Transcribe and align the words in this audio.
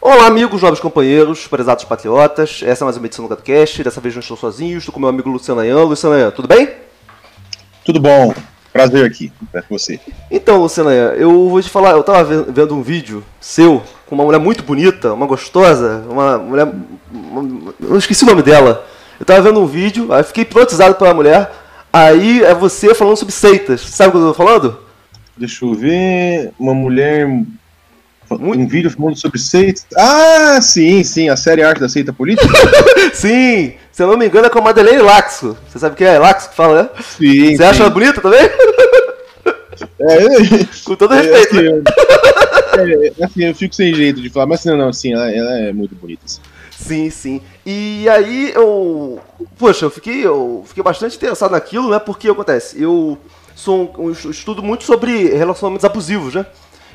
Olá, 0.00 0.26
amigos, 0.26 0.62
novos 0.62 0.78
companheiros, 0.78 1.48
prezados 1.48 1.82
patriotas. 1.84 2.60
Essa 2.64 2.84
é 2.84 2.86
mais 2.86 2.96
uma 2.96 3.06
edição 3.06 3.24
do 3.24 3.28
GatoCast. 3.30 3.82
Dessa 3.82 4.00
vez 4.00 4.14
não 4.14 4.20
estou 4.20 4.36
sozinho, 4.36 4.78
estou 4.78 4.94
com 4.94 5.00
meu 5.00 5.08
amigo 5.08 5.28
Luciano 5.28 5.60
Ayan. 5.60 5.82
Luciano 5.82 6.14
Ayan, 6.14 6.30
tudo 6.30 6.46
bem? 6.46 6.70
Tudo 7.84 7.98
bom. 7.98 8.32
Prazer 8.72 9.04
aqui 9.04 9.32
com 9.50 9.76
você. 9.76 9.98
Então, 10.30 10.60
Luciano 10.60 10.90
Ayan, 10.90 11.14
eu 11.14 11.48
vou 11.48 11.60
te 11.60 11.68
falar, 11.68 11.90
eu 11.90 12.00
estava 12.00 12.44
vendo 12.44 12.76
um 12.76 12.80
vídeo 12.80 13.24
seu 13.40 13.82
com 14.06 14.14
uma 14.14 14.24
mulher 14.24 14.38
muito 14.38 14.62
bonita, 14.62 15.12
uma 15.12 15.26
gostosa, 15.26 16.04
uma 16.08 16.38
mulher. 16.38 16.72
Uma, 17.12 17.74
eu 17.80 17.98
esqueci 17.98 18.22
o 18.22 18.28
nome 18.28 18.42
dela. 18.42 18.86
Eu 19.18 19.24
estava 19.24 19.42
vendo 19.42 19.60
um 19.60 19.66
vídeo, 19.66 20.12
aí 20.12 20.22
fiquei 20.22 20.44
hipnotizado 20.44 20.94
pela 20.94 21.12
mulher. 21.12 21.50
Aí 21.92 22.44
é 22.44 22.54
você 22.54 22.94
falando 22.94 23.16
sobre 23.16 23.34
seitas. 23.34 23.80
Sabe 23.80 24.10
o 24.10 24.12
que 24.12 24.18
eu 24.18 24.30
estou 24.30 24.46
falando? 24.46 24.78
Deixa 25.36 25.64
eu 25.64 25.74
ver. 25.74 26.52
Uma 26.56 26.72
mulher 26.72 27.28
um 28.30 28.66
vídeo 28.66 28.90
falando 28.90 29.16
sobre 29.16 29.38
seitas. 29.38 29.86
Ah, 29.96 30.60
sim, 30.60 31.02
sim, 31.02 31.28
a 31.28 31.36
série 31.36 31.62
Arte 31.62 31.80
da 31.80 31.88
Seita 31.88 32.12
Política. 32.12 32.48
sim, 33.14 33.74
se 33.90 34.02
eu 34.02 34.06
não 34.06 34.16
me 34.16 34.26
engano 34.26 34.46
é 34.46 34.50
com 34.50 34.58
a 34.58 34.62
Madeleine 34.62 35.02
Laxo. 35.02 35.56
Você 35.68 35.78
sabe 35.78 35.96
quem 35.96 36.06
é 36.06 36.18
Laxo 36.18 36.50
que 36.50 36.56
fala, 36.56 36.82
né? 36.82 36.88
Sim. 37.16 37.50
Você 37.50 37.56
sim. 37.56 37.62
acha 37.64 37.82
ela 37.82 37.90
bonita 37.90 38.20
também? 38.20 38.48
É, 40.00 40.64
com 40.84 40.96
todo 40.96 41.14
respeito. 41.14 41.56
É, 41.56 41.58
assim, 41.58 42.96
né? 42.96 43.12
é, 43.18 43.24
assim, 43.24 43.44
eu 43.44 43.54
fico 43.54 43.74
sem 43.74 43.94
jeito 43.94 44.20
de 44.20 44.28
falar, 44.28 44.46
mas 44.46 44.64
não, 44.64 44.76
não, 44.76 44.92
sim, 44.92 45.12
ela, 45.12 45.30
ela 45.30 45.58
é 45.58 45.72
muito 45.72 45.94
bonita. 45.94 46.22
Sim. 46.26 46.40
sim, 46.70 47.10
sim. 47.10 47.40
E 47.64 48.08
aí 48.08 48.52
eu. 48.54 49.20
Poxa, 49.56 49.84
eu 49.84 49.90
fiquei, 49.90 50.24
eu 50.24 50.64
fiquei 50.66 50.82
bastante 50.82 51.16
interessado 51.16 51.52
naquilo, 51.52 51.90
né? 51.90 51.98
Porque 51.98 52.28
acontece, 52.28 52.80
eu 52.80 53.18
sou 53.54 53.92
um, 53.98 54.06
um 54.06 54.10
estudo 54.10 54.62
muito 54.62 54.84
sobre 54.84 55.28
relacionamentos 55.34 55.84
abusivos, 55.84 56.34
né? 56.34 56.46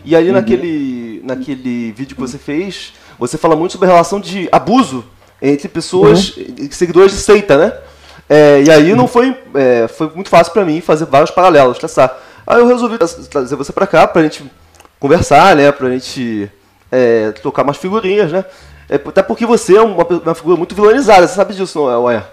E 0.03 0.15
aí 0.15 0.27
uhum. 0.27 0.33
naquele, 0.33 1.21
naquele 1.23 1.91
vídeo 1.91 2.15
que 2.15 2.21
você 2.21 2.37
fez, 2.37 2.93
você 3.17 3.37
fala 3.37 3.55
muito 3.55 3.71
sobre 3.71 3.87
a 3.87 3.91
relação 3.91 4.19
de 4.19 4.49
abuso 4.51 5.05
entre 5.41 5.67
pessoas, 5.67 6.35
uhum. 6.37 6.69
seguidores 6.71 7.11
de 7.11 7.19
seita, 7.19 7.57
né? 7.57 7.73
É, 8.29 8.63
e 8.63 8.71
aí 8.71 8.95
não 8.95 9.07
foi, 9.07 9.37
é, 9.53 9.87
foi 9.87 10.09
muito 10.15 10.29
fácil 10.29 10.53
para 10.53 10.65
mim 10.65 10.81
fazer 10.81 11.05
vários 11.05 11.31
paralelos, 11.31 11.77
traçar. 11.77 12.17
Aí 12.47 12.59
eu 12.59 12.67
resolvi 12.67 12.97
trazer 12.97 13.55
você 13.55 13.71
para 13.71 13.87
cá 13.87 14.07
pra 14.07 14.23
gente 14.23 14.43
conversar, 14.99 15.55
né? 15.55 15.71
Pra 15.71 15.89
gente 15.89 16.49
é, 16.91 17.31
tocar 17.41 17.63
umas 17.63 17.77
figurinhas, 17.77 18.31
né? 18.31 18.45
É, 18.89 18.95
até 18.95 19.23
porque 19.23 19.45
você 19.45 19.75
é 19.75 19.81
uma, 19.81 20.05
uma 20.05 20.35
figura 20.35 20.57
muito 20.57 20.75
vilanizada, 20.75 21.27
você 21.27 21.35
sabe 21.35 21.53
disso, 21.53 21.79
não 21.79 22.09
é, 22.09 22.23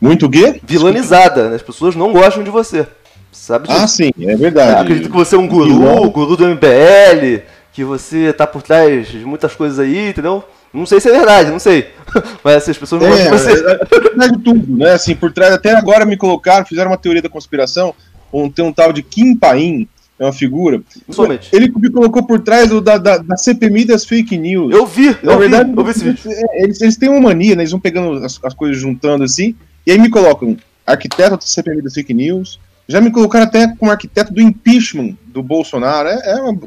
Muito 0.00 0.26
o 0.26 0.30
quê? 0.30 0.60
Vilanizada, 0.62 1.48
né? 1.48 1.56
as 1.56 1.62
pessoas 1.62 1.96
não 1.96 2.12
gostam 2.12 2.42
de 2.42 2.50
você. 2.50 2.86
Sabe 3.34 3.68
disso? 3.68 3.80
Ah, 3.80 3.86
sim, 3.86 4.10
é 4.20 4.36
verdade. 4.36 4.80
acredito 4.80 5.10
que 5.10 5.16
você 5.16 5.34
é 5.34 5.38
um 5.38 5.48
guru, 5.48 6.10
guru 6.10 6.36
do 6.36 6.46
MBL, 6.46 7.42
que 7.72 7.82
você 7.84 8.32
tá 8.32 8.46
por 8.46 8.62
trás 8.62 9.08
de 9.08 9.18
muitas 9.24 9.54
coisas 9.54 9.78
aí, 9.78 10.10
entendeu? 10.10 10.44
Não 10.72 10.86
sei 10.86 11.00
se 11.00 11.08
é 11.08 11.12
verdade, 11.12 11.50
não 11.50 11.58
sei. 11.58 11.88
Mas 12.42 12.56
assim, 12.56 12.70
as 12.70 12.78
pessoas 12.78 13.02
não 13.02 13.08
é, 13.08 13.28
gostam 13.28 13.36
de 13.36 13.42
você. 13.42 13.96
É, 13.96 14.00
verdade 14.00 14.38
tudo, 14.38 14.76
né? 14.76 14.92
Assim, 14.92 15.14
por 15.14 15.32
trás, 15.32 15.52
até 15.52 15.72
agora 15.72 16.06
me 16.06 16.16
colocaram, 16.16 16.64
fizeram 16.64 16.90
uma 16.90 16.96
teoria 16.96 17.20
da 17.20 17.28
conspiração, 17.28 17.92
um, 18.32 18.48
tem 18.48 18.64
um 18.64 18.72
tal 18.72 18.92
de 18.92 19.02
Kim 19.02 19.36
Paim, 19.36 19.88
é 20.18 20.24
uma 20.24 20.32
figura. 20.32 20.80
Somente. 21.10 21.48
Ele 21.52 21.72
me 21.76 21.90
colocou 21.90 22.24
por 22.24 22.40
trás 22.40 22.68
do, 22.68 22.80
da, 22.80 22.98
da, 22.98 23.18
da 23.18 23.36
CPMI 23.36 23.84
das 23.84 24.04
fake 24.04 24.38
news. 24.38 24.72
Eu 24.72 24.86
vi, 24.86 25.16
Na 25.22 25.32
eu 25.32 25.38
verdade, 25.38 25.70
vi, 25.70 25.76
eu 25.76 25.84
vi 25.84 25.90
esse 25.90 26.04
vídeo. 26.04 26.22
É, 26.26 26.62
eles, 26.62 26.80
eles 26.80 26.96
têm 26.96 27.08
uma 27.08 27.20
mania, 27.20 27.56
né? 27.56 27.62
Eles 27.62 27.72
vão 27.72 27.80
pegando 27.80 28.24
as, 28.24 28.38
as 28.42 28.54
coisas 28.54 28.76
juntando 28.76 29.24
assim, 29.24 29.54
e 29.86 29.92
aí 29.92 29.98
me 29.98 30.08
colocam 30.08 30.56
arquiteto 30.86 31.36
da 31.36 31.42
CPMI 31.42 31.82
das 31.82 31.94
fake 31.94 32.14
news, 32.14 32.60
já 32.88 33.00
me 33.00 33.10
colocaram 33.10 33.46
até 33.46 33.68
como 33.76 33.90
arquiteto 33.90 34.32
do 34.32 34.40
impeachment 34.40 35.16
do 35.26 35.42
Bolsonaro. 35.42 36.08
É, 36.08 36.30
é 36.32 36.34
uma. 36.36 36.58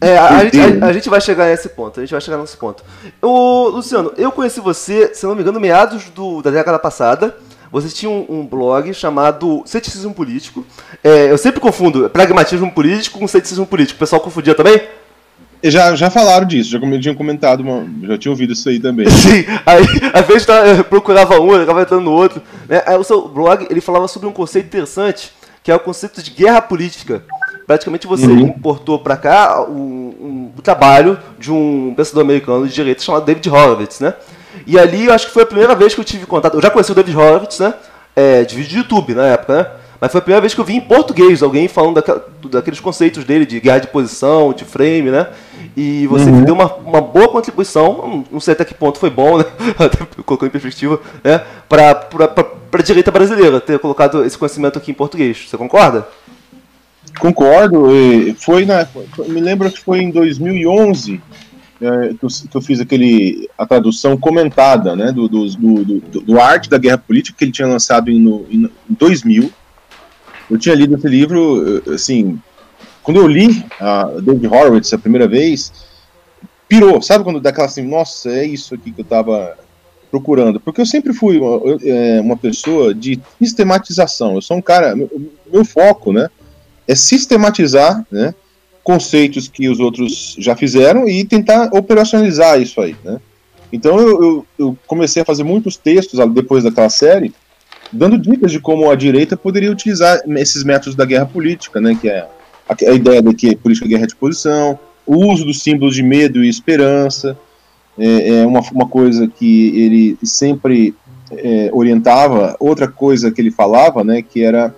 É, 0.00 0.18
a, 0.18 0.28
a, 0.28 0.44
gente, 0.44 0.58
a, 0.58 0.86
a, 0.86 0.92
gente, 0.92 1.08
vai 1.08 1.20
chegar 1.20 1.46
nesse 1.46 1.70
ponto, 1.70 1.98
a 1.98 2.02
gente 2.02 2.10
vai 2.10 2.20
chegar 2.20 2.36
nesse 2.38 2.56
ponto. 2.56 2.84
O, 3.22 3.68
Luciano, 3.68 4.12
eu 4.18 4.30
conheci 4.30 4.60
você, 4.60 5.14
se 5.14 5.24
não 5.24 5.34
me 5.34 5.40
engano, 5.40 5.58
meados 5.58 6.04
do, 6.10 6.42
da 6.42 6.50
década 6.50 6.78
passada. 6.78 7.34
Você 7.72 7.88
tinha 7.88 8.10
um, 8.10 8.24
um 8.28 8.46
blog 8.46 8.92
chamado 8.94 9.62
Ceticismo 9.66 10.14
Político. 10.14 10.64
É, 11.02 11.30
eu 11.30 11.36
sempre 11.36 11.60
confundo 11.60 12.08
pragmatismo 12.10 12.70
político 12.70 13.18
com 13.18 13.26
ceticismo 13.26 13.66
político. 13.66 13.96
O 13.96 14.00
pessoal 14.00 14.20
confundia 14.20 14.54
também? 14.54 14.80
Já, 15.64 15.94
já 15.96 16.08
falaram 16.08 16.46
disso, 16.46 16.70
já 16.70 16.78
tinham 17.00 17.14
comentado, 17.14 17.64
já 18.02 18.18
tinha 18.18 18.30
ouvido 18.30 18.52
isso 18.52 18.68
aí 18.68 18.78
também. 18.78 19.08
Sim, 19.10 19.44
aí 19.64 19.84
às 20.12 20.26
vezes 20.26 20.46
tá, 20.46 20.84
procurava 20.88 21.40
um, 21.40 21.54
acabava 21.54 21.82
entrando 21.82 22.04
no 22.04 22.12
outro. 22.12 22.40
Né? 22.68 22.82
Aí 22.86 22.96
o 22.96 23.02
seu 23.02 23.26
blog 23.26 23.66
ele 23.68 23.80
falava 23.80 24.06
sobre 24.06 24.28
um 24.28 24.32
conceito 24.32 24.66
interessante 24.66 25.32
que 25.66 25.72
é 25.72 25.74
o 25.74 25.80
conceito 25.80 26.22
de 26.22 26.30
guerra 26.30 26.62
política. 26.62 27.24
Praticamente 27.66 28.06
você 28.06 28.24
uhum. 28.24 28.38
importou 28.38 29.00
para 29.00 29.16
cá 29.16 29.62
o, 29.62 29.72
um, 29.72 30.52
um, 30.56 30.62
trabalho 30.62 31.18
de 31.40 31.50
um 31.50 31.92
pensador 31.96 32.22
americano 32.22 32.68
de 32.68 32.72
direita 32.72 33.02
chamado 33.02 33.24
David 33.24 33.50
Horowitz, 33.50 33.98
né? 33.98 34.14
E 34.64 34.78
ali 34.78 35.06
eu 35.06 35.12
acho 35.12 35.26
que 35.26 35.32
foi 35.32 35.42
a 35.42 35.46
primeira 35.46 35.74
vez 35.74 35.92
que 35.92 36.00
eu 36.00 36.04
tive 36.04 36.24
contato. 36.24 36.54
Eu 36.54 36.62
já 36.62 36.70
conheci 36.70 36.92
o 36.92 36.94
David 36.94 37.16
Horowitz, 37.16 37.58
né? 37.58 37.74
É, 38.14 38.44
de 38.44 38.54
vídeo 38.54 38.70
de 38.70 38.76
YouTube 38.76 39.12
na 39.12 39.26
época, 39.26 39.56
né? 39.56 39.66
Mas 40.00 40.12
foi 40.12 40.20
a 40.20 40.22
primeira 40.22 40.40
vez 40.40 40.54
que 40.54 40.60
eu 40.60 40.64
vi 40.64 40.76
em 40.76 40.80
português 40.80 41.42
alguém 41.42 41.66
falando 41.66 41.96
daquela, 41.96 42.24
daqueles 42.48 42.78
conceitos 42.78 43.24
dele 43.24 43.44
de 43.44 43.58
guerra 43.58 43.80
de 43.80 43.88
posição, 43.88 44.52
de 44.52 44.64
frame, 44.64 45.10
né? 45.10 45.30
E 45.76 46.06
você 46.06 46.30
uhum. 46.30 46.44
deu 46.44 46.54
uma, 46.54 46.72
uma 46.76 47.00
boa 47.00 47.26
contribuição, 47.26 48.24
não 48.30 48.38
sei 48.38 48.52
até 48.52 48.64
que 48.64 48.72
ponto 48.72 49.00
foi 49.00 49.10
bom, 49.10 49.38
né? 49.38 49.44
Colocou 50.24 50.46
em 50.46 50.50
perspectiva, 50.50 51.00
né? 51.24 51.42
Para 51.68 51.92
a 52.80 52.84
direita 52.84 53.10
brasileira 53.10 53.60
ter 53.60 53.78
colocado 53.78 54.24
esse 54.24 54.36
conhecimento 54.36 54.78
aqui 54.78 54.90
em 54.90 54.94
português. 54.94 55.46
Você 55.48 55.56
concorda? 55.56 56.06
Concordo. 57.18 57.86
Foi 58.38 58.64
na, 58.64 58.86
me 59.28 59.40
lembro 59.40 59.70
que 59.70 59.80
foi 59.80 60.00
em 60.00 60.10
2011 60.10 61.20
é, 61.80 62.14
que, 62.14 62.24
eu, 62.24 62.28
que, 62.50 62.56
eu, 62.56 62.60
fiz 62.60 62.80
aquele 62.80 63.50
a 63.56 63.66
tradução 63.66 64.16
comentada, 64.16 64.96
né, 64.96 65.12
do, 65.12 65.28
do, 65.28 65.46
do, 65.46 66.20
do, 66.20 66.40
Arte 66.40 66.70
da 66.70 66.78
Guerra 66.78 66.98
Política 66.98 67.36
que 67.36 67.44
ele 67.44 67.52
tinha 67.52 67.68
lançado 67.68 68.10
em, 68.10 68.18
no, 68.18 68.46
em 68.50 68.70
2000. 68.88 69.52
Eu 70.50 70.58
tinha 70.58 70.74
lido 70.74 70.94
esse 70.96 71.08
livro, 71.08 71.82
assim, 71.92 72.40
quando 73.02 73.20
eu 73.20 73.26
li 73.26 73.64
a 73.80 74.04
David 74.22 74.46
Horowitz 74.46 74.92
a 74.92 74.98
primeira 74.98 75.28
vez, 75.28 75.72
pirou, 76.68 77.02
sabe 77.02 77.24
quando 77.24 77.40
dá 77.40 77.50
aquela 77.50 77.66
assim, 77.66 77.82
nossa, 77.82 78.30
é 78.30 78.46
isso 78.46 78.74
aqui 78.74 78.90
que 78.90 79.00
eu 79.00 79.04
estava 79.04 79.56
procurando, 80.10 80.60
porque 80.60 80.80
eu 80.80 80.86
sempre 80.86 81.12
fui 81.12 81.38
uma, 81.38 81.78
é, 81.82 82.20
uma, 82.20 82.36
pessoa 82.36 82.94
de 82.94 83.20
sistematização, 83.40 84.34
eu 84.34 84.42
sou 84.42 84.56
um 84.56 84.62
cara, 84.62 84.94
meu, 84.94 85.10
meu 85.52 85.64
foco, 85.64 86.12
né, 86.12 86.28
é 86.86 86.94
sistematizar, 86.94 88.06
né, 88.10 88.34
conceitos 88.82 89.48
que 89.48 89.68
os 89.68 89.80
outros 89.80 90.36
já 90.38 90.54
fizeram 90.54 91.08
e 91.08 91.24
tentar 91.24 91.70
operacionalizar 91.72 92.60
isso 92.60 92.80
aí, 92.80 92.96
né. 93.04 93.20
Então 93.72 93.98
eu, 93.98 94.22
eu, 94.22 94.46
eu 94.58 94.78
comecei 94.86 95.22
a 95.22 95.24
fazer 95.24 95.42
muitos 95.42 95.76
textos 95.76 96.20
depois 96.32 96.62
daquela 96.62 96.88
série, 96.88 97.34
dando 97.92 98.16
dicas 98.16 98.52
de 98.52 98.60
como 98.60 98.90
a 98.90 98.94
direita 98.94 99.36
poderia 99.36 99.72
utilizar 99.72 100.20
esses 100.36 100.62
métodos 100.62 100.94
da 100.94 101.04
guerra 101.04 101.26
política, 101.26 101.80
né, 101.80 101.96
que 102.00 102.08
é 102.08 102.26
a, 102.68 102.90
a 102.90 102.92
ideia 102.92 103.20
de 103.20 103.34
que 103.34 103.56
política 103.56 103.88
de 103.88 103.94
guerra 103.94 104.06
de 104.06 104.16
posição, 104.16 104.78
o 105.04 105.26
uso 105.26 105.44
dos 105.44 105.62
símbolos 105.62 105.94
de 105.94 106.02
medo 106.02 106.44
e 106.44 106.48
esperança, 106.48 107.36
é, 107.98 108.40
é 108.40 108.46
uma, 108.46 108.60
uma 108.72 108.88
coisa 108.88 109.26
que 109.26 109.78
ele 109.78 110.18
sempre 110.22 110.94
é, 111.30 111.70
orientava. 111.72 112.56
Outra 112.58 112.88
coisa 112.88 113.30
que 113.30 113.40
ele 113.40 113.50
falava, 113.50 114.04
né, 114.04 114.22
que 114.22 114.42
era 114.42 114.74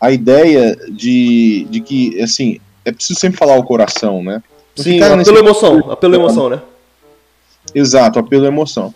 a 0.00 0.10
ideia 0.10 0.76
de, 0.90 1.66
de 1.70 1.80
que, 1.80 2.20
assim, 2.20 2.60
é 2.84 2.92
preciso 2.92 3.18
sempre 3.18 3.38
falar 3.38 3.56
o 3.56 3.64
coração, 3.64 4.22
né? 4.22 4.42
Não 4.76 4.84
Sim, 4.84 5.00
apelo 5.00 5.16
nesse... 5.16 5.30
emoção, 5.32 5.90
apelo 5.90 6.14
emoção, 6.14 6.48
né? 6.48 6.60
Exato, 7.74 8.18
apelo 8.18 8.46
emoção. 8.46 8.94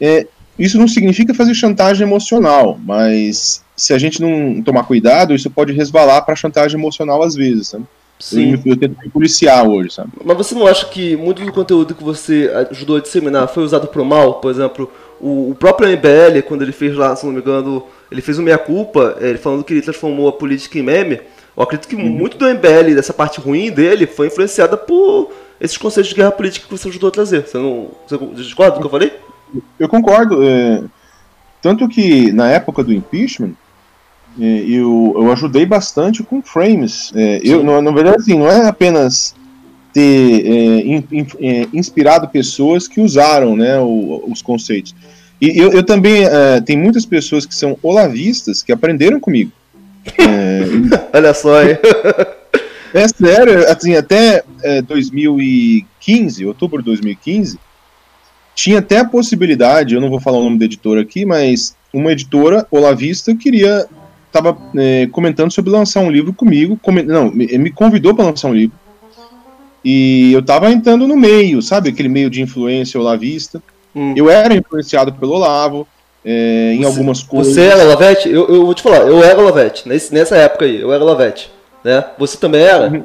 É, 0.00 0.26
isso 0.58 0.78
não 0.78 0.86
significa 0.86 1.34
fazer 1.34 1.54
chantagem 1.54 2.06
emocional, 2.06 2.78
mas 2.84 3.62
se 3.76 3.92
a 3.92 3.98
gente 3.98 4.22
não 4.22 4.62
tomar 4.62 4.84
cuidado, 4.84 5.34
isso 5.34 5.50
pode 5.50 5.72
resvalar 5.72 6.24
para 6.24 6.36
chantagem 6.36 6.78
emocional 6.78 7.22
às 7.22 7.34
vezes, 7.34 7.68
sabe? 7.68 7.84
Sim. 8.18 8.52
Eu, 8.52 8.72
eu 8.72 8.76
tento 8.76 8.98
me 9.02 9.10
policiar 9.10 9.68
hoje, 9.68 9.92
sabe? 9.92 10.10
Mas 10.24 10.36
você 10.36 10.54
não 10.54 10.66
acha 10.66 10.86
que 10.86 11.16
muito 11.16 11.44
do 11.44 11.52
conteúdo 11.52 11.94
que 11.94 12.04
você 12.04 12.50
ajudou 12.70 12.96
a 12.96 13.00
disseminar 13.00 13.48
foi 13.48 13.64
usado 13.64 13.88
pro 13.88 14.04
mal? 14.04 14.34
Por 14.34 14.50
exemplo, 14.50 14.90
o, 15.20 15.50
o 15.50 15.54
próprio 15.54 15.88
MBL, 15.88 16.42
quando 16.46 16.62
ele 16.62 16.72
fez 16.72 16.94
lá, 16.94 17.14
se 17.16 17.26
não 17.26 17.32
me 17.32 17.40
engano, 17.40 17.84
ele 18.10 18.22
fez 18.22 18.38
o 18.38 18.42
meia-culpa, 18.42 19.16
ele 19.20 19.38
falando 19.38 19.64
que 19.64 19.72
ele 19.72 19.82
transformou 19.82 20.28
a 20.28 20.32
política 20.32 20.78
em 20.78 20.82
meme. 20.82 21.20
Eu 21.56 21.62
acredito 21.62 21.88
que 21.88 21.96
uhum. 21.96 22.08
muito 22.08 22.36
do 22.36 22.46
MBL, 22.46 22.94
dessa 22.94 23.12
parte 23.12 23.40
ruim 23.40 23.70
dele, 23.70 24.06
foi 24.06 24.28
influenciada 24.28 24.76
por 24.76 25.30
esses 25.60 25.76
conceitos 25.76 26.10
de 26.10 26.16
guerra 26.16 26.32
política 26.32 26.66
que 26.66 26.76
você 26.76 26.88
ajudou 26.88 27.08
a 27.08 27.12
trazer. 27.12 27.46
Você 27.46 27.58
não 27.58 27.90
você 28.06 28.18
discorda 28.34 28.76
do 28.76 28.80
que 28.80 28.86
eu 28.86 28.90
falei? 28.90 29.12
Eu 29.78 29.88
concordo. 29.88 30.42
É, 30.42 30.82
tanto 31.62 31.88
que 31.88 32.32
na 32.32 32.50
época 32.50 32.82
do 32.82 32.92
impeachment, 32.92 33.52
é, 34.40 34.64
eu, 34.66 35.14
eu 35.16 35.32
ajudei 35.32 35.64
bastante 35.64 36.22
com 36.22 36.42
frames. 36.42 37.12
É, 37.14 37.40
eu, 37.42 37.62
na, 37.62 37.80
na, 37.80 37.90
verdade, 37.90 38.16
assim, 38.18 38.38
não 38.38 38.48
é 38.48 38.66
apenas 38.66 39.34
ter 39.92 40.46
é, 40.46 40.80
in, 40.80 41.04
in, 41.12 41.26
é, 41.40 41.68
inspirado 41.72 42.28
pessoas 42.28 42.88
que 42.88 43.00
usaram 43.00 43.56
né, 43.56 43.78
o, 43.78 44.24
os 44.28 44.42
conceitos. 44.42 44.94
E 45.40 45.58
eu, 45.58 45.72
eu 45.72 45.82
também, 45.82 46.24
é, 46.24 46.60
tem 46.60 46.76
muitas 46.76 47.06
pessoas 47.06 47.46
que 47.46 47.54
são 47.54 47.78
olavistas 47.82 48.62
que 48.62 48.72
aprenderam 48.72 49.20
comigo. 49.20 49.52
Olha 51.12 51.32
só 51.32 51.60
aí. 51.60 51.78
É 52.92 53.08
sério, 53.08 53.68
assim, 53.68 53.96
até 53.96 54.44
2015, 54.86 56.46
outubro 56.46 56.78
de 56.78 56.86
2015, 56.86 57.58
tinha 58.54 58.78
até 58.78 58.98
a 58.98 59.04
possibilidade, 59.04 59.94
eu 59.94 60.00
não 60.00 60.08
vou 60.08 60.20
falar 60.20 60.38
o 60.38 60.44
nome 60.44 60.58
da 60.58 60.64
editora 60.64 61.00
aqui, 61.00 61.24
mas 61.24 61.74
uma 61.92 62.12
editora 62.12 62.66
olavista 62.70 63.34
queria 63.34 63.88
estava 64.36 64.58
é, 64.76 65.06
comentando 65.12 65.52
sobre 65.52 65.70
lançar 65.70 66.00
um 66.00 66.10
livro 66.10 66.32
comigo, 66.32 66.78
não, 67.06 67.30
me, 67.30 67.46
me 67.58 67.70
convidou 67.70 68.14
para 68.14 68.24
lançar 68.24 68.48
um 68.48 68.54
livro. 68.54 68.76
E 69.84 70.32
eu 70.32 70.40
estava 70.40 70.70
entrando 70.70 71.06
no 71.06 71.16
meio, 71.16 71.60
sabe, 71.62 71.90
aquele 71.90 72.08
meio 72.08 72.30
de 72.30 72.42
influência 72.42 72.98
olavista. 72.98 73.62
Hum. 73.94 74.14
Eu 74.16 74.30
era 74.30 74.54
influenciado 74.54 75.12
pelo 75.12 75.34
Olavo, 75.34 75.86
é, 76.24 76.72
em 76.72 76.78
você, 76.78 76.86
algumas 76.86 77.22
coisas. 77.22 77.54
Você 77.54 77.60
era 77.60 77.84
Olavete? 77.84 78.28
Eu, 78.30 78.48
eu 78.48 78.64
vou 78.64 78.74
te 78.74 78.82
falar, 78.82 79.06
eu 79.06 79.22
era 79.22 79.38
Olavete, 79.38 79.86
nessa 79.86 80.36
época 80.36 80.64
aí, 80.64 80.80
eu 80.80 80.92
era 80.92 81.04
Olavete. 81.04 81.50
Né? 81.84 82.02
Você 82.18 82.38
também 82.38 82.62
era? 82.62 82.90
Uhum. 82.90 83.04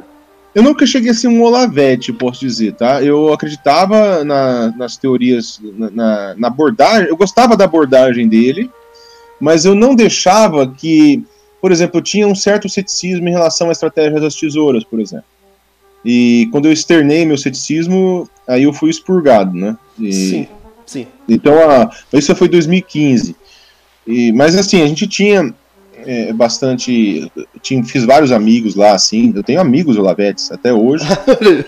Eu 0.55 0.63
nunca 0.63 0.85
cheguei 0.85 1.11
a 1.11 1.13
ser 1.13 1.27
um 1.27 1.43
Olavete, 1.43 2.11
posso 2.11 2.39
dizer, 2.39 2.73
tá? 2.73 3.03
Eu 3.03 3.31
acreditava 3.31 4.23
na, 4.23 4.73
nas 4.75 4.97
teorias, 4.97 5.59
na, 5.61 5.89
na, 5.91 6.35
na, 6.35 6.47
abordagem, 6.47 7.07
eu 7.07 7.17
gostava 7.17 7.55
da 7.55 7.65
abordagem 7.65 8.27
dele, 8.27 8.69
mas 9.39 9.65
eu 9.65 9.75
não 9.75 9.95
deixava 9.95 10.67
que, 10.67 11.23
por 11.61 11.71
exemplo, 11.71 11.99
eu 11.99 12.03
tinha 12.03 12.27
um 12.27 12.35
certo 12.35 12.67
ceticismo 12.67 13.27
em 13.27 13.31
relação 13.31 13.69
à 13.69 13.71
estratégia 13.71 14.19
das 14.19 14.35
tesouras, 14.35 14.83
por 14.83 14.99
exemplo. 14.99 15.25
E 16.03 16.47
quando 16.51 16.65
eu 16.65 16.71
externei 16.71 17.25
meu 17.25 17.37
ceticismo, 17.37 18.29
aí 18.47 18.63
eu 18.63 18.73
fui 18.73 18.89
expurgado, 18.89 19.55
né? 19.55 19.77
E, 19.99 20.13
sim, 20.13 20.47
sim. 20.85 21.07
Então, 21.27 21.53
a, 21.69 21.89
isso 22.13 22.33
foi 22.35 22.47
2015. 22.47 23.35
E, 24.07 24.31
mas 24.31 24.55
assim, 24.55 24.81
a 24.81 24.87
gente 24.87 25.07
tinha 25.07 25.53
é, 26.05 26.33
bastante. 26.33 27.31
Tinha, 27.61 27.83
fiz 27.83 28.03
vários 28.05 28.31
amigos 28.31 28.75
lá, 28.75 28.93
assim. 28.93 29.33
Eu 29.35 29.43
tenho 29.43 29.59
amigos 29.59 29.97
Olavetes 29.97 30.51
até 30.51 30.73
hoje. 30.73 31.05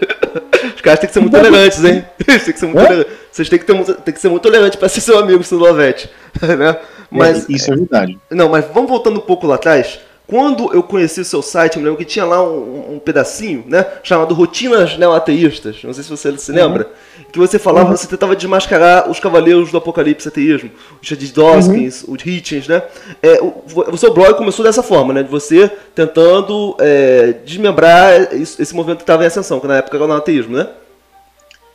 Os 0.75 0.81
caras 0.81 1.00
têm 1.00 1.07
que 1.07 1.13
ser 1.13 1.19
muito 1.19 1.35
tolerantes, 1.35 1.83
hein? 1.83 2.03
Tem 2.25 2.39
que 2.39 2.59
ser 2.59 2.65
muito 2.65 2.79
é? 2.79 3.06
Vocês 3.31 3.50
têm 3.50 3.59
que, 3.59 3.65
ter, 3.65 3.95
tem 3.95 4.13
que 4.13 4.19
ser 4.19 4.29
muito 4.29 4.44
tolerantes 4.44 4.77
para 4.77 4.89
ser 4.89 5.01
seu 5.01 5.17
amigo, 5.17 5.44
seu 5.44 5.57
Olavete. 5.57 6.09
né? 6.41 6.77
Mas, 7.12 7.50
é, 7.50 7.54
isso 7.54 7.72
é 7.72 7.75
verdade. 7.75 8.18
Não, 8.30 8.50
mas 8.50 8.66
vamos 8.74 8.90
voltando 8.90 9.18
um 9.18 9.22
pouco 9.22 9.46
lá 9.46 9.56
atrás. 9.56 10.00
Quando 10.31 10.74
eu 10.74 10.81
conheci 10.81 11.19
o 11.19 11.25
seu 11.25 11.42
site, 11.42 11.75
eu 11.75 11.81
me 11.81 11.90
lembro 11.90 11.98
que 11.98 12.10
tinha 12.10 12.24
lá 12.24 12.42
um, 12.42 12.94
um 12.96 13.00
pedacinho, 13.00 13.66
né? 13.68 13.86
Chamado 14.02 14.34
Rotinas 14.34 14.98
Neoateístas. 14.98 15.84
Não 15.84 15.92
sei 15.92 16.06
se 16.06 16.10
você 16.10 16.38
se 16.38 16.54
lembra. 16.54 16.88
Uhum. 16.88 17.25
Que 17.34 17.38
você 17.38 17.60
falava, 17.60 17.90
uhum. 17.90 17.98
você 17.98 18.08
tentava 18.08 18.34
desmascarar 18.34 19.12
os 19.12 19.19
cavaleiros 19.19 19.72
do 19.72 19.78
apocalipse 19.78 20.30
ateísmo. 20.30 20.72
Os 21.02 21.08
Chad 21.10 21.22
Dawkins, 21.22 22.04
uhum. 22.04 22.13
os 22.13 22.25
Hitchens, 22.25 22.66
né? 22.66 22.81
É, 23.22 23.42
o, 23.42 23.62
o, 23.92 23.98
seu 23.98 24.13
blog 24.13 24.36
começou 24.38 24.63
dessa 24.63 24.81
forma, 24.81 25.13
né? 25.13 25.22
De 25.22 25.30
você 25.30 25.69
tentando 25.94 26.78
é, 26.80 27.34
desmembrar 27.46 28.34
esse 28.34 28.74
movimento 28.74 29.00
que 29.00 29.04
estava 29.04 29.25
em 29.25 29.28
ascensão, 29.28 29.60
que 29.60 29.68
na 29.68 29.78
época 29.78 29.98
era 29.98 30.06
o 30.06 30.13
ateísmo, 30.13 30.56
né? 30.56 30.69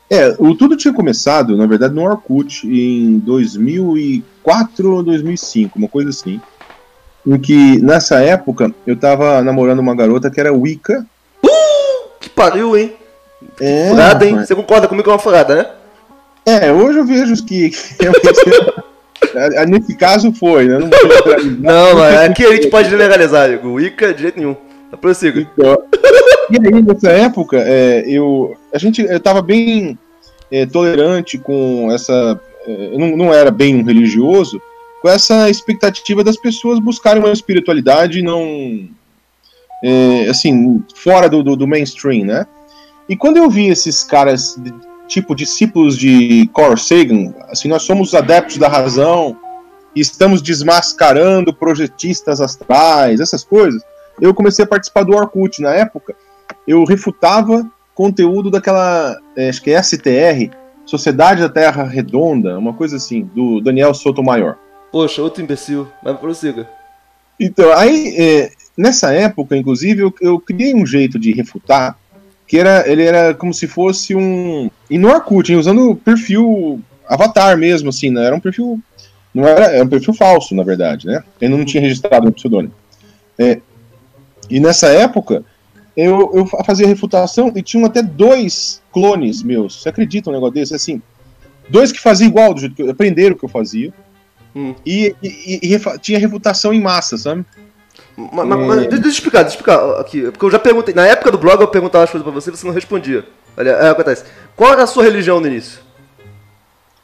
É, 0.08 0.34
o 0.38 0.54
tudo 0.54 0.78
tinha 0.78 0.94
começado, 0.94 1.58
na 1.58 1.66
verdade, 1.66 1.92
no 1.92 2.04
Orkut, 2.04 2.66
em 2.66 3.18
2004 3.18 4.35
ou 4.84 5.02
2005, 5.02 5.78
uma 5.78 5.88
coisa 5.88 6.10
assim 6.10 6.40
em 7.26 7.38
que 7.38 7.80
nessa 7.82 8.20
época 8.20 8.72
eu 8.86 8.96
tava 8.96 9.42
namorando 9.42 9.80
uma 9.80 9.96
garota 9.96 10.30
que 10.30 10.38
era 10.38 10.52
Wicca. 10.52 11.04
Uh, 11.44 12.08
que 12.20 12.30
pariu, 12.30 12.76
hein? 12.76 12.94
É, 13.60 13.88
furada, 13.90 14.24
hein? 14.24 14.34
Mas... 14.36 14.46
Você 14.46 14.54
concorda 14.54 14.86
comigo 14.86 15.04
que 15.04 15.10
é 15.10 15.12
uma 15.12 15.18
furada, 15.18 15.54
né? 15.56 15.66
É, 16.46 16.72
hoje 16.72 16.98
eu 16.98 17.04
vejo 17.04 17.44
que, 17.44 17.72
nesse 19.68 19.96
caso 19.96 20.32
foi, 20.32 20.66
né? 20.68 20.78
Não, 20.78 20.88
não 21.58 21.98
mas 21.98 22.30
aqui 22.30 22.44
a 22.44 22.54
gente 22.54 22.68
pode 22.68 22.94
legalizar, 22.94 23.46
amigo. 23.46 23.74
Wicca 23.74 24.14
de 24.14 24.22
jeito 24.22 24.38
nenhum. 24.38 24.56
Prossiga. 25.00 25.40
Então, 25.40 25.76
e 26.48 26.56
aí, 26.56 26.82
nessa 26.82 27.10
época, 27.10 27.58
é, 27.58 28.04
eu, 28.06 28.56
a 28.72 28.78
gente, 28.78 29.02
eu 29.02 29.20
tava 29.20 29.42
bem 29.42 29.98
é, 30.50 30.64
tolerante 30.64 31.36
com 31.36 31.90
essa. 31.92 32.40
Eu 32.66 32.98
não, 32.98 33.16
não 33.16 33.34
era 33.34 33.50
bem 33.50 33.76
um 33.76 33.84
religioso, 33.84 34.60
com 35.00 35.08
essa 35.08 35.48
expectativa 35.48 36.24
das 36.24 36.36
pessoas 36.36 36.78
buscarem 36.78 37.22
uma 37.22 37.32
espiritualidade 37.32 38.22
não 38.22 38.88
é, 39.82 40.28
assim 40.28 40.82
fora 40.94 41.28
do, 41.28 41.42
do, 41.42 41.56
do, 41.56 41.66
mainstream, 41.66 42.24
né? 42.24 42.46
E 43.08 43.16
quando 43.16 43.36
eu 43.36 43.48
vi 43.48 43.68
esses 43.68 44.02
caras 44.02 44.58
tipo 45.06 45.34
discípulos 45.34 45.96
de 45.96 46.50
Carl 46.54 46.76
Sagan, 46.76 47.32
assim 47.48 47.68
nós 47.68 47.82
somos 47.82 48.14
adeptos 48.14 48.56
da 48.56 48.68
razão 48.68 49.38
e 49.94 50.00
estamos 50.00 50.42
desmascarando 50.42 51.54
projetistas 51.54 52.40
astrais, 52.40 53.20
essas 53.20 53.44
coisas. 53.44 53.82
Eu 54.20 54.34
comecei 54.34 54.64
a 54.64 54.68
participar 54.68 55.04
do 55.04 55.14
Orkut 55.14 55.62
na 55.62 55.72
época. 55.74 56.14
Eu 56.66 56.84
refutava 56.84 57.70
conteúdo 57.94 58.50
daquela, 58.50 59.16
é, 59.36 59.48
acho 59.48 59.62
que 59.62 59.70
é 59.70 59.82
STR, 59.82 60.50
Sociedade 60.86 61.42
da 61.42 61.48
Terra 61.48 61.82
Redonda, 61.82 62.56
uma 62.58 62.72
coisa 62.72 62.96
assim, 62.96 63.28
do 63.34 63.60
Daniel 63.60 63.92
Sotomayor. 63.92 64.56
Poxa, 64.92 65.20
outro 65.20 65.42
imbecil. 65.42 65.88
Mas 66.02 66.16
prossiga. 66.18 66.68
Então, 67.38 67.72
aí, 67.72 68.14
é, 68.16 68.50
nessa 68.76 69.12
época, 69.12 69.56
inclusive, 69.56 70.00
eu, 70.00 70.14
eu, 70.20 70.40
criei 70.40 70.74
um 70.74 70.86
jeito 70.86 71.18
de 71.18 71.32
refutar, 71.32 71.98
que 72.46 72.58
era, 72.58 72.88
ele 72.88 73.02
era 73.02 73.34
como 73.34 73.52
se 73.52 73.66
fosse 73.66 74.14
um... 74.14 74.70
E 74.88 74.96
no 74.96 75.08
Orkut, 75.08 75.54
usando 75.54 75.90
o 75.90 75.96
perfil 75.96 76.80
avatar 77.08 77.58
mesmo, 77.58 77.90
assim, 77.90 78.10
né? 78.10 78.24
Era 78.24 78.36
um 78.36 78.40
perfil... 78.40 78.80
Não 79.34 79.46
era, 79.46 79.66
era 79.66 79.84
um 79.84 79.88
perfil 79.88 80.14
falso, 80.14 80.54
na 80.54 80.62
verdade, 80.62 81.08
né? 81.08 81.22
Eu 81.40 81.50
não 81.50 81.64
tinha 81.64 81.82
registrado 81.82 82.24
no 82.24 82.32
pseudônimo. 82.32 82.72
É, 83.38 83.60
e 84.48 84.60
nessa 84.60 84.86
época, 84.86 85.44
eu, 85.96 86.30
eu 86.34 86.46
fazia 86.64 86.86
refutação 86.86 87.50
e 87.54 87.62
tinham 87.62 87.86
até 87.86 88.02
dois 88.02 88.82
clones 88.92 89.42
meus. 89.42 89.82
Você 89.82 89.88
acredita 89.88 90.28
um 90.28 90.32
negócio 90.32 90.54
desse? 90.54 90.74
Assim, 90.74 91.00
dois 91.68 91.90
que 91.90 91.98
faziam 91.98 92.28
igual, 92.28 92.52
do 92.52 92.60
jeito 92.60 92.74
que 92.74 92.82
eu, 92.82 92.90
aprenderam 92.90 93.34
o 93.34 93.38
que 93.38 93.44
eu 93.44 93.48
fazia. 93.48 93.92
Hum. 94.54 94.74
E, 94.84 95.14
e, 95.22 95.74
e, 95.74 95.98
tinha 95.98 96.18
reputação 96.18 96.72
em 96.72 96.80
massa, 96.80 97.16
sabe? 97.16 97.44
Mas, 98.16 98.46
mas, 98.46 98.82
é... 98.84 98.88
deixa 98.88 99.06
eu 99.06 99.10
explicar, 99.10 99.42
deixa 99.42 99.56
eu 99.56 99.60
explicar 99.60 100.00
aqui. 100.00 100.22
Porque 100.30 100.44
eu 100.44 100.50
já 100.50 100.58
perguntei. 100.58 100.94
Na 100.94 101.06
época 101.06 101.30
do 101.30 101.38
blog 101.38 101.60
eu 101.60 101.68
perguntava 101.68 102.04
as 102.04 102.10
coisas 102.10 102.24
pra 102.24 102.32
você 102.32 102.50
e 102.50 102.56
você 102.56 102.66
não 102.66 102.74
respondia. 102.74 103.24
Olha, 103.56 103.70
é, 103.70 103.88
acontece. 103.88 104.24
Qual 104.54 104.72
era 104.72 104.82
a 104.82 104.86
sua 104.86 105.04
religião 105.04 105.40
no 105.40 105.46
início? 105.46 105.80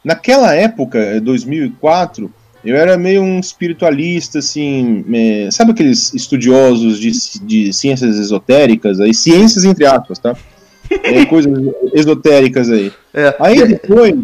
Naquela 0.04 0.54
época, 0.54 1.20
2004, 1.20 2.32
eu 2.64 2.76
era 2.76 2.96
meio 2.96 3.22
um 3.22 3.40
espiritualista, 3.40 4.38
assim. 4.38 5.04
É, 5.12 5.50
sabe 5.50 5.72
aqueles 5.72 6.14
estudiosos 6.14 6.98
de, 6.98 7.10
de 7.44 7.72
ciências 7.72 8.18
esotéricas? 8.18 9.00
Aí, 9.00 9.12
ciências 9.12 9.64
entre 9.64 9.84
aspas, 9.84 10.18
tá? 10.18 10.36
É, 10.90 11.24
coisas 11.26 11.52
esotéricas 11.92 12.70
aí. 12.70 12.92
É. 13.12 13.34
Aí 13.40 13.66
depois 13.66 14.14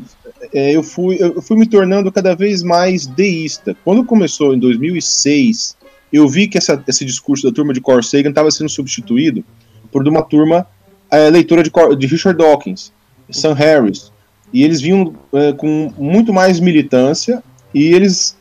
é, 0.52 0.72
eu, 0.72 0.82
fui, 0.82 1.16
eu 1.20 1.42
fui 1.42 1.56
me 1.56 1.66
tornando 1.66 2.12
cada 2.12 2.34
vez 2.34 2.62
mais 2.62 3.06
deísta. 3.06 3.76
Quando 3.84 4.04
começou 4.04 4.54
em 4.54 4.58
2006, 4.58 5.76
eu 6.12 6.28
vi 6.28 6.48
que 6.48 6.58
essa, 6.58 6.82
esse 6.86 7.04
discurso 7.04 7.46
da 7.46 7.52
turma 7.52 7.72
de 7.72 7.80
Carl 7.80 8.02
Sagan 8.02 8.30
estava 8.30 8.50
sendo 8.50 8.70
substituído 8.70 9.44
por 9.90 10.06
uma 10.06 10.22
turma 10.22 10.66
é, 11.10 11.28
leitora 11.30 11.62
de, 11.62 11.70
de, 11.96 12.06
Richard 12.06 12.38
Dawkins, 12.38 12.92
Sam 13.30 13.54
Harris, 13.54 14.12
e 14.52 14.62
eles 14.62 14.80
vinham 14.80 15.14
é, 15.32 15.52
com 15.52 15.92
muito 15.98 16.32
mais 16.32 16.60
militância 16.60 17.42
e 17.74 17.84
eles, 17.84 18.36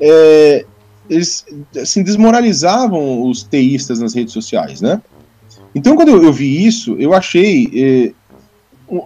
é, 0.00 0.64
eles 1.08 1.44
assim, 1.76 2.02
desmoralizavam 2.02 3.28
os 3.28 3.42
teístas 3.42 4.00
nas 4.00 4.14
redes 4.14 4.32
sociais, 4.32 4.80
né? 4.80 5.00
Então, 5.74 5.94
quando 5.94 6.08
eu, 6.08 6.22
eu 6.22 6.32
vi 6.32 6.66
isso, 6.66 6.96
eu 6.98 7.14
achei 7.14 7.70
é, 7.74 8.12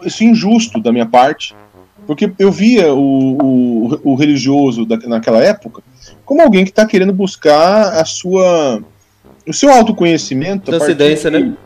isso 0.07 0.25
injusto 0.25 0.81
da 0.81 0.93
minha 0.93 1.07
parte, 1.07 1.54
porque 2.07 2.33
eu 2.38 2.50
via 2.50 2.93
o, 2.93 3.37
o, 3.43 4.12
o 4.12 4.14
religioso 4.14 4.85
da, 4.85 4.97
naquela 4.97 5.43
época 5.43 5.83
como 6.25 6.43
alguém 6.43 6.64
que 6.64 6.71
está 6.71 6.87
querendo 6.87 7.12
buscar 7.12 8.00
a 8.00 8.04
sua 8.04 8.83
o 9.47 9.52
seu 9.52 9.71
autoconhecimento. 9.71 10.71
Transcendência, 10.71 11.31
de, 11.31 11.38
né? 11.38 11.57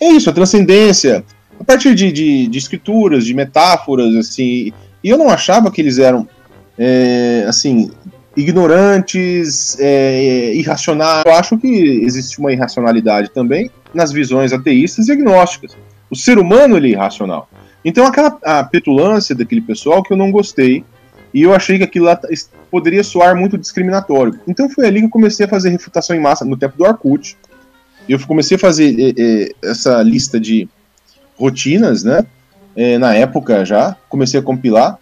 É 0.00 0.08
isso, 0.08 0.28
a 0.28 0.32
transcendência. 0.32 1.24
A 1.58 1.64
partir 1.64 1.94
de, 1.94 2.12
de, 2.12 2.46
de, 2.46 2.58
escrituras, 2.58 3.24
de 3.24 3.32
metáforas, 3.32 4.14
assim. 4.14 4.72
E 5.02 5.08
eu 5.08 5.16
não 5.16 5.30
achava 5.30 5.70
que 5.70 5.80
eles 5.80 5.98
eram, 5.98 6.28
é, 6.78 7.44
assim, 7.48 7.90
ignorantes, 8.36 9.78
é, 9.80 10.54
irracionais. 10.54 11.24
Eu 11.24 11.32
acho 11.32 11.58
que 11.58 11.68
existe 11.68 12.38
uma 12.38 12.52
irracionalidade 12.52 13.30
também 13.30 13.70
nas 13.94 14.12
visões 14.12 14.52
ateístas 14.52 15.08
e 15.08 15.12
agnósticas. 15.12 15.76
O 16.10 16.16
ser 16.16 16.38
humano 16.38 16.76
ele 16.76 16.88
é 16.88 16.90
irracional. 16.92 17.48
Então 17.84 18.06
aquela 18.06 18.36
a 18.42 18.64
petulância 18.64 19.34
daquele 19.34 19.60
pessoal 19.60 20.02
que 20.02 20.12
eu 20.12 20.16
não 20.16 20.30
gostei, 20.30 20.84
e 21.32 21.42
eu 21.42 21.54
achei 21.54 21.78
que 21.78 21.84
aquilo 21.84 22.06
lá 22.06 22.18
poderia 22.70 23.04
soar 23.04 23.36
muito 23.36 23.58
discriminatório. 23.58 24.40
Então 24.46 24.68
foi 24.68 24.86
ali 24.86 25.00
que 25.00 25.06
eu 25.06 25.10
comecei 25.10 25.46
a 25.46 25.48
fazer 25.48 25.70
refutação 25.70 26.16
em 26.16 26.20
massa, 26.20 26.44
no 26.44 26.56
tempo 26.56 26.76
do 26.76 26.84
Orkut. 26.84 27.36
Eu 28.08 28.18
comecei 28.26 28.56
a 28.56 28.60
fazer 28.60 28.94
é, 28.98 29.14
é, 29.18 29.50
essa 29.70 30.02
lista 30.02 30.38
de 30.38 30.68
rotinas, 31.36 32.04
né? 32.04 32.24
É, 32.74 32.98
na 32.98 33.14
época 33.14 33.64
já, 33.64 33.96
comecei 34.08 34.38
a 34.38 34.42
compilar, 34.42 34.98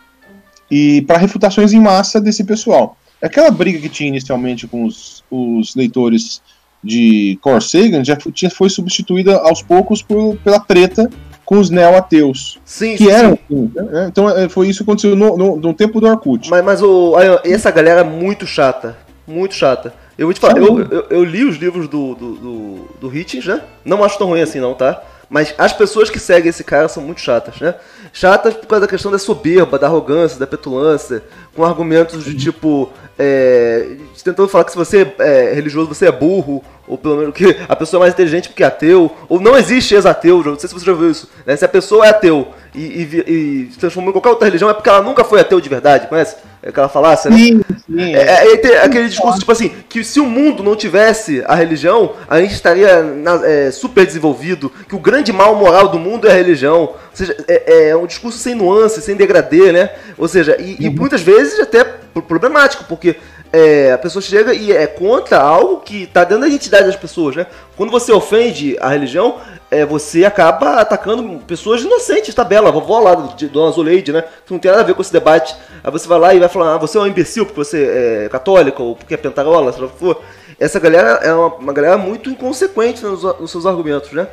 e 0.75 1.02
para 1.02 1.19
refutações 1.19 1.73
em 1.73 1.78
massa 1.78 2.21
desse 2.21 2.43
pessoal. 2.43 2.97
Aquela 3.23 3.49
briga 3.49 3.78
que 3.78 3.88
tinha 3.88 4.09
inicialmente 4.09 4.66
com 4.66 4.85
os, 4.85 5.23
os 5.31 5.76
leitores 5.76 6.43
de 6.83 7.38
Corsagan 7.40 8.04
já 8.04 8.16
tinha, 8.16 8.50
foi 8.50 8.69
substituída 8.69 9.37
aos 9.37 9.62
poucos 9.62 10.02
por, 10.02 10.37
pela 10.38 10.59
treta 10.59 11.09
com 11.45 11.59
os 11.59 11.71
neo-ateus. 11.71 12.59
Sim, 12.64 12.97
que 12.97 13.04
sim, 13.04 13.11
eram. 13.11 13.38
sim. 13.49 13.71
né? 13.73 14.09
Então 14.11 14.28
é, 14.28 14.49
foi 14.49 14.69
isso 14.69 14.78
que 14.78 14.90
aconteceu 14.90 15.14
no, 15.14 15.37
no, 15.37 15.57
no 15.57 15.75
tempo 15.75 16.00
do 16.00 16.09
Orkut. 16.09 16.50
Mas, 16.50 16.64
mas 16.64 16.83
o, 16.83 17.14
essa 17.45 17.71
galera 17.71 18.00
é 18.00 18.04
muito 18.04 18.45
chata. 18.45 18.99
Muito 19.28 19.54
chata. 19.54 19.95
Eu 20.19 20.26
vou 20.26 20.35
te 20.35 20.40
falar, 20.40 20.59
eu, 20.59 20.81
eu, 20.81 21.07
eu 21.09 21.25
li 21.25 21.45
os 21.45 21.57
livros 21.57 21.87
do, 21.87 22.16
do, 22.16 22.33
do, 22.35 22.88
do 23.00 23.16
Hitchens, 23.16 23.47
né? 23.47 23.62
Não 23.85 24.02
acho 24.02 24.19
tão 24.19 24.26
ruim 24.26 24.40
assim, 24.40 24.59
não, 24.59 24.75
tá? 24.75 25.00
Mas 25.35 25.53
as 25.59 25.73
pessoas 25.73 26.09
que 26.09 26.21
seguem 26.21 26.49
esse 26.49 26.62
cara 26.62 26.87
são 26.87 27.03
muito 27.03 27.21
chatas, 27.21 27.59
né? 27.59 27.75
Chatas 28.12 28.55
por 28.55 28.69
causa 28.69 28.87
da 28.87 28.88
questão 28.88 29.11
da 29.11 29.19
soberba, 29.19 29.76
da 29.76 29.88
arrogância, 29.88 30.38
da 30.38 30.47
petulância, 30.47 31.25
com 31.57 31.64
argumentos 31.64 32.25
de 32.25 32.37
tipo. 32.37 32.93
É, 33.19 33.97
tentando 34.23 34.49
falar 34.49 34.62
que 34.62 34.71
se 34.71 34.76
você 34.76 35.12
é 35.19 35.53
religioso 35.53 35.88
você 35.88 36.07
é 36.07 36.12
burro, 36.12 36.62
ou 36.87 36.97
pelo 36.97 37.17
menos 37.17 37.35
que 37.35 37.57
a 37.69 37.75
pessoa 37.75 37.99
é 37.99 38.03
mais 38.03 38.14
inteligente 38.14 38.49
porque 38.49 38.62
é 38.62 38.67
ateu, 38.67 39.11
ou 39.29 39.41
não 39.41 39.57
existe 39.59 39.97
ex-ateu, 39.97 40.41
não 40.45 40.57
sei 40.57 40.69
se 40.69 40.75
você 40.75 40.87
já 40.87 40.93
viu 40.93 41.11
isso. 41.11 41.29
Né? 41.45 41.57
Se 41.57 41.64
a 41.64 41.69
pessoa 41.69 42.07
é 42.07 42.11
ateu 42.11 42.55
e, 42.73 42.81
e, 42.81 43.25
e 43.26 43.73
se 43.73 43.79
transformou 43.81 44.11
em 44.11 44.12
qualquer 44.12 44.31
outra 44.31 44.47
religião 44.47 44.71
é 44.71 44.75
porque 44.75 44.88
ela 44.88 45.03
nunca 45.03 45.25
foi 45.25 45.41
ateu 45.41 45.61
de 45.61 45.69
verdade, 45.69 46.07
conhece? 46.07 46.37
É 46.66 46.71
aquela 46.71 46.88
falácia, 46.88 47.30
né? 47.30 47.37
Sim, 47.37 47.61
sim. 47.87 48.14
É, 48.14 48.52
é, 48.54 48.56
tem 48.56 48.75
aquele 48.78 49.06
discurso, 49.09 49.38
tipo 49.38 49.52
assim, 49.52 49.71
que 49.87 50.02
se 50.02 50.18
o 50.18 50.25
mundo 50.25 50.62
não 50.62 50.75
tivesse 50.75 51.44
a 51.47 51.54
religião, 51.54 52.12
a 52.26 52.40
gente 52.40 52.54
estaria 52.54 53.02
na- 53.02 53.47
é, 53.47 53.71
super 53.71 54.06
desenvolvido, 54.06 54.73
que 54.88 54.94
o 54.97 54.99
grande 54.99 55.30
mal 55.30 55.54
moral 55.56 55.88
do 55.88 55.99
mundo 55.99 56.26
é 56.26 56.30
a 56.30 56.35
religião. 56.35 56.80
Ou 56.85 56.97
seja, 57.12 57.37
é, 57.47 57.88
é 57.90 57.97
um 57.97 58.06
discurso 58.06 58.38
sem 58.38 58.54
nuance, 58.54 59.02
sem 59.02 59.14
degradê, 59.14 59.73
né? 59.73 59.90
Ou 60.16 60.26
seja, 60.26 60.56
e, 60.59 60.87
e 60.87 60.88
muitas 60.88 61.21
vezes 61.21 61.61
até 61.61 61.85
pro- 61.85 62.23
problemático, 62.23 62.85
porque 62.85 63.16
é, 63.54 63.92
a 63.92 63.99
pessoa 63.99 64.20
chega 64.20 64.52
e 64.52 64.73
é 64.73 64.84
contra 64.84 65.40
algo 65.40 65.76
que 65.76 66.02
está 66.02 66.25
dentro 66.25 66.40
da 66.40 66.49
identidade 66.49 66.87
das 66.87 66.96
pessoas, 66.96 67.37
né? 67.37 67.46
Quando 67.76 67.90
você 67.90 68.11
ofende 68.11 68.76
a 68.80 68.88
religião, 68.88 69.37
é, 69.70 69.87
você 69.87 70.25
acaba 70.25 70.80
atacando 70.80 71.38
pessoas 71.46 71.82
inocentes, 71.82 72.34
tabela, 72.34 72.68
a 72.68 72.73
vovó 72.73 72.99
lá 72.99 73.14
de 73.14 73.46
Dona 73.46 73.70
Zoleide, 73.70 74.12
né? 74.12 74.25
Que 74.44 74.52
não 74.52 74.58
tem 74.58 74.73
nada 74.73 74.82
a 74.82 74.87
ver 74.87 74.94
com 74.94 75.02
esse 75.02 75.12
debate. 75.12 75.54
Aí 75.84 75.92
você 75.92 76.08
vai 76.08 76.18
lá 76.18 76.34
e 76.34 76.40
vai 76.40 76.49
falar, 76.49 76.75
ah, 76.75 76.78
você 76.78 76.99
é 76.99 77.00
um 77.00 77.06
imbecil 77.06 77.46
porque 77.46 77.62
você 77.62 78.25
é 78.25 78.28
católico 78.28 78.82
ou 78.82 78.96
porque 78.96 79.14
é 79.14 79.16
pentarola, 79.16 79.73
seja 79.73 79.84
o 79.84 79.88
que 79.88 79.99
for. 80.00 80.20
Essa 80.58 80.80
galera 80.80 81.20
é 81.23 81.32
uma, 81.32 81.54
uma 81.54 81.73
galera 81.73 81.96
muito 81.96 82.28
inconsequente 82.28 83.04
nos, 83.04 83.23
nos 83.23 83.52
seus 83.52 83.66
argumentos, 83.66 84.11
né? 84.11 84.26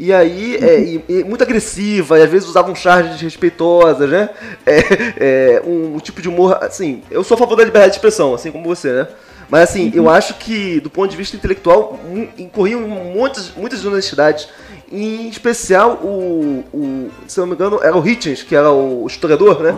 E 0.00 0.12
aí, 0.12 0.56
é, 0.62 0.80
e- 0.80 1.04
e 1.08 1.24
muito 1.24 1.42
agressiva, 1.42 2.20
e 2.20 2.22
às 2.22 2.30
vezes 2.30 2.48
usavam 2.48 2.72
charges 2.72 3.14
desrespeitosas, 3.14 4.08
né? 4.08 4.30
É, 4.64 4.78
é, 5.56 5.62
um, 5.66 5.96
um 5.96 5.98
tipo 5.98 6.22
de 6.22 6.28
humor, 6.28 6.56
assim, 6.62 7.02
eu 7.10 7.24
sou 7.24 7.34
a 7.34 7.38
favor 7.38 7.56
da 7.56 7.64
liberdade 7.64 7.90
de 7.92 7.96
expressão, 7.96 8.32
assim 8.32 8.52
como 8.52 8.64
você, 8.64 8.92
né? 8.92 9.08
Mas 9.50 9.70
assim, 9.70 9.90
eu 9.94 10.08
acho 10.08 10.34
que, 10.34 10.78
do 10.78 10.88
ponto 10.88 11.10
de 11.10 11.16
vista 11.16 11.34
intelectual, 11.36 11.98
incorriam 12.38 12.80
muitas, 12.82 13.50
muitas 13.56 13.80
desonestidades. 13.80 14.48
Em 14.92 15.28
especial, 15.28 15.94
o, 16.02 16.64
o, 16.72 17.10
se 17.26 17.40
não 17.40 17.46
me 17.48 17.54
engano, 17.54 17.80
era 17.82 17.96
o 17.96 18.06
Hitchens, 18.06 18.42
que 18.42 18.54
era 18.54 18.70
o 18.70 19.04
historiador, 19.06 19.60
né? 19.62 19.74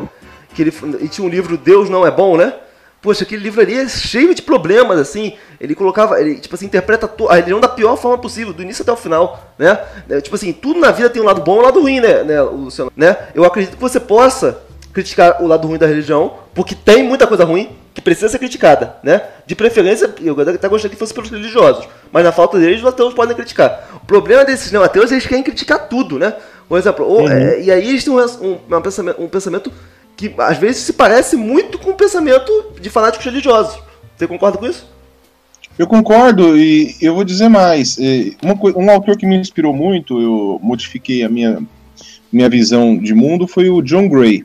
Que 0.54 0.62
ele, 0.62 0.72
e 1.00 1.08
tinha 1.08 1.26
um 1.26 1.30
livro 1.30 1.56
Deus 1.56 1.88
Não 1.88 2.06
É 2.06 2.10
Bom, 2.10 2.36
né? 2.36 2.52
Poxa, 3.02 3.24
aquele 3.24 3.42
livro 3.42 3.60
ali 3.62 3.78
é 3.78 3.88
cheio 3.88 4.34
de 4.34 4.42
problemas, 4.42 4.98
assim. 4.98 5.32
Ele 5.58 5.74
colocava, 5.74 6.20
ele, 6.20 6.34
tipo 6.38 6.54
assim, 6.54 6.66
interpreta 6.66 7.08
to- 7.08 7.28
a 7.28 7.34
religião 7.36 7.58
da 7.60 7.68
pior 7.68 7.96
forma 7.96 8.18
possível, 8.18 8.52
do 8.52 8.62
início 8.62 8.82
até 8.82 8.92
o 8.92 8.96
final, 8.96 9.52
né? 9.58 9.78
É, 10.08 10.20
tipo 10.20 10.36
assim, 10.36 10.52
tudo 10.52 10.78
na 10.78 10.90
vida 10.90 11.08
tem 11.08 11.22
um 11.22 11.24
lado 11.24 11.40
bom 11.40 11.56
e 11.56 11.58
um 11.60 11.62
lado 11.62 11.80
ruim, 11.80 11.98
né, 12.00 12.22
né, 12.24 12.42
Luciano? 12.42 12.92
Né? 12.96 13.16
Eu 13.34 13.44
acredito 13.44 13.76
que 13.76 13.80
você 13.80 13.98
possa 13.98 14.58
criticar 14.92 15.42
o 15.42 15.46
lado 15.46 15.66
ruim 15.66 15.78
da 15.78 15.86
religião, 15.86 16.34
porque 16.54 16.74
tem 16.74 17.02
muita 17.02 17.26
coisa 17.26 17.44
ruim 17.44 17.70
que 17.94 18.00
precisa 18.02 18.28
ser 18.28 18.38
criticada, 18.38 18.96
né? 19.02 19.22
De 19.46 19.54
preferência, 19.54 20.12
eu 20.22 20.38
até 20.40 20.68
gostaria 20.68 20.90
que 20.90 20.96
fosse 20.96 21.14
pelos 21.14 21.30
religiosos, 21.30 21.88
mas 22.12 22.22
na 22.24 22.32
falta 22.32 22.58
deles, 22.58 22.80
os 22.80 22.86
ateus 22.86 23.14
podem 23.14 23.34
criticar. 23.34 23.88
O 24.02 24.06
problema 24.06 24.44
desses 24.44 24.70
não 24.72 24.82
ateus 24.82 25.06
é 25.06 25.08
que 25.08 25.14
eles 25.14 25.26
querem 25.26 25.42
criticar 25.44 25.88
tudo, 25.88 26.18
né? 26.18 26.34
Por 26.68 26.78
exemplo, 26.78 27.04
ou, 27.04 27.28
é, 27.28 27.60
e 27.62 27.70
aí 27.70 27.88
eles 27.88 28.04
têm 28.04 28.12
um, 28.12 28.18
um- 28.20 28.76
um 28.76 28.80
pensamento, 28.80 29.20
um 29.22 29.28
pensamento 29.28 29.72
que 30.20 30.34
às 30.36 30.58
vezes 30.58 30.82
se 30.82 30.92
parece 30.92 31.34
muito 31.34 31.78
com 31.78 31.90
o 31.92 31.94
pensamento 31.94 32.52
de 32.78 32.90
fanáticos 32.90 33.24
religiosos. 33.24 33.82
Você 34.14 34.26
concorda 34.26 34.58
com 34.58 34.66
isso? 34.66 34.86
Eu 35.78 35.86
concordo 35.86 36.58
e 36.58 36.94
eu 37.00 37.14
vou 37.14 37.24
dizer 37.24 37.48
mais. 37.48 37.96
coi- 38.60 38.74
um 38.76 38.90
autor 38.90 39.16
que 39.16 39.24
me 39.24 39.34
inspirou 39.36 39.72
muito, 39.72 40.20
eu 40.20 40.60
modifiquei 40.62 41.22
a 41.22 41.28
minha, 41.28 41.62
minha 42.30 42.50
visão 42.50 42.98
de 42.98 43.14
mundo, 43.14 43.48
foi 43.48 43.70
o 43.70 43.80
John 43.80 44.08
Gray. 44.10 44.44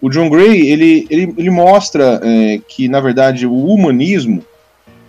O 0.00 0.08
John 0.08 0.30
Gray, 0.30 0.68
ele, 0.70 1.06
ele, 1.10 1.34
ele 1.36 1.50
mostra 1.50 2.18
eh, 2.24 2.60
que, 2.66 2.88
na 2.88 3.00
verdade, 3.00 3.46
o 3.46 3.66
humanismo 3.66 4.42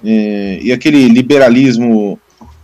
eh, 0.04 0.60
e 0.62 0.74
aquele 0.74 1.08
liberalismo, 1.08 2.20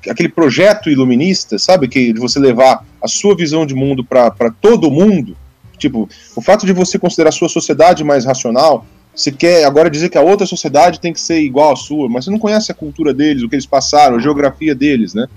aquele 0.09 0.29
projeto 0.29 0.89
iluminista, 0.89 1.57
sabe, 1.57 1.87
que 1.87 2.11
de 2.11 2.19
você 2.19 2.39
levar 2.39 2.85
a 3.01 3.07
sua 3.07 3.37
visão 3.37 3.65
de 3.65 3.73
mundo 3.73 4.03
para 4.03 4.51
todo 4.61 4.91
mundo, 4.91 5.37
tipo, 5.81 6.07
o 6.35 6.41
fato 6.41 6.65
de 6.65 6.71
você 6.71 6.97
considerar 6.99 7.29
a 7.29 7.33
sua 7.33 7.49
sociedade 7.49 8.03
mais 8.03 8.23
racional, 8.23 8.85
você 9.13 9.31
quer 9.31 9.65
agora 9.65 9.89
dizer 9.89 10.09
que 10.09 10.17
a 10.17 10.21
outra 10.21 10.45
sociedade 10.45 10.99
tem 10.99 11.11
que 11.11 11.19
ser 11.19 11.41
igual 11.41 11.73
à 11.73 11.75
sua, 11.75 12.07
mas 12.07 12.23
você 12.23 12.31
não 12.31 12.39
conhece 12.39 12.71
a 12.71 12.75
cultura 12.75 13.13
deles, 13.13 13.43
o 13.43 13.49
que 13.49 13.55
eles 13.55 13.65
passaram, 13.65 14.15
a 14.15 14.19
geografia 14.19 14.73
deles, 14.73 15.13
né? 15.13 15.27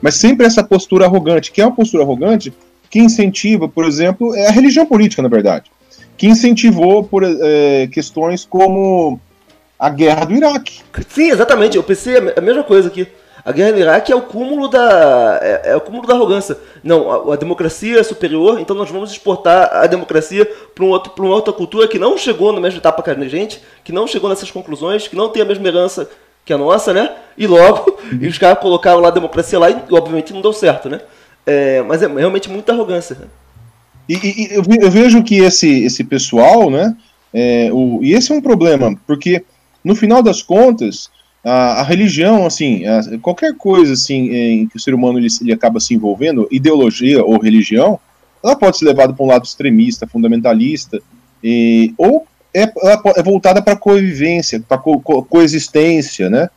Mas 0.00 0.14
sempre 0.14 0.46
essa 0.46 0.62
postura 0.62 1.04
arrogante, 1.04 1.50
que 1.50 1.60
é 1.60 1.66
uma 1.66 1.74
postura 1.74 2.04
arrogante 2.04 2.52
que 2.88 3.00
incentiva, 3.00 3.68
por 3.68 3.84
exemplo, 3.84 4.34
é 4.34 4.46
a 4.46 4.52
religião 4.52 4.86
política, 4.86 5.20
na 5.20 5.28
verdade, 5.28 5.70
que 6.16 6.26
incentivou 6.26 7.04
por 7.04 7.22
eh, 7.24 7.88
questões 7.92 8.46
como 8.46 9.20
a 9.78 9.90
guerra 9.90 10.24
do 10.24 10.34
Iraque. 10.34 10.80
Sim, 11.08 11.30
exatamente. 11.30 11.76
Eu 11.76 11.82
pensei 11.82 12.16
a 12.34 12.40
mesma 12.40 12.62
coisa 12.62 12.88
aqui. 12.88 13.06
A 13.48 13.52
guerra 13.52 13.72
no 13.72 13.78
Iraque 13.78 14.12
é 14.12 14.14
o 14.14 14.20
cúmulo 14.20 14.68
da 14.68 15.38
é, 15.40 15.70
é 15.70 15.76
o 15.76 15.80
cúmulo 15.80 16.06
da 16.06 16.12
arrogância. 16.12 16.58
Não, 16.84 17.30
a, 17.30 17.32
a 17.32 17.36
democracia 17.36 17.98
é 17.98 18.02
superior, 18.02 18.60
então 18.60 18.76
nós 18.76 18.90
vamos 18.90 19.10
exportar 19.10 19.70
a 19.72 19.86
democracia 19.86 20.44
para 20.74 20.84
um 20.84 20.88
outro, 20.88 21.12
para 21.12 21.24
uma 21.24 21.34
outra 21.34 21.50
cultura 21.50 21.88
que 21.88 21.98
não 21.98 22.18
chegou 22.18 22.52
na 22.52 22.60
mesma 22.60 22.78
etapa 22.78 23.02
que 23.02 23.08
a 23.08 23.14
gente, 23.26 23.62
que 23.82 23.90
não 23.90 24.06
chegou 24.06 24.28
nessas 24.28 24.50
conclusões, 24.50 25.08
que 25.08 25.16
não 25.16 25.30
tem 25.30 25.40
a 25.40 25.46
mesma 25.46 25.66
herança 25.66 26.10
que 26.44 26.52
a 26.52 26.58
nossa, 26.58 26.92
né? 26.92 27.10
E 27.38 27.46
logo, 27.46 27.98
e 28.20 28.26
os 28.26 28.36
caras 28.36 28.58
colocaram 28.58 29.00
lá 29.00 29.08
a 29.08 29.12
democracia 29.12 29.58
lá 29.58 29.70
e 29.70 29.76
obviamente 29.92 30.34
não 30.34 30.42
deu 30.42 30.52
certo, 30.52 30.90
né? 30.90 31.00
É, 31.46 31.80
mas 31.80 32.02
é 32.02 32.06
realmente 32.06 32.50
muita 32.50 32.74
arrogância. 32.74 33.16
né? 33.18 33.28
E, 34.06 34.14
e- 34.14 34.54
eu, 34.54 34.62
eu 34.78 34.90
vejo 34.90 35.22
que 35.22 35.38
esse, 35.38 35.84
esse 35.84 36.04
pessoal, 36.04 36.70
né? 36.70 36.94
é, 37.32 37.70
o, 37.72 38.00
e 38.02 38.12
esse 38.12 38.30
é 38.30 38.34
um 38.34 38.42
problema, 38.42 38.94
porque 39.06 39.42
no 39.82 39.94
final 39.96 40.22
das 40.22 40.42
contas, 40.42 41.08
a, 41.44 41.80
a 41.80 41.82
religião, 41.82 42.46
assim, 42.46 42.84
a- 42.86 43.18
qualquer 43.20 43.54
coisa 43.56 43.92
assim 43.92 44.30
em 44.30 44.66
que 44.66 44.76
o 44.76 44.80
ser 44.80 44.94
humano 44.94 45.18
ele, 45.18 45.28
ele 45.40 45.52
acaba 45.52 45.80
se 45.80 45.94
envolvendo, 45.94 46.48
ideologia 46.50 47.24
ou 47.24 47.38
religião, 47.40 47.98
ela 48.44 48.56
pode 48.56 48.78
ser 48.78 48.84
levada 48.84 49.12
para 49.12 49.24
um 49.24 49.28
lado 49.28 49.44
extremista, 49.44 50.06
fundamentalista, 50.06 51.00
e, 51.42 51.92
ou 51.98 52.26
é, 52.54 52.62
ela 52.82 53.02
é 53.16 53.22
voltada 53.22 53.60
para 53.62 53.76
convivência, 53.76 54.60
para 54.66 54.78
co, 54.78 55.00
co- 55.00 55.22
coexistência, 55.22 56.28
né? 56.30 56.48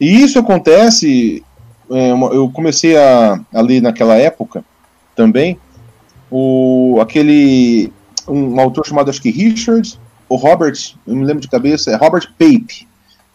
E 0.00 0.22
isso 0.22 0.38
acontece. 0.38 1.42
é, 1.90 2.12
uma- 2.12 2.28
eu 2.34 2.50
comecei 2.50 2.96
a, 2.96 3.40
a 3.54 3.60
ler 3.62 3.80
naquela 3.80 4.16
época 4.16 4.62
também 5.16 5.58
o 6.30 6.98
aquele 7.00 7.90
um 8.28 8.60
autor 8.60 8.86
chamado 8.86 9.08
acho 9.10 9.22
que 9.22 9.30
Richard 9.30 9.98
ou 10.28 10.36
Robert, 10.36 10.76
eu 11.06 11.16
me 11.16 11.24
lembro 11.24 11.40
de 11.40 11.48
cabeça, 11.48 11.90
é 11.90 11.96
Robert 11.96 12.28
Pape, 12.38 12.86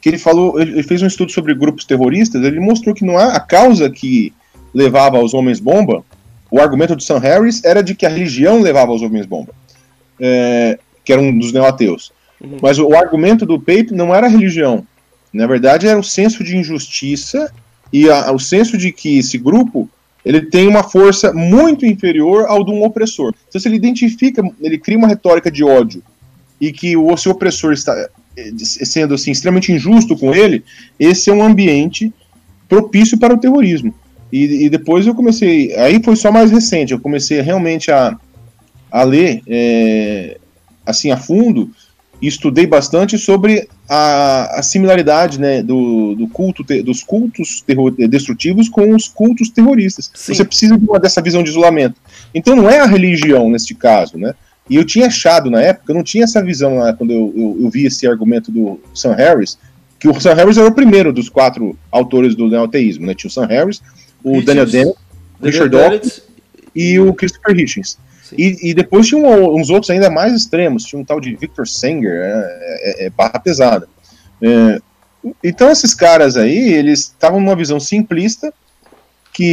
que 0.03 0.09
ele 0.09 0.17
falou, 0.17 0.59
ele 0.59 0.83
fez 0.83 1.01
um 1.01 1.07
estudo 1.07 1.31
sobre 1.31 1.55
grupos 1.55 1.85
terroristas, 1.85 2.43
ele 2.43 2.59
mostrou 2.59 2.93
que 2.93 3.05
não 3.05 3.17
é 3.17 3.23
a 3.23 3.39
causa 3.39 3.89
que 3.89 4.33
levava 4.73 5.15
aos 5.15 5.33
homens 5.33 5.61
bomba, 5.61 6.03
o 6.51 6.59
argumento 6.59 6.93
de 6.93 7.05
Sam 7.05 7.19
Harris 7.19 7.63
era 7.63 7.81
de 7.81 7.95
que 7.95 8.05
a 8.05 8.09
religião 8.09 8.59
levava 8.59 8.91
aos 8.91 9.01
homens 9.01 9.25
bomba, 9.25 9.53
é, 10.19 10.77
que 11.05 11.13
era 11.13 11.21
um 11.21 11.39
dos 11.39 11.53
neoateus. 11.53 12.11
Uhum. 12.41 12.57
Mas 12.61 12.77
o, 12.79 12.87
o 12.89 12.97
argumento 12.97 13.45
do 13.45 13.57
Pape 13.57 13.93
não 13.93 14.13
era 14.13 14.27
a 14.27 14.29
religião, 14.29 14.85
na 15.31 15.47
verdade 15.47 15.87
era 15.87 15.97
o 15.97 16.03
senso 16.03 16.43
de 16.43 16.57
injustiça 16.57 17.49
e 17.93 18.09
a- 18.09 18.29
o 18.33 18.39
senso 18.39 18.77
de 18.77 18.91
que 18.91 19.19
esse 19.19 19.37
grupo 19.37 19.87
ele 20.25 20.41
tem 20.41 20.67
uma 20.67 20.83
força 20.83 21.31
muito 21.31 21.85
inferior 21.85 22.43
ao 22.49 22.61
de 22.65 22.71
um 22.71 22.83
opressor. 22.83 23.33
Então, 23.47 23.61
se 23.61 23.69
ele 23.69 23.77
identifica, 23.77 24.43
ele 24.59 24.77
cria 24.77 24.97
uma 24.97 25.07
retórica 25.07 25.49
de 25.49 25.63
ódio 25.63 26.03
e 26.59 26.73
que 26.73 26.97
o 26.97 27.15
seu 27.15 27.31
opressor 27.31 27.71
está 27.71 28.09
sendo 28.57 29.13
assim 29.13 29.31
extremamente 29.31 29.71
injusto 29.71 30.17
com 30.17 30.33
ele, 30.33 30.63
esse 30.99 31.29
é 31.29 31.33
um 31.33 31.43
ambiente 31.43 32.11
propício 32.67 33.17
para 33.17 33.33
o 33.33 33.37
terrorismo. 33.37 33.93
E, 34.31 34.65
e 34.65 34.69
depois 34.69 35.05
eu 35.05 35.13
comecei, 35.13 35.75
aí 35.75 36.01
foi 36.03 36.15
só 36.15 36.31
mais 36.31 36.49
recente, 36.49 36.91
eu 36.91 36.99
comecei 36.99 37.39
realmente 37.41 37.91
a, 37.91 38.17
a 38.91 39.03
ler 39.03 39.43
eh, 39.47 40.37
assim 40.83 41.11
a 41.11 41.17
fundo 41.17 41.69
e 42.19 42.27
estudei 42.27 42.65
bastante 42.65 43.17
sobre 43.17 43.67
a, 43.87 44.59
a 44.59 44.63
similaridade 44.63 45.39
né, 45.39 45.61
do, 45.61 46.15
do 46.15 46.27
culto 46.27 46.63
te- 46.63 46.81
dos 46.81 47.03
cultos 47.03 47.61
terror- 47.61 47.93
destrutivos 48.07 48.69
com 48.69 48.95
os 48.95 49.07
cultos 49.07 49.49
terroristas. 49.49 50.09
Sim. 50.13 50.33
Você 50.33 50.43
precisa 50.43 50.77
de 50.77 50.85
uma, 50.85 50.99
dessa 50.99 51.21
visão 51.21 51.43
de 51.43 51.49
isolamento. 51.49 51.95
Então 52.33 52.55
não 52.55 52.67
é 52.69 52.79
a 52.79 52.87
religião 52.87 53.51
neste 53.51 53.75
caso, 53.75 54.17
né? 54.17 54.33
E 54.69 54.75
eu 54.75 54.85
tinha 54.85 55.07
achado 55.07 55.49
na 55.49 55.61
época, 55.61 55.91
eu 55.91 55.95
não 55.95 56.03
tinha 56.03 56.23
essa 56.23 56.41
visão 56.41 56.77
lá 56.77 56.93
quando 56.93 57.11
eu, 57.11 57.33
eu, 57.35 57.57
eu 57.63 57.69
vi 57.69 57.85
esse 57.85 58.07
argumento 58.07 58.51
do 58.51 58.79
Sam 58.93 59.13
Harris, 59.13 59.57
que 59.99 60.07
o 60.07 60.19
Sam 60.19 60.33
Harris 60.33 60.57
era 60.57 60.67
o 60.67 60.73
primeiro 60.73 61.11
dos 61.11 61.29
quatro 61.29 61.77
autores 61.91 62.35
do 62.35 62.47
neoteísmo, 62.47 63.05
né? 63.05 63.13
Tinha 63.13 63.29
o 63.29 63.31
Sam 63.31 63.45
Harris, 63.45 63.81
o 64.23 64.39
Richards, 64.39 64.45
Daniel 64.45 64.65
Dennett, 64.65 64.97
Richard 65.41 65.69
Dawkins, 65.69 66.21
e 66.75 66.99
o 66.99 67.13
Christopher 67.13 67.57
Hitchens. 67.57 67.97
E, 68.37 68.69
e, 68.69 68.73
depois 68.73 69.07
tinha 69.07 69.19
um, 69.19 69.59
uns 69.59 69.69
outros 69.69 69.89
ainda 69.89 70.09
mais 70.09 70.33
extremos, 70.33 70.85
tinha 70.85 70.99
um 70.99 71.05
tal 71.05 71.19
de 71.19 71.35
Victor 71.35 71.67
Sanger, 71.67 72.13
é, 72.13 73.03
é, 73.03 73.05
é 73.05 73.09
barra 73.09 73.39
pesada. 73.39 73.87
É, 74.41 74.81
então 75.43 75.69
esses 75.69 75.93
caras 75.93 76.35
aí, 76.35 76.73
eles 76.73 77.01
estavam 77.01 77.39
numa 77.39 77.55
visão 77.55 77.79
simplista 77.79 78.53
que 79.31 79.43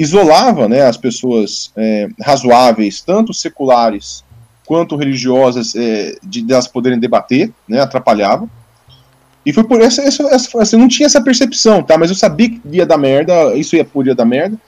isolava 0.00 0.68
né, 0.68 0.82
as 0.82 0.96
pessoas 0.96 1.72
é, 1.76 2.08
razoáveis, 2.20 3.00
tanto 3.00 3.34
seculares 3.34 4.23
quanto 4.66 4.96
religiosas, 4.96 5.74
é, 5.74 6.16
de, 6.22 6.44
elas 6.50 6.66
poderem 6.66 6.98
debater, 6.98 7.52
né, 7.68 7.80
atrapalhava. 7.80 8.48
E 9.44 9.52
foi 9.52 9.64
por 9.64 9.80
essa, 9.80 10.02
essa, 10.02 10.22
essa, 10.34 10.62
assim, 10.62 10.76
não 10.76 10.88
tinha 10.88 11.06
essa 11.06 11.20
percepção, 11.20 11.82
tá? 11.82 11.98
Mas 11.98 12.08
eu 12.08 12.16
sabia 12.16 12.48
que 12.48 12.60
ia 12.70 12.86
dar 12.86 12.96
merda, 12.96 13.54
isso 13.54 13.76
ia 13.76 13.84
podia 13.84 14.14
dar 14.14 14.24
merda. 14.24 14.58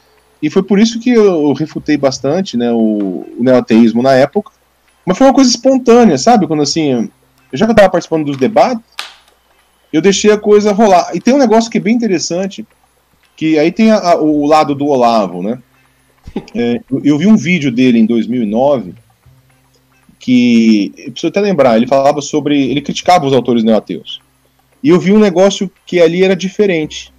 E 0.43 0.51
foi 0.51 0.63
por 0.63 0.79
isso 0.79 1.01
que 1.01 1.11
eu, 1.11 1.55
refutei 1.55 1.97
bastante, 1.97 2.59
né, 2.59 2.71
o, 2.71 3.27
o 3.39 3.43
neoteísmo 3.43 4.03
na 4.03 4.13
época. 4.13 4.53
Mas 5.05 5.17
foi 5.17 5.27
uma 5.27 5.33
coisa 5.33 5.49
espontânea, 5.49 6.19
sabe? 6.19 6.47
Quando 6.47 6.63
assim, 6.63 7.09
já 7.53 7.65
que 7.65 7.71
eu 7.71 7.75
estava 7.75 7.91
participando 7.91 8.27
dos 8.27 8.37
debates, 8.37 8.85
eu 9.93 10.03
deixei 10.03 10.31
a 10.31 10.37
coisa 10.37 10.73
rolar. 10.73 11.11
E 11.15 11.21
tem 11.21 11.33
um 11.33 11.39
negócio 11.39 11.71
que 11.71 11.79
é 11.79 11.81
bem 11.81 11.95
interessante, 11.95 12.67
que 13.35 13.59
aí 13.59 13.73
tem 13.73 13.93
a, 13.93 14.17
o 14.17 14.45
lado 14.45 14.75
do 14.75 14.87
Olavo, 14.87 15.43
né? 15.43 15.59
É, 16.55 16.81
eu 17.03 17.17
vi 17.17 17.27
um 17.27 17.37
vídeo 17.37 17.73
dele 17.73 17.99
em 17.99 18.05
2009 18.05 18.95
que, 20.27 20.93
eu 20.99 21.13
preciso 21.13 21.29
até 21.29 21.41
lembrar, 21.41 21.77
ele 21.77 21.87
falava 21.87 22.21
sobre, 22.21 22.61
ele 22.69 22.81
criticava 22.81 23.25
os 23.25 23.33
autores 23.33 23.63
neoateus. 23.63 24.21
E 24.83 24.89
eu 24.89 24.99
vi 24.99 25.13
um 25.13 25.21
negócio 25.21 25.71
que 25.87 26.01
ali 26.01 26.25
era 26.25 26.35
diferente. 26.35 27.13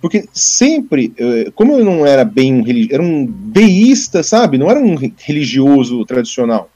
Porque 0.00 0.24
sempre, 0.32 1.12
eh, 1.18 1.50
como 1.52 1.72
eu 1.72 1.84
não 1.84 2.06
era 2.06 2.24
bem 2.24 2.54
um 2.54 2.62
religioso, 2.62 2.94
era 2.94 3.02
um 3.02 3.26
deísta, 3.26 4.22
sabe? 4.22 4.56
Não 4.56 4.70
era 4.70 4.78
um 4.78 4.94
religioso 4.94 6.04
tradicional. 6.04 6.70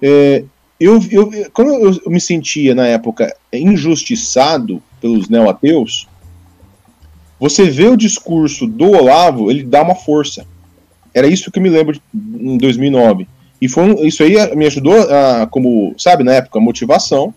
É, 0.00 0.42
eu, 0.80 0.98
eu, 1.10 1.30
quando 1.52 1.74
eu 1.74 2.10
me 2.10 2.20
sentia 2.20 2.74
na 2.74 2.86
época 2.86 3.36
injustiçado 3.52 4.82
pelos 5.02 5.28
neo-ateus, 5.28 6.08
você 7.38 7.68
vê 7.68 7.88
o 7.88 7.96
discurso 7.96 8.66
do 8.66 8.92
Olavo, 8.92 9.50
ele 9.50 9.64
dá 9.64 9.82
uma 9.82 9.94
força. 9.94 10.46
Era 11.12 11.26
isso 11.26 11.50
que 11.50 11.58
eu 11.58 11.62
me 11.62 11.68
lembro 11.68 11.92
de, 11.92 12.00
em 12.14 12.56
2009. 12.56 13.28
E 13.64 13.68
foi, 13.68 13.94
isso 14.06 14.22
aí 14.22 14.54
me 14.54 14.66
ajudou, 14.66 14.94
a, 14.94 15.46
como, 15.46 15.94
sabe, 15.96 16.22
na 16.22 16.34
época, 16.34 16.60
motivação 16.60 17.32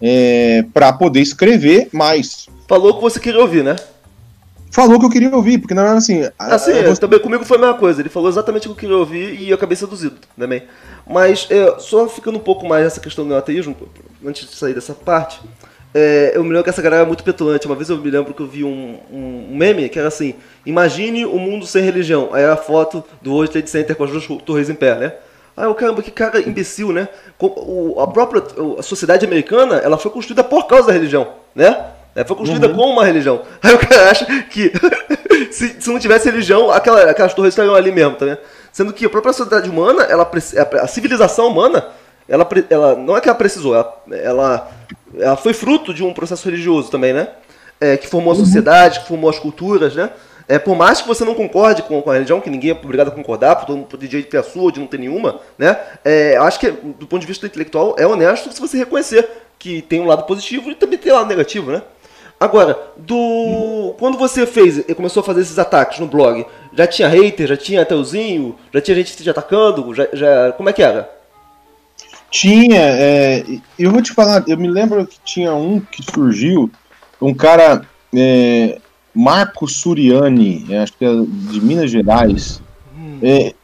é, 0.00 0.64
para 0.72 0.90
poder 0.90 1.20
escrever 1.20 1.90
mais. 1.92 2.46
Falou 2.66 2.92
o 2.92 2.94
que 2.94 3.02
você 3.02 3.20
queria 3.20 3.38
ouvir, 3.38 3.62
né? 3.62 3.76
Falou 4.70 4.98
que 4.98 5.04
eu 5.04 5.10
queria 5.10 5.36
ouvir, 5.36 5.58
porque 5.58 5.74
na 5.74 5.82
verdade 5.82 5.98
assim. 5.98 6.30
Assim, 6.38 6.82
você... 6.82 6.98
também 6.98 7.20
comigo 7.20 7.44
foi 7.44 7.58
a 7.58 7.60
mesma 7.60 7.74
coisa. 7.74 8.00
Ele 8.00 8.08
falou 8.08 8.30
exatamente 8.30 8.68
o 8.68 8.70
que 8.70 8.72
eu 8.72 8.80
queria 8.80 8.96
ouvir 8.96 9.38
e 9.38 9.50
eu 9.50 9.54
acabei 9.54 9.76
seduzido 9.76 10.16
também. 10.38 10.62
Mas 11.06 11.46
é, 11.50 11.78
só 11.78 12.08
ficando 12.08 12.38
um 12.38 12.42
pouco 12.42 12.66
mais 12.66 12.84
nessa 12.84 13.00
questão 13.00 13.28
do 13.28 13.34
ateísmo, 13.34 13.76
antes 14.24 14.48
de 14.48 14.56
sair 14.56 14.72
dessa 14.72 14.94
parte, 14.94 15.40
é, 15.98 16.32
eu 16.34 16.44
me 16.44 16.50
lembro 16.50 16.62
que 16.62 16.70
essa 16.70 16.80
galera 16.80 17.02
é 17.02 17.06
muito 17.06 17.24
petulante. 17.24 17.66
Uma 17.66 17.74
vez 17.74 17.90
eu 17.90 17.98
me 17.98 18.08
lembro 18.08 18.32
que 18.32 18.40
eu 18.40 18.46
vi 18.46 18.62
um, 18.62 18.98
um, 19.12 19.56
meme 19.56 19.88
que 19.88 19.98
era 19.98 20.06
assim: 20.06 20.34
Imagine 20.64 21.26
o 21.26 21.34
um 21.34 21.38
mundo 21.40 21.66
sem 21.66 21.82
religião. 21.82 22.30
Aí 22.32 22.44
era 22.44 22.52
a 22.52 22.56
foto 22.56 23.02
do 23.20 23.32
World 23.32 23.50
Trade 23.50 23.68
Center 23.68 23.96
com 23.96 24.04
as 24.04 24.10
duas 24.10 24.26
torres 24.44 24.70
em 24.70 24.74
pé, 24.74 24.94
né? 24.94 25.12
Aí 25.56 25.64
eu, 25.64 25.74
caramba, 25.74 26.02
que 26.02 26.12
cara 26.12 26.40
imbecil, 26.40 26.92
né? 26.92 27.08
O, 27.40 28.00
a 28.00 28.06
própria 28.06 28.42
a 28.78 28.82
sociedade 28.82 29.26
americana 29.26 29.78
ela 29.78 29.98
foi 29.98 30.10
construída 30.12 30.44
por 30.44 30.68
causa 30.68 30.86
da 30.86 30.92
religião, 30.92 31.32
né? 31.52 31.86
Ela 32.14 32.24
foi 32.24 32.36
construída 32.36 32.68
uhum. 32.68 32.74
como 32.74 32.92
uma 32.92 33.04
religião. 33.04 33.42
Aí 33.60 33.74
o 33.74 33.78
cara 33.78 34.10
acha 34.10 34.24
que 34.44 34.72
se, 35.50 35.80
se 35.80 35.90
não 35.90 35.98
tivesse 35.98 36.30
religião, 36.30 36.70
aquela, 36.70 37.10
aquelas 37.10 37.34
torres 37.34 37.52
estariam 37.52 37.74
ali 37.74 37.90
mesmo, 37.90 38.14
tá 38.14 38.24
vendo? 38.24 38.38
Sendo 38.72 38.92
que 38.92 39.04
a 39.04 39.10
própria 39.10 39.32
sociedade 39.32 39.68
humana, 39.68 40.04
ela, 40.04 40.30
a 40.80 40.86
civilização 40.86 41.48
humana, 41.48 41.88
ela, 42.28 42.46
ela 42.70 42.94
não 42.94 43.16
é 43.16 43.20
que 43.20 43.28
ela 43.28 43.36
precisou, 43.36 43.74
ela, 43.74 44.00
ela, 44.12 44.70
ela 45.16 45.36
foi 45.36 45.52
fruto 45.52 45.92
de 45.92 46.04
um 46.04 46.12
processo 46.12 46.44
religioso 46.48 46.90
também, 46.90 47.12
né? 47.12 47.28
É, 47.80 47.96
que 47.96 48.08
formou 48.08 48.32
a 48.32 48.36
uhum. 48.36 48.44
sociedade, 48.44 49.00
que 49.00 49.08
formou 49.08 49.30
as 49.30 49.38
culturas, 49.38 49.94
né? 49.94 50.10
É, 50.48 50.58
por 50.58 50.74
mais 50.74 51.02
que 51.02 51.06
você 51.06 51.24
não 51.24 51.34
concorde 51.34 51.82
com, 51.82 52.00
com, 52.00 52.10
a 52.10 52.14
religião, 52.14 52.40
que 52.40 52.48
ninguém 52.48 52.70
é 52.70 52.72
obrigado 52.72 53.08
a 53.08 53.10
concordar, 53.10 53.56
por 53.56 53.66
todo 53.66 53.76
mundo 53.76 53.88
ter 53.88 54.06
direito 54.06 54.24
de 54.24 54.30
ter 54.30 54.38
a 54.38 54.42
sua, 54.42 54.72
de 54.72 54.80
não 54.80 54.86
ter 54.86 54.98
nenhuma, 54.98 55.40
né? 55.58 55.78
É, 56.02 56.36
acho 56.38 56.58
que, 56.58 56.70
do 56.70 57.06
ponto 57.06 57.20
de 57.20 57.26
vista 57.26 57.46
intelectual, 57.46 57.94
é 57.98 58.06
honesto 58.06 58.50
se 58.50 58.60
você 58.60 58.78
reconhecer 58.78 59.28
que 59.58 59.82
tem 59.82 60.00
um 60.00 60.06
lado 60.06 60.22
positivo 60.24 60.70
e 60.70 60.74
também 60.74 60.98
tem 60.98 61.12
um 61.12 61.16
lado 61.16 61.28
negativo, 61.28 61.70
né? 61.70 61.82
Agora, 62.40 62.78
do 62.96 63.94
quando 63.98 64.16
você 64.16 64.46
fez 64.46 64.78
e 64.78 64.94
começou 64.94 65.20
a 65.20 65.24
fazer 65.24 65.40
esses 65.40 65.58
ataques 65.58 65.98
no 65.98 66.06
blog, 66.06 66.46
já 66.72 66.86
tinha 66.86 67.08
hater, 67.08 67.48
já 67.48 67.56
tinha 67.56 67.82
ateuzinho, 67.82 68.56
já 68.72 68.80
tinha 68.80 68.94
gente 68.94 69.16
te 69.16 69.28
atacando, 69.28 69.92
já, 69.92 70.06
já 70.12 70.52
como 70.52 70.68
é 70.68 70.72
que 70.72 70.82
era? 70.82 71.10
Tinha, 72.30 72.80
é, 72.80 73.44
eu 73.78 73.90
vou 73.90 74.02
te 74.02 74.12
falar, 74.12 74.44
eu 74.46 74.58
me 74.58 74.68
lembro 74.68 75.06
que 75.06 75.18
tinha 75.24 75.54
um 75.54 75.80
que 75.80 76.02
surgiu, 76.02 76.70
um 77.20 77.32
cara, 77.32 77.82
é, 78.14 78.78
Marco 79.14 79.66
Suriani, 79.66 80.66
acho 80.76 80.92
que 80.92 81.04
é 81.04 81.10
de 81.10 81.60
Minas 81.60 81.90
Gerais. 81.90 82.60
Hum. 82.96 83.18
É, 83.22 83.54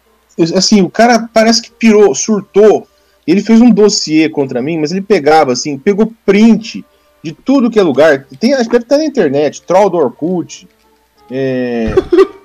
assim, 0.56 0.80
o 0.80 0.90
cara 0.90 1.28
parece 1.32 1.62
que 1.62 1.70
pirou, 1.70 2.14
surtou. 2.14 2.86
Ele 3.26 3.40
fez 3.40 3.60
um 3.60 3.70
dossiê 3.70 4.28
contra 4.28 4.60
mim, 4.60 4.78
mas 4.78 4.92
ele 4.92 5.00
pegava 5.00 5.52
assim, 5.52 5.78
pegou 5.78 6.12
print 6.26 6.84
de 7.22 7.32
tudo 7.32 7.70
que 7.70 7.78
é 7.78 7.82
lugar. 7.82 8.26
Tem, 8.38 8.52
acho 8.52 8.64
que 8.64 8.72
deve 8.72 8.84
estar 8.84 8.98
na 8.98 9.04
internet, 9.04 9.62
troll 9.62 9.88
do 9.88 9.96
Orkut. 9.96 10.68
É, 11.30 11.94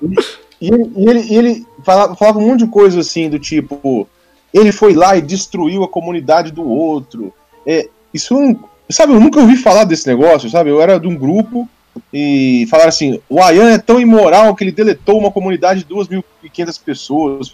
e, 0.60 0.68
ele, 0.68 0.92
e 0.96 1.08
ele, 1.08 1.34
ele 1.34 1.66
falava, 1.84 2.14
falava, 2.14 2.38
um 2.38 2.46
monte 2.46 2.64
de 2.64 2.70
coisa 2.70 3.00
assim, 3.00 3.28
do 3.28 3.38
tipo, 3.38 4.08
ele 4.52 4.72
foi 4.72 4.94
lá 4.94 5.16
e 5.16 5.22
destruiu 5.22 5.82
a 5.82 5.88
comunidade 5.88 6.50
do 6.50 6.68
outro. 6.68 7.32
É, 7.66 7.88
isso 8.12 8.34
sabe, 8.90 9.12
eu 9.12 9.20
nunca 9.20 9.40
ouvi 9.40 9.56
falar 9.56 9.84
desse 9.84 10.06
negócio, 10.06 10.50
sabe? 10.50 10.70
Eu 10.70 10.80
era 10.80 10.98
de 10.98 11.06
um 11.06 11.16
grupo 11.16 11.68
e 12.12 12.66
falaram 12.70 12.88
assim: 12.88 13.20
o 13.28 13.40
Ayan 13.42 13.70
é 13.70 13.78
tão 13.78 14.00
imoral 14.00 14.54
que 14.54 14.64
ele 14.64 14.72
deletou 14.72 15.18
uma 15.18 15.30
comunidade 15.30 15.84
de 15.84 15.94
2.500 15.94 16.80
pessoas. 16.84 17.52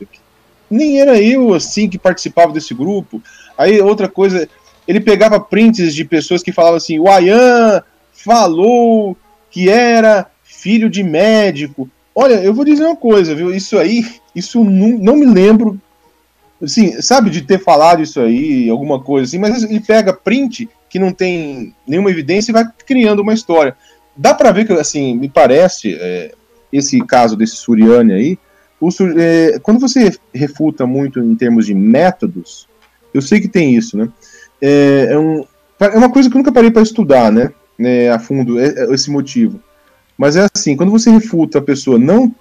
Nem 0.71 1.01
era 1.01 1.21
eu 1.21 1.55
assim 1.55 1.89
que 1.89 1.99
participava 1.99 2.53
desse 2.53 2.75
grupo. 2.75 3.23
Aí 3.57 3.81
outra 3.81 4.09
coisa, 4.09 4.49
ele 4.87 5.01
pegava 5.01 5.41
prints 5.41 5.95
de 5.95 6.05
pessoas 6.05 6.43
que 6.43 6.53
falavam 6.53 6.77
assim: 6.77 6.99
o 6.99 7.09
Ayan 7.09 7.83
falou 8.13 9.17
que 9.51 9.69
era 9.69 10.27
filho 10.43 10.89
de 10.89 11.03
médico. 11.03 11.89
Olha, 12.15 12.35
eu 12.35 12.55
vou 12.55 12.65
dizer 12.65 12.85
uma 12.85 12.97
coisa, 12.97 13.35
viu? 13.35 13.55
Isso 13.55 13.79
aí, 13.79 14.07
isso 14.35 14.65
não, 14.65 14.89
não 14.99 15.17
me 15.17 15.27
lembro, 15.27 15.79
assim, 16.63 17.01
sabe, 17.03 17.31
de 17.31 17.43
ter 17.43 17.59
falado 17.59 18.03
isso 18.03 18.21
aí, 18.21 18.69
alguma 18.71 19.01
coisa 19.01 19.27
assim, 19.27 19.39
mas 19.39 19.63
ele 19.63 19.81
pega 19.81 20.13
print 20.13 20.69
que 20.89 20.99
não 20.99 21.13
tem 21.13 21.75
nenhuma 21.87 22.11
evidência 22.11 22.51
e 22.51 22.55
vai 22.55 22.65
criando 22.87 23.21
uma 23.21 23.35
história. 23.35 23.77
Dá 24.17 24.33
para 24.33 24.53
ver 24.53 24.67
que, 24.67 24.73
assim, 24.73 25.15
me 25.15 25.29
parece, 25.29 25.95
é, 26.01 26.33
esse 26.73 26.99
caso 27.05 27.37
desse 27.37 27.57
Suriani 27.57 28.13
aí, 28.13 28.39
o, 28.81 28.89
é, 29.19 29.59
quando 29.61 29.81
você 29.81 30.13
refuta 30.35 30.87
muito 30.87 31.21
em 31.21 31.35
termos 31.35 31.67
de 31.67 31.75
métodos, 31.75 32.69
eu 33.13 33.23
sei 33.23 33.41
que 33.41 33.49
tem 33.49 33.75
isso, 33.75 33.97
né? 33.97 34.09
é, 34.61 35.09
é, 35.11 35.19
um, 35.19 35.45
é 35.79 35.97
uma 35.97 36.11
coisa 36.11 36.29
que 36.29 36.37
eu 36.37 36.39
nunca 36.39 36.53
parei 36.53 36.71
para 36.71 36.83
estudar, 36.83 37.31
né, 37.31 37.51
né, 37.79 38.11
a 38.11 38.19
fundo, 38.19 38.59
é, 38.59 38.69
é, 38.69 38.95
esse 38.95 39.11
motivo. 39.11 39.61
Mas 40.17 40.37
é 40.37 40.47
assim, 40.55 40.77
quando 40.77 40.91
você 40.91 41.11
refuta 41.11 41.59
a 41.59 41.63
pessoa 41.63 41.99
não 41.99 42.35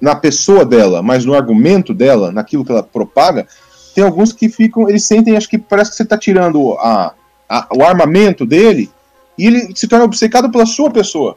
na 0.00 0.14
pessoa 0.14 0.64
dela, 0.64 1.02
mas 1.02 1.24
no 1.24 1.34
argumento 1.34 1.94
dela, 1.94 2.30
naquilo 2.30 2.64
que 2.64 2.72
ela 2.72 2.82
propaga, 2.82 3.46
tem 3.94 4.04
alguns 4.04 4.32
que 4.32 4.48
ficam, 4.48 4.88
eles 4.88 5.04
sentem, 5.04 5.36
acho 5.36 5.48
que 5.48 5.58
parece 5.58 5.90
que 5.90 5.96
você 5.96 6.02
está 6.02 6.18
tirando 6.18 6.74
a, 6.74 7.14
a, 7.48 7.68
o 7.74 7.82
armamento 7.82 8.44
dele 8.44 8.90
e 9.38 9.46
ele 9.46 9.72
se 9.74 9.88
torna 9.88 10.04
obcecado 10.04 10.50
pela 10.50 10.66
sua 10.66 10.90
pessoa. 10.90 11.36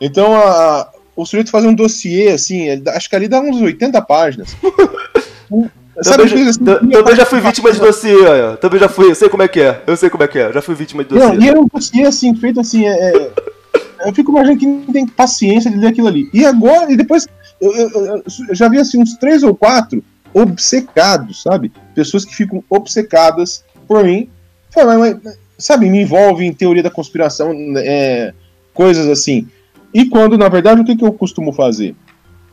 Então 0.00 0.34
a, 0.34 0.88
o 1.14 1.24
sujeito 1.24 1.50
faz 1.50 1.64
um 1.64 1.74
dossiê, 1.74 2.28
assim, 2.28 2.66
acho 2.88 3.08
que 3.08 3.16
ali 3.16 3.28
dá 3.28 3.40
uns 3.40 3.60
80 3.60 4.02
páginas. 4.02 4.56
Sabe, 6.02 6.28
também, 6.28 6.46
assim, 6.46 6.62
também 6.62 7.16
já 7.16 7.24
fui 7.24 7.40
vítima 7.40 7.72
de 7.72 7.80
dossiê, 7.80 8.16
olha. 8.16 8.56
Também 8.58 8.78
já 8.78 8.88
fui, 8.88 9.10
eu 9.10 9.14
sei 9.14 9.30
como 9.30 9.42
é 9.42 9.48
que 9.48 9.60
é. 9.60 9.82
Eu 9.86 9.96
sei 9.96 10.10
como 10.10 10.22
é 10.22 10.28
que 10.28 10.38
é. 10.38 10.52
Já 10.52 10.60
fui 10.60 10.74
vítima 10.74 11.02
de 11.02 11.08
dossiê. 11.08 11.26
Não, 11.26 11.40
e 11.40 11.48
era 11.48 11.58
um 11.58 11.66
dossiê 11.72 12.04
assim, 12.04 12.34
feito 12.34 12.60
assim, 12.60 12.86
é, 12.86 12.92
é, 12.92 13.30
eu 14.06 14.14
fico 14.14 14.30
imaginando 14.30 14.60
que 14.60 14.66
não 14.66 14.92
tem 14.92 15.06
paciência 15.06 15.70
de 15.70 15.78
ler 15.78 15.88
aquilo 15.88 16.08
ali. 16.08 16.28
E 16.34 16.44
agora, 16.44 16.92
e 16.92 16.96
depois, 16.96 17.26
eu, 17.60 17.72
eu, 17.72 18.06
eu, 18.48 18.54
já 18.54 18.68
vi 18.68 18.78
assim 18.78 19.00
uns 19.00 19.14
três 19.14 19.42
ou 19.42 19.54
quatro 19.54 20.02
obcecados, 20.34 21.42
sabe? 21.42 21.72
Pessoas 21.94 22.24
que 22.24 22.34
ficam 22.34 22.62
obcecadas 22.68 23.64
por 23.86 24.04
mim. 24.04 24.28
Mas, 24.74 24.98
mas, 24.98 25.38
sabe, 25.58 25.88
me 25.88 26.02
envolve 26.02 26.44
em 26.44 26.52
teoria 26.52 26.82
da 26.82 26.90
conspiração, 26.90 27.52
é, 27.76 28.34
coisas 28.74 29.06
assim. 29.08 29.48
E 29.94 30.04
quando, 30.04 30.36
na 30.36 30.48
verdade, 30.48 30.80
o 30.80 30.84
que, 30.84 30.96
que 30.96 31.04
eu 31.04 31.12
costumo 31.12 31.52
fazer? 31.52 31.94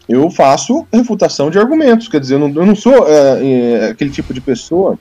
eu 0.08 0.30
faço 0.30 0.86
refutação 0.92 1.50
de 1.50 1.58
argumentos, 1.58 2.08
quer 2.08 2.20
dizer, 2.20 2.36
eu 2.36 2.39
não, 2.39 2.50
eu 2.50 2.66
não 2.66 2.76
sou 2.76 3.08
é, 3.08 3.39
é, 3.42 3.89
aquele 3.89 4.10
tipo 4.10 4.34
de 4.34 4.42
pessoa, 4.42 5.00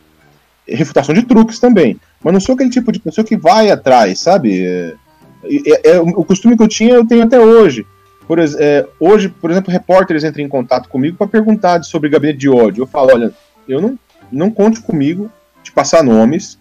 refutação 0.67 1.15
de 1.15 1.23
truques 1.23 1.59
também, 1.59 1.99
mas 2.23 2.33
não 2.33 2.41
sou 2.41 2.55
aquele 2.55 2.71
tipo 2.71 2.93
de 2.93 3.01
pessoa 3.01 3.25
que 3.25 3.37
vai 3.37 3.71
atrás, 3.71 4.21
sabe? 4.21 4.65
É, 4.65 4.95
é, 5.45 5.91
é 5.95 6.01
o 6.01 6.25
costume 6.25 6.57
que 6.57 6.63
eu 6.63 6.69
tinha, 6.69 6.95
eu 6.95 7.07
tenho 7.07 7.25
até 7.25 7.39
hoje. 7.39 7.85
Por, 8.27 8.39
é, 8.39 8.87
hoje, 9.01 9.29
por 9.29 9.51
exemplo, 9.51 9.73
repórteres 9.73 10.25
entram 10.25 10.45
em 10.45 10.49
contato 10.49 10.89
comigo 10.89 11.17
para 11.17 11.27
perguntar 11.27 11.83
sobre 11.83 12.09
gabinete 12.09 12.39
de 12.39 12.49
ódio. 12.49 12.83
Eu 12.83 12.87
falo, 12.87 13.11
olha, 13.13 13.33
eu 13.69 13.81
não, 13.81 13.99
não 14.31 14.51
conte 14.51 14.81
comigo 14.81 15.31
de 15.63 15.73
passar 15.73 16.03
nomes. 16.03 16.59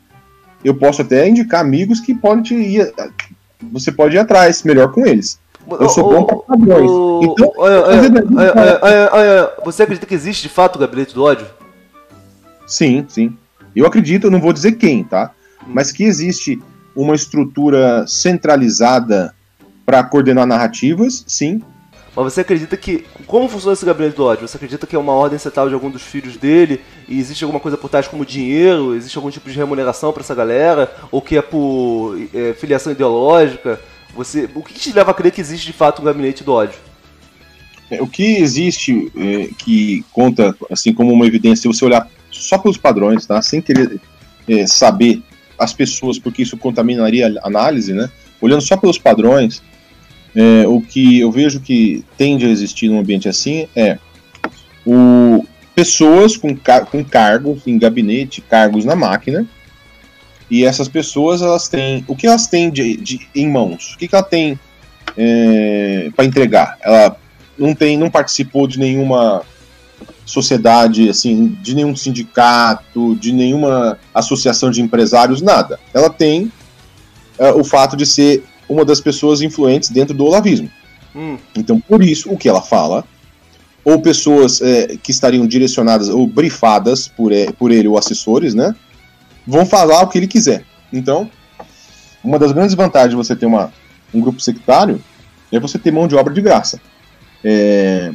Eu 0.63 0.75
posso 0.75 1.01
até 1.01 1.27
indicar 1.27 1.61
amigos 1.61 1.99
que 1.99 2.13
podem 2.13 2.43
te 2.43 2.55
ir, 2.55 2.93
você 3.71 3.91
pode 3.91 4.15
ir 4.15 4.19
atrás, 4.19 4.63
melhor 4.63 4.91
com 4.91 5.05
eles. 5.05 5.39
Eu 5.67 5.89
sou 5.89 6.09
bom 6.11 6.23
para 6.23 6.37
padrões. 6.37 6.89
Então, 7.23 7.53
você 9.63 9.83
acredita 9.83 10.05
que 10.05 10.15
existe 10.15 10.43
de 10.43 10.49
fato 10.49 10.75
o 10.75 10.79
gabinete 10.79 11.13
do 11.13 11.23
ódio? 11.23 11.45
Sim, 12.67 13.05
sim. 13.07 13.35
Eu 13.75 13.85
acredito, 13.85 14.27
eu 14.27 14.31
não 14.31 14.41
vou 14.41 14.53
dizer 14.53 14.73
quem, 14.73 15.03
tá? 15.03 15.31
Hum. 15.61 15.71
Mas 15.73 15.91
que 15.91 16.03
existe 16.03 16.61
uma 16.95 17.15
estrutura 17.15 18.05
centralizada 18.07 19.33
para 19.91 20.05
coordenar 20.05 20.47
narrativas, 20.47 21.25
sim. 21.27 21.61
Mas 22.15 22.33
você 22.33 22.41
acredita 22.41 22.77
que. 22.77 23.03
Como 23.27 23.49
funciona 23.49 23.73
esse 23.73 23.85
gabinete 23.85 24.15
do 24.15 24.23
ódio? 24.23 24.47
Você 24.47 24.55
acredita 24.55 24.87
que 24.87 24.95
é 24.95 24.99
uma 24.99 25.11
ordem 25.11 25.37
setal 25.37 25.67
de 25.67 25.73
algum 25.73 25.89
dos 25.89 26.01
filhos 26.01 26.37
dele? 26.37 26.79
E 27.09 27.19
existe 27.19 27.43
alguma 27.43 27.59
coisa 27.59 27.77
por 27.77 27.89
trás 27.89 28.07
como 28.07 28.25
dinheiro? 28.25 28.95
Existe 28.95 29.17
algum 29.17 29.29
tipo 29.29 29.49
de 29.49 29.57
remuneração 29.57 30.13
para 30.13 30.21
essa 30.21 30.33
galera? 30.33 30.89
Ou 31.11 31.21
que 31.21 31.35
é 31.35 31.41
por 31.41 32.17
é, 32.33 32.53
filiação 32.53 32.93
ideológica? 32.93 33.81
Você, 34.15 34.49
o 34.55 34.61
que 34.61 34.73
te 34.73 34.93
leva 34.93 35.11
a 35.11 35.13
crer 35.13 35.31
que 35.31 35.41
existe 35.41 35.67
de 35.67 35.73
fato 35.73 36.01
um 36.01 36.05
gabinete 36.05 36.41
do 36.41 36.53
ódio? 36.53 36.79
É, 37.89 38.01
o 38.01 38.07
que 38.07 38.37
existe 38.37 39.11
é, 39.17 39.49
que 39.57 40.05
conta 40.13 40.55
assim 40.69 40.93
como 40.93 41.11
uma 41.11 41.25
evidência, 41.25 41.63
se 41.63 41.67
você 41.67 41.83
olhar 41.83 42.07
só 42.29 42.57
pelos 42.57 42.77
padrões, 42.77 43.25
tá? 43.25 43.41
Sem 43.41 43.61
querer 43.61 43.99
é, 44.47 44.65
saber 44.67 45.21
as 45.59 45.73
pessoas, 45.73 46.17
porque 46.17 46.43
isso 46.43 46.55
contaminaria 46.57 47.27
a 47.41 47.47
análise, 47.47 47.93
né? 47.93 48.09
Olhando 48.41 48.61
só 48.61 48.75
pelos 48.75 48.97
padrões, 48.97 49.61
é, 50.35 50.67
o 50.67 50.81
que 50.81 51.19
eu 51.19 51.31
vejo 51.31 51.59
que 51.59 52.05
tende 52.17 52.45
a 52.45 52.49
existir 52.49 52.87
num 52.87 52.99
ambiente 52.99 53.27
assim 53.27 53.67
é 53.75 53.97
o, 54.85 55.45
pessoas 55.75 56.37
com, 56.37 56.55
car 56.55 56.85
com 56.85 57.03
cargos 57.03 57.65
em 57.67 57.77
gabinete, 57.77 58.41
cargos 58.41 58.85
na 58.85 58.95
máquina, 58.95 59.45
e 60.49 60.65
essas 60.65 60.87
pessoas 60.87 61.41
elas 61.41 61.67
têm 61.67 62.03
o 62.07 62.15
que 62.15 62.27
elas 62.27 62.47
têm 62.47 62.69
de, 62.69 62.97
de 62.97 63.27
em 63.35 63.49
mãos, 63.49 63.93
o 63.93 63.97
que, 63.97 64.07
que 64.07 64.15
ela 64.15 64.23
tem 64.23 64.59
é, 65.17 66.09
para 66.15 66.25
entregar? 66.25 66.77
Ela 66.81 67.17
não 67.57 67.75
tem, 67.75 67.97
não 67.97 68.09
participou 68.09 68.67
de 68.67 68.79
nenhuma 68.79 69.43
sociedade, 70.25 71.09
assim, 71.09 71.57
de 71.61 71.75
nenhum 71.75 71.95
sindicato, 71.95 73.15
de 73.15 73.31
nenhuma 73.31 73.97
associação 74.13 74.71
de 74.71 74.81
empresários, 74.81 75.41
nada. 75.41 75.79
Ela 75.93 76.09
tem 76.09 76.51
é, 77.37 77.51
o 77.51 77.63
fato 77.63 77.95
de 77.95 78.05
ser 78.05 78.43
uma 78.71 78.85
das 78.85 79.01
pessoas 79.01 79.41
influentes 79.41 79.89
dentro 79.89 80.13
do 80.13 80.25
olavismo. 80.25 80.69
Hum. 81.15 81.37
Então, 81.55 81.79
por 81.79 82.01
isso, 82.01 82.31
o 82.31 82.37
que 82.37 82.47
ela 82.47 82.61
fala, 82.61 83.03
ou 83.83 84.01
pessoas 84.01 84.61
é, 84.61 84.97
que 84.97 85.11
estariam 85.11 85.45
direcionadas 85.45 86.07
ou 86.07 86.25
brifadas 86.25 87.07
por, 87.07 87.31
é, 87.31 87.51
por 87.51 87.71
ele 87.71 87.87
ou 87.87 87.97
assessores, 87.97 88.53
né, 88.53 88.73
vão 89.45 89.65
falar 89.65 90.03
o 90.03 90.07
que 90.07 90.17
ele 90.17 90.27
quiser. 90.27 90.63
Então, 90.93 91.29
uma 92.23 92.39
das 92.39 92.51
grandes 92.51 92.75
vantagens 92.75 93.09
de 93.09 93.15
você 93.15 93.35
ter 93.35 93.45
uma, 93.45 93.73
um 94.13 94.21
grupo 94.21 94.39
sectário 94.39 95.03
é 95.51 95.59
você 95.59 95.77
ter 95.77 95.91
mão 95.91 96.07
de 96.07 96.15
obra 96.15 96.33
de 96.33 96.41
graça. 96.41 96.79
É, 97.43 98.11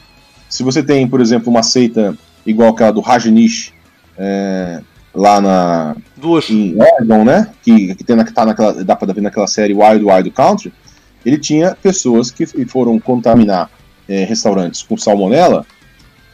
se 0.48 0.62
você 0.62 0.82
tem, 0.82 1.06
por 1.06 1.20
exemplo, 1.20 1.50
uma 1.50 1.62
seita 1.62 2.16
igual 2.46 2.70
aquela 2.70 2.92
do 2.92 3.00
Rajneesh, 3.00 3.72
é, 4.16 4.80
lá 5.16 5.40
na 5.40 5.96
Duas. 6.16 6.48
em 6.50 6.76
Oregon, 6.78 7.24
né? 7.24 7.50
Que, 7.62 7.94
que, 7.94 8.04
tem 8.04 8.14
na, 8.14 8.24
que 8.24 8.32
tá 8.32 8.44
naquela, 8.44 8.84
dá 8.84 8.94
pra 8.94 9.12
ver 9.12 9.22
naquela 9.22 9.46
série 9.46 9.72
Wild 9.72 10.04
Wild 10.04 10.30
Country, 10.30 10.72
ele 11.24 11.38
tinha 11.38 11.74
pessoas 11.74 12.30
que 12.30 12.46
foram 12.66 13.00
contaminar 13.00 13.70
é, 14.08 14.24
restaurantes 14.24 14.82
com 14.82 14.96
salmonela 14.96 15.66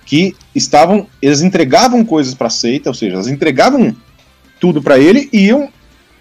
que 0.04 0.34
estavam, 0.54 1.06
eles 1.22 1.40
entregavam 1.42 2.04
coisas 2.04 2.34
para 2.34 2.50
seita, 2.50 2.90
ou 2.90 2.94
seja, 2.94 3.14
elas 3.14 3.28
entregavam 3.28 3.94
tudo 4.60 4.82
para 4.82 4.98
ele 4.98 5.28
e 5.32 5.46
iam 5.46 5.68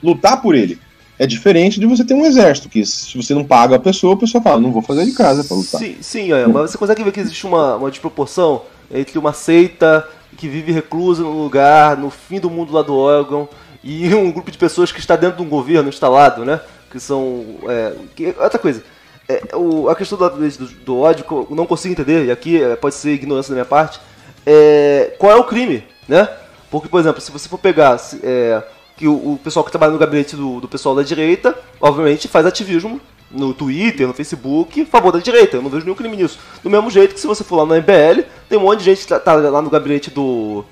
lutar 0.02 0.41
por 0.41 0.56
ele. 0.56 0.80
É 1.17 1.28
diferente 1.28 1.80
de 1.80 1.86
você 1.86 2.04
ter 2.04 2.13
um 2.13 2.26
exército, 2.26 2.69
que 2.69 2.86
se 2.86 3.15
você 3.17 3.34
não 3.34 3.43
paga 3.43 3.76
a 3.76 3.80
pessoa, 3.80 4.13
a 4.13 4.17
pessoa 4.17 4.41
fala, 4.41 4.62
não 4.62 4.71
vou 4.71 4.82
fazer 4.82 5.06
de 5.06 5.12
casa 5.12 5.43
para 5.43 5.58
lutar. 5.58 5.80
Sim, 5.80 5.95
sim 6.00 6.32
é, 6.32 6.47
mas 6.47 6.71
você 6.71 6.78
consegue 6.78 7.04
ver 7.04 7.12
que 7.12 7.19
existe 7.19 7.45
uma, 7.45 7.76
uma 7.76 7.91
desproporção 7.91 8.63
entre 8.91 9.17
uma 9.17 9.34
seita 9.34 10.08
que 10.38 10.48
vive 10.48 10.72
reclusa 10.72 11.24
num 11.24 11.44
lugar, 11.44 11.98
no 11.98 12.10
fim 12.10 12.39
do 12.39 12.50
mundo 12.50 12.74
lá 12.74 12.82
do 12.82 12.96
órgão, 12.96 13.48
e 13.84 14.13
um 14.15 14.32
grupo 14.32 14.52
de 14.52 14.58
pessoas 14.58 14.91
que 14.91 15.00
está 15.00 15.15
dentro 15.15 15.38
de 15.38 15.44
um 15.44 15.50
governo 15.50 15.89
instalado, 15.89 16.46
né? 16.46 16.60
Que 16.89 17.00
são. 17.00 17.46
É, 17.67 17.94
que, 18.15 18.28
outra 18.39 18.60
coisa. 18.60 18.84
É, 19.30 19.56
o, 19.56 19.88
a 19.88 19.96
questão 19.96 20.17
do, 20.17 20.30
do, 20.30 20.65
do, 20.67 21.00
ódio, 21.00 21.26
eu 21.30 21.56
não 21.56 21.65
consigo 21.65 21.94
entender, 21.94 22.26
e 22.26 22.32
aqui 22.32 22.62
é, 22.62 22.76
pode 22.76 22.96
ser 22.96 23.13
ignorância 23.13 23.52
da 23.52 23.56
minha 23.56 23.65
parte, 23.65 24.00
é, 24.46 25.15
qual 25.17 25.32
é 25.32 25.36
o 25.36 25.44
crime, 25.44 25.84
né? 26.08 26.28
Porque, 26.70 26.89
por 26.89 27.00
exemplo, 27.00 27.22
se 27.22 27.32
você 27.32 27.48
for 27.48 27.58
pegar 27.58 27.98
é, 28.24 28.62
que 28.98 29.08
o, 29.08 29.34
o, 29.34 29.39
pessoal 29.41 29.63
que 29.63 29.72
trabalha 29.72 29.94
no 29.94 30.00
gabinete 30.00 30.36
do, 30.36 30.60
do 30.60 30.67
pessoal 30.67 30.96
da 30.96 31.04
direita, 31.04 31.58
obviamente 31.80 32.28
faz 32.28 32.46
ativismo 32.46 33.00
no 33.34 33.54
Twitter, 33.54 34.08
no 34.08 34.13
Facebook, 34.13 34.82
a 34.82 34.86
favor 34.86 35.12
da 35.12 35.20
direita. 35.20 35.58
Eu 35.58 35.62
não 35.62 35.70
vejo 35.70 35.86
nenhum 35.86 35.96
crime 35.96 36.17
nisso. 36.17 36.39
Do 36.63 36.70
mesmo 36.70 36.89
jeito 36.89 37.13
que 37.13 37.20
se 37.20 37.28
você 37.28 37.44
for 37.44 37.58
lá 37.58 37.65
no 37.65 37.76
MBL, 37.76 38.24
tem 38.50 38.58
um 38.58 38.63
monte 38.63 38.80
de 38.80 38.86
gente 38.86 39.02
que 39.02 39.08
tá, 39.08 39.20
tá 39.20 39.34
lá 39.34 39.62
no 39.62 39.70
gabinete 39.70 40.10
do, 40.10 40.65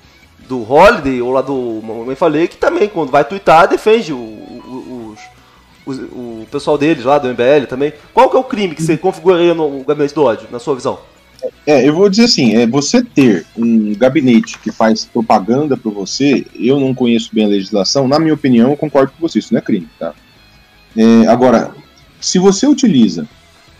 do 0.48 0.70
Holiday 0.70 1.22
ou 1.22 1.30
lá 1.30 1.40
do 1.40 1.80
Mamãe 1.82 2.16
Falei, 2.16 2.48
que 2.48 2.56
também, 2.56 2.88
quando 2.88 3.10
vai 3.10 3.24
twittar, 3.24 3.68
defende 3.68 4.12
o, 4.12 4.16
o, 4.16 5.16
os, 5.86 5.98
o, 5.98 6.46
pessoal 6.50 6.76
deles 6.76 7.04
lá 7.04 7.18
do 7.18 7.28
MBL 7.28 7.66
também. 7.68 7.92
Qual 8.12 8.28
que 8.28 8.36
é 8.36 8.40
o 8.40 8.44
crime 8.44 8.74
que 8.74 8.82
você 8.82 8.96
configuraria 8.96 9.54
no 9.54 9.84
gabinete 9.84 10.14
do 10.14 10.24
ódio, 10.24 10.48
na 10.50 10.58
sua 10.58 10.74
visão? 10.74 10.98
É, 11.66 11.88
eu 11.88 11.94
vou 11.94 12.08
dizer 12.08 12.24
assim, 12.24 12.54
é 12.54 12.66
você 12.66 13.02
ter 13.02 13.46
um 13.56 13.94
gabinete 13.94 14.58
que 14.58 14.70
faz 14.70 15.06
propaganda 15.06 15.76
para 15.76 15.90
você, 15.90 16.44
eu 16.54 16.78
não 16.78 16.94
conheço 16.94 17.30
bem 17.32 17.44
a 17.44 17.48
legislação, 17.48 18.06
na 18.06 18.18
minha 18.18 18.34
opinião, 18.34 18.70
eu 18.70 18.76
concordo 18.76 19.12
com 19.12 19.26
você, 19.26 19.38
isso 19.38 19.54
não 19.54 19.58
é 19.58 19.62
crime, 19.62 19.88
tá? 19.98 20.12
É, 20.96 21.26
agora, 21.28 21.72
se 22.20 22.38
você 22.38 22.66
utiliza 22.66 23.28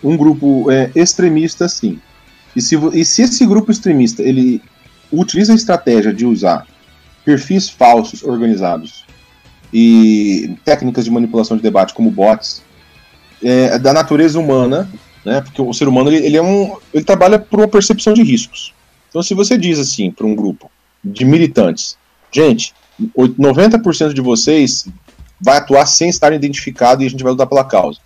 um 0.03 0.17
grupo 0.17 0.69
é, 0.71 0.91
extremista 0.95 1.65
assim, 1.65 1.99
e 2.55 2.61
se, 2.61 2.75
e 2.93 3.05
se 3.05 3.21
esse 3.21 3.45
grupo 3.45 3.71
extremista 3.71 4.21
ele 4.21 4.61
utiliza 5.11 5.53
a 5.53 5.55
estratégia 5.55 6.13
de 6.13 6.25
usar 6.25 6.65
perfis 7.23 7.69
falsos 7.69 8.23
organizados 8.23 9.05
e 9.73 10.55
técnicas 10.65 11.05
de 11.05 11.11
manipulação 11.11 11.55
de 11.55 11.63
debate 11.63 11.93
como 11.93 12.09
bots 12.09 12.63
é, 13.43 13.77
da 13.77 13.93
natureza 13.93 14.39
humana, 14.39 14.89
né? 15.23 15.41
Porque 15.41 15.61
o 15.61 15.73
ser 15.73 15.87
humano 15.87 16.09
ele, 16.09 16.25
ele, 16.25 16.37
é 16.37 16.41
um, 16.41 16.75
ele 16.93 17.03
trabalha 17.03 17.39
por 17.39 17.59
uma 17.59 17.67
percepção 17.67 18.13
de 18.13 18.23
riscos. 18.23 18.73
Então, 19.09 19.21
se 19.21 19.33
você 19.33 19.57
diz 19.57 19.79
assim 19.79 20.11
para 20.11 20.25
um 20.25 20.35
grupo 20.35 20.69
de 21.03 21.23
militantes, 21.25 21.97
gente, 22.31 22.73
90% 23.17 24.13
de 24.13 24.21
vocês 24.21 24.87
vai 25.39 25.57
atuar 25.57 25.85
sem 25.85 26.09
estar 26.09 26.33
identificado 26.33 27.01
e 27.01 27.05
a 27.05 27.09
gente 27.09 27.23
vai 27.23 27.31
lutar 27.31 27.47
pela 27.47 27.63
causa 27.63 27.99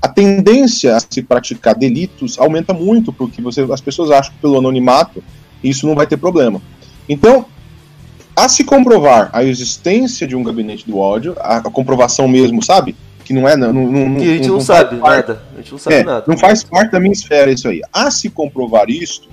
a 0.00 0.08
tendência 0.08 0.96
a 0.96 1.00
se 1.00 1.22
praticar 1.22 1.74
delitos 1.74 2.38
aumenta 2.38 2.72
muito, 2.72 3.12
porque 3.12 3.40
você, 3.40 3.66
as 3.72 3.80
pessoas 3.80 4.10
acham 4.10 4.32
que 4.32 4.40
pelo 4.40 4.58
anonimato 4.58 5.22
isso 5.62 5.86
não 5.86 5.94
vai 5.94 6.06
ter 6.06 6.16
problema. 6.16 6.60
Então, 7.08 7.46
a 8.34 8.48
se 8.48 8.64
comprovar 8.64 9.30
a 9.32 9.42
existência 9.42 10.26
de 10.26 10.36
um 10.36 10.42
gabinete 10.42 10.86
do 10.86 10.98
ódio, 10.98 11.34
a, 11.38 11.56
a 11.56 11.62
comprovação 11.62 12.28
mesmo, 12.28 12.62
sabe? 12.62 12.94
Que 13.24 13.32
não 13.32 13.48
é. 13.48 13.56
Não, 13.56 13.72
não, 13.72 14.16
que 14.16 14.22
a 14.22 14.34
gente 14.34 14.48
não, 14.48 14.54
não 14.56 14.60
sabe 14.60 14.96
nada. 14.96 15.42
A 15.54 15.56
gente 15.56 15.72
não 15.72 15.78
sabe 15.78 15.96
é, 15.96 16.04
nada. 16.04 16.24
Não 16.28 16.36
faz 16.36 16.62
parte 16.62 16.92
da 16.92 17.00
minha 17.00 17.12
esfera 17.12 17.50
isso 17.50 17.66
aí. 17.66 17.80
A 17.92 18.10
se 18.10 18.28
comprovar 18.28 18.90
isso 18.90 19.28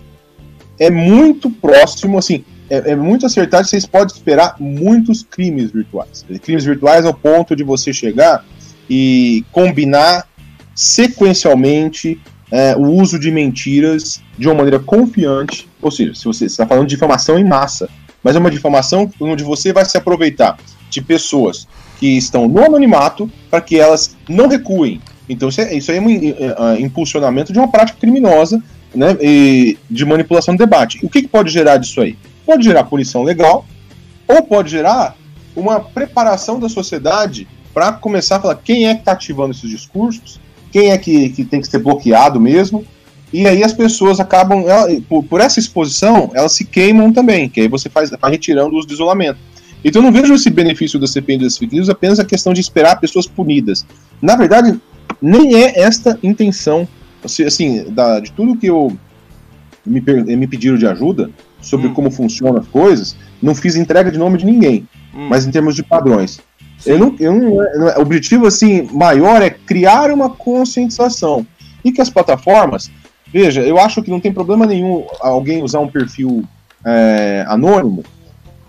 é 0.79 0.89
muito 0.89 1.49
próximo, 1.49 2.17
assim, 2.17 2.43
é, 2.69 2.91
é 2.91 2.95
muito 2.95 3.25
acertado. 3.25 3.67
Vocês 3.67 3.85
podem 3.85 4.15
esperar 4.15 4.55
muitos 4.59 5.21
crimes 5.21 5.71
virtuais. 5.71 6.25
Crimes 6.41 6.63
virtuais 6.63 7.05
ao 7.05 7.13
ponto 7.13 7.55
de 7.55 7.63
você 7.63 7.93
chegar 7.93 8.43
e 8.89 9.45
combinar 9.51 10.27
sequencialmente 10.75 12.19
é, 12.51 12.75
o 12.75 12.83
uso 12.83 13.17
de 13.17 13.31
mentiras 13.31 14.21
de 14.37 14.47
uma 14.47 14.55
maneira 14.55 14.79
confiante, 14.79 15.67
ou 15.81 15.89
seja, 15.89 16.13
se 16.13 16.25
você 16.25 16.45
está 16.45 16.65
falando 16.65 16.87
de 16.87 16.95
difamação 16.95 17.39
em 17.39 17.43
massa, 17.43 17.89
mas 18.23 18.35
é 18.35 18.39
uma 18.39 18.51
difamação 18.51 19.11
onde 19.19 19.43
você 19.43 19.73
vai 19.73 19.85
se 19.85 19.97
aproveitar 19.97 20.57
de 20.89 21.01
pessoas 21.01 21.67
que 21.99 22.17
estão 22.17 22.47
no 22.47 22.63
anonimato 22.63 23.29
para 23.49 23.59
que 23.59 23.79
elas 23.79 24.15
não 24.29 24.47
recuem. 24.47 25.01
Então 25.27 25.49
isso, 25.49 25.61
é, 25.61 25.73
isso 25.73 25.91
aí 25.91 25.97
é 25.97 26.01
um 26.01 26.09
é, 26.09 26.75
é, 26.77 26.81
impulsionamento 26.81 27.51
de 27.51 27.59
uma 27.59 27.67
prática 27.67 27.97
criminosa 27.99 28.61
né, 28.93 29.17
de 29.89 30.05
manipulação 30.05 30.55
do 30.55 30.59
debate. 30.59 30.99
O 31.03 31.09
que, 31.09 31.23
que 31.23 31.27
pode 31.27 31.51
gerar 31.51 31.77
disso 31.77 32.01
aí? 32.01 32.17
Pode 32.45 32.63
gerar 32.63 32.83
punição 32.83 33.23
legal 33.23 33.65
ou 34.27 34.43
pode 34.43 34.69
gerar 34.69 35.15
uma 35.55 35.79
preparação 35.79 36.59
da 36.59 36.69
sociedade 36.69 37.47
para 37.73 37.91
começar 37.91 38.37
a 38.37 38.39
falar 38.41 38.55
quem 38.55 38.87
é 38.87 38.93
que 38.93 39.01
está 39.01 39.13
ativando 39.13 39.51
esses 39.51 39.69
discursos 39.69 40.39
quem 40.73 40.89
é 40.89 40.97
que, 40.97 41.29
que 41.29 41.45
tem 41.45 41.61
que 41.61 41.67
ser 41.67 41.77
bloqueado 41.77 42.41
mesmo. 42.41 42.83
E 43.31 43.47
aí 43.47 43.63
as 43.63 43.71
pessoas 43.71 44.19
acabam, 44.19 44.67
ela, 44.67 44.87
por, 45.07 45.23
por, 45.23 45.39
essa 45.39 45.59
exposição, 45.59 46.31
elas 46.33 46.53
se 46.53 46.65
queimam 46.65 47.13
também, 47.13 47.47
que 47.47 47.61
aí 47.61 47.67
você 47.67 47.89
faz, 47.89 48.09
vai 48.09 48.31
retirando 48.31 48.75
os 48.75 48.85
de 48.85 48.93
isolamento. 48.93 49.37
Então 49.85 50.01
eu 50.01 50.03
não 50.03 50.11
vejo 50.11 50.33
esse 50.33 50.49
benefício 50.49 50.99
da 50.99 51.05
CPI 51.05 51.37
das 51.37 51.57
fake 51.57 51.75
news 51.75 51.89
apenas 51.89 52.19
a 52.19 52.25
questão 52.25 52.53
de 52.53 52.61
esperar 52.61 52.99
pessoas 52.99 53.27
punidas. 53.27 53.85
Na 54.21 54.35
verdade, 54.35 54.79
nem 55.21 55.55
é 55.55 55.79
esta 55.79 56.17
intenção 56.23 56.87
assim, 57.23 57.85
da, 57.91 58.19
de 58.19 58.31
tudo 58.31 58.57
que 58.57 58.67
eu 58.67 58.95
me, 59.85 60.01
me 60.01 60.47
pediram 60.47 60.77
de 60.77 60.87
ajuda 60.87 61.29
sobre 61.61 61.87
hum. 61.87 61.93
como 61.93 62.11
funcionam 62.11 62.59
as 62.59 62.67
coisas, 62.67 63.15
não 63.41 63.53
fiz 63.53 63.75
entrega 63.75 64.11
de 64.11 64.17
nome 64.17 64.37
de 64.37 64.45
ninguém, 64.45 64.87
hum. 65.13 65.27
mas 65.29 65.45
em 65.45 65.51
termos 65.51 65.75
de 65.75 65.83
padrões. 65.83 66.39
Eu 66.85 66.99
não, 66.99 67.15
eu 67.19 67.33
não, 67.33 67.97
o 67.97 68.01
objetivo 68.01 68.45
assim 68.45 68.87
maior 68.91 69.41
é 69.41 69.49
criar 69.49 70.11
uma 70.11 70.29
conscientização 70.29 71.45
e 71.83 71.91
que 71.91 72.01
as 72.01 72.09
plataformas, 72.09 72.91
veja, 73.27 73.61
eu 73.61 73.77
acho 73.77 74.01
que 74.01 74.11
não 74.11 74.19
tem 74.19 74.33
problema 74.33 74.65
nenhum 74.65 75.05
alguém 75.19 75.63
usar 75.63 75.79
um 75.79 75.87
perfil 75.87 76.43
é, 76.85 77.45
anônimo, 77.47 78.03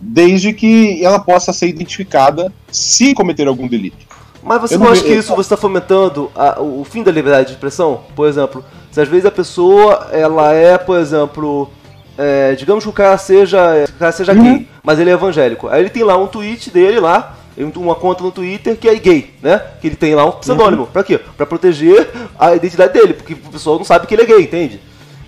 desde 0.00 0.52
que 0.52 1.04
ela 1.04 1.18
possa 1.18 1.52
ser 1.52 1.68
identificada 1.68 2.52
se 2.70 3.14
cometer 3.14 3.48
algum 3.48 3.66
delito. 3.66 4.06
Mas 4.42 4.60
você 4.60 4.76
não, 4.76 4.86
não 4.86 4.92
acha 4.92 5.02
que 5.02 5.12
isso 5.12 5.34
você 5.34 5.40
está 5.40 5.56
fomentando 5.56 6.30
a, 6.34 6.60
o 6.60 6.84
fim 6.84 7.02
da 7.02 7.10
liberdade 7.10 7.46
de 7.46 7.52
expressão? 7.54 8.02
Por 8.14 8.28
exemplo, 8.28 8.62
se 8.92 9.00
às 9.00 9.08
vezes 9.08 9.24
a 9.24 9.30
pessoa 9.30 10.08
ela 10.12 10.52
é, 10.52 10.76
por 10.76 10.98
exemplo, 10.98 11.70
é, 12.18 12.54
digamos 12.54 12.84
que 12.84 12.90
o 12.90 12.92
cara 12.92 13.16
seja, 13.16 13.84
o 13.88 13.98
cara 13.98 14.12
seja 14.12 14.32
uhum. 14.32 14.42
gay, 14.42 14.68
mas 14.82 14.98
ele 14.98 15.10
é 15.10 15.14
evangélico. 15.14 15.68
Aí 15.68 15.80
ele 15.80 15.90
tem 15.90 16.02
lá 16.02 16.16
um 16.16 16.26
tweet 16.26 16.70
dele 16.70 17.00
lá, 17.00 17.36
uma 17.76 17.94
conta 17.94 18.22
no 18.22 18.32
Twitter 18.32 18.76
que 18.76 18.88
é 18.88 18.94
gay, 18.96 19.30
né? 19.42 19.60
Que 19.80 19.88
ele 19.88 19.96
tem 19.96 20.14
lá 20.14 20.24
um 20.26 20.32
pseudônimo. 20.32 20.82
Uhum. 20.82 20.88
Pra 20.88 21.04
quê? 21.04 21.18
Pra 21.18 21.46
proteger 21.46 22.10
a 22.38 22.54
identidade 22.54 22.92
dele, 22.92 23.14
porque 23.14 23.34
o 23.34 23.50
pessoal 23.50 23.76
não 23.76 23.84
sabe 23.84 24.06
que 24.06 24.14
ele 24.14 24.22
é 24.22 24.26
gay, 24.26 24.42
entende? 24.42 24.80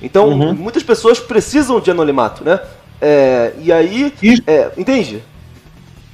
Então, 0.03 0.29
uhum. 0.29 0.55
muitas 0.55 0.83
pessoas 0.83 1.19
precisam 1.19 1.81
de 1.81 1.91
anonimato, 1.91 2.45
né? 2.45 2.61
É, 3.01 3.53
e 3.63 3.73
aí, 3.73 4.13
é, 4.47 4.71
entende? 4.77 5.23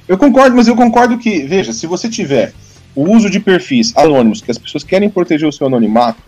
Eu 0.07 0.17
concordo, 0.17 0.55
mas 0.55 0.67
eu 0.67 0.75
concordo 0.75 1.17
que, 1.17 1.43
veja, 1.43 1.71
se 1.73 1.87
você 1.87 2.09
tiver 2.09 2.53
o 2.95 3.09
uso 3.09 3.29
de 3.29 3.39
perfis 3.39 3.95
anônimos, 3.95 4.41
que 4.41 4.51
as 4.51 4.57
pessoas 4.57 4.83
querem 4.83 5.09
proteger 5.09 5.47
o 5.47 5.51
seu 5.51 5.67
anonimato, 5.67 6.21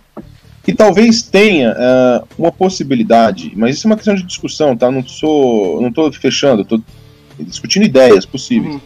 que 0.63 0.73
talvez 0.73 1.21
tenha 1.21 1.73
uh, 1.73 2.27
uma 2.39 2.51
possibilidade, 2.51 3.51
mas 3.55 3.75
isso 3.75 3.87
é 3.87 3.89
uma 3.89 3.95
questão 3.95 4.15
de 4.15 4.23
discussão, 4.23 4.75
tá? 4.75 4.89
Não 4.89 5.05
sou, 5.05 5.79
não 5.79 5.89
estou 5.89 6.11
fechando, 6.11 6.63
estou 6.63 6.81
discutindo 7.39 7.85
ideias 7.85 8.25
possíveis. 8.25 8.75
Uhum. 8.75 8.81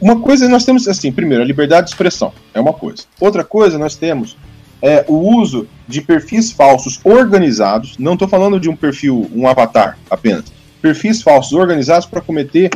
Uma 0.00 0.20
coisa 0.20 0.48
nós 0.48 0.64
temos, 0.64 0.86
assim, 0.88 1.10
primeiro, 1.12 1.42
a 1.42 1.46
liberdade 1.46 1.86
de 1.86 1.92
expressão 1.92 2.32
é 2.52 2.60
uma 2.60 2.72
coisa. 2.72 3.04
Outra 3.20 3.44
coisa 3.44 3.78
nós 3.78 3.94
temos 3.94 4.36
é 4.80 5.04
o 5.08 5.14
uso 5.14 5.68
de 5.86 6.00
perfis 6.00 6.50
falsos 6.50 7.00
organizados. 7.04 7.96
Não 7.98 8.14
estou 8.14 8.28
falando 8.28 8.58
de 8.58 8.68
um 8.68 8.76
perfil, 8.76 9.30
um 9.34 9.46
avatar 9.46 9.98
apenas 10.10 10.46
perfis 10.82 11.22
falsos 11.22 11.52
organizados 11.52 12.06
para 12.06 12.20
cometer 12.20 12.70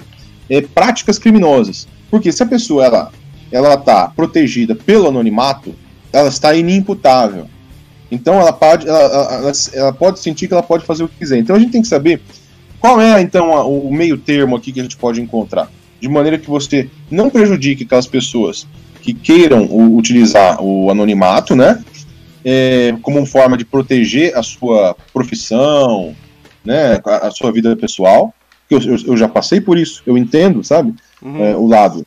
é, 0.48 0.60
práticas 0.60 1.18
criminosas. 1.18 1.88
Porque 2.08 2.30
se 2.30 2.42
a 2.42 2.46
pessoa 2.46 2.84
ela 2.84 3.12
ela 3.50 3.74
está 3.74 4.08
protegida 4.08 4.74
pelo 4.74 5.08
anonimato, 5.08 5.74
ela 6.12 6.28
está 6.28 6.54
inimputável. 6.54 7.48
Então 8.10 8.40
ela 8.40 8.52
pode 8.52 8.88
ela, 8.88 9.00
ela, 9.00 9.52
ela, 9.72 9.92
pode 9.92 10.20
sentir 10.20 10.46
que 10.46 10.54
ela 10.54 10.62
pode 10.62 10.84
fazer 10.84 11.04
o 11.04 11.08
que 11.08 11.16
quiser. 11.16 11.38
Então 11.38 11.56
a 11.56 11.58
gente 11.58 11.72
tem 11.72 11.82
que 11.82 11.88
saber 11.88 12.20
qual 12.80 13.00
é 13.00 13.20
então 13.20 13.52
a, 13.52 13.64
o 13.64 13.92
meio 13.92 14.16
termo 14.16 14.56
aqui 14.56 14.72
que 14.72 14.80
a 14.80 14.82
gente 14.82 14.96
pode 14.96 15.20
encontrar, 15.20 15.70
de 16.00 16.08
maneira 16.08 16.38
que 16.38 16.48
você 16.48 16.88
não 17.10 17.30
prejudique 17.30 17.84
aquelas 17.84 18.06
pessoas 18.06 18.66
que 19.02 19.14
queiram 19.14 19.64
o, 19.66 19.96
utilizar 19.96 20.62
o 20.62 20.90
anonimato, 20.90 21.54
né? 21.54 21.82
É, 22.44 22.94
como 23.02 23.18
uma 23.18 23.26
forma 23.26 23.56
de 23.56 23.64
proteger 23.64 24.36
a 24.36 24.42
sua 24.42 24.96
profissão, 25.12 26.14
né, 26.64 27.00
a, 27.04 27.28
a 27.28 27.30
sua 27.30 27.50
vida 27.50 27.74
pessoal, 27.76 28.32
eu, 28.70 28.80
eu, 28.80 28.96
eu, 29.06 29.16
já 29.16 29.28
passei 29.28 29.60
por 29.60 29.78
isso, 29.78 30.02
eu 30.06 30.18
entendo, 30.18 30.62
sabe, 30.62 30.94
uhum. 31.22 31.44
é, 31.44 31.56
o 31.56 31.66
lado. 31.66 32.06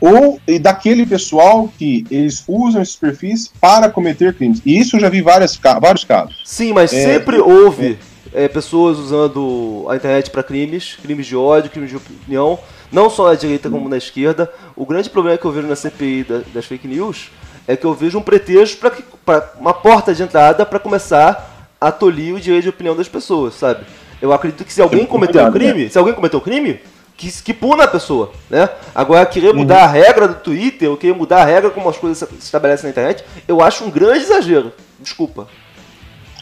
Ou 0.00 0.40
e 0.48 0.58
daquele 0.58 1.06
pessoal 1.06 1.72
que 1.78 2.04
eles 2.10 2.42
usam 2.48 2.82
esses 2.82 2.96
perfis 2.96 3.52
para 3.60 3.88
cometer 3.88 4.34
crimes. 4.34 4.60
E 4.66 4.76
isso 4.76 4.96
eu 4.96 5.00
já 5.00 5.08
vi 5.08 5.22
várias, 5.22 5.56
vários 5.80 6.02
casos. 6.02 6.42
Sim, 6.44 6.72
mas 6.72 6.92
é, 6.92 7.04
sempre 7.04 7.38
houve 7.38 7.96
é, 8.34 8.48
pessoas 8.48 8.98
usando 8.98 9.86
a 9.88 9.94
internet 9.94 10.30
para 10.30 10.42
crimes, 10.42 10.96
crimes 11.00 11.26
de 11.26 11.36
ódio, 11.36 11.70
crimes 11.70 11.90
de 11.90 11.96
opinião, 11.96 12.58
não 12.92 13.08
só 13.08 13.28
na 13.28 13.34
direita 13.34 13.70
como 13.70 13.88
na 13.88 13.96
esquerda. 13.96 14.52
O 14.76 14.84
grande 14.84 15.08
problema 15.08 15.38
que 15.38 15.44
eu 15.44 15.50
vejo 15.50 15.66
na 15.66 15.74
CPI 15.74 16.24
da, 16.24 16.40
das 16.52 16.66
fake 16.66 16.86
news 16.86 17.30
é 17.66 17.76
que 17.76 17.86
eu 17.86 17.94
vejo 17.94 18.18
um 18.18 18.22
pretexto 18.22 18.78
para 19.24 19.52
uma 19.58 19.72
porta 19.72 20.14
de 20.14 20.22
entrada 20.22 20.66
para 20.66 20.78
começar 20.78 21.70
a 21.80 21.90
tolir 21.90 22.34
o 22.34 22.40
direito 22.40 22.64
de 22.64 22.68
opinião 22.68 22.94
das 22.94 23.08
pessoas, 23.08 23.54
sabe? 23.54 23.84
Eu 24.20 24.32
acredito 24.32 24.64
que 24.64 24.72
se 24.72 24.80
alguém 24.80 25.04
cometeu 25.04 25.44
um 25.44 25.50
crime, 25.50 25.84
né? 25.84 25.88
se 25.88 25.98
alguém 25.98 26.14
cometeu 26.14 26.38
um 26.38 26.42
crime, 26.42 26.78
que, 27.16 27.42
que 27.42 27.52
puna 27.52 27.84
a 27.84 27.88
pessoa, 27.88 28.32
né? 28.48 28.68
Agora, 28.94 29.26
querer 29.26 29.52
mudar 29.52 29.78
uhum. 29.78 29.84
a 29.84 29.86
regra 29.86 30.28
do 30.28 30.34
Twitter, 30.34 30.90
ou 30.90 30.96
querer 30.96 31.14
mudar 31.14 31.42
a 31.42 31.44
regra 31.44 31.70
como 31.70 31.88
as 31.88 31.96
coisas 31.96 32.28
se 32.28 32.44
estabelecem 32.44 32.84
na 32.84 32.90
internet, 32.90 33.24
eu 33.48 33.60
acho 33.60 33.84
um 33.84 33.90
grande 33.90 34.24
exagero. 34.24 34.72
Desculpa. 35.00 35.48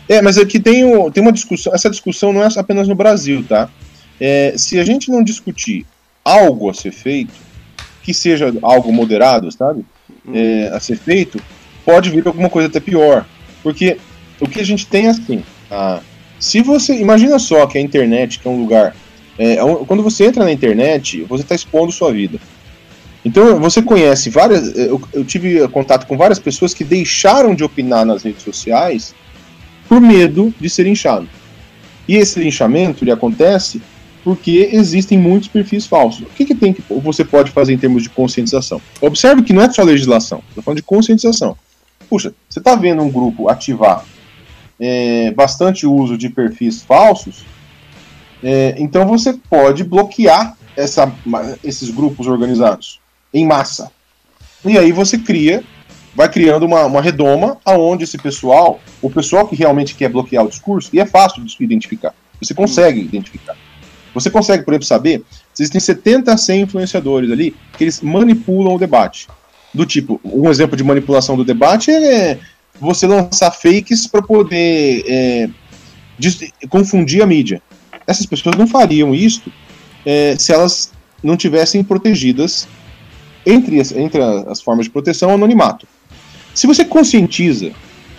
É, 0.09 0.21
mas 0.21 0.37
aqui 0.37 0.59
tem, 0.59 1.11
tem 1.11 1.23
uma 1.23 1.33
discussão, 1.33 1.73
essa 1.73 1.89
discussão 1.89 2.33
não 2.33 2.43
é 2.43 2.49
apenas 2.57 2.89
no 2.89 2.95
Brasil, 2.95 3.45
tá? 3.49 3.69
É, 4.21 4.55
se 4.57 4.79
a 4.79 4.85
gente 4.85 5.11
não 5.11 5.23
discutir 5.23 5.87
algo 6.25 6.71
a 6.71 6.75
ser 6.75 6.93
feito, 6.93 7.35
que 8.03 8.15
seja 8.15 8.53
algo 8.63 8.93
moderado, 8.93 9.51
sabe? 9.51 9.85
Uhum. 10.25 10.33
É, 10.35 10.69
a 10.69 10.81
ser 10.81 10.97
feito, 10.97 11.41
pode 11.85 12.11
vir 12.11 12.27
alguma 12.27 12.51
coisa 12.51 12.69
até 12.69 12.81
pior. 12.81 13.27
Porque 13.63 13.99
o 14.41 14.49
que 14.49 14.61
a 14.61 14.65
gente 14.65 14.87
tem 14.87 15.07
é 15.07 15.11
assim. 15.11 15.43
Ah, 15.71 16.01
se 16.39 16.63
você. 16.63 16.99
Imagina 16.99 17.39
só 17.39 17.67
que 17.67 17.79
a 17.79 17.81
internet, 17.81 18.39
que 18.39 18.49
é 18.49 18.51
um 18.51 18.61
lugar. 18.61 18.97
É, 19.39 19.55
é 19.55 19.85
quando 19.87 20.03
você 20.03 20.25
entra 20.25 20.45
na 20.45 20.53
internet, 20.53 21.23
você 21.29 21.43
está 21.43 21.55
expondo 21.55 21.93
sua 21.93 22.13
vida. 22.13 22.39
Então 23.25 23.61
você 23.61 23.83
conhece 23.83 24.31
várias. 24.31 24.75
Eu, 24.77 25.01
eu, 25.13 25.25
tive 25.25 25.67
contato 25.69 26.07
com 26.07 26.17
várias 26.17 26.39
pessoas 26.39 26.73
que 26.73 26.85
deixaram 26.85 27.55
de 27.55 27.63
opinar 27.63 28.07
nas 28.07 28.23
redes 28.23 28.43
sociais 28.43 29.15
por 29.89 30.01
medo 30.01 30.55
de 30.59 30.71
ser 30.71 30.85
linchado. 30.85 31.29
E 32.09 32.17
esse 32.17 32.41
linchamento 32.41 33.05
ele 33.05 33.13
acontece 33.13 33.83
porque 34.23 34.69
existem 34.73 35.19
muitos 35.19 35.49
perfis 35.49 35.87
falsos. 35.87 36.23
O 36.23 36.31
que, 36.31 36.45
que 36.45 36.55
tem 36.55 36.73
que 36.73 36.83
você 36.89 37.25
pode 37.25 37.51
fazer 37.51 37.73
em 37.73 37.79
termos 37.79 38.03
de 38.03 38.11
conscientização? 38.11 38.81
Observe 39.01 39.43
que 39.43 39.53
não 39.53 39.63
é 39.63 39.71
só 39.71 39.83
legislação, 39.83 40.43
estou 40.49 40.63
falando 40.63 40.79
de 40.79 40.83
conscientização. 40.83 41.57
Puxa, 42.09 42.35
você 42.49 42.59
está 42.59 42.75
vendo 42.75 43.03
um 43.03 43.11
grupo 43.11 43.49
ativar 43.49 44.05
é, 44.79 45.31
bastante 45.33 45.87
uso 45.87 46.17
de 46.17 46.29
perfis 46.29 46.83
falsos, 46.83 47.45
é, 48.43 48.75
então 48.79 49.07
você 49.07 49.35
pode 49.35 49.85
bloquear 49.85 50.57
essa, 50.77 51.13
esses 51.63 51.91
grupos 51.91 52.27
organizados 52.27 53.01
em 53.33 53.47
massa. 53.47 53.91
E 54.65 54.79
aí 54.79 54.93
você 54.93 55.19
cria, 55.19 55.63
vai 56.15 56.29
criando 56.29 56.65
uma, 56.65 56.85
uma 56.85 57.01
redoma 57.01 57.59
aonde 57.65 58.05
esse 58.05 58.19
pessoal, 58.19 58.81
o 59.01 59.11
pessoal 59.11 59.47
que 59.47 59.57
realmente 59.57 59.95
quer 59.95 60.09
bloquear 60.09 60.45
o 60.45 60.49
discurso, 60.49 60.91
e 60.93 61.01
é 61.01 61.07
fácil 61.07 61.45
de 61.45 61.57
identificar. 61.61 62.15
Você 62.41 62.55
consegue 62.55 63.01
identificar. 63.01 63.57
Você 64.15 64.31
consegue, 64.31 64.65
por 64.65 64.73
exemplo, 64.73 64.87
saber 64.87 65.23
se 65.55 65.63
existem 65.63 65.81
70 65.81 66.33
a 66.33 66.37
100 66.37 66.63
influenciadores 66.63 67.31
ali 67.31 67.55
que 67.77 67.85
eles 67.85 68.01
manipulam 68.01 68.75
o 68.75 68.79
debate. 68.79 69.29
Do 69.73 69.87
tipo, 69.87 70.21
um 70.25 70.51
exemplo 70.51 70.77
de 70.77 70.83
manipulação 70.83 71.37
do 71.37 71.45
debate 71.45 71.91
é 71.91 72.39
você 72.81 73.07
lançar 73.07 73.51
fakes 73.51 74.07
para 74.07 74.23
poder 74.23 75.05
é, 75.07 75.49
confundir 76.69 77.23
a 77.23 77.27
mídia. 77.27 77.63
Essas 78.07 78.27
pessoas 78.27 78.57
não 78.57 78.67
fariam 78.67 79.15
isso 79.15 79.53
é, 80.05 80.35
se 80.37 80.53
elas 80.53 80.93
não 81.23 81.37
tivessem 81.37 81.85
protegidas 81.85 82.67
entre 83.47 83.81
as, 83.81 83.93
entre 83.93 84.21
as 84.23 84.61
formas 84.61 84.87
de 84.87 84.91
proteção 84.91 85.31
anonimato. 85.31 85.87
Se 86.55 86.67
você 86.67 86.85
conscientiza 86.85 87.71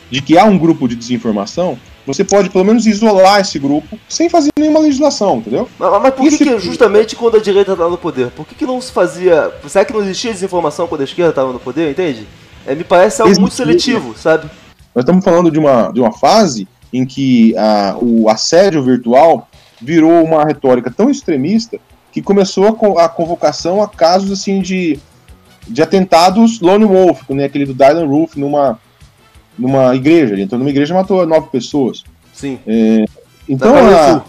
de 0.09 0.21
que 0.21 0.37
há 0.37 0.45
um 0.45 0.57
grupo 0.57 0.87
de 0.87 0.95
desinformação, 0.95 1.77
você 2.05 2.23
pode 2.23 2.49
pelo 2.49 2.65
menos 2.65 2.85
isolar 2.85 3.41
esse 3.41 3.59
grupo 3.59 3.97
sem 4.09 4.29
fazer 4.29 4.49
nenhuma 4.57 4.79
legislação, 4.79 5.37
entendeu? 5.37 5.69
Mas, 5.77 6.01
mas 6.01 6.13
por 6.13 6.29
que, 6.29 6.37
que, 6.37 6.59
justamente 6.59 7.15
quando 7.15 7.37
a 7.37 7.39
direita 7.39 7.73
estava 7.73 7.89
no 7.89 7.97
poder? 7.97 8.31
Por 8.31 8.45
que, 8.45 8.55
que 8.55 8.65
não 8.65 8.81
se 8.81 8.91
fazia. 8.91 9.51
Será 9.67 9.85
que 9.85 9.93
não 9.93 10.01
existia 10.01 10.31
desinformação 10.31 10.87
quando 10.87 11.01
a 11.01 11.03
esquerda 11.03 11.29
estava 11.29 11.53
no 11.53 11.59
poder, 11.59 11.91
entende? 11.91 12.27
É, 12.65 12.75
me 12.75 12.83
parece 12.83 13.21
algo 13.21 13.39
muito 13.39 13.55
seletivo, 13.55 14.15
sabe? 14.17 14.49
Nós 14.93 15.03
estamos 15.03 15.23
falando 15.23 15.49
de 15.49 15.57
uma, 15.57 15.91
de 15.91 15.99
uma 15.99 16.11
fase 16.11 16.67
em 16.91 17.05
que 17.05 17.55
a, 17.57 17.95
o 17.99 18.29
assédio 18.29 18.83
virtual 18.83 19.47
virou 19.81 20.23
uma 20.23 20.43
retórica 20.43 20.91
tão 20.91 21.09
extremista 21.09 21.79
que 22.11 22.21
começou 22.21 22.65
a, 22.97 23.05
a 23.05 23.09
convocação 23.09 23.81
a 23.81 23.87
casos 23.87 24.31
assim 24.31 24.61
de, 24.61 24.99
de 25.67 25.81
atentados 25.81 26.59
lone 26.59 26.85
wolf, 26.85 27.21
né, 27.29 27.45
aquele 27.45 27.65
do 27.65 27.73
Dylan 27.73 28.05
Roof 28.05 28.37
numa, 28.37 28.79
numa 29.61 29.95
igreja. 29.95 30.33
Ele 30.33 30.41
entrou 30.41 30.59
numa 30.59 30.69
igreja 30.69 30.93
e 30.93 30.97
matou 30.97 31.25
nove 31.25 31.49
pessoas. 31.49 32.03
Sim. 32.33 32.59
É, 32.65 33.05
então, 33.47 33.75
a, 33.75 34.23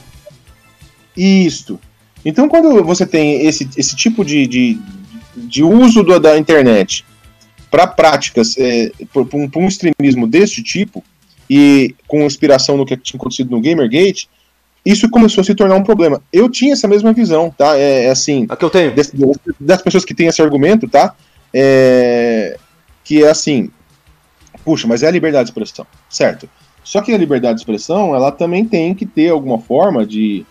isto. 1.17 1.81
Então, 2.25 2.49
quando 2.49 2.85
você 2.85 3.07
tem 3.07 3.47
esse, 3.47 3.69
esse 3.77 3.97
tipo 3.97 4.25
de, 4.25 4.47
de, 4.47 4.79
de 5.37 5.65
uso 5.65 6.03
do, 6.03 6.21
da 6.21 6.39
internet 6.39 7.05
para 7.71 7.87
práticas, 7.87 8.57
é, 8.59 8.93
para 9.13 9.23
um, 9.23 9.51
um, 9.57 9.67
extremismo 9.67 10.27
deste 10.27 10.63
tipo, 10.63 11.03
e 11.49 11.95
com 12.07 12.23
inspiração 12.23 12.77
no 12.77 12.87
que 12.87 12.97
tinha 12.97 13.19
acontecido 13.19 13.51
no 13.51 13.61
Gamergate, 13.61 14.29
isso 14.85 15.09
começou 15.09 15.43
a 15.43 15.45
se 15.45 15.55
tornar 15.55 15.77
um 15.77 15.83
problema. 15.83 16.21
Eu 16.33 16.49
tinha 16.49 16.73
essa 16.73 16.89
mesma 16.89 17.13
visão, 17.13 17.51
tá? 17.57 17.77
É, 17.79 18.05
é 18.05 18.11
assim. 18.11 18.47
A 18.49 18.57
que 18.57 18.65
eu 18.65 18.71
tenho. 18.71 18.93
Desse, 18.95 19.13
das 19.59 19.81
pessoas 19.81 20.05
que 20.05 20.15
têm 20.15 20.27
esse 20.27 20.43
argumento, 20.43 20.89
tá? 20.89 21.15
É, 21.55 22.59
que 23.05 23.23
é 23.23 23.31
assim. 23.31 23.71
Puxa, 24.65 24.87
mas 24.87 25.03
é 25.03 25.09
a 25.09 25.11
liberdade 25.11 25.45
de 25.45 25.51
expressão, 25.51 25.87
certo? 26.09 26.49
Só 26.85 27.01
que 27.01 27.13
a 27.13 27.19
liberdade 27.19 27.55
de 27.55 27.61
expressão, 27.61 28.15
ela 28.15 28.33
também 28.33 28.65
tem 28.65 28.95
que 28.95 29.07
ter 29.07 29.29
alguma 29.29 29.59
forma 29.59 30.05
de, 30.05 30.45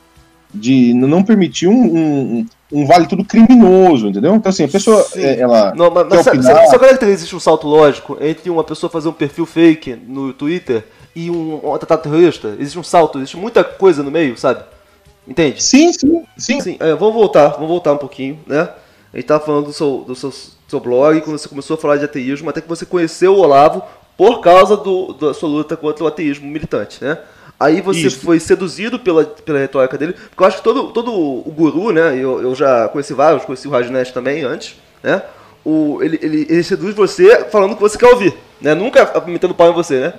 de 0.53 0.93
não 0.93 1.23
permitir 1.23 1.67
um, 1.67 1.73
um, 1.73 2.45
um 2.71 2.85
vale 2.85 3.05
tudo 3.05 3.25
criminoso, 3.25 4.07
entendeu? 4.07 4.33
Então, 4.35 4.49
assim, 4.49 4.63
a 4.63 4.67
pessoa, 4.67 5.05
é, 5.15 5.39
ela. 5.39 5.73
Não, 5.75 5.91
mas, 5.91 6.07
mas 6.07 6.23
sabe, 6.23 6.41
sabe, 6.43 6.67
sabe 6.67 6.97
que 6.97 7.05
existe 7.05 7.35
um 7.35 7.39
salto 7.39 7.67
lógico 7.67 8.17
entre 8.21 8.49
uma 8.49 8.63
pessoa 8.63 8.89
fazer 8.89 9.09
um 9.09 9.13
perfil 9.13 9.45
fake 9.45 9.95
no 10.07 10.33
Twitter 10.33 10.85
e 11.13 11.29
um, 11.29 11.59
um 11.65 11.75
atentado 11.75 12.01
terrorista? 12.01 12.55
Existe 12.57 12.79
um 12.79 12.83
salto, 12.83 13.17
existe 13.17 13.37
muita 13.37 13.63
coisa 13.63 14.01
no 14.01 14.09
meio, 14.09 14.37
sabe? 14.37 14.63
Entende? 15.27 15.61
Sim, 15.61 15.91
sim, 15.93 16.23
sim. 16.37 16.61
sim 16.61 16.77
é, 16.79 16.95
vamos 16.95 17.13
voltar, 17.13 17.49
vamos 17.49 17.67
voltar 17.67 17.93
um 17.93 17.97
pouquinho, 17.97 18.39
né? 18.47 18.69
A 19.13 19.17
gente 19.17 19.25
tava 19.25 19.43
falando 19.43 19.65
do 19.65 19.73
seu, 19.73 20.05
do 20.07 20.15
seu, 20.15 20.33
seu 20.67 20.79
blog, 20.79 21.19
quando 21.21 21.37
você 21.37 21.49
começou 21.49 21.75
a 21.75 21.77
falar 21.77 21.97
de 21.97 22.05
ateísmo, 22.05 22.49
até 22.49 22.61
que 22.61 22.69
você 22.69 22.85
conheceu 22.85 23.35
o 23.35 23.39
Olavo 23.39 23.83
por 24.17 24.39
causa 24.41 24.77
do, 24.77 25.13
da 25.13 25.33
sua 25.33 25.49
luta 25.49 25.75
contra 25.75 26.03
o 26.03 26.07
ateísmo 26.07 26.47
militante, 26.47 27.03
né? 27.03 27.17
Aí 27.59 27.79
você 27.79 28.07
Isso. 28.07 28.21
foi 28.21 28.39
seduzido 28.39 28.97
pela, 28.97 29.23
pela 29.23 29.59
retórica 29.59 29.95
dele, 29.95 30.13
porque 30.13 30.41
eu 30.41 30.47
acho 30.47 30.57
que 30.57 30.63
todo, 30.63 30.91
todo 30.91 31.13
o 31.13 31.51
guru, 31.55 31.91
né? 31.91 32.15
Eu, 32.17 32.41
eu 32.41 32.55
já 32.55 32.87
conheci 32.87 33.13
vários, 33.13 33.45
conheci 33.45 33.67
o 33.67 33.71
Rajnesh 33.71 34.11
também 34.11 34.43
antes, 34.43 34.77
né? 35.03 35.21
O, 35.63 35.99
ele, 36.01 36.17
ele, 36.23 36.47
ele 36.49 36.63
seduz 36.63 36.95
você 36.95 37.45
falando 37.51 37.73
o 37.73 37.75
que 37.75 37.81
você 37.81 37.99
quer 37.99 38.07
ouvir, 38.07 38.35
né? 38.59 38.73
Nunca 38.73 39.21
metendo 39.27 39.53
pau 39.53 39.69
em 39.69 39.73
você, 39.75 39.99
né? 39.99 40.13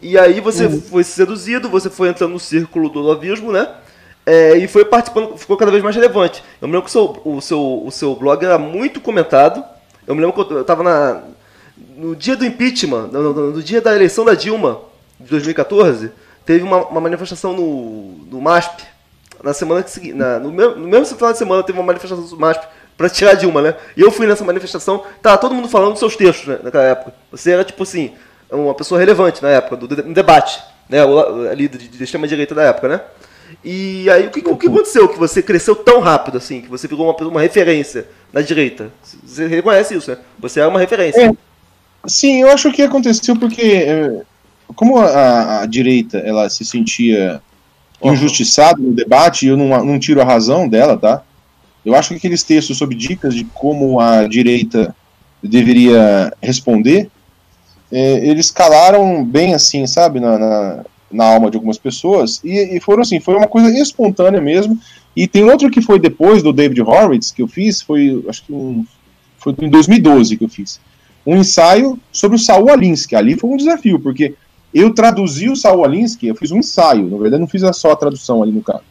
E 0.00 0.16
aí 0.16 0.38
você 0.40 0.66
uhum. 0.66 0.80
foi 0.80 1.02
seduzido, 1.02 1.68
você 1.68 1.90
foi 1.90 2.10
entrando 2.10 2.32
no 2.32 2.38
círculo 2.38 2.88
do 2.88 3.02
novismo, 3.02 3.50
né? 3.50 3.68
É, 4.26 4.56
e 4.56 4.68
foi 4.68 4.84
participando, 4.84 5.36
ficou 5.36 5.56
cada 5.56 5.70
vez 5.70 5.82
mais 5.82 5.96
relevante. 5.96 6.44
Eu 6.60 6.68
me 6.68 6.74
lembro 6.74 6.88
que 6.88 6.90
o 6.90 6.92
seu, 6.92 7.22
o 7.24 7.40
seu, 7.40 7.82
o 7.86 7.90
seu 7.90 8.14
blog 8.14 8.44
era 8.44 8.56
muito 8.56 9.00
comentado. 9.00 9.64
Eu 10.06 10.14
me 10.14 10.20
lembro 10.20 10.44
que 10.44 10.52
eu 10.52 10.60
estava 10.60 10.82
na, 10.82 11.22
no 11.96 12.14
dia 12.14 12.36
do 12.36 12.44
impeachment, 12.44 13.08
no, 13.12 13.32
no, 13.32 13.50
no, 13.52 13.62
dia 13.62 13.80
da 13.80 13.94
eleição 13.94 14.24
da 14.24 14.34
Dilma, 14.34 14.80
de 15.18 15.28
2014, 15.30 16.10
teve 16.44 16.62
uma, 16.62 16.86
uma 16.86 17.00
manifestação 17.00 17.52
no, 17.52 18.26
no 18.30 18.40
MASP, 18.40 18.82
na 19.42 19.52
semana 19.52 19.82
que 19.82 19.90
seguinte, 19.90 20.14
no, 20.14 20.50
mesmo, 20.50 20.76
no 20.76 20.88
mesmo 20.88 21.06
final 21.16 21.32
de 21.32 21.38
semana 21.38 21.62
teve 21.62 21.78
uma 21.78 21.84
manifestação 21.84 22.24
do 22.24 22.38
MASP 22.38 22.66
para 22.96 23.08
tirar 23.08 23.32
a 23.32 23.34
Dilma, 23.34 23.60
né? 23.60 23.74
E 23.96 24.00
eu 24.00 24.10
fui 24.10 24.26
nessa 24.26 24.44
manifestação, 24.44 25.04
tava 25.20 25.38
todo 25.38 25.54
mundo 25.54 25.68
falando 25.68 25.90
dos 25.90 25.98
seus 25.98 26.16
textos 26.16 26.46
né, 26.46 26.58
naquela 26.62 26.84
época. 26.84 27.12
Você 27.30 27.50
era, 27.50 27.64
tipo 27.64 27.82
assim, 27.82 28.12
uma 28.50 28.74
pessoa 28.74 28.98
relevante 28.98 29.42
na 29.42 29.50
época, 29.50 29.76
do, 29.76 29.88
do 29.88 30.14
debate, 30.14 30.62
né? 30.88 30.98
Ali 31.50 31.68
de, 31.68 31.88
de 31.88 32.04
extrema-direita 32.04 32.54
da 32.54 32.62
época, 32.62 32.88
né? 32.88 33.00
E 33.64 34.08
aí, 34.10 34.26
o 34.26 34.30
que, 34.30 34.48
o 34.48 34.56
que 34.56 34.66
aconteceu 34.66 35.08
que 35.08 35.18
você 35.18 35.42
cresceu 35.42 35.76
tão 35.76 36.00
rápido 36.00 36.38
assim, 36.38 36.60
que 36.60 36.68
você 36.68 36.88
ficou 36.88 37.06
uma, 37.06 37.28
uma 37.28 37.40
referência 37.40 38.06
na 38.32 38.40
direita? 38.40 38.90
Você 39.02 39.46
reconhece 39.46 39.94
isso, 39.94 40.10
né? 40.10 40.18
Você 40.38 40.60
é 40.60 40.66
uma 40.66 40.80
referência. 40.80 41.20
É. 41.20 41.53
Sim, 42.06 42.42
eu 42.42 42.50
acho 42.50 42.72
que 42.72 42.82
aconteceu 42.82 43.36
porque, 43.36 43.62
é, 43.62 44.22
como 44.74 44.98
a, 44.98 45.60
a 45.60 45.66
direita 45.66 46.18
ela 46.18 46.48
se 46.50 46.64
sentia 46.64 47.40
injustiçada 48.02 48.80
no 48.80 48.92
debate, 48.92 49.46
eu 49.46 49.56
não, 49.56 49.84
não 49.84 49.98
tiro 49.98 50.20
a 50.20 50.24
razão 50.24 50.68
dela, 50.68 50.96
tá? 50.96 51.22
Eu 51.84 51.94
acho 51.94 52.10
que 52.10 52.16
aqueles 52.16 52.42
textos 52.42 52.78
sobre 52.78 52.94
dicas 52.94 53.34
de 53.34 53.44
como 53.44 54.00
a 54.00 54.26
direita 54.26 54.94
deveria 55.42 56.32
responder, 56.42 57.10
é, 57.92 58.26
eles 58.26 58.50
calaram 58.50 59.24
bem 59.24 59.54
assim, 59.54 59.86
sabe, 59.86 60.18
na, 60.18 60.38
na, 60.38 60.84
na 61.12 61.24
alma 61.24 61.50
de 61.50 61.56
algumas 61.56 61.78
pessoas, 61.78 62.40
e, 62.42 62.76
e, 62.76 62.80
foram 62.80 63.02
assim, 63.02 63.20
foi 63.20 63.34
uma 63.34 63.46
coisa 63.46 63.70
espontânea 63.70 64.40
mesmo. 64.40 64.78
E 65.14 65.28
tem 65.28 65.44
outro 65.44 65.70
que 65.70 65.80
foi 65.80 65.98
depois 65.98 66.42
do 66.42 66.52
David 66.52 66.80
Horowitz 66.80 67.30
que 67.30 67.42
eu 67.42 67.46
fiz, 67.46 67.80
foi 67.80 68.24
acho 68.28 68.44
que 68.44 68.52
um, 68.52 68.84
foi 69.38 69.54
em 69.60 69.68
2012 69.68 70.36
que 70.36 70.44
eu 70.44 70.48
fiz. 70.48 70.80
Um 71.26 71.36
ensaio 71.36 71.98
sobre 72.12 72.36
o 72.36 72.38
Saul 72.38 72.70
Alinsky. 72.70 73.16
Ali 73.16 73.36
foi 73.36 73.50
um 73.50 73.56
desafio, 73.56 73.98
porque 73.98 74.34
eu 74.72 74.92
traduzi 74.92 75.48
o 75.48 75.56
Saul 75.56 75.84
Alinsky, 75.84 76.26
eu 76.26 76.34
fiz 76.34 76.50
um 76.50 76.58
ensaio, 76.58 77.08
na 77.08 77.16
verdade 77.16 77.40
não 77.40 77.48
fiz 77.48 77.62
só 77.76 77.92
a 77.92 77.96
tradução 77.96 78.42
ali 78.42 78.52
no 78.52 78.62
caso, 78.62 78.82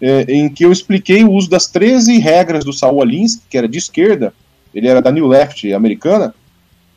é, 0.00 0.22
em 0.28 0.48
que 0.48 0.64
eu 0.64 0.72
expliquei 0.72 1.22
o 1.22 1.30
uso 1.30 1.48
das 1.48 1.66
13 1.66 2.18
regras 2.18 2.64
do 2.64 2.72
Saul 2.72 3.02
Alinsky, 3.02 3.42
que 3.48 3.58
era 3.58 3.68
de 3.68 3.78
esquerda, 3.78 4.32
ele 4.74 4.88
era 4.88 5.02
da 5.02 5.12
New 5.12 5.26
Left 5.26 5.72
americana, 5.72 6.34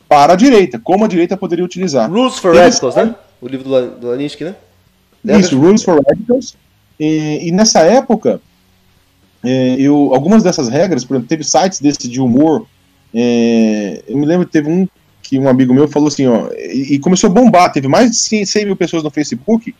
para 0.08 0.32
a 0.32 0.36
direita, 0.36 0.78
como 0.78 1.04
a 1.04 1.08
direita 1.08 1.36
poderia 1.36 1.64
utilizar. 1.64 2.10
Rules 2.10 2.38
for 2.38 2.54
Radicals, 2.54 2.96
né? 2.96 3.14
o 3.44 3.48
livro 3.48 3.68
do, 3.68 3.90
do 4.00 4.10
Alinsky, 4.10 4.44
né? 4.44 4.54
Isso, 5.38 5.58
Rules 5.58 5.82
for 5.82 6.02
Radicals. 6.08 6.56
E, 6.98 7.48
e 7.48 7.52
nessa 7.52 7.80
época, 7.80 8.40
é, 9.42 9.76
eu, 9.78 10.14
algumas 10.14 10.42
dessas 10.42 10.68
regras, 10.68 11.04
por 11.04 11.14
exemplo, 11.14 11.28
teve 11.28 11.44
sites 11.44 11.78
desse 11.78 12.08
de 12.08 12.20
humor. 12.20 12.66
É, 13.14 14.02
eu 14.08 14.18
me 14.18 14.26
lembro 14.26 14.46
que 14.46 14.52
teve 14.52 14.68
um 14.68 14.88
que 15.22 15.38
um 15.38 15.48
amigo 15.48 15.72
meu 15.72 15.88
falou 15.88 16.08
assim, 16.08 16.26
ó, 16.26 16.50
e, 16.52 16.94
e 16.94 16.98
começou 16.98 17.30
a 17.30 17.32
bombar, 17.32 17.72
teve 17.72 17.88
mais 17.88 18.10
de 18.10 18.44
100 18.44 18.66
mil 18.66 18.76
pessoas 18.76 19.02
no 19.02 19.10
Facebook, 19.10 19.74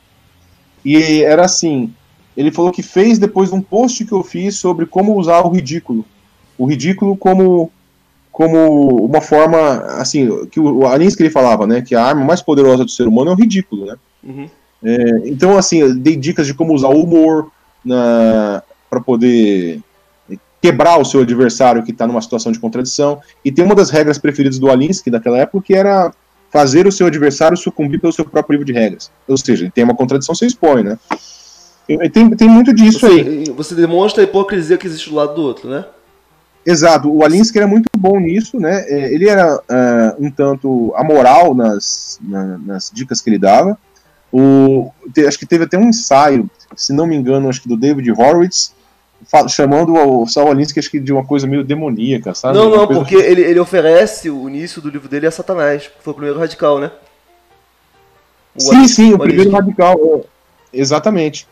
e 0.82 1.22
era 1.22 1.44
assim, 1.44 1.92
ele 2.34 2.50
falou 2.50 2.72
que 2.72 2.82
fez 2.82 3.18
depois 3.18 3.50
de 3.50 3.54
um 3.54 3.60
post 3.60 4.06
que 4.06 4.12
eu 4.12 4.22
fiz 4.22 4.56
sobre 4.56 4.86
como 4.86 5.18
usar 5.18 5.42
o 5.42 5.50
ridículo. 5.50 6.04
O 6.56 6.64
ridículo 6.64 7.16
como 7.16 7.70
como 8.32 9.06
uma 9.06 9.20
forma, 9.20 9.76
assim, 10.00 10.46
que 10.46 10.58
o 10.58 10.88
Alinsky 10.88 11.22
ele 11.22 11.30
falava, 11.30 11.68
né, 11.68 11.80
que 11.82 11.94
a 11.94 12.02
arma 12.04 12.24
mais 12.24 12.42
poderosa 12.42 12.84
do 12.84 12.90
ser 12.90 13.06
humano 13.06 13.30
é 13.30 13.32
o 13.32 13.36
ridículo, 13.36 13.86
né? 13.86 13.96
Uhum. 14.24 14.50
É, 14.82 15.28
então, 15.28 15.56
assim, 15.56 15.78
eu 15.78 15.94
dei 15.94 16.16
dicas 16.16 16.44
de 16.44 16.52
como 16.52 16.74
usar 16.74 16.88
o 16.88 17.00
humor 17.00 17.52
para 18.90 19.00
poder 19.06 19.80
quebrar 20.64 20.98
o 20.98 21.04
seu 21.04 21.20
adversário 21.20 21.82
que 21.82 21.90
está 21.90 22.06
numa 22.06 22.22
situação 22.22 22.50
de 22.50 22.58
contradição. 22.58 23.20
E 23.44 23.52
tem 23.52 23.62
uma 23.62 23.74
das 23.74 23.90
regras 23.90 24.16
preferidas 24.16 24.58
do 24.58 24.70
Alinsky 24.70 25.10
daquela 25.10 25.36
época 25.36 25.62
que 25.66 25.74
era 25.74 26.10
fazer 26.50 26.86
o 26.86 26.92
seu 26.92 27.06
adversário 27.06 27.54
sucumbir 27.54 28.00
pelo 28.00 28.14
seu 28.14 28.24
próprio 28.24 28.54
livro 28.54 28.64
de 28.64 28.72
regras. 28.72 29.10
Ou 29.28 29.36
seja, 29.36 29.70
tem 29.74 29.84
uma 29.84 29.94
contradição, 29.94 30.34
você 30.34 30.46
expõe, 30.46 30.82
né? 30.82 30.98
Tem, 32.10 32.30
tem 32.30 32.48
muito 32.48 32.72
disso 32.72 33.00
você, 33.00 33.06
aí. 33.06 33.44
Você 33.54 33.74
demonstra 33.74 34.22
a 34.22 34.24
hipocrisia 34.24 34.78
que 34.78 34.86
existe 34.86 35.10
do 35.10 35.16
lado 35.16 35.34
do 35.34 35.42
outro, 35.42 35.68
né? 35.68 35.84
Exato, 36.64 37.14
o 37.14 37.22
Alinsky 37.22 37.58
era 37.58 37.66
muito 37.66 37.90
bom 37.94 38.18
nisso, 38.18 38.58
né? 38.58 38.86
É, 38.88 39.12
ele 39.12 39.28
era 39.28 39.56
uh, 39.56 40.24
um 40.24 40.30
tanto 40.30 40.94
amoral 40.96 41.54
nas, 41.54 42.18
na, 42.22 42.56
nas 42.56 42.90
dicas 42.90 43.20
que 43.20 43.28
ele 43.28 43.38
dava. 43.38 43.76
O, 44.32 44.90
te, 45.12 45.26
acho 45.26 45.38
que 45.38 45.44
teve 45.44 45.64
até 45.64 45.76
um 45.76 45.90
ensaio, 45.90 46.48
se 46.74 46.94
não 46.94 47.06
me 47.06 47.14
engano, 47.14 47.50
acho 47.50 47.60
que 47.60 47.68
do 47.68 47.76
David 47.76 48.10
Horowitz, 48.10 48.72
chamando 49.48 49.94
o 49.94 50.26
Saul 50.26 50.50
Alinsky 50.50 50.78
acho 50.78 50.90
que 50.90 51.00
de 51.00 51.12
uma 51.12 51.24
coisa 51.24 51.46
meio 51.46 51.64
demoníaca, 51.64 52.34
sabe? 52.34 52.58
Não, 52.58 52.68
não, 52.68 52.86
porque 52.86 53.14
ele, 53.14 53.42
ele 53.42 53.58
oferece 53.58 54.28
o 54.30 54.48
início 54.48 54.82
do 54.82 54.90
livro 54.90 55.08
dele 55.08 55.26
a 55.26 55.30
Satanás, 55.30 55.88
que 55.88 56.02
foi 56.02 56.12
o 56.12 56.16
primeiro 56.16 56.38
radical, 56.38 56.78
né? 56.78 56.90
O 58.54 58.60
sim, 58.60 58.76
Alinsky, 58.76 58.94
sim, 58.94 59.12
o, 59.12 59.16
o 59.16 59.18
primeiro 59.18 59.50
radical, 59.50 59.98
é, 59.98 60.20
exatamente. 60.72 61.46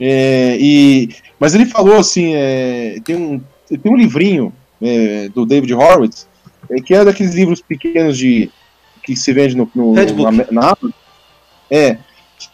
É, 0.00 0.56
e, 0.58 1.14
mas 1.38 1.54
ele 1.54 1.66
falou 1.66 1.96
assim, 1.96 2.34
é, 2.34 2.98
tem 3.04 3.16
um 3.16 3.40
tem 3.68 3.92
um 3.92 3.96
livrinho 3.96 4.52
é, 4.80 5.28
do 5.28 5.44
David 5.44 5.74
Horowitz, 5.74 6.26
é, 6.70 6.80
que 6.80 6.94
é 6.94 7.04
daqueles 7.04 7.34
livros 7.34 7.60
pequenos 7.60 8.16
de 8.16 8.50
que 9.02 9.14
se 9.16 9.32
vende 9.32 9.56
no, 9.56 9.70
no 9.74 9.92
na, 9.92 10.32
na 10.50 10.60
Amazon. 10.68 10.90
É, 11.70 11.98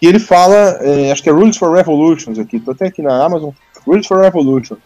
que 0.01 0.07
ele 0.07 0.19
fala, 0.19 0.79
é, 0.81 1.13
acho 1.13 1.23
que 1.23 1.29
é 1.29 1.33
Rules 1.33 1.57
for 1.57 1.75
Revolutions 1.75 2.39
aqui, 2.39 2.59
tô 2.59 2.73
até 2.73 2.87
aqui 2.87 3.03
na 3.03 3.25
Amazon, 3.25 3.51
Rules 3.87 4.07
for 4.07 4.21
Revolution, 4.21 4.77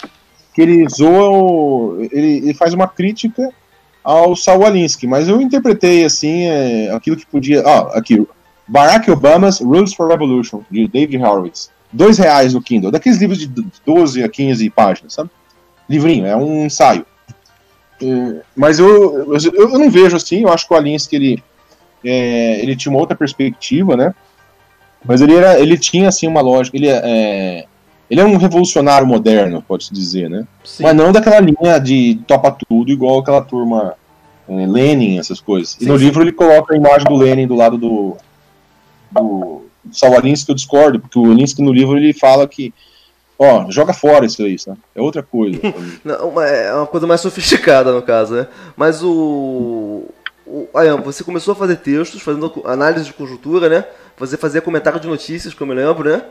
que 0.54 0.62
ele 0.62 0.88
zoa, 0.88 1.30
o, 1.30 2.08
ele, 2.12 2.38
ele 2.38 2.54
faz 2.54 2.74
uma 2.74 2.88
crítica 2.88 3.50
ao 4.02 4.34
Saul 4.34 4.64
Alinsky, 4.64 5.06
mas 5.06 5.28
eu 5.28 5.40
interpretei 5.40 6.04
assim, 6.04 6.44
é, 6.44 6.90
aquilo 6.92 7.16
que 7.16 7.26
podia, 7.26 7.62
ó, 7.66 7.90
aqui, 7.94 8.26
Barack 8.66 9.10
Obama's 9.10 9.60
Rules 9.60 9.94
for 9.94 10.08
Revolution, 10.08 10.62
de 10.70 10.88
David 10.88 11.22
Horowitz, 11.22 11.70
dois 11.92 12.18
reais 12.18 12.54
no 12.54 12.62
Kindle, 12.62 12.90
daqueles 12.90 13.18
livros 13.18 13.38
de 13.38 13.48
12 13.84 14.22
a 14.22 14.28
15 14.28 14.70
páginas, 14.70 15.14
sabe? 15.14 15.30
livrinho, 15.88 16.26
é 16.26 16.36
um 16.36 16.66
ensaio. 16.66 17.06
É, 18.00 18.42
mas 18.54 18.78
eu, 18.78 19.34
eu, 19.34 19.54
eu, 19.54 19.68
não 19.70 19.90
vejo 19.90 20.16
assim, 20.16 20.42
eu 20.42 20.52
acho 20.52 20.68
que 20.68 20.74
o 20.74 20.76
Alinsky 20.76 21.16
ele, 21.16 21.42
é, 22.04 22.60
ele 22.60 22.76
tinha 22.76 22.92
uma 22.92 23.00
outra 23.00 23.16
perspectiva, 23.16 23.96
né? 23.96 24.14
Mas 25.04 25.20
ele, 25.20 25.34
era, 25.34 25.58
ele 25.58 25.78
tinha 25.78 26.08
assim 26.08 26.26
uma 26.26 26.40
lógica, 26.40 26.76
ele 26.76 26.88
é, 26.88 27.66
ele 28.10 28.20
é 28.20 28.24
um 28.24 28.36
revolucionário 28.36 29.06
moderno, 29.06 29.62
pode-se 29.66 29.92
dizer, 29.92 30.30
né? 30.30 30.46
Sim. 30.64 30.82
Mas 30.82 30.96
não 30.96 31.12
daquela 31.12 31.40
linha 31.40 31.78
de 31.78 32.20
topa 32.26 32.56
tudo, 32.68 32.90
igual 32.90 33.18
aquela 33.18 33.42
turma 33.42 33.94
é, 34.48 34.66
Lenin, 34.66 35.18
essas 35.18 35.40
coisas. 35.40 35.76
E 35.76 35.84
sim, 35.84 35.86
no 35.86 35.98
sim. 35.98 36.04
livro 36.04 36.22
ele 36.22 36.32
coloca 36.32 36.74
a 36.74 36.76
imagem 36.76 37.06
do 37.06 37.16
Lenin 37.16 37.46
do 37.46 37.54
lado 37.54 37.76
do, 37.76 38.16
do, 39.10 39.62
Salvalinsky, 39.92 40.46
que 40.46 40.52
eu 40.52 40.56
discordo, 40.56 41.00
porque 41.00 41.18
o 41.18 41.30
Alinsky 41.30 41.62
no 41.62 41.72
livro 41.72 41.96
ele 41.96 42.12
fala 42.12 42.46
que 42.48 42.72
Ó, 43.38 43.70
joga 43.70 43.92
fora 43.92 44.26
isso 44.26 44.42
aí, 44.42 44.56
né? 44.66 44.76
É 44.96 45.00
outra 45.00 45.22
coisa. 45.22 45.60
Não, 46.02 46.42
é 46.42 46.74
uma 46.74 46.86
coisa 46.86 47.06
mais 47.06 47.20
sofisticada, 47.20 47.92
no 47.92 48.02
caso, 48.02 48.34
né? 48.34 48.48
Mas 48.76 49.00
o. 49.00 50.06
o 50.44 50.68
Ayam, 50.74 51.00
você 51.02 51.22
começou 51.22 51.52
a 51.52 51.56
fazer 51.56 51.76
textos, 51.76 52.20
fazendo 52.20 52.52
análise 52.64 53.04
de 53.04 53.12
conjuntura, 53.12 53.68
né? 53.68 53.84
Você 54.18 54.36
fazia 54.36 54.60
comentário 54.60 54.98
de 54.98 55.06
notícias, 55.06 55.54
como 55.54 55.72
eu 55.72 55.76
lembro, 55.76 56.10
né? 56.10 56.24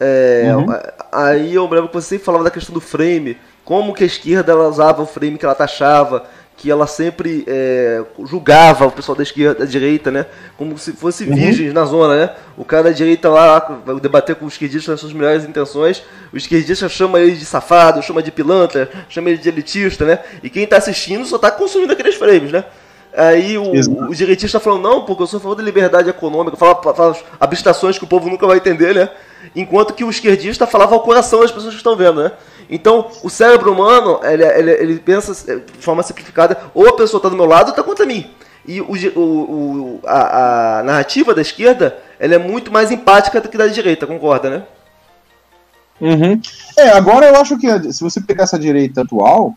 É, 0.00 0.52
uhum. 0.54 0.66
Aí 1.12 1.54
eu 1.54 1.62
lembro 1.68 1.88
que 1.88 1.94
você 1.94 2.08
sempre 2.08 2.24
falava 2.24 2.44
da 2.44 2.50
questão 2.50 2.74
do 2.74 2.80
frame, 2.80 3.36
como 3.64 3.94
que 3.94 4.04
a 4.04 4.06
esquerda 4.06 4.52
ela 4.52 4.68
usava 4.68 5.02
o 5.02 5.06
frame 5.06 5.38
que 5.38 5.44
ela 5.44 5.54
taxava, 5.54 6.24
que 6.56 6.70
ela 6.70 6.86
sempre 6.86 7.44
é, 7.46 8.02
julgava 8.24 8.86
o 8.86 8.90
pessoal 8.90 9.16
da 9.16 9.22
esquerda, 9.22 9.60
da 9.60 9.64
direita, 9.64 10.10
né? 10.10 10.26
Como 10.56 10.78
se 10.78 10.92
fosse 10.92 11.24
uhum. 11.24 11.34
virgens 11.34 11.72
na 11.72 11.84
zona, 11.84 12.16
né? 12.16 12.30
O 12.56 12.64
cara 12.64 12.84
da 12.84 12.90
direita 12.90 13.28
lá 13.28 13.58
vai 13.84 13.98
debater 13.98 14.36
com 14.36 14.46
os 14.46 14.54
esquerdistas 14.54 14.88
nas 14.88 15.00
suas 15.00 15.12
melhores 15.12 15.44
intenções, 15.44 16.02
o 16.32 16.36
esquerdista 16.36 16.88
chama 16.88 17.18
ele 17.20 17.32
de 17.32 17.44
safado, 17.44 18.02
chama 18.02 18.22
de 18.22 18.30
pilantra, 18.30 18.88
chama 19.08 19.30
ele 19.30 19.38
de 19.38 19.48
elitista, 19.48 20.04
né? 20.04 20.20
E 20.42 20.50
quem 20.50 20.66
tá 20.66 20.76
assistindo 20.76 21.24
só 21.24 21.38
tá 21.38 21.50
consumindo 21.50 21.92
aqueles 21.92 22.14
frames, 22.14 22.52
né? 22.52 22.64
Aí 23.16 23.56
o, 23.56 23.70
o 24.08 24.14
direitista 24.14 24.58
falou, 24.58 24.78
não, 24.78 25.04
porque 25.04 25.22
eu 25.22 25.26
sou 25.26 25.38
a 25.38 25.40
favor 25.40 25.54
da 25.54 25.62
liberdade 25.62 26.10
econômica, 26.10 26.56
fala, 26.56 26.94
fala 26.94 27.16
abstrações 27.38 27.96
que 27.96 28.04
o 28.04 28.08
povo 28.08 28.28
nunca 28.28 28.46
vai 28.46 28.56
entender, 28.56 28.92
né? 28.92 29.08
Enquanto 29.54 29.94
que 29.94 30.02
o 30.02 30.10
esquerdista 30.10 30.66
falava 30.66 30.94
ao 30.94 31.02
coração 31.02 31.40
das 31.40 31.52
pessoas 31.52 31.74
que 31.74 31.78
estão 31.78 31.94
vendo, 31.94 32.24
né? 32.24 32.32
Então, 32.68 33.08
o 33.22 33.30
cérebro 33.30 33.72
humano, 33.72 34.18
ele, 34.24 34.44
ele, 34.44 34.70
ele 34.72 34.98
pensa 34.98 35.32
de 35.56 35.82
forma 35.82 36.02
simplificada, 36.02 36.58
ou 36.74 36.88
a 36.88 36.96
pessoa 36.96 37.18
está 37.18 37.28
do 37.28 37.36
meu 37.36 37.46
lado 37.46 37.66
ou 37.66 37.70
está 37.70 37.82
contra 37.82 38.04
mim. 38.04 38.28
E 38.66 38.80
o, 38.80 38.92
o, 39.16 40.00
a, 40.04 40.78
a, 40.78 40.82
narrativa 40.82 41.34
da 41.34 41.42
esquerda, 41.42 41.96
ela 42.18 42.34
é 42.34 42.38
muito 42.38 42.72
mais 42.72 42.90
empática 42.90 43.40
do 43.40 43.48
que 43.48 43.58
da 43.58 43.66
direita, 43.66 44.06
concorda, 44.06 44.50
né? 44.50 44.62
Uhum. 46.00 46.40
É, 46.76 46.88
agora 46.88 47.26
eu 47.26 47.36
acho 47.36 47.56
que 47.58 47.92
se 47.92 48.02
você 48.02 48.20
pegar 48.20 48.44
essa 48.44 48.58
direita 48.58 49.02
atual, 49.02 49.54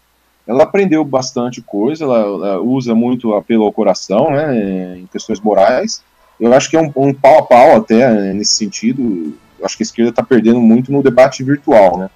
ela 0.48 0.64
aprendeu 0.64 1.04
bastante 1.04 1.62
coisa, 1.62 2.06
ela, 2.06 2.20
ela 2.20 2.62
usa 2.62 2.96
muito 2.96 3.34
apelo 3.34 3.66
ao 3.66 3.72
coração, 3.72 4.32
né, 4.32 4.98
em 4.98 5.06
questões 5.08 5.40
morais. 5.40 6.02
Eu 6.40 6.54
acho 6.54 6.70
que 6.70 6.78
é 6.78 6.82
um, 6.82 6.92
um 6.96 7.14
pau 7.14 7.40
a 7.40 7.44
pau 7.44 7.76
até 7.76 8.34
nesse 8.34 8.54
sentido. 8.54 9.34
Eu 9.60 9.66
acho 9.66 9.76
que 9.76 9.84
a 9.84 9.86
esquerda 9.86 10.12
está 10.12 10.24
perdendo 10.24 10.62
muito 10.62 10.92
no 10.92 11.04
debate 11.04 11.44
virtual, 11.44 11.98
né? 11.98 12.10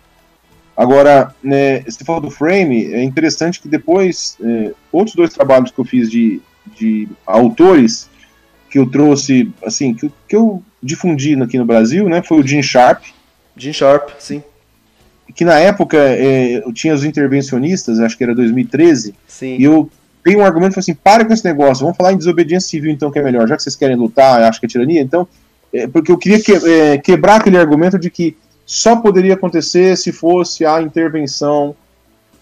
Agora, 0.77 1.35
né, 1.43 1.81
você 1.81 2.03
falou 2.03 2.21
do 2.21 2.31
frame, 2.31 2.93
é 2.93 3.03
interessante 3.03 3.59
que 3.59 3.67
depois, 3.67 4.37
é, 4.41 4.71
outros 4.91 5.15
dois 5.15 5.33
trabalhos 5.33 5.69
que 5.69 5.79
eu 5.79 5.85
fiz 5.85 6.09
de, 6.09 6.41
de 6.77 7.09
autores 7.25 8.09
que 8.69 8.79
eu 8.79 8.89
trouxe, 8.89 9.51
assim, 9.65 9.93
que, 9.93 10.09
que 10.27 10.35
eu 10.35 10.63
difundi 10.81 11.39
aqui 11.41 11.57
no 11.57 11.65
Brasil, 11.65 12.07
né, 12.07 12.23
foi 12.23 12.39
o 12.39 12.47
Jim 12.47 12.63
Sharp. 12.63 13.03
Jim 13.57 13.73
Sharp, 13.73 14.11
sim. 14.17 14.41
Que 15.35 15.45
na 15.45 15.59
época 15.59 15.97
é, 15.97 16.57
eu 16.65 16.73
tinha 16.73 16.93
os 16.93 17.03
intervencionistas, 17.03 17.99
acho 17.99 18.17
que 18.17 18.23
era 18.23 18.35
2013, 18.35 19.13
sim. 19.27 19.57
e 19.57 19.63
eu 19.63 19.89
tenho 20.23 20.39
um 20.39 20.45
argumento 20.45 20.79
assim, 20.79 20.93
para 20.93 21.25
com 21.25 21.33
esse 21.33 21.45
negócio, 21.45 21.83
vamos 21.83 21.97
falar 21.97 22.13
em 22.13 22.17
desobediência 22.17 22.69
civil 22.69 22.91
então 22.91 23.11
que 23.11 23.19
é 23.19 23.23
melhor, 23.23 23.47
já 23.47 23.55
que 23.55 23.63
vocês 23.63 23.75
querem 23.75 23.95
lutar, 23.95 24.43
acho 24.43 24.59
que 24.59 24.65
é 24.65 24.69
tirania, 24.69 25.01
então, 25.01 25.27
é, 25.73 25.87
porque 25.87 26.11
eu 26.11 26.17
queria 26.17 26.41
que, 26.41 26.51
é, 26.51 26.97
quebrar 26.97 27.37
aquele 27.37 27.57
argumento 27.57 27.97
de 27.97 28.09
que 28.09 28.35
só 28.65 28.95
poderia 28.95 29.33
acontecer 29.33 29.97
se 29.97 30.11
fosse 30.11 30.65
a 30.65 30.81
intervenção 30.81 31.75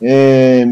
é, 0.01 0.67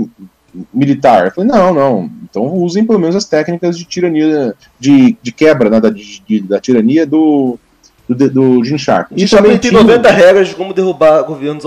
militar. 0.74 1.26
Eu 1.26 1.32
falei, 1.32 1.50
não, 1.50 1.74
não. 1.74 2.12
Então 2.24 2.44
usem 2.56 2.86
pelo 2.86 3.00
menos 3.00 3.16
as 3.16 3.26
técnicas 3.26 3.78
de 3.78 3.86
tirania, 3.86 4.54
de, 4.80 5.18
de 5.22 5.32
quebra 5.32 5.70
né, 5.70 5.80
da, 5.80 5.90
de, 5.90 6.42
da 6.42 6.60
tirania 6.60 7.06
do, 7.06 7.60
do, 8.08 8.30
do 8.30 8.64
Jim 8.64 8.78
Sharp. 8.78 9.12
E 9.16 9.28
também 9.28 9.58
tem 9.58 9.72
90 9.72 10.10
regras 10.12 10.48
de 10.50 10.56
como 10.56 10.74
derrubar 10.74 11.24
governos 11.24 11.64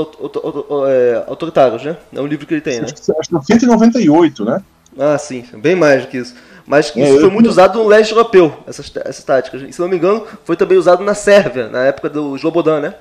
é, 0.88 1.24
autoritários, 1.26 1.84
né? 1.84 1.96
É 2.12 2.20
um 2.20 2.26
livro 2.26 2.46
que 2.46 2.54
ele 2.54 2.60
tem, 2.60 2.78
né? 2.80 2.84
Acho 2.84 2.94
que, 2.94 3.12
acho 3.12 3.46
que 3.46 3.46
198, 3.46 4.44
né? 4.44 4.62
Ah, 4.98 5.18
sim, 5.18 5.44
bem 5.54 5.76
mais 5.76 6.02
do 6.02 6.08
que 6.08 6.18
isso. 6.18 6.34
Mas 6.66 6.92
é, 6.96 7.02
isso 7.02 7.20
foi 7.20 7.30
muito 7.30 7.48
usado 7.48 7.78
no 7.78 7.88
leste 7.88 8.12
europeu, 8.12 8.54
essas, 8.66 8.90
essas 9.04 9.24
táticas. 9.24 9.62
E, 9.62 9.72
se 9.72 9.80
não 9.80 9.88
me 9.88 9.96
engano, 9.96 10.24
foi 10.44 10.56
também 10.56 10.78
usado 10.78 11.02
na 11.02 11.14
Sérvia, 11.14 11.68
na 11.68 11.84
época 11.84 12.08
do 12.08 12.36
Slobodan, 12.36 12.80
né? 12.80 12.94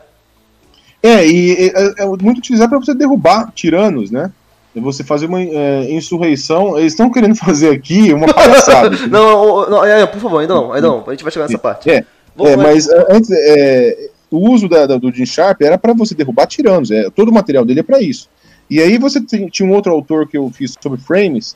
É, 1.01 1.25
e 1.25 1.69
é, 1.69 2.03
é 2.03 2.05
muito 2.05 2.39
utilizado 2.39 2.69
para 2.69 2.79
você 2.79 2.93
derrubar 2.93 3.51
tiranos, 3.53 4.11
né? 4.11 4.31
Você 4.75 5.03
fazer 5.03 5.25
uma 5.25 5.41
é, 5.41 5.91
insurreição. 5.91 6.77
Eles 6.77 6.93
estão 6.93 7.11
querendo 7.11 7.35
fazer 7.37 7.69
aqui 7.69 8.13
uma 8.13 8.31
palhaçada. 8.33 8.89
não, 9.07 9.69
não, 9.69 9.85
é, 9.85 10.05
por 10.05 10.19
favor, 10.19 10.39
ainda 10.39 10.53
não, 10.53 10.73
ainda 10.73 10.87
não. 10.87 11.03
A 11.07 11.11
gente 11.11 11.23
vai 11.23 11.31
chegar 11.31 11.45
nessa 11.45 11.57
parte. 11.57 11.89
É, 11.89 12.05
é 12.47 12.55
mas 12.55 12.87
é, 12.87 13.05
antes, 13.09 13.29
é, 13.31 14.09
o 14.31 14.49
uso 14.49 14.67
da, 14.67 14.85
da, 14.85 14.97
do 14.97 15.11
Jim 15.11 15.25
Sharp 15.25 15.61
era 15.61 15.77
para 15.77 15.93
você 15.93 16.13
derrubar 16.13 16.47
tiranos. 16.47 16.91
É, 16.91 17.09
todo 17.09 17.29
o 17.29 17.33
material 17.33 17.65
dele 17.65 17.79
é 17.79 17.83
para 17.83 18.01
isso. 18.01 18.29
E 18.69 18.79
aí 18.79 18.97
você 18.97 19.19
tem, 19.19 19.47
tinha 19.47 19.67
um 19.67 19.73
outro 19.73 19.91
autor 19.91 20.27
que 20.27 20.37
eu 20.37 20.49
fiz 20.51 20.75
sobre 20.79 20.99
frames, 20.99 21.55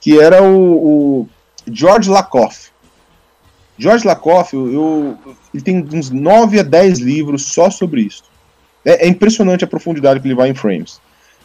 que 0.00 0.20
era 0.20 0.42
o, 0.42 1.22
o 1.22 1.28
George 1.70 2.08
Lakoff. 2.08 2.70
George 3.76 4.06
Lakoff, 4.06 4.54
eu, 4.54 4.72
eu, 4.72 5.18
ele 5.52 5.62
tem 5.62 5.88
uns 5.92 6.10
9 6.10 6.60
a 6.60 6.62
10 6.62 7.00
livros 7.00 7.46
só 7.46 7.68
sobre 7.70 8.02
isso. 8.02 8.24
É, 8.84 9.06
é, 9.06 9.08
impressionante 9.08 9.64
a 9.64 9.66
profundidade 9.66 10.20
que 10.20 10.26
ele 10.26 10.34
vai 10.34 10.50
em 10.50 10.54
frames. 10.54 11.00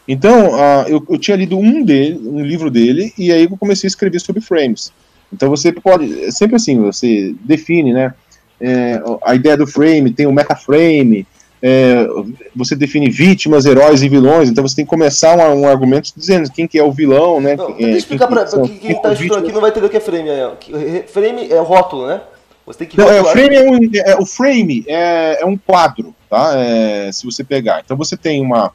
Então, 0.07 0.53
uh, 0.53 0.87
eu, 0.87 1.05
eu, 1.09 1.17
tinha 1.17 1.35
lido 1.35 1.57
um 1.57 1.83
dele, 1.83 2.19
um 2.27 2.43
livro 2.43 2.71
dele, 2.71 3.13
e 3.17 3.31
aí 3.31 3.43
eu 3.43 3.57
comecei 3.57 3.87
a 3.87 3.89
escrever 3.89 4.19
sobre 4.19 4.41
frames. 4.41 4.91
Então 5.31 5.49
você 5.49 5.71
pode, 5.71 6.23
é 6.23 6.31
sempre 6.31 6.55
assim, 6.55 6.79
você 6.79 7.35
define, 7.41 7.91
né? 7.91 8.13
É, 8.59 9.01
a 9.23 9.35
ideia 9.35 9.55
do 9.55 9.67
frame, 9.67 10.11
tem 10.11 10.25
o 10.25 10.31
metaframe, 10.31 11.27
é, 11.61 12.07
você 12.55 12.75
define 12.75 13.09
vítimas, 13.09 13.65
heróis 13.65 14.03
e 14.03 14.09
vilões, 14.09 14.49
então 14.49 14.67
você 14.67 14.75
tem 14.75 14.85
que 14.85 14.89
começar 14.89 15.37
um, 15.37 15.61
um 15.61 15.67
argumento 15.67 16.11
dizendo 16.15 16.51
quem 16.51 16.67
que 16.67 16.77
é 16.77 16.83
o 16.83 16.91
vilão, 16.91 17.41
né? 17.41 17.55
Não, 17.55 17.75
é, 17.79 17.91
explicar 17.91 18.27
para 18.27 18.45
quem 18.45 18.91
está 18.91 19.13
estudando 19.13 19.43
aqui 19.43 19.51
não 19.51 19.61
vai 19.61 19.71
entender 19.71 19.87
o 19.87 19.89
que 19.89 19.97
é 19.97 19.99
frame. 19.99 20.29
É, 20.29 21.03
frame 21.07 21.51
é 21.51 21.59
rótulo, 21.59 22.07
né? 22.07 22.21
Você 22.65 22.79
tem 22.79 22.87
que 22.87 22.97
não, 22.97 23.09
é, 23.09 23.21
o 23.21 23.25
frame, 23.25 23.55
é 23.55 23.63
um, 23.63 23.89
é, 23.93 24.15
o 24.17 24.25
frame 24.25 24.85
é, 24.87 25.41
é 25.41 25.45
um 25.45 25.57
quadro, 25.57 26.13
tá? 26.29 26.51
É, 26.55 27.11
se 27.11 27.25
você 27.25 27.43
pegar. 27.43 27.81
Então 27.83 27.95
você 27.95 28.17
tem 28.17 28.41
uma. 28.41 28.71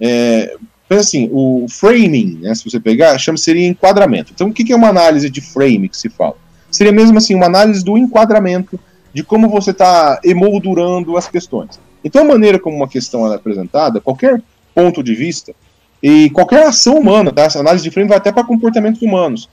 É, 0.00 0.54
assim, 0.90 1.28
o 1.32 1.66
framing, 1.68 2.38
né, 2.40 2.54
se 2.54 2.64
você 2.64 2.78
pegar, 2.78 3.18
chama 3.18 3.36
seria 3.36 3.66
enquadramento. 3.66 4.32
Então 4.32 4.48
o 4.48 4.52
que, 4.52 4.62
que 4.62 4.72
é 4.72 4.76
uma 4.76 4.88
análise 4.88 5.28
de 5.28 5.40
frame 5.40 5.88
que 5.88 5.96
se 5.96 6.08
fala? 6.08 6.36
Seria 6.70 6.92
mesmo 6.92 7.18
assim 7.18 7.34
uma 7.34 7.46
análise 7.46 7.84
do 7.84 7.98
enquadramento 7.98 8.78
de 9.14 9.22
como 9.22 9.48
você 9.48 9.70
está 9.70 10.20
emoldurando 10.24 11.16
as 11.16 11.28
questões. 11.28 11.80
Então 12.04 12.22
a 12.22 12.24
maneira 12.26 12.58
como 12.58 12.76
uma 12.76 12.88
questão 12.88 13.30
é 13.32 13.36
apresentada, 13.36 14.00
qualquer 14.00 14.42
ponto 14.74 15.02
de 15.02 15.14
vista 15.14 15.54
e 16.02 16.28
qualquer 16.30 16.66
ação 16.66 16.98
humana, 16.98 17.32
tá? 17.32 17.42
Essa 17.42 17.60
análise 17.60 17.84
de 17.84 17.90
frame 17.90 18.08
vai 18.08 18.18
até 18.18 18.32
para 18.32 18.44
comportamentos 18.44 19.00
humanos. 19.00 19.48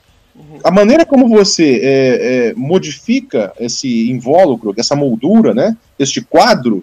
A 0.64 0.70
maneira 0.70 1.06
como 1.06 1.28
você 1.28 1.80
é, 1.82 2.48
é, 2.50 2.54
modifica 2.54 3.52
esse 3.58 4.10
invólucro, 4.10 4.74
essa 4.76 4.96
moldura, 4.96 5.54
né, 5.54 5.76
este 5.98 6.20
quadro, 6.20 6.82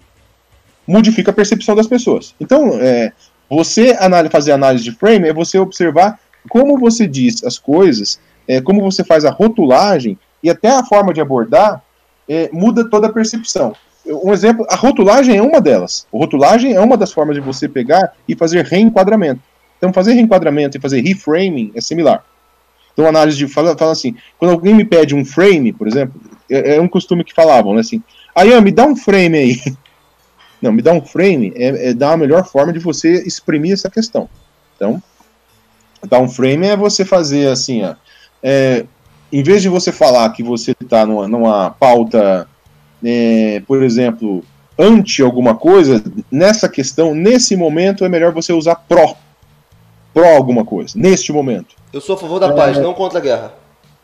modifica 0.87 1.31
a 1.31 1.33
percepção 1.33 1.75
das 1.75 1.87
pessoas. 1.87 2.33
Então, 2.39 2.79
é, 2.79 3.11
você 3.49 3.95
fazer 4.31 4.51
análise 4.51 4.83
de 4.83 4.91
frame 4.91 5.27
é 5.27 5.33
você 5.33 5.57
observar 5.59 6.19
como 6.47 6.79
você 6.79 7.07
diz 7.07 7.43
as 7.43 7.57
coisas, 7.57 8.19
é, 8.47 8.61
como 8.61 8.81
você 8.81 9.03
faz 9.03 9.25
a 9.25 9.31
rotulagem 9.31 10.17
e 10.43 10.49
até 10.49 10.69
a 10.69 10.83
forma 10.83 11.13
de 11.13 11.21
abordar 11.21 11.83
é, 12.29 12.49
muda 12.53 12.87
toda 12.87 13.07
a 13.07 13.11
percepção. 13.11 13.75
Um 14.05 14.31
exemplo, 14.31 14.65
a 14.69 14.75
rotulagem 14.75 15.35
é 15.35 15.41
uma 15.41 15.59
delas. 15.59 16.07
A 16.13 16.17
rotulagem 16.17 16.73
é 16.73 16.79
uma 16.79 16.95
das 16.95 17.11
formas 17.11 17.35
de 17.35 17.41
você 17.41 17.67
pegar 17.67 18.13
e 18.27 18.35
fazer 18.35 18.63
reenquadramento. 18.63 19.41
Então, 19.77 19.91
fazer 19.91 20.13
reenquadramento 20.13 20.77
e 20.77 20.81
fazer 20.81 21.01
reframing 21.01 21.71
é 21.75 21.81
similar. 21.81 22.23
Então, 22.93 23.07
análise 23.07 23.37
de. 23.37 23.47
Fala, 23.47 23.77
fala 23.77 23.91
assim, 23.91 24.15
quando 24.37 24.51
alguém 24.51 24.73
me 24.73 24.85
pede 24.85 25.15
um 25.15 25.25
frame, 25.25 25.73
por 25.73 25.87
exemplo, 25.87 26.19
é, 26.49 26.75
é 26.75 26.81
um 26.81 26.87
costume 26.87 27.23
que 27.23 27.33
falavam, 27.33 27.73
né? 27.73 27.79
Assim, 27.79 28.03
aí, 28.35 28.59
me 28.61 28.71
dá 28.71 28.85
um 28.85 28.95
frame 28.95 29.37
aí. 29.37 29.61
Não, 30.61 30.73
me 30.73 30.81
dá 30.81 30.91
um 30.91 31.01
frame 31.01 31.53
é, 31.55 31.89
é 31.89 31.93
dar 31.93 32.13
a 32.13 32.17
melhor 32.17 32.45
forma 32.45 32.73
de 32.73 32.79
você 32.79 33.23
exprimir 33.25 33.73
essa 33.73 33.89
questão. 33.89 34.29
Então, 34.75 35.01
dar 36.07 36.19
um 36.19 36.27
frame 36.27 36.67
é 36.67 36.75
você 36.75 37.05
fazer 37.05 37.47
assim, 37.47 37.83
ó, 37.85 37.95
é, 38.43 38.85
em 39.31 39.43
vez 39.43 39.61
de 39.61 39.69
você 39.69 39.91
falar 39.91 40.29
que 40.31 40.43
você 40.43 40.71
está 40.79 41.05
numa, 41.05 41.27
numa 41.27 41.69
pauta, 41.71 42.47
é, 43.03 43.61
por 43.67 43.83
exemplo, 43.83 44.43
anti 44.77 45.21
alguma 45.21 45.55
coisa, 45.55 46.03
nessa 46.31 46.67
questão, 46.67 47.13
nesse 47.13 47.55
momento, 47.55 48.05
é 48.05 48.09
melhor 48.09 48.31
você 48.31 48.53
usar 48.53 48.75
pró. 48.75 49.15
Pró 50.13 50.35
alguma 50.35 50.65
coisa, 50.65 50.93
neste 50.95 51.31
momento. 51.31 51.75
Eu 51.93 52.01
sou 52.01 52.15
a 52.15 52.17
favor 52.17 52.39
da 52.39 52.47
é, 52.47 52.53
paz, 52.53 52.77
não 52.77 52.93
contra 52.93 53.19
a 53.19 53.21
guerra. 53.21 53.53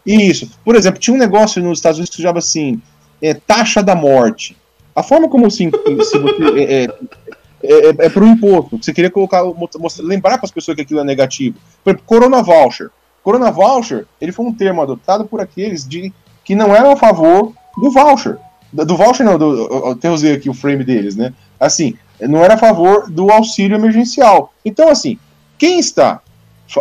Isso. 0.05 0.51
Por 0.63 0.75
exemplo, 0.75 0.99
tinha 0.99 1.15
um 1.15 1.19
negócio 1.19 1.61
nos 1.63 1.79
Estados 1.79 1.97
Unidos 1.97 2.11
que 2.11 2.17
se 2.17 2.21
chamava 2.21 2.39
assim, 2.39 2.81
é, 3.21 3.33
taxa 3.33 3.81
da 3.81 3.95
morte. 3.95 4.55
A 4.95 5.01
forma 5.01 5.27
como 5.27 5.47
assim, 5.47 5.71
se 6.03 6.17
você, 6.17 6.17
é, 6.59 6.83
é, 6.83 7.89
é, 7.89 8.05
é 8.05 8.09
para 8.09 8.23
o 8.23 8.27
imposto. 8.27 8.77
Você 8.81 8.93
queria 8.93 9.09
colocar, 9.09 9.43
mostrar, 9.43 10.03
lembrar 10.03 10.37
para 10.37 10.45
as 10.45 10.51
pessoas 10.51 10.75
que 10.75 10.81
aquilo 10.81 10.99
é 10.99 11.03
negativo. 11.03 11.57
Por 11.83 11.89
exemplo, 11.89 12.05
Corona 12.05 12.43
Voucher. 12.43 12.91
Corona 13.25 13.49
Voucher, 13.49 14.05
ele 14.21 14.31
foi 14.31 14.45
um 14.45 14.53
termo 14.53 14.83
adotado 14.83 15.25
por 15.25 15.41
aqueles 15.41 15.83
de 15.83 16.13
que 16.43 16.53
não 16.53 16.75
eram 16.75 16.91
a 16.91 16.95
favor 16.95 17.53
do 17.75 17.89
voucher. 17.89 18.37
Do 18.71 18.95
voucher 18.95 19.25
não, 19.25 19.35
do, 19.35 19.87
até 19.89 20.11
usei 20.11 20.33
aqui 20.33 20.47
o 20.47 20.53
frame 20.53 20.83
deles, 20.83 21.15
né? 21.15 21.33
Assim, 21.59 21.95
não 22.21 22.43
era 22.43 22.53
a 22.53 22.57
favor 22.57 23.09
do 23.09 23.31
auxílio 23.31 23.75
emergencial. 23.75 24.53
Então, 24.63 24.89
assim, 24.89 25.17
quem 25.57 25.79
está 25.79 26.21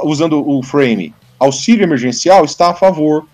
usando 0.02 0.46
o 0.46 0.62
frame 0.62 1.14
auxílio 1.40 1.82
emergencial 1.82 2.44
está 2.44 2.68
a 2.72 2.74
favor, 2.74 3.26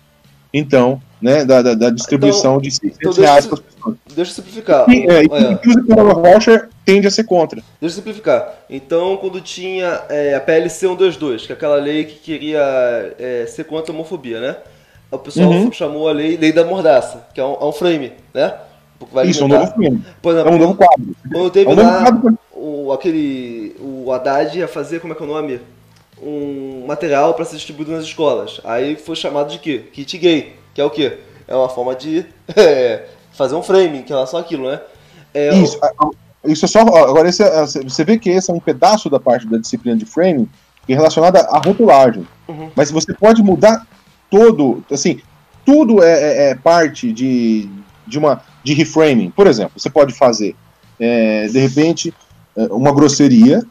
então, 0.53 1.01
né, 1.21 1.43
da, 1.43 1.61
da, 1.61 1.73
da 1.73 1.89
distribuição 1.89 2.53
então, 2.53 2.61
de 2.61 2.71
600 2.71 2.97
então 2.97 3.23
reais 3.25 3.45
para 3.45 3.55
as 3.55 3.59
pessoas. 3.59 3.95
Deixa 4.15 4.31
eu 4.31 4.35
simplificar. 4.35 4.89
E, 4.89 5.05
é, 5.05 5.23
e 5.23 5.57
quem 5.57 5.69
usa 5.69 5.83
Corona 5.83 6.13
Voucher 6.13 6.69
tende 6.85 7.07
a 7.07 7.11
ser 7.11 7.23
contra. 7.23 7.61
Deixa 7.79 7.95
eu 7.95 7.97
simplificar. 7.97 8.55
Então, 8.69 9.17
quando 9.17 9.41
tinha 9.41 10.01
é, 10.09 10.33
a 10.35 10.39
PLC 10.39 10.87
122, 10.87 11.45
que 11.45 11.51
é 11.51 11.55
aquela 11.55 11.75
lei 11.75 12.05
que 12.05 12.15
queria 12.15 13.15
é, 13.19 13.45
ser 13.47 13.65
contra 13.65 13.91
a 13.91 13.95
homofobia, 13.95 14.39
né? 14.39 14.57
O 15.11 15.17
pessoal 15.17 15.49
uhum. 15.49 15.71
chamou 15.71 16.07
a 16.07 16.13
lei, 16.13 16.37
lei 16.37 16.53
da 16.53 16.63
mordaça, 16.63 17.27
que 17.33 17.41
é 17.41 17.45
um, 17.45 17.53
é 17.53 17.65
um 17.65 17.71
frame, 17.71 18.13
né? 18.33 18.53
Isso, 19.25 19.41
é 19.41 19.45
um 19.45 19.47
novo 19.49 19.73
frame. 19.73 20.03
Por 20.21 20.33
exemplo, 20.33 20.51
é 20.51 20.55
um 20.55 20.57
novo 20.59 20.75
quadro. 20.75 21.15
Quando 21.31 21.49
teve 21.49 21.69
é 21.69 21.73
um 21.73 21.75
lá 21.75 22.05
o, 22.53 22.91
aquele, 22.93 23.75
o 23.79 24.11
Haddad 24.11 24.57
ia 24.57 24.67
fazer, 24.67 24.99
como 24.99 25.13
é 25.13 25.15
que 25.15 25.23
é 25.23 25.25
o 25.25 25.29
nome? 25.29 25.59
Um 26.21 26.85
material 26.85 27.33
para 27.33 27.45
ser 27.45 27.55
distribuído 27.55 27.91
nas 27.91 28.03
escolas. 28.03 28.61
Aí 28.63 28.95
foi 28.95 29.15
chamado 29.15 29.49
de 29.49 29.57
quê? 29.57 29.85
Kit 29.91 30.17
gay, 30.17 30.55
que 30.73 30.79
é 30.79 30.85
o 30.85 30.89
quê? 30.89 31.17
É 31.47 31.55
uma 31.55 31.67
forma 31.67 31.95
de 31.95 32.25
é, 32.55 33.05
fazer 33.31 33.55
um 33.55 33.63
framing 33.63 33.99
em 33.99 34.07
relação 34.07 34.39
àquilo, 34.39 34.69
né? 34.69 34.79
É, 35.33 35.53
Isso, 35.55 35.79
o... 35.99 36.11
Isso 36.45 36.65
é 36.65 36.67
só. 36.67 36.81
Agora, 36.81 37.29
esse 37.29 37.43
é, 37.43 37.65
você 37.65 38.03
vê 38.03 38.17
que 38.17 38.29
esse 38.29 38.49
é 38.49 38.53
um 38.53 38.59
pedaço 38.59 39.09
da 39.09 39.19
parte 39.19 39.47
da 39.47 39.57
disciplina 39.57 39.97
de 39.97 40.05
framing 40.05 40.49
que 40.85 40.93
é 40.93 40.95
relacionada 40.95 41.39
à 41.41 41.59
rotulagem. 41.59 42.27
Uhum. 42.47 42.71
Mas 42.75 42.91
você 42.91 43.13
pode 43.13 43.43
mudar 43.43 43.85
todo. 44.29 44.83
Assim, 44.91 45.19
tudo 45.65 46.03
é, 46.03 46.11
é, 46.11 46.49
é, 46.49 46.55
parte 46.55 47.11
de, 47.11 47.69
de 48.07 48.17
uma 48.17 48.41
de 48.63 48.73
reframing. 48.73 49.29
Por 49.31 49.47
exemplo, 49.47 49.73
você 49.77 49.89
pode 49.89 50.13
fazer, 50.13 50.55
é, 50.99 51.47
de 51.47 51.59
repente, 51.59 52.13
é, 52.55 52.63
uma 52.65 52.91
grosseria, 52.91 53.61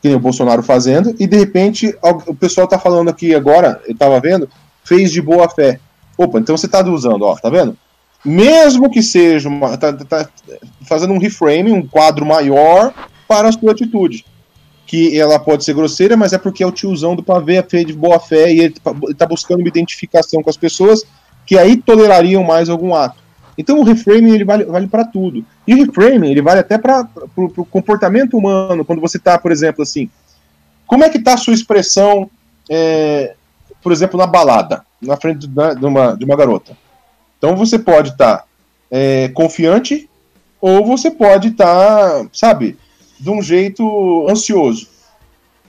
que 0.00 0.08
nem 0.08 0.16
o 0.16 0.20
Bolsonaro 0.20 0.62
fazendo, 0.62 1.14
e 1.18 1.26
de 1.26 1.36
repente 1.36 1.94
o 2.26 2.34
pessoal 2.34 2.66
tá 2.66 2.78
falando 2.78 3.10
aqui 3.10 3.34
agora, 3.34 3.80
eu 3.86 3.96
tava 3.96 4.18
vendo, 4.18 4.48
fez 4.82 5.12
de 5.12 5.20
boa 5.20 5.48
fé. 5.48 5.78
Opa, 6.16 6.38
então 6.38 6.56
você 6.56 6.66
tá 6.66 6.84
usando, 6.84 7.22
ó, 7.22 7.36
tá 7.36 7.50
vendo? 7.50 7.76
Mesmo 8.24 8.90
que 8.90 9.02
seja 9.02 9.48
uma, 9.48 9.76
tá, 9.76 9.92
tá, 9.92 10.28
fazendo 10.86 11.12
um 11.12 11.18
reframing, 11.18 11.72
um 11.72 11.86
quadro 11.86 12.24
maior 12.26 12.92
para 13.26 13.48
a 13.48 13.52
sua 13.52 13.72
atitude. 13.72 14.24
Que 14.86 15.18
ela 15.18 15.38
pode 15.38 15.64
ser 15.64 15.74
grosseira, 15.74 16.16
mas 16.16 16.32
é 16.32 16.38
porque 16.38 16.62
é 16.62 16.66
o 16.66 16.72
tiozão 16.72 17.14
do 17.14 17.22
pavê, 17.22 17.56
é 17.56 17.62
feio 17.62 17.84
de 17.84 17.92
boa 17.92 18.18
fé, 18.18 18.52
e 18.52 18.60
ele 18.60 18.74
está 19.08 19.26
buscando 19.26 19.60
uma 19.60 19.68
identificação 19.68 20.42
com 20.42 20.50
as 20.50 20.56
pessoas 20.56 21.04
que 21.46 21.56
aí 21.56 21.76
tolerariam 21.76 22.42
mais 22.42 22.68
algum 22.68 22.94
ato. 22.94 23.20
Então 23.56 23.78
o 23.78 23.84
reframing 23.84 24.32
ele 24.32 24.44
vale, 24.44 24.64
vale 24.64 24.86
para 24.86 25.04
tudo. 25.04 25.44
E 25.66 25.74
o 25.74 25.76
reframing 25.76 26.30
ele 26.30 26.42
vale 26.42 26.60
até 26.60 26.76
para 26.76 27.08
o 27.36 27.64
comportamento 27.64 28.36
humano, 28.36 28.84
quando 28.84 29.00
você 29.00 29.16
está, 29.16 29.38
por 29.38 29.52
exemplo, 29.52 29.82
assim, 29.82 30.10
como 30.86 31.04
é 31.04 31.08
que 31.08 31.18
está 31.18 31.34
a 31.34 31.38
sua 31.38 31.54
expressão, 31.54 32.28
é, 32.68 33.34
por 33.82 33.92
exemplo, 33.92 34.18
na 34.18 34.26
balada, 34.26 34.84
na 35.00 35.16
frente 35.16 35.46
de 35.46 35.86
uma, 35.86 36.14
de 36.16 36.24
uma 36.24 36.36
garota? 36.36 36.76
Então 37.40 37.56
você 37.56 37.78
pode 37.78 38.10
estar 38.10 38.36
tá, 38.36 38.44
é, 38.90 39.28
confiante 39.30 40.08
ou 40.60 40.84
você 40.84 41.10
pode 41.10 41.48
estar, 41.48 41.66
tá, 41.66 42.28
sabe, 42.34 42.76
de 43.18 43.30
um 43.30 43.40
jeito 43.42 44.26
ansioso. 44.28 44.86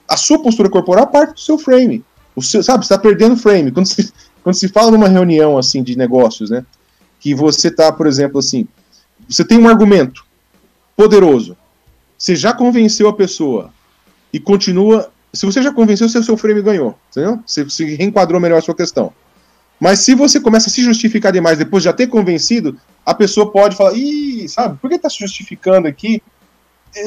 A 0.06 0.18
sua 0.18 0.44
postura 0.44 0.70
corporal 0.70 1.08
parte 1.08 1.36
do 1.36 1.40
seu 1.40 1.58
frame. 1.58 2.04
O 2.36 2.42
seu, 2.42 2.62
sabe, 2.62 2.86
você 2.86 2.94
está 2.94 2.98
perdendo 3.02 3.38
frame. 3.38 3.72
Quando 3.72 3.86
se, 3.86 4.12
quando 4.44 4.56
se 4.56 4.68
fala 4.68 4.92
numa 4.92 5.08
reunião 5.08 5.58
assim 5.58 5.82
de 5.82 5.98
negócios, 5.98 6.50
né? 6.50 6.66
Que 7.22 7.34
você 7.34 7.70
está, 7.70 7.90
por 7.90 8.06
exemplo, 8.06 8.40
assim, 8.40 8.68
você 9.30 9.46
tem 9.46 9.58
um 9.58 9.70
argumento 9.70 10.26
poderoso. 10.94 11.56
Você 12.18 12.36
já 12.36 12.54
convenceu 12.54 13.08
a 13.08 13.14
pessoa 13.14 13.74
e 14.34 14.42
continua. 14.42 15.10
Se 15.32 15.46
você 15.46 15.62
já 15.62 15.72
convenceu, 15.72 16.10
seu, 16.10 16.36
frame 16.36 16.62
ganhou. 16.62 16.98
Entendeu? 17.10 17.40
Você, 17.46 17.64
você 17.64 17.96
reenquadrou 17.96 18.42
melhor 18.42 18.58
a 18.58 18.62
sua 18.62 18.76
questão. 18.76 19.14
Mas 19.82 20.02
se 20.02 20.14
você 20.14 20.40
começa 20.40 20.70
a 20.70 20.72
se 20.72 20.84
justificar 20.84 21.32
demais 21.32 21.58
depois 21.58 21.82
de 21.82 21.86
já 21.86 21.94
ter 21.94 22.06
convencido, 22.06 22.78
a 23.04 23.16
pessoa 23.16 23.52
pode 23.52 23.76
falar, 23.76 23.94
ih, 23.96 24.48
sabe, 24.48 24.78
por 24.78 24.88
que 24.88 24.96
está 24.96 25.10
se 25.10 25.18
justificando 25.18 25.88
aqui? 25.88 26.22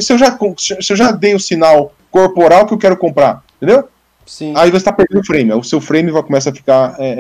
Se 0.01 0.13
eu, 0.13 0.19
já, 0.19 0.37
se 0.59 0.93
eu 0.93 0.97
já 0.97 1.13
dei 1.13 1.37
o 1.37 1.41
sinal 1.41 1.95
corporal 2.11 2.67
que 2.67 2.75
eu 2.75 2.79
quero 2.79 2.97
comprar, 2.97 3.45
entendeu? 3.57 3.89
Sim. 4.27 4.55
Aí 4.57 4.73
você 4.73 4.79
está 4.79 4.93
perdendo 4.93 5.21
o 5.21 5.25
frame, 5.25 5.53
o 5.53 5.63
seu 5.63 5.81
frame 5.81 6.11
vai 6.11 6.25
começar 6.25 6.51
a 6.51 6.55
ficar, 6.55 6.97
é, 6.99 7.15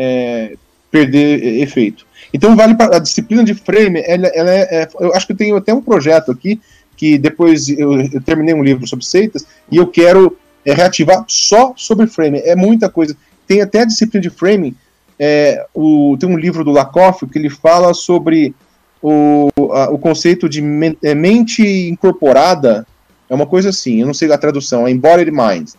é, 0.52 0.56
perder 0.90 1.62
efeito. 1.62 2.04
Então 2.32 2.56
vale 2.56 2.74
para 2.74 2.96
a 2.96 2.98
disciplina 2.98 3.44
de 3.44 3.54
frame, 3.54 4.02
ela, 4.04 4.26
ela 4.34 4.50
é, 4.50 4.82
é, 4.82 4.88
eu 4.98 5.14
acho 5.14 5.24
que 5.24 5.34
eu 5.34 5.36
tenho 5.36 5.56
até 5.56 5.72
um 5.72 5.82
projeto 5.82 6.32
aqui, 6.32 6.60
que 6.96 7.16
depois 7.16 7.68
eu, 7.68 8.00
eu 8.00 8.20
terminei 8.22 8.54
um 8.54 8.64
livro 8.64 8.88
sobre 8.88 9.04
seitas, 9.04 9.46
e 9.70 9.76
eu 9.76 9.86
quero 9.86 10.36
reativar 10.66 11.24
só 11.28 11.74
sobre 11.76 12.08
frame, 12.08 12.40
é 12.40 12.56
muita 12.56 12.88
coisa. 12.88 13.16
Tem 13.46 13.60
até 13.60 13.82
a 13.82 13.84
disciplina 13.84 14.22
de 14.22 14.30
framing, 14.30 14.74
é, 15.18 15.66
o, 15.74 16.16
tem 16.18 16.28
um 16.28 16.36
livro 16.36 16.64
do 16.64 16.70
Lakoff 16.70 17.26
que 17.26 17.38
ele 17.38 17.50
fala 17.50 17.94
sobre 17.94 18.54
o, 19.00 19.48
a, 19.72 19.90
o 19.90 19.98
conceito 19.98 20.48
de 20.48 20.60
men, 20.62 20.96
é, 21.02 21.14
mente 21.14 21.62
incorporada, 21.62 22.86
é 23.28 23.34
uma 23.34 23.46
coisa 23.46 23.68
assim, 23.68 24.00
eu 24.00 24.06
não 24.06 24.14
sei 24.14 24.32
a 24.32 24.38
tradução, 24.38 24.86
é 24.86 24.90
embodied 24.90 25.30
mind. 25.30 25.70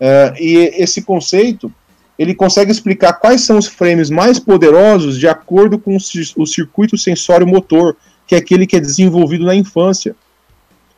É, 0.00 0.34
e 0.38 0.56
esse 0.76 1.02
conceito, 1.02 1.72
ele 2.18 2.34
consegue 2.34 2.70
explicar 2.70 3.14
quais 3.14 3.42
são 3.42 3.58
os 3.58 3.66
frames 3.66 4.10
mais 4.10 4.38
poderosos 4.38 5.18
de 5.18 5.28
acordo 5.28 5.78
com 5.78 5.96
o, 5.96 6.46
circuito 6.46 6.96
sensório-motor, 6.96 7.96
que 8.26 8.34
é 8.34 8.38
aquele 8.38 8.66
que 8.66 8.76
é 8.76 8.80
desenvolvido 8.80 9.44
na 9.44 9.54
infância. 9.54 10.14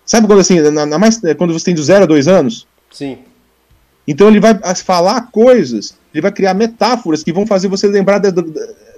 Sabe 0.04 0.26
quando 0.26 0.40
assim, 0.40 0.60
na, 0.60 0.86
na 0.86 0.98
mais, 0.98 1.20
quando 1.36 1.52
você 1.52 1.66
tem 1.66 1.74
de 1.74 1.82
0 1.82 2.04
a 2.04 2.06
2 2.06 2.28
anos? 2.28 2.66
Sim. 2.90 3.18
Então 4.06 4.28
ele 4.28 4.38
vai 4.38 4.54
falar 4.76 5.30
coisas 5.32 5.98
ele 6.16 6.22
vai 6.22 6.32
criar 6.32 6.54
metáforas 6.54 7.22
que 7.22 7.30
vão 7.30 7.46
fazer 7.46 7.68
você 7.68 7.86
lembrar 7.86 8.18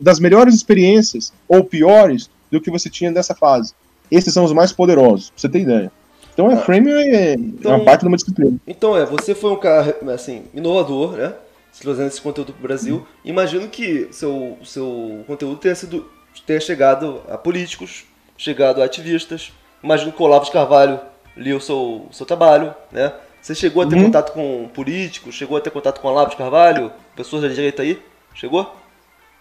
das 0.01 0.21
melhores 0.21 0.55
experiências 0.55 1.33
ou 1.49 1.65
piores 1.65 2.31
do 2.49 2.61
que 2.61 2.71
você 2.71 2.89
tinha 2.89 3.11
nessa 3.11 3.35
fase. 3.35 3.75
Esses 4.09 4.33
são 4.33 4.45
os 4.45 4.53
mais 4.53 4.73
poderosos, 4.73 5.31
pra 5.31 5.41
você 5.41 5.49
ter 5.49 5.61
ideia. 5.63 5.91
Então, 6.33 6.49
é 6.49 6.55
ah, 6.55 6.59
frame 6.59 6.93
é, 6.93 7.35
então, 7.35 7.73
é 7.73 7.75
uma 7.75 7.85
parte 7.85 8.03
de 8.03 8.07
uma 8.07 8.17
disciplina. 8.17 8.57
Então, 8.65 8.97
é, 8.97 9.05
você 9.05 9.35
foi 9.35 9.51
um 9.51 9.57
cara, 9.57 9.97
assim, 10.15 10.45
inovador, 10.55 11.17
né? 11.17 11.35
Trazendo 11.81 12.07
esse 12.07 12.21
conteúdo 12.21 12.53
pro 12.53 12.63
Brasil. 12.63 13.05
Imagino 13.25 13.67
que 13.67 14.09
seu, 14.13 14.57
seu 14.65 15.25
conteúdo 15.27 15.57
tenha, 15.57 15.75
sido, 15.75 16.09
tenha 16.47 16.61
chegado 16.61 17.21
a 17.29 17.37
políticos, 17.37 18.05
chegado 18.37 18.81
a 18.81 18.85
ativistas. 18.85 19.53
Imagino 19.83 20.13
que 20.13 20.23
o 20.23 20.25
Olavo 20.25 20.45
de 20.45 20.53
Carvalho 20.53 21.01
lia 21.37 21.57
o 21.57 21.61
seu, 21.61 22.07
seu 22.13 22.25
trabalho, 22.25 22.73
né? 22.93 23.13
Você 23.41 23.55
chegou 23.55 23.83
a 23.83 23.87
ter 23.87 23.97
uhum. 23.97 24.05
contato 24.05 24.33
com 24.33 24.69
políticos? 24.75 25.35
Chegou 25.35 25.57
a 25.57 25.61
ter 25.61 25.71
contato 25.71 26.01
com 26.01 26.09
Olavo 26.09 26.31
de 26.31 26.37
Carvalho? 26.37 26.93
Pessoas 27.17 27.43
da 27.43 27.49
direita 27.49 27.83
aí? 27.83 28.01
Chegou? 28.35 28.75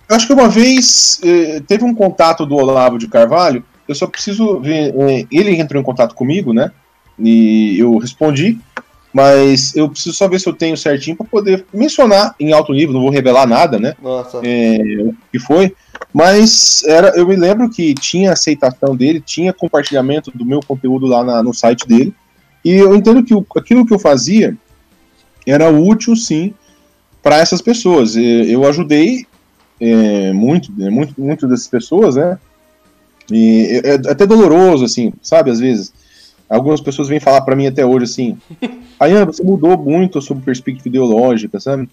Eu 0.09 0.15
acho 0.15 0.27
que 0.27 0.33
uma 0.33 0.47
vez 0.47 1.19
eh, 1.23 1.61
teve 1.67 1.83
um 1.83 1.93
contato 1.93 2.45
do 2.45 2.55
Olavo 2.55 2.97
de 2.97 3.07
Carvalho. 3.07 3.63
Eu 3.87 3.95
só 3.95 4.07
preciso 4.07 4.59
ver. 4.59 4.93
Eh, 4.95 5.27
ele 5.31 5.59
entrou 5.59 5.81
em 5.81 5.85
contato 5.85 6.15
comigo, 6.15 6.53
né? 6.53 6.71
E 7.19 7.77
eu 7.79 7.97
respondi. 7.97 8.57
Mas 9.13 9.75
eu 9.75 9.89
preciso 9.89 10.15
só 10.15 10.27
ver 10.27 10.39
se 10.39 10.47
eu 10.47 10.53
tenho 10.53 10.77
certinho 10.77 11.15
para 11.15 11.25
poder 11.25 11.65
mencionar 11.73 12.35
em 12.39 12.53
alto 12.53 12.71
nível. 12.71 12.93
Não 12.93 13.01
vou 13.01 13.09
revelar 13.09 13.47
nada, 13.47 13.79
né? 13.79 13.95
Nossa. 14.01 14.41
É, 14.43 14.77
o 15.01 15.15
que 15.31 15.39
foi. 15.39 15.75
Mas 16.13 16.83
era, 16.85 17.09
eu 17.17 17.27
me 17.27 17.35
lembro 17.35 17.69
que 17.69 17.93
tinha 17.95 18.33
aceitação 18.33 18.95
dele, 18.95 19.19
tinha 19.19 19.51
compartilhamento 19.51 20.31
do 20.31 20.45
meu 20.45 20.59
conteúdo 20.59 21.05
lá 21.05 21.23
na, 21.23 21.41
no 21.41 21.53
site 21.53 21.87
dele. 21.87 22.13
E 22.67 22.71
eu 22.71 22.93
entendo 22.93 23.23
que 23.23 23.33
aquilo 23.57 23.85
que 23.85 23.93
eu 23.93 23.99
fazia 23.99 24.53
era 25.45 25.71
útil, 25.71 26.17
sim, 26.17 26.53
para 27.23 27.37
essas 27.37 27.61
pessoas. 27.61 28.17
Eu 28.17 28.67
ajudei 28.67 29.25
é, 29.79 30.33
muito, 30.33 30.69
é, 30.81 30.89
muito, 30.89 31.13
muito 31.17 31.47
dessas 31.47 31.69
pessoas, 31.69 32.17
né? 32.17 32.37
E 33.31 33.81
é, 33.85 33.91
é 33.91 33.93
até 34.11 34.25
doloroso, 34.25 34.83
assim, 34.83 35.13
sabe, 35.21 35.49
às 35.49 35.61
vezes. 35.61 35.93
Algumas 36.49 36.81
pessoas 36.81 37.07
vêm 37.07 37.21
falar 37.21 37.39
para 37.41 37.55
mim 37.55 37.67
até 37.67 37.85
hoje 37.85 38.03
assim: 38.03 38.37
Ayana, 38.99 39.27
você 39.27 39.43
mudou 39.43 39.77
muito 39.77 40.21
sobre 40.21 40.43
perspectiva 40.43 40.89
ideológica, 40.89 41.61
sabe? 41.61 41.87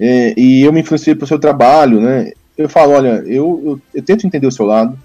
É, 0.00 0.34
e 0.36 0.62
eu 0.62 0.72
me 0.72 0.80
influenciei 0.80 1.14
pro 1.14 1.26
seu 1.28 1.38
trabalho, 1.38 2.00
né? 2.00 2.32
Eu 2.58 2.68
falo: 2.68 2.94
olha, 2.94 3.22
eu, 3.28 3.62
eu, 3.64 3.80
eu 3.94 4.02
tento 4.02 4.26
entender 4.26 4.48
o 4.48 4.52
seu 4.52 4.66
lado, 4.66 4.98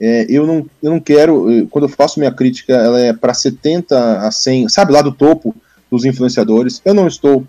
é, 0.00 0.26
eu, 0.28 0.46
não, 0.46 0.66
eu 0.82 0.90
não 0.90 1.00
quero, 1.00 1.66
quando 1.70 1.84
eu 1.84 1.88
faço 1.88 2.18
minha 2.18 2.32
crítica, 2.32 2.72
ela 2.72 3.00
é 3.00 3.12
para 3.12 3.32
70 3.32 4.26
a 4.26 4.30
100, 4.30 4.68
sabe, 4.68 4.92
lá 4.92 5.02
do 5.02 5.12
topo 5.12 5.54
dos 5.90 6.04
influenciadores. 6.04 6.80
Eu 6.84 6.94
não 6.94 7.06
estou. 7.06 7.46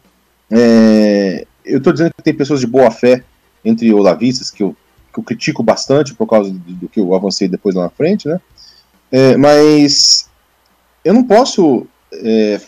É, 0.51 1.47
eu 1.65 1.77
estou 1.77 1.93
dizendo 1.93 2.13
que 2.15 2.21
tem 2.21 2.33
pessoas 2.33 2.59
de 2.59 2.67
boa 2.67 2.91
fé 2.91 3.23
entre 3.63 3.93
olavistas, 3.93 4.51
que 4.51 4.61
eu, 4.61 4.75
que 5.13 5.19
eu 5.19 5.23
critico 5.23 5.63
bastante 5.63 6.13
por 6.13 6.27
causa 6.27 6.51
do, 6.51 6.59
do 6.59 6.89
que 6.89 6.99
eu 6.99 7.15
avancei 7.15 7.47
depois 7.47 7.73
lá 7.73 7.83
na 7.83 7.89
frente, 7.89 8.27
né? 8.27 8.39
É, 9.11 9.37
mas 9.37 10.29
eu 11.05 11.13
não 11.13 11.23
posso 11.23 11.87
é, 12.11 12.59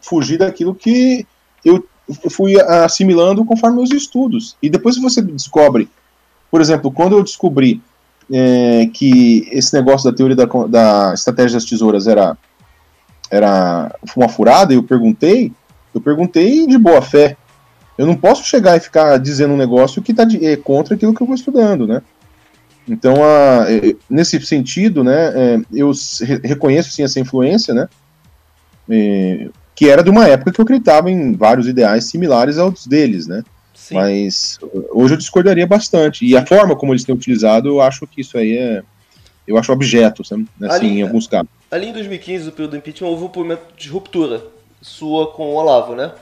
fugir 0.00 0.38
daquilo 0.38 0.74
que 0.74 1.26
eu 1.64 1.86
fui 2.28 2.60
assimilando 2.60 3.44
conforme 3.44 3.76
meus 3.76 3.92
estudos. 3.92 4.56
E 4.60 4.68
depois 4.68 4.96
você 4.96 5.22
descobre, 5.22 5.88
por 6.50 6.60
exemplo, 6.60 6.90
quando 6.90 7.16
eu 7.16 7.22
descobri 7.22 7.80
é, 8.32 8.86
que 8.92 9.48
esse 9.50 9.74
negócio 9.74 10.10
da 10.10 10.16
teoria 10.16 10.36
da, 10.36 10.44
da 10.44 11.14
estratégia 11.14 11.56
das 11.56 11.64
tesouras 11.64 12.06
era, 12.06 12.36
era 13.30 13.94
uma 14.16 14.28
furada, 14.28 14.72
eu 14.72 14.82
perguntei, 14.82 15.52
eu 15.94 16.00
perguntei 16.00 16.66
de 16.66 16.78
boa 16.78 17.02
fé. 17.02 17.36
Eu 17.98 18.06
não 18.06 18.16
posso 18.16 18.44
chegar 18.44 18.76
e 18.76 18.80
ficar 18.80 19.18
dizendo 19.18 19.52
um 19.52 19.58
negócio 19.58 20.00
que 20.00 20.12
está 20.12 20.26
é, 20.40 20.56
contra 20.56 20.94
aquilo 20.94 21.14
que 21.14 21.20
eu 21.20 21.26
vou 21.26 21.34
estudando, 21.34 21.86
né? 21.86 22.00
Então, 22.88 23.16
a, 23.22 23.66
é, 23.70 23.94
nesse 24.08 24.40
sentido, 24.40 25.04
né, 25.04 25.32
é, 25.34 25.60
eu 25.72 25.92
reconheço 26.42 26.90
sim 26.90 27.02
essa 27.02 27.20
influência, 27.20 27.72
né, 27.74 27.88
é, 28.88 29.48
que 29.74 29.88
era 29.88 30.02
de 30.02 30.10
uma 30.10 30.26
época 30.26 30.50
que 30.50 30.60
eu 30.60 30.64
acreditava 30.64 31.10
em 31.10 31.32
vários 31.34 31.68
ideais 31.68 32.04
similares 32.04 32.58
aos 32.58 32.86
deles, 32.86 33.26
né. 33.26 33.44
Sim. 33.90 33.96
Mas 33.96 34.58
hoje 34.92 35.14
eu 35.14 35.18
discordaria 35.18 35.66
bastante. 35.66 36.24
E 36.24 36.36
a 36.36 36.46
forma 36.46 36.76
como 36.76 36.92
eles 36.92 37.02
têm 37.02 37.14
utilizado, 37.14 37.68
eu 37.68 37.80
acho 37.80 38.06
que 38.06 38.20
isso 38.20 38.38
aí 38.38 38.56
é. 38.56 38.82
Eu 39.46 39.58
acho 39.58 39.72
objeto, 39.72 40.22
sabe? 40.22 40.46
Assim, 40.62 40.72
ali, 40.72 41.00
em 41.00 41.02
alguns 41.02 41.26
casos. 41.26 41.48
Ali 41.70 41.88
em 41.88 41.92
2015, 41.92 42.44
no 42.44 42.52
período 42.52 42.70
do 42.70 42.76
impeachment, 42.76 43.08
houve 43.08 43.24
um 43.24 43.26
movimento 43.26 43.62
de 43.76 43.88
ruptura 43.88 44.44
sua 44.80 45.32
com 45.32 45.46
o 45.46 45.54
Olavo, 45.54 45.96
né? 45.96 46.12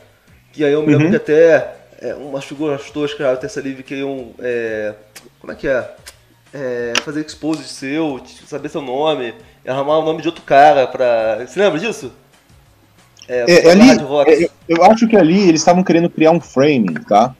Que 0.51 0.64
aí 0.64 0.73
eu 0.73 0.81
me 0.81 0.89
lembro 0.89 1.05
uhum. 1.05 1.11
que 1.11 1.16
até 1.16 1.75
é, 2.01 2.14
umas 2.14 2.45
figuras 2.47 2.91
toscas 2.91 3.27
da 3.27 3.37
Terça 3.37 3.61
Livre 3.61 3.83
queriam. 3.83 4.31
É, 4.39 4.95
como 5.39 5.53
é 5.53 5.57
que 5.57 5.69
é? 5.69 5.91
é? 6.55 6.93
Fazer 7.05 7.21
expose 7.21 7.64
seu, 7.64 8.23
saber 8.47 8.71
seu 8.71 8.81
nome, 8.81 9.35
arrumar 9.66 9.99
o 9.99 10.05
nome 10.05 10.23
de 10.23 10.29
outro 10.29 10.43
cara 10.43 10.87
pra. 10.87 11.45
Você 11.47 11.61
lembra 11.61 11.79
disso? 11.79 12.11
É, 13.29 13.66
é 13.66 13.71
ali, 13.71 13.91
é, 13.91 14.51
eu 14.66 14.83
acho 14.85 15.07
que 15.07 15.14
ali 15.14 15.49
eles 15.49 15.61
estavam 15.61 15.85
querendo 15.85 16.09
criar 16.09 16.31
um 16.31 16.41
framing, 16.41 16.95
tá? 17.07 17.37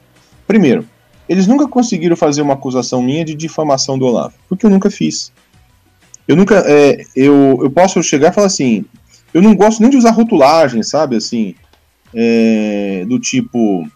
Primeiro, 0.49 0.83
eles 1.29 1.45
nunca 1.45 1.67
conseguiram 1.67 2.15
fazer 2.15 2.41
uma 2.41 2.55
acusação 2.55 3.03
minha 3.03 3.23
de 3.23 3.35
difamação 3.35 3.99
do 3.99 4.05
Olavo, 4.07 4.33
porque 4.49 4.65
eu 4.65 4.69
nunca 4.71 4.89
fiz. 4.89 5.31
Eu 6.27 6.35
nunca. 6.35 6.63
É, 6.65 7.05
eu, 7.15 7.59
eu 7.61 7.69
posso 7.69 8.01
chegar 8.01 8.31
e 8.31 8.33
falar 8.33 8.47
assim. 8.47 8.83
Eu 9.31 9.43
não 9.43 9.53
gosto 9.55 9.79
nem 9.79 9.91
de 9.91 9.97
usar 9.97 10.09
rotulagem, 10.09 10.81
sabe? 10.81 11.17
Assim. 11.17 11.53
É, 12.15 13.05
do 13.07 13.19
tipo. 13.19 13.87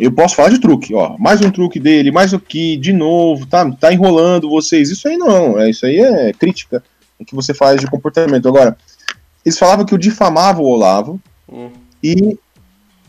Eu 0.00 0.10
posso 0.10 0.36
falar 0.36 0.48
de 0.48 0.58
truque, 0.58 0.94
ó. 0.94 1.18
Mais 1.18 1.42
um 1.42 1.50
truque 1.50 1.78
dele, 1.78 2.10
mais 2.10 2.32
o 2.32 2.40
que, 2.40 2.78
de 2.78 2.94
novo, 2.94 3.44
tá, 3.44 3.70
tá 3.72 3.92
enrolando 3.92 4.48
vocês. 4.48 4.88
Isso 4.90 5.06
aí 5.06 5.18
não, 5.18 5.60
é, 5.60 5.68
isso 5.68 5.84
aí 5.84 5.98
é 5.98 6.32
crítica 6.32 6.82
que 7.26 7.34
você 7.34 7.52
faz 7.52 7.78
de 7.78 7.86
comportamento. 7.86 8.48
Agora, 8.48 8.74
eles 9.44 9.58
falavam 9.58 9.84
que 9.84 9.92
eu 9.92 9.98
difamava 9.98 10.62
o 10.62 10.66
Olavo 10.66 11.20
hum. 11.46 11.68
e, 12.02 12.38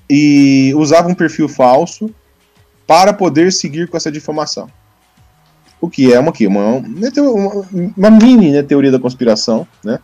e 0.09 0.73
usava 0.75 1.07
um 1.07 1.15
perfil 1.15 1.47
falso 1.47 2.13
para 2.87 3.13
poder 3.13 3.51
seguir 3.51 3.87
com 3.87 3.97
essa 3.97 4.11
difamação. 4.11 4.67
O 5.81 5.89
que 5.89 6.13
é 6.13 6.19
uma, 6.19 6.33
uma, 6.39 6.77
uma, 7.17 7.67
uma 7.97 8.11
mini 8.11 8.51
né, 8.51 8.63
teoria 8.63 8.91
da 8.91 8.99
conspiração, 8.99 9.67
né? 9.83 9.99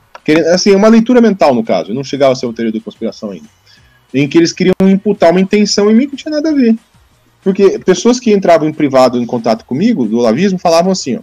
Assim, 0.53 0.75
uma 0.75 0.87
leitura 0.87 1.19
mental, 1.19 1.55
no 1.55 1.63
caso, 1.63 1.93
não 1.93 2.03
chegava 2.03 2.33
a 2.33 2.35
ser 2.35 2.45
uma 2.45 2.53
teoria 2.53 2.71
da 2.71 2.79
conspiração 2.79 3.31
ainda. 3.31 3.47
Em 4.13 4.27
que 4.27 4.37
eles 4.37 4.53
queriam 4.53 4.75
imputar 4.81 5.31
uma 5.31 5.41
intenção 5.41 5.89
em 5.89 5.95
mim 5.95 6.05
que 6.05 6.11
não 6.11 6.17
tinha 6.17 6.35
nada 6.35 6.49
a 6.49 6.53
ver. 6.53 6.75
Porque 7.43 7.79
pessoas 7.79 8.19
que 8.19 8.31
entravam 8.31 8.69
em 8.69 8.73
privado 8.73 9.17
em 9.17 9.25
contato 9.25 9.65
comigo, 9.65 10.05
do 10.05 10.19
olavismo, 10.19 10.59
falavam 10.59 10.91
assim, 10.91 11.17
ó. 11.17 11.21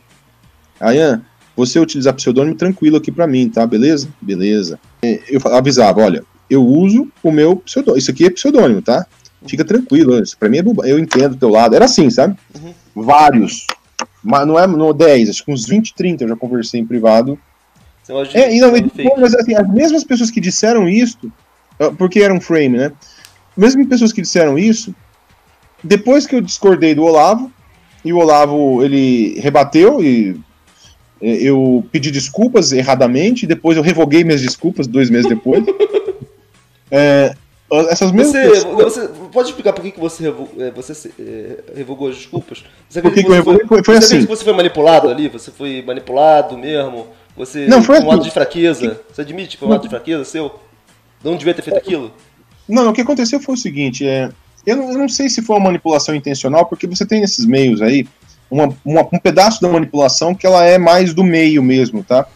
Ayan, 0.80 1.22
você 1.56 1.78
utilizar 1.78 2.14
pseudônimo 2.14 2.56
tranquilo 2.56 2.96
aqui 2.96 3.12
para 3.12 3.26
mim, 3.26 3.48
tá? 3.48 3.66
Beleza? 3.66 4.08
Beleza. 4.20 4.80
Eu 5.02 5.40
avisava, 5.52 6.00
olha, 6.00 6.24
eu 6.48 6.64
uso 6.64 7.08
o 7.22 7.30
meu 7.30 7.56
pseudônimo. 7.56 7.98
Isso 7.98 8.10
aqui 8.10 8.26
é 8.26 8.30
pseudônimo, 8.30 8.82
tá? 8.82 9.06
Fica 9.46 9.64
tranquilo, 9.64 10.20
isso 10.20 10.36
pra 10.36 10.48
mim 10.48 10.58
é 10.58 10.62
eu 10.90 10.98
entendo 10.98 11.30
do 11.30 11.36
teu 11.36 11.48
lado. 11.48 11.74
Era 11.74 11.84
assim, 11.84 12.10
sabe? 12.10 12.36
Uhum. 12.54 12.74
Vários. 12.94 13.66
Mas 14.22 14.46
não 14.46 14.58
é 14.58 14.66
no 14.66 14.92
10, 14.92 15.30
acho 15.30 15.44
que 15.44 15.52
uns 15.52 15.66
20, 15.66 15.94
30 15.94 16.24
eu 16.24 16.28
já 16.28 16.36
conversei 16.36 16.80
em 16.80 16.86
privado. 16.86 17.38
É, 18.32 18.54
e 18.54 18.60
não, 18.60 18.72
mas 19.18 19.34
assim, 19.34 19.54
as 19.54 19.68
mesmas 19.68 20.02
pessoas 20.02 20.30
que 20.30 20.40
disseram 20.40 20.88
isso, 20.88 21.30
ah, 21.78 21.90
porque 21.90 22.20
era 22.20 22.32
um 22.32 22.40
frame, 22.40 22.78
né? 22.78 22.92
Mesmo 23.56 23.86
pessoas 23.86 24.12
que 24.12 24.22
disseram 24.22 24.58
isso, 24.58 24.94
depois 25.84 26.26
que 26.26 26.34
eu 26.34 26.40
discordei 26.40 26.94
do 26.94 27.04
Olavo, 27.04 27.52
e 28.04 28.12
o 28.12 28.18
Olavo 28.18 28.82
ele 28.82 29.38
rebateu 29.40 30.02
e 30.02 30.40
é, 31.20 31.34
eu 31.42 31.84
pedi 31.92 32.10
desculpas 32.10 32.72
erradamente, 32.72 33.46
depois 33.46 33.76
eu 33.76 33.82
revoguei 33.82 34.24
minhas 34.24 34.40
desculpas 34.40 34.86
dois 34.86 35.10
meses 35.10 35.28
depois. 35.28 35.64
é, 36.90 37.34
essas 37.70 38.10
mesmas 38.12 38.32
você, 38.32 38.50
pessoas... 38.50 38.94
você, 38.94 39.08
pode 39.32 39.48
explicar 39.48 39.72
por 39.72 39.82
que, 39.82 39.90
que 39.90 40.00
você, 40.00 40.22
revogou, 40.22 40.50
é, 40.58 40.70
você 40.70 41.10
é, 41.20 41.56
revogou 41.76 42.08
as 42.08 42.16
desculpas? 42.16 42.64
Você 42.88 43.02
por 43.02 43.12
que, 43.12 43.22
que 43.22 43.28
eu 43.28 43.34
revoguei? 43.34 43.66
Foi, 43.66 43.84
foi 43.84 43.96
assim. 43.98 44.24
você 44.24 44.42
foi 44.42 44.52
manipulado 44.54 45.08
ali? 45.08 45.28
Você 45.28 45.50
foi 45.50 45.82
manipulado 45.82 46.56
mesmo? 46.56 47.06
Você 47.36 47.66
não, 47.66 47.82
foi 47.82 48.00
um 48.00 48.10
ato 48.10 48.24
de 48.24 48.30
fraqueza? 48.30 49.00
Você 49.12 49.20
admite 49.20 49.56
que 49.56 49.58
foi 49.58 49.68
um 49.68 49.72
ato 49.72 49.82
de 49.82 49.88
fraqueza 49.88 50.24
seu? 50.24 50.58
Não 51.22 51.36
devia 51.36 51.52
ter 51.52 51.62
feito 51.62 51.76
aquilo? 51.76 52.12
Não, 52.68 52.90
o 52.90 52.92
que 52.92 53.00
aconteceu 53.00 53.40
foi 53.40 53.54
o 53.54 53.58
seguinte, 53.58 54.06
é, 54.06 54.30
eu, 54.66 54.76
não, 54.76 54.90
eu 54.92 54.98
não 54.98 55.08
sei 55.08 55.28
se 55.28 55.42
foi 55.42 55.56
uma 55.56 55.64
manipulação 55.64 56.14
intencional, 56.14 56.66
porque 56.66 56.86
você 56.86 57.06
tem 57.06 57.20
nesses 57.20 57.46
meios 57.46 57.80
aí 57.80 58.06
uma, 58.50 58.74
uma, 58.84 59.02
um 59.12 59.18
pedaço 59.18 59.60
da 59.60 59.68
manipulação 59.68 60.34
que 60.34 60.46
ela 60.46 60.64
é 60.64 60.78
mais 60.78 61.14
do 61.14 61.22
meio 61.22 61.62
mesmo, 61.62 62.02
tá? 62.02 62.26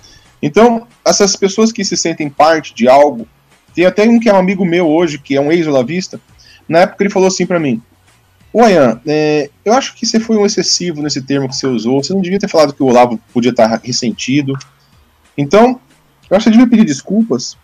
Então, 0.43 0.87
essas 1.05 1.37
pessoas 1.37 1.71
que 1.71 1.85
se 1.85 1.97
sentem 1.97 2.29
parte 2.29 2.75
de 2.75 2.89
algo, 2.89 3.27
tem 3.75 3.87
até 3.87 4.05
um 4.05 4.19
que 4.19 4.29
é 4.29 4.35
um 4.35 4.39
amigo 4.39 4.65
meu 4.65 4.89
hoje, 4.89 5.19
que 5.19 5.37
é 5.37 5.41
um 5.41 5.51
ex-olavista, 5.51 6.21
na 6.69 6.81
época 6.81 7.03
ele 7.03 7.11
falou 7.11 7.29
assim 7.29 7.47
para 7.47 7.61
mim, 7.61 7.83
Ô 8.53 8.67
Ian, 8.69 9.01
é, 9.07 9.49
eu 9.65 9.73
acho 9.73 9.95
que 9.95 10.05
você 10.05 10.21
foi 10.21 10.37
um 10.37 10.45
excessivo 10.45 11.01
nesse 11.01 11.23
termo 11.23 11.49
que 11.49 11.57
você 11.57 11.67
usou, 11.67 12.03
você 12.03 12.13
não 12.13 12.21
devia 12.21 12.39
ter 12.39 12.49
falado 12.49 12.75
que 12.75 12.83
o 12.83 12.87
Olavo 12.87 13.19
podia 13.33 13.51
estar 13.51 13.67
ressentido. 13.83 14.53
Então, 15.39 15.81
eu 16.29 16.37
acho 16.37 16.45
que 16.45 16.51
você 16.51 16.51
devia 16.51 16.69
pedir 16.69 16.85
desculpas, 16.85 17.57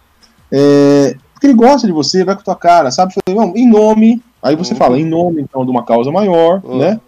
é, 0.51 1.15
porque 1.35 1.47
ele 1.47 1.55
gosta 1.55 1.87
de 1.87 1.93
você, 1.93 2.25
vai 2.25 2.35
com 2.35 2.41
a 2.41 2.45
tua 2.45 2.57
cara, 2.57 2.91
sabe? 2.91 3.13
Falei, 3.13 3.53
em 3.55 3.69
nome, 3.69 4.23
aí 4.43 4.57
você 4.57 4.73
uhum. 4.73 4.79
fala, 4.79 4.99
em 4.99 5.05
nome 5.05 5.43
então 5.43 5.63
de 5.63 5.71
uma 5.71 5.85
causa 5.85 6.11
maior, 6.11 6.63
uhum. 6.65 6.79
né? 6.79 6.99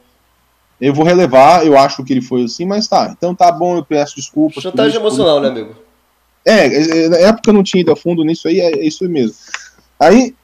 Eu 0.79 0.93
vou 0.93 1.05
relevar, 1.05 1.67
eu 1.67 1.79
acho 1.79 2.05
que 2.05 2.13
ele 2.13 2.23
foi 2.23 2.45
assim, 2.45 2.67
mas 2.67 2.87
tá. 2.87 3.15
Então 3.17 3.35
tá 3.35 3.51
bom, 3.51 3.77
eu 3.77 3.85
peço 3.85 4.17
desculpas. 4.17 4.63
Chantagem 4.63 4.99
emocional, 4.99 5.41
né, 5.41 5.49
amigo? 5.49 5.75
É, 6.45 6.67
é, 6.67 7.09
na 7.09 7.17
época 7.19 7.51
eu 7.51 7.55
não 7.55 7.63
tinha 7.63 7.81
ido 7.81 7.93
a 7.93 7.97
fundo 7.97 8.25
nisso 8.25 8.49
aí, 8.49 8.61
é, 8.61 8.73
é 8.73 8.87
isso 8.87 9.09
mesmo. 9.09 9.37
Aí 9.99 10.35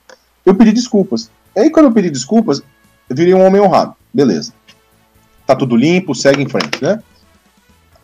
eu 0.44 0.54
pedi 0.54 0.72
desculpas. 0.72 1.30
Aí 1.56 1.70
quando 1.70 1.86
eu 1.86 1.92
pedi 1.92 2.10
desculpas, 2.10 2.62
eu 3.08 3.16
virei 3.16 3.34
um 3.34 3.44
homem 3.44 3.60
honrado. 3.60 3.94
Beleza. 4.12 4.52
Tá 5.46 5.54
tudo 5.54 5.76
limpo, 5.76 6.14
segue 6.14 6.42
em 6.42 6.48
frente, 6.48 6.82
né? 6.82 7.02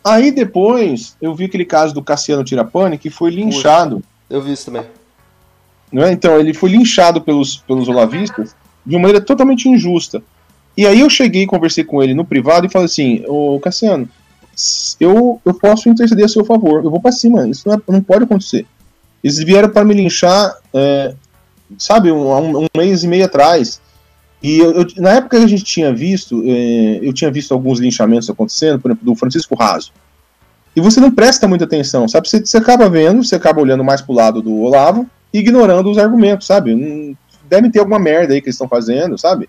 Aí 0.04 0.30
depois 0.30 1.16
eu 1.20 1.34
vi 1.34 1.44
aquele 1.44 1.64
caso 1.64 1.94
do 1.94 2.02
Cassiano 2.02 2.44
Tirapani 2.44 2.98
que 2.98 3.10
foi 3.10 3.30
linchado. 3.30 4.02
eu 4.28 4.42
vi 4.42 4.52
isso 4.52 4.66
também. 4.66 4.84
Não 5.92 6.02
é? 6.02 6.12
Então, 6.12 6.40
ele 6.40 6.54
foi 6.54 6.70
linchado 6.70 7.20
pelos, 7.20 7.58
pelos 7.58 7.86
olavistas 7.86 8.56
de 8.84 8.96
uma 8.96 9.02
maneira 9.02 9.24
totalmente 9.24 9.68
injusta. 9.68 10.22
E 10.76 10.86
aí 10.86 11.00
eu 11.00 11.10
cheguei 11.10 11.42
e 11.42 11.46
conversei 11.46 11.84
com 11.84 12.02
ele 12.02 12.14
no 12.14 12.24
privado 12.24 12.66
e 12.66 12.70
falei 12.70 12.86
assim, 12.86 13.22
ô 13.28 13.60
Cassiano, 13.60 14.08
eu, 15.00 15.40
eu 15.44 15.54
posso 15.54 15.88
interceder 15.88 16.24
a 16.24 16.28
seu 16.28 16.44
favor, 16.44 16.84
eu 16.84 16.90
vou 16.90 17.00
para 17.00 17.12
cima, 17.12 17.48
isso 17.48 17.66
não, 17.66 17.74
é, 17.74 17.80
não, 17.88 18.02
pode 18.02 18.24
acontecer. 18.24 18.66
Eles 19.22 19.38
vieram 19.38 19.68
para 19.68 19.84
me 19.84 19.94
linchar, 19.94 20.54
é, 20.74 21.14
sabe, 21.78 22.10
um, 22.10 22.64
um, 22.64 22.66
mês 22.76 23.04
e 23.04 23.08
meio 23.08 23.24
atrás. 23.24 23.80
E 24.42 24.58
eu, 24.58 24.72
eu, 24.72 24.86
na 24.96 25.12
época 25.12 25.38
que 25.38 25.44
a 25.44 25.48
gente 25.48 25.62
tinha 25.62 25.94
visto, 25.94 26.42
é, 26.44 27.00
eu 27.02 27.12
tinha 27.12 27.30
visto 27.30 27.52
alguns 27.52 27.78
linchamentos 27.78 28.28
acontecendo, 28.28 28.80
por 28.80 28.90
exemplo, 28.90 29.04
do 29.04 29.14
Francisco 29.14 29.54
Raso. 29.54 29.92
E 30.74 30.80
você 30.80 31.00
não 31.00 31.10
presta 31.10 31.46
muita 31.46 31.64
atenção, 31.64 32.08
sabe? 32.08 32.28
Você, 32.28 32.40
você 32.40 32.56
acaba 32.56 32.88
vendo, 32.88 33.22
você 33.22 33.36
acaba 33.36 33.60
olhando 33.60 33.84
mais 33.84 34.00
pro 34.00 34.14
lado 34.14 34.42
do 34.42 34.62
Olavo 34.62 35.06
ignorando 35.32 35.90
os 35.90 35.98
argumentos, 35.98 36.46
sabe? 36.46 36.74
Não, 36.74 37.16
deve 37.48 37.70
ter 37.70 37.78
alguma 37.78 37.98
merda 37.98 38.34
aí 38.34 38.40
que 38.40 38.46
eles 38.46 38.54
estão 38.54 38.68
fazendo, 38.68 39.16
sabe? 39.16 39.48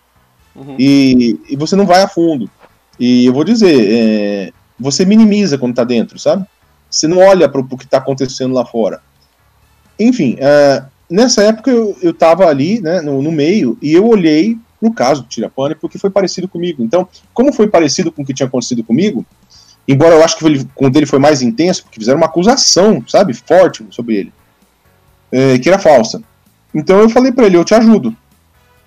Uhum. 0.55 0.75
E, 0.77 1.39
e, 1.49 1.55
você 1.55 1.75
não 1.75 1.85
vai 1.85 2.01
a 2.01 2.07
fundo. 2.07 2.49
E 2.99 3.25
eu 3.25 3.33
vou 3.33 3.43
dizer, 3.43 3.87
é, 3.91 4.53
você 4.83 5.05
minimiza 5.05 5.57
quando 5.57 5.71
está 5.71 5.83
dentro, 5.83 6.19
sabe? 6.19 6.45
Você 6.89 7.07
não 7.07 7.17
olha 7.17 7.47
para 7.47 7.61
o 7.61 7.77
que 7.77 7.85
está 7.85 7.97
acontecendo 7.97 8.53
lá 8.53 8.65
fora. 8.65 9.01
Enfim, 9.97 10.35
é, 10.39 10.83
nessa 11.09 11.41
época 11.41 11.71
eu, 11.71 11.97
eu 12.01 12.13
tava 12.13 12.45
ali, 12.45 12.81
né, 12.81 13.01
no, 13.01 13.21
no 13.21 13.31
meio, 13.31 13.77
e 13.81 13.93
eu 13.93 14.05
olhei 14.05 14.57
no 14.81 14.93
caso 14.93 15.23
do 15.23 15.29
Tirapane 15.29 15.75
porque 15.75 15.97
foi 15.97 16.09
parecido 16.09 16.47
comigo. 16.47 16.83
Então, 16.83 17.07
como 17.33 17.53
foi 17.53 17.67
parecido 17.67 18.11
com 18.11 18.21
o 18.21 18.25
que 18.25 18.33
tinha 18.33 18.47
acontecido 18.47 18.83
comigo, 18.83 19.25
embora 19.87 20.15
eu 20.15 20.23
acho 20.23 20.37
que 20.37 20.65
com 20.75 20.87
o 20.87 20.89
dele 20.89 21.05
foi 21.05 21.19
mais 21.19 21.41
intenso, 21.41 21.83
porque 21.83 21.99
fizeram 21.99 22.17
uma 22.17 22.27
acusação, 22.27 23.03
sabe, 23.07 23.33
forte 23.33 23.85
sobre 23.89 24.15
ele, 24.17 24.33
é, 25.31 25.57
que 25.57 25.69
era 25.69 25.79
falsa. 25.79 26.21
Então 26.75 26.99
eu 26.99 27.09
falei 27.09 27.31
para 27.31 27.45
ele, 27.45 27.55
eu 27.55 27.63
te 27.63 27.73
ajudo. 27.73 28.15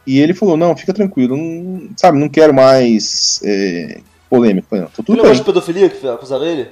E 0.07 0.21
ele 0.21 0.35
falou, 0.35 0.57
não, 0.57 0.77
fica 0.77 0.93
tranquilo, 0.93 1.37
não, 1.37 1.89
sabe, 1.97 2.19
não 2.19 2.29
quero 2.29 2.55
mais 2.55 3.41
é, 3.43 4.01
polêmica. 4.29 4.67
Falei, 4.69 4.85
não, 4.85 4.91
tá 4.91 5.03
tudo 5.03 5.23
bem. 5.23 5.33
de 5.33 5.45
pedofilia 5.45 5.89
que 5.89 6.07
acusaram 6.07 6.45
ele? 6.45 6.69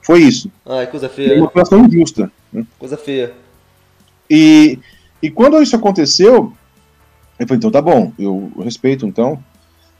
Foi 0.00 0.20
isso. 0.20 0.50
Ah, 0.66 0.82
é 0.82 0.86
coisa 0.86 1.08
feia. 1.08 1.34
É 1.34 1.36
uma 1.36 1.46
acusação 1.46 1.84
injusta. 1.84 2.30
Né? 2.52 2.64
Coisa 2.78 2.96
feia. 2.96 3.32
E, 4.28 4.78
e 5.22 5.30
quando 5.30 5.62
isso 5.62 5.76
aconteceu, 5.76 6.52
eu 7.38 7.46
falei, 7.46 7.58
então 7.58 7.70
tá 7.70 7.80
bom, 7.80 8.12
eu 8.18 8.50
respeito 8.62 9.06
então. 9.06 9.42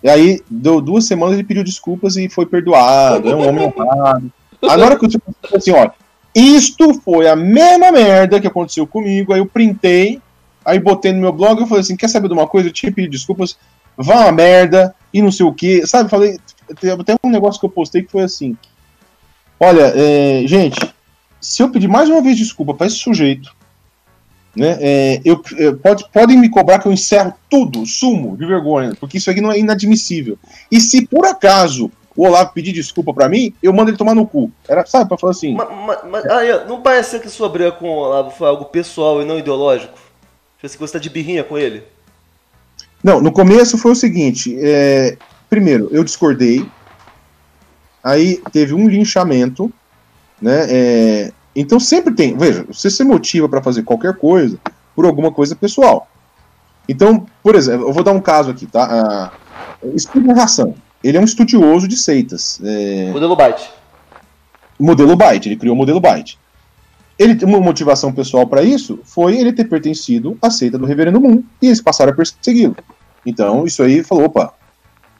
E 0.03 0.09
aí, 0.09 0.41
deu 0.51 0.81
duas 0.81 1.05
semanas, 1.05 1.35
ele 1.35 1.45
pediu 1.45 1.63
desculpas 1.63 2.17
e 2.17 2.29
foi 2.29 2.47
perdoado, 2.47 3.29
é 3.29 3.37
um 3.37 3.49
homem 3.49 3.67
honrado. 3.67 4.33
Hora 4.61 4.99
que 4.99 5.07
eu 5.07 5.11
falei 5.11 5.57
assim, 5.57 5.71
ó, 5.71 5.91
isto 6.35 6.95
foi 6.95 7.29
a 7.29 7.37
mesma 7.37 7.93
merda 7.93 8.41
que 8.41 8.47
aconteceu 8.47 8.87
comigo, 8.87 9.33
aí 9.33 9.39
eu 9.39 9.47
printei 9.47 10.21
Aí 10.65 10.79
botei 10.79 11.13
no 11.13 11.21
meu 11.21 11.33
blog 11.33 11.63
e 11.63 11.67
falei 11.67 11.81
assim: 11.81 11.97
quer 11.97 12.09
saber 12.09 12.29
de 12.29 12.35
uma 12.35 12.47
coisa? 12.47 12.69
Eu 12.69 12.73
tinha 12.73 12.93
pedido 12.93 13.13
desculpas, 13.13 13.57
vá 13.97 14.21
uma 14.21 14.33
merda 14.33 14.95
e 15.13 15.21
não 15.21 15.33
sei 15.33 15.45
o 15.45 15.53
que, 15.53 15.87
sabe? 15.87 16.09
Falei, 16.09 16.39
tem 16.75 17.17
um 17.25 17.31
negócio 17.31 17.61
que 17.61 17.67
eu 17.67 17.71
postei 17.71 18.03
que 18.03 18.11
foi 18.11 18.23
assim: 18.23 18.57
Olha, 19.59 19.93
é, 19.95 20.43
gente, 20.47 20.79
se 21.41 21.63
eu 21.63 21.71
pedir 21.71 21.89
mais 21.89 22.09
uma 22.09 22.21
vez 22.21 22.37
desculpa 22.37 22.75
para 22.75 22.87
esse 22.87 22.97
sujeito, 22.97 23.55
né, 24.57 24.77
é, 24.81 25.21
eu, 25.25 25.43
é, 25.57 25.73
pode, 25.73 26.05
podem 26.11 26.37
me 26.37 26.49
cobrar 26.49 26.79
que 26.79 26.87
eu 26.87 26.93
encerro 26.93 27.33
tudo, 27.49 27.87
sumo 27.87 28.37
de 28.37 28.45
vergonha, 28.45 28.95
porque 28.99 29.19
isso 29.19 29.31
aqui 29.31 29.41
não 29.41 29.53
é 29.53 29.59
inadmissível. 29.59 30.39
E 30.71 30.81
se 30.81 31.07
por 31.07 31.25
acaso 31.25 31.91
o 32.17 32.27
Olavo 32.27 32.53
pedir 32.53 32.73
desculpa 32.73 33.15
para 33.15 33.29
mim, 33.29 33.55
eu 33.63 33.73
mando 33.73 33.91
ele 33.91 33.97
tomar 33.97 34.15
no 34.15 34.27
cu. 34.27 34.51
Era, 34.69 34.85
sabe, 34.85 35.09
pra 35.09 35.17
falar 35.17 35.31
assim. 35.31 35.55
Mas, 35.55 35.69
mas, 35.71 35.99
mas 36.11 36.69
não 36.69 36.83
parece 36.83 37.19
que 37.19 37.31
sua 37.31 37.49
briga 37.49 37.73
com 37.73 37.89
o 37.89 37.97
Olavo 37.97 38.31
foi 38.31 38.49
algo 38.49 38.67
pessoal 38.67 39.23
e 39.23 39.25
não 39.25 39.39
ideológico? 39.39 39.99
Você 40.63 40.93
tá 40.93 40.99
de 40.99 41.11
birrinha 41.11 41.43
com 41.43 41.59
ele? 41.59 41.83
Não, 43.03 43.21
no 43.21 43.33
começo 43.33 43.79
foi 43.79 43.93
o 43.93 43.97
seguinte: 43.97 44.57
é, 44.61 45.17
primeiro, 45.53 45.89
eu 45.93 46.03
discordei, 46.03 46.67
Aí 48.03 48.43
teve 48.51 48.75
um 48.75 48.89
linchamento, 48.89 49.73
né? 50.41 50.67
É, 50.69 51.33
então 51.55 51.79
sempre 51.79 52.13
tem, 52.13 52.37
veja, 52.37 52.65
você 52.67 52.91
se 52.91 53.05
motiva 53.05 53.49
para 53.49 53.63
fazer 53.63 53.85
qualquer 53.85 54.15
coisa 54.17 54.59
por 54.97 55.05
alguma 55.05 55.31
coisa 55.31 55.55
pessoal. 55.55 56.09
Então, 56.89 57.27
por 57.43 57.55
exemplo, 57.55 57.87
eu 57.87 57.93
vou 57.93 58.03
dar 58.03 58.13
um 58.13 58.21
caso 58.21 58.51
aqui, 58.51 58.67
tá? 58.67 58.83
Ah, 58.91 59.33
Espírito 59.95 60.33
Ração. 60.33 60.75
Ele 61.03 61.17
é 61.17 61.21
um 61.21 61.25
estudioso 61.25 61.87
de 61.87 61.97
seitas. 61.97 62.61
É... 62.65 63.11
Modelo 63.13 63.37
Byte. 63.37 63.71
Modelo 64.79 65.17
Byte, 65.17 65.49
ele 65.49 65.57
criou 65.57 65.75
o 65.75 65.79
modelo 65.79 66.01
Byte. 66.01 66.39
Ele 67.17 67.45
uma 67.45 67.61
motivação 67.61 68.13
pessoal 68.13 68.47
para 68.47 68.63
isso 68.63 68.99
foi 69.05 69.37
ele 69.37 69.53
ter 69.53 69.65
pertencido 69.65 70.37
à 70.43 70.51
seita 70.51 70.77
do 70.77 70.87
Reverendo 70.87 71.21
Moon 71.21 71.43
e 71.61 71.67
eles 71.67 71.81
passaram 71.81 72.13
a 72.13 72.17
persegui-lo. 72.17 72.77
Então, 73.25 73.65
isso 73.65 73.81
aí 73.83 74.03
falou, 74.03 74.25
opa. 74.25 74.53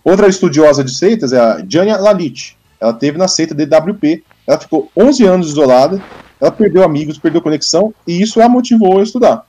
Outra 0.05 0.29
estudiosa 0.29 0.83
de 0.83 0.95
seitas 0.95 1.33
é 1.33 1.39
a 1.39 1.65
Jania 1.69 1.97
Lalit. 1.97 2.57
Ela 2.81 2.93
teve 2.93 3.17
na 3.17 3.29
seita 3.29 3.55
DWP, 3.55 4.25
ela 4.47 4.59
ficou 4.59 4.91
11 4.97 5.25
anos 5.25 5.49
isolada, 5.49 6.03
ela 6.41 6.51
perdeu 6.51 6.83
amigos, 6.83 7.19
perdeu 7.19 7.41
conexão, 7.41 7.95
e 8.07 8.21
isso 8.21 8.41
a 8.41 8.49
motivou 8.49 8.99
a 8.99 9.03
estudar. 9.03 9.47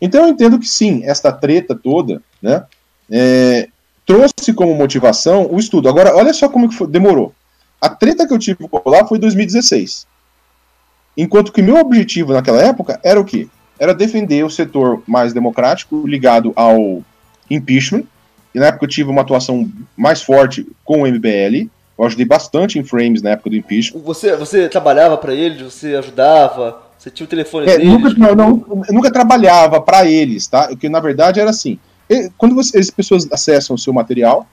Então 0.00 0.22
eu 0.22 0.28
entendo 0.28 0.58
que 0.58 0.66
sim, 0.66 1.02
esta 1.04 1.30
treta 1.30 1.76
toda, 1.76 2.20
né, 2.42 2.64
é, 3.08 3.68
trouxe 4.04 4.52
como 4.52 4.74
motivação 4.74 5.46
o 5.48 5.58
estudo. 5.58 5.88
Agora, 5.88 6.16
olha 6.16 6.32
só 6.32 6.48
como 6.48 6.70
foi, 6.72 6.88
demorou. 6.88 7.32
A 7.80 7.88
treta 7.88 8.26
que 8.26 8.34
eu 8.34 8.38
tive 8.38 8.68
lá 8.84 9.06
foi 9.06 9.18
em 9.18 9.20
2016. 9.20 10.06
Enquanto 11.16 11.52
que 11.52 11.62
meu 11.62 11.76
objetivo 11.76 12.32
naquela 12.32 12.62
época 12.62 12.98
era 13.02 13.20
o 13.20 13.24
quê? 13.24 13.48
Era 13.78 13.94
defender 13.94 14.44
o 14.44 14.50
setor 14.50 15.02
mais 15.06 15.32
democrático 15.32 16.06
ligado 16.06 16.52
ao 16.56 17.02
impeachment. 17.50 18.04
E 18.54 18.58
na 18.58 18.66
época 18.66 18.84
eu 18.84 18.88
tive 18.88 19.10
uma 19.10 19.22
atuação 19.22 19.70
mais 19.96 20.22
forte 20.22 20.66
com 20.84 21.02
o 21.02 21.06
MBL, 21.06 21.68
eu 21.98 22.04
ajudei 22.04 22.26
bastante 22.26 22.78
em 22.78 22.84
frames 22.84 23.22
na 23.22 23.30
época 23.30 23.50
do 23.50 23.56
impeachment. 23.56 24.00
Você, 24.00 24.36
você 24.36 24.68
trabalhava 24.68 25.16
para 25.16 25.34
eles? 25.34 25.62
Você 25.62 25.94
ajudava? 25.94 26.82
Você 26.98 27.10
tinha 27.10 27.24
o 27.24 27.28
telefone 27.28 27.68
é, 27.68 27.78
deles? 27.78 27.92
Nunca, 27.92 28.10
não, 28.10 28.34
não, 28.34 28.82
nunca 28.90 29.10
trabalhava 29.10 29.80
para 29.80 30.04
eles, 30.06 30.46
tá? 30.46 30.68
Porque 30.68 30.88
na 30.88 31.00
verdade 31.00 31.40
era 31.40 31.50
assim. 31.50 31.78
Quando 32.36 32.54
você, 32.54 32.78
as 32.78 32.90
pessoas 32.90 33.26
acessam 33.32 33.74
o 33.74 33.78
seu 33.78 33.92
material 33.92 34.46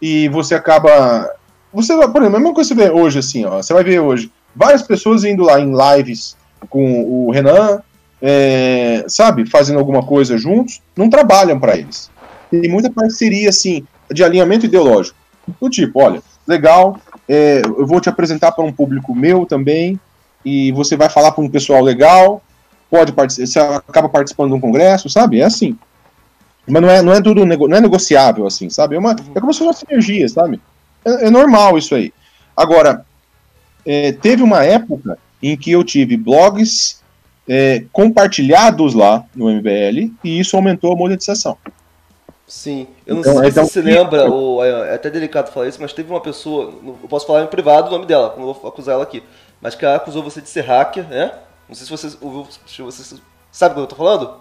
e 0.00 0.28
você 0.28 0.54
acaba. 0.54 1.30
Você, 1.72 1.94
por 1.94 2.22
exemplo, 2.22 2.36
a 2.36 2.40
mesma 2.40 2.54
coisa 2.54 2.74
que 2.74 2.80
você 2.80 2.88
vê 2.88 2.90
hoje, 2.90 3.18
assim, 3.18 3.44
ó. 3.44 3.62
Você 3.62 3.72
vai 3.72 3.84
ver 3.84 4.00
hoje 4.00 4.30
várias 4.54 4.82
pessoas 4.82 5.24
indo 5.24 5.42
lá 5.42 5.60
em 5.60 5.72
lives 5.72 6.36
com 6.68 7.02
o 7.02 7.30
Renan, 7.30 7.80
é, 8.20 9.04
sabe, 9.08 9.48
fazendo 9.48 9.78
alguma 9.78 10.02
coisa 10.02 10.38
juntos, 10.38 10.80
não 10.96 11.10
trabalham 11.10 11.60
para 11.60 11.76
eles. 11.76 12.10
Tem 12.50 12.68
muita 12.70 12.90
parceria, 12.90 13.48
assim, 13.48 13.86
de 14.10 14.22
alinhamento 14.22 14.66
ideológico. 14.66 15.16
Do 15.60 15.70
tipo, 15.70 16.00
olha, 16.02 16.22
legal, 16.46 17.00
é, 17.28 17.62
eu 17.64 17.86
vou 17.86 18.00
te 18.00 18.08
apresentar 18.08 18.52
para 18.52 18.64
um 18.64 18.72
público 18.72 19.14
meu 19.14 19.46
também, 19.46 19.98
e 20.44 20.70
você 20.72 20.96
vai 20.96 21.08
falar 21.08 21.32
para 21.32 21.42
um 21.42 21.48
pessoal 21.48 21.82
legal, 21.82 22.42
pode 22.90 23.12
participar, 23.12 23.46
você 23.46 23.58
acaba 23.58 24.08
participando 24.08 24.50
de 24.50 24.54
um 24.54 24.60
congresso, 24.60 25.08
sabe? 25.08 25.40
É 25.40 25.44
assim. 25.44 25.76
Mas 26.66 26.82
não 26.82 26.90
é, 26.90 27.02
não 27.02 27.12
é 27.12 27.20
tudo 27.20 27.44
nego, 27.44 27.68
não 27.68 27.76
é 27.76 27.80
negociável, 27.80 28.46
assim, 28.46 28.68
sabe? 28.70 28.96
É, 28.96 28.98
uma, 28.98 29.12
é 29.34 29.40
como 29.40 29.52
se 29.52 29.58
fosse 29.58 29.62
uma 29.62 29.72
sinergia, 29.72 30.28
sabe? 30.28 30.60
É, 31.04 31.26
é 31.26 31.30
normal 31.30 31.78
isso 31.78 31.94
aí. 31.94 32.12
Agora, 32.56 33.04
é, 33.84 34.12
teve 34.12 34.42
uma 34.42 34.64
época 34.64 35.18
em 35.42 35.56
que 35.56 35.70
eu 35.70 35.84
tive 35.84 36.16
blogs 36.16 37.02
é, 37.48 37.84
compartilhados 37.92 38.94
lá 38.94 39.24
no 39.34 39.50
MBL 39.50 40.12
e 40.24 40.40
isso 40.40 40.56
aumentou 40.56 40.92
a 40.92 40.96
monetização. 40.96 41.56
Sim, 42.46 42.86
eu 43.04 43.16
não 43.16 43.20
então, 43.22 43.38
sei 43.38 43.48
então, 43.48 43.64
se 43.64 43.72
você 43.72 43.82
lembra, 43.82 44.30
ou, 44.30 44.64
é, 44.64 44.90
é 44.90 44.94
até 44.94 45.10
delicado 45.10 45.50
falar 45.50 45.66
isso, 45.66 45.82
mas 45.82 45.92
teve 45.92 46.08
uma 46.10 46.20
pessoa, 46.20 46.72
eu 46.84 47.08
posso 47.08 47.26
falar 47.26 47.42
em 47.42 47.48
privado 47.48 47.88
o 47.88 47.90
nome 47.90 48.06
dela, 48.06 48.34
não 48.38 48.52
vou 48.52 48.68
acusar 48.68 48.94
ela 48.94 49.02
aqui, 49.02 49.20
mas 49.60 49.74
que 49.74 49.84
ela 49.84 49.96
acusou 49.96 50.22
você 50.22 50.40
de 50.40 50.48
ser 50.48 50.60
hacker, 50.60 51.08
né? 51.08 51.32
Não 51.68 51.74
sei 51.74 51.84
se 51.84 51.90
você 51.90 52.16
ouviu, 52.20 52.46
se 52.66 52.82
você 52.82 53.16
sabe 53.50 53.72
o 53.72 53.74
que 53.74 53.80
eu 53.82 53.86
tô 53.88 53.96
falando? 53.96 54.36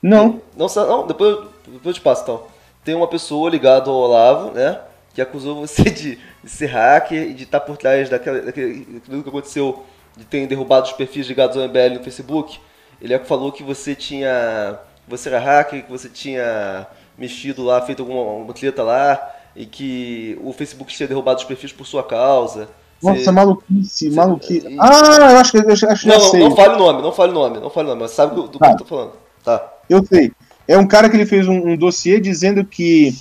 Não. 0.00 0.40
Não, 0.56 0.66
não, 0.66 0.86
não 0.86 1.06
depois, 1.06 1.46
depois 1.66 1.86
eu 1.86 1.92
te 1.92 2.00
passo 2.00 2.22
então. 2.22 2.42
Tem 2.82 2.94
uma 2.94 3.08
pessoa 3.08 3.50
ligada 3.50 3.90
ao 3.90 3.96
Olavo, 3.96 4.50
né? 4.52 4.80
Que 5.12 5.20
acusou 5.20 5.56
você 5.56 5.84
de, 5.90 6.18
de 6.42 6.50
ser 6.50 6.66
hacker 6.66 7.22
e 7.22 7.34
de 7.34 7.44
estar 7.44 7.60
por 7.60 7.76
trás 7.76 8.08
daquela, 8.08 8.40
daquele, 8.40 8.84
daquilo 8.84 9.22
que 9.22 9.28
aconteceu, 9.28 9.84
de 10.16 10.24
ter 10.24 10.46
derrubado 10.46 10.86
os 10.86 10.92
perfis 10.92 11.26
ligados 11.26 11.56
ao 11.56 11.64
MBL 11.64 11.98
no 11.98 12.04
Facebook. 12.04 12.58
Ele 13.00 13.18
falou 13.20 13.52
que 13.52 13.62
você 13.62 13.94
tinha 13.94 14.78
você 15.06 15.28
era 15.28 15.38
hacker, 15.38 15.84
que 15.84 15.90
você 15.90 16.08
tinha 16.08 16.86
mexido 17.16 17.62
lá, 17.62 17.80
feito 17.82 18.02
alguma 18.02 18.22
uma 18.22 18.52
treta 18.52 18.82
lá, 18.82 19.34
e 19.54 19.66
que 19.66 20.38
o 20.42 20.52
Facebook 20.52 20.92
tinha 20.92 21.08
derrubado 21.08 21.40
os 21.40 21.44
perfis 21.44 21.72
por 21.72 21.86
sua 21.86 22.02
causa. 22.02 22.68
Nossa, 23.02 23.20
você... 23.20 23.30
maluquice, 23.30 24.10
você... 24.10 24.16
maluquice. 24.16 24.76
Ah, 24.80 25.30
eu 25.32 25.38
acho 25.38 25.52
que 25.52 25.58
eu 25.58 25.72
acho, 25.72 25.86
acho 25.86 26.08
não, 26.08 26.32
não, 26.32 26.38
não 26.48 26.56
fale 26.56 26.74
o 26.74 26.78
nome, 26.78 27.02
não 27.02 27.12
fale 27.12 27.32
o 27.32 27.34
nome, 27.34 27.60
não 27.60 27.70
fale 27.70 27.86
o 27.86 27.90
nome, 27.90 28.02
mas 28.02 28.10
sabe 28.12 28.34
do, 28.34 28.48
do 28.48 28.58
tá. 28.58 28.68
que 28.68 28.72
eu 28.74 28.78
tô 28.78 28.84
falando. 28.84 29.12
Tá. 29.44 29.72
Eu 29.88 30.04
sei. 30.04 30.32
É 30.66 30.78
um 30.78 30.86
cara 30.86 31.10
que 31.10 31.16
ele 31.16 31.26
fez 31.26 31.46
um, 31.46 31.72
um 31.72 31.76
dossiê 31.76 32.18
dizendo 32.18 32.64
que 32.64 33.14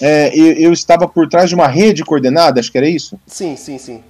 é, 0.00 0.34
eu, 0.34 0.52
eu, 0.54 0.72
estava 0.72 1.06
por 1.06 1.28
trás 1.28 1.48
de 1.48 1.54
uma 1.54 1.66
rede 1.66 2.04
coordenada, 2.04 2.58
acho 2.58 2.72
que 2.72 2.78
era 2.78 2.88
isso? 2.88 3.18
Sim, 3.26 3.56
sim, 3.56 3.78
sim. 3.78 4.02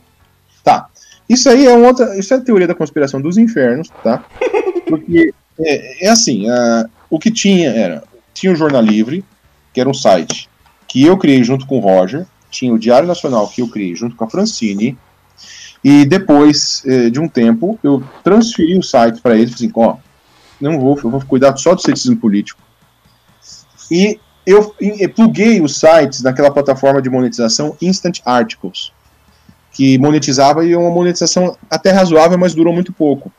Tá. 0.62 0.88
Isso 1.28 1.48
aí 1.48 1.66
é 1.66 1.76
outra. 1.76 2.16
Isso 2.16 2.32
é 2.32 2.36
a 2.36 2.40
teoria 2.40 2.68
da 2.68 2.74
conspiração 2.74 3.20
dos 3.20 3.36
infernos, 3.36 3.88
tá? 4.02 4.24
Porque 4.88 5.34
é, 5.58 6.06
é 6.06 6.08
assim, 6.08 6.48
uh, 6.48 6.88
o 7.16 7.18
que 7.18 7.30
tinha 7.30 7.70
era, 7.70 8.04
tinha 8.34 8.52
o 8.52 8.56
Jornal 8.56 8.82
Livre, 8.82 9.24
que 9.72 9.80
era 9.80 9.88
um 9.88 9.94
site 9.94 10.48
que 10.86 11.02
eu 11.02 11.16
criei 11.16 11.42
junto 11.42 11.66
com 11.66 11.78
o 11.78 11.80
Roger, 11.80 12.26
tinha 12.50 12.72
o 12.72 12.78
Diário 12.78 13.08
Nacional 13.08 13.48
que 13.48 13.60
eu 13.60 13.68
criei 13.68 13.94
junto 13.94 14.14
com 14.14 14.24
a 14.24 14.30
Francine, 14.30 14.96
e 15.82 16.04
depois 16.04 16.82
eh, 16.86 17.10
de 17.10 17.18
um 17.18 17.28
tempo 17.28 17.78
eu 17.82 18.02
transferi 18.22 18.78
o 18.78 18.82
site 18.82 19.20
para 19.20 19.36
eles, 19.36 19.54
assim, 19.54 19.70
ó, 19.74 19.96
não 20.60 20.78
vou, 20.78 20.98
eu 21.02 21.10
vou 21.10 21.24
cuidar 21.24 21.56
só 21.56 21.74
do 21.74 21.80
ceticismo 21.80 22.16
político. 22.16 22.60
E 23.90 24.18
eu 24.44 24.74
pluguei 25.14 25.60
os 25.60 25.78
sites 25.78 26.22
naquela 26.22 26.50
plataforma 26.50 27.02
de 27.02 27.10
monetização 27.10 27.76
Instant 27.80 28.20
Articles, 28.24 28.92
que 29.72 29.98
monetizava 29.98 30.64
e 30.64 30.74
uma 30.76 30.90
monetização 30.90 31.56
até 31.70 31.90
razoável, 31.90 32.38
mas 32.38 32.54
durou 32.54 32.72
muito 32.72 32.92
pouco. 32.92 33.32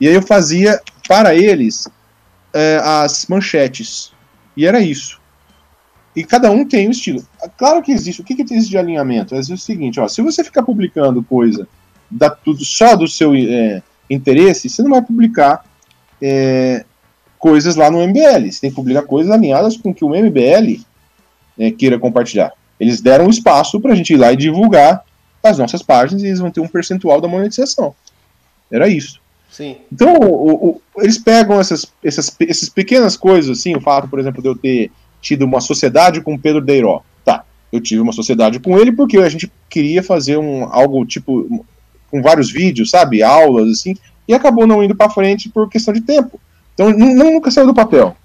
E 0.00 0.08
aí 0.08 0.14
eu 0.14 0.22
fazia 0.22 0.80
para 1.06 1.34
eles 1.34 1.88
é, 2.54 2.80
as 2.82 3.26
manchetes. 3.26 4.12
E 4.56 4.66
era 4.66 4.80
isso. 4.80 5.20
E 6.14 6.22
cada 6.24 6.50
um 6.50 6.66
tem 6.66 6.88
um 6.88 6.90
estilo. 6.90 7.26
Claro 7.56 7.82
que 7.82 7.92
existe. 7.92 8.20
O 8.20 8.24
que, 8.24 8.34
que 8.34 8.42
existe 8.42 8.70
de 8.70 8.78
alinhamento? 8.78 9.34
É 9.34 9.38
o 9.38 9.56
seguinte, 9.56 9.98
ó, 9.98 10.06
se 10.08 10.20
você 10.20 10.44
ficar 10.44 10.62
publicando 10.62 11.22
coisa 11.22 11.66
da, 12.10 12.28
tudo, 12.28 12.64
só 12.64 12.94
do 12.94 13.08
seu 13.08 13.34
é, 13.34 13.82
interesse, 14.10 14.68
você 14.68 14.82
não 14.82 14.90
vai 14.90 15.02
publicar 15.02 15.64
é, 16.20 16.84
coisas 17.38 17.76
lá 17.76 17.90
no 17.90 18.06
MBL. 18.06 18.50
Você 18.50 18.60
tem 18.60 18.70
que 18.70 18.76
publicar 18.76 19.02
coisas 19.02 19.32
alinhadas 19.32 19.76
com 19.76 19.90
o 19.90 19.94
que 19.94 20.04
o 20.04 20.10
MBL 20.10 20.82
é, 21.58 21.70
queira 21.70 21.98
compartilhar. 21.98 22.52
Eles 22.78 23.00
deram 23.00 23.30
espaço 23.30 23.80
para 23.80 23.92
a 23.92 23.94
gente 23.94 24.12
ir 24.12 24.16
lá 24.16 24.32
e 24.32 24.36
divulgar 24.36 25.02
as 25.42 25.58
nossas 25.58 25.82
páginas 25.82 26.22
e 26.22 26.26
eles 26.26 26.40
vão 26.40 26.50
ter 26.50 26.60
um 26.60 26.68
percentual 26.68 27.20
da 27.20 27.28
monetização. 27.28 27.94
Era 28.70 28.86
isso. 28.86 29.21
Sim. 29.52 29.76
Então, 29.92 30.14
o, 30.14 30.70
o, 30.70 30.82
eles 30.96 31.18
pegam 31.18 31.60
essas, 31.60 31.86
essas, 32.02 32.34
essas 32.40 32.70
pequenas 32.70 33.18
coisas, 33.18 33.58
assim, 33.58 33.76
o 33.76 33.80
fato, 33.82 34.08
por 34.08 34.18
exemplo, 34.18 34.40
de 34.40 34.48
eu 34.48 34.56
ter 34.56 34.90
tido 35.20 35.44
uma 35.44 35.60
sociedade 35.60 36.22
com 36.22 36.38
Pedro 36.38 36.62
Deiró. 36.62 37.02
Tá, 37.22 37.44
eu 37.70 37.78
tive 37.78 38.00
uma 38.00 38.14
sociedade 38.14 38.58
com 38.58 38.78
ele 38.78 38.90
porque 38.90 39.18
a 39.18 39.28
gente 39.28 39.52
queria 39.68 40.02
fazer 40.02 40.38
um, 40.38 40.64
algo 40.64 41.04
tipo, 41.04 41.66
com 42.10 42.22
vários 42.22 42.50
vídeos, 42.50 42.88
sabe, 42.88 43.22
aulas, 43.22 43.68
assim, 43.68 43.94
e 44.26 44.32
acabou 44.32 44.66
não 44.66 44.82
indo 44.82 44.96
para 44.96 45.10
frente 45.10 45.50
por 45.50 45.68
questão 45.68 45.92
de 45.92 46.00
tempo. 46.00 46.40
Então, 46.72 46.90
nunca 46.90 47.50
saiu 47.50 47.66
do 47.66 47.74
papel. 47.74 48.16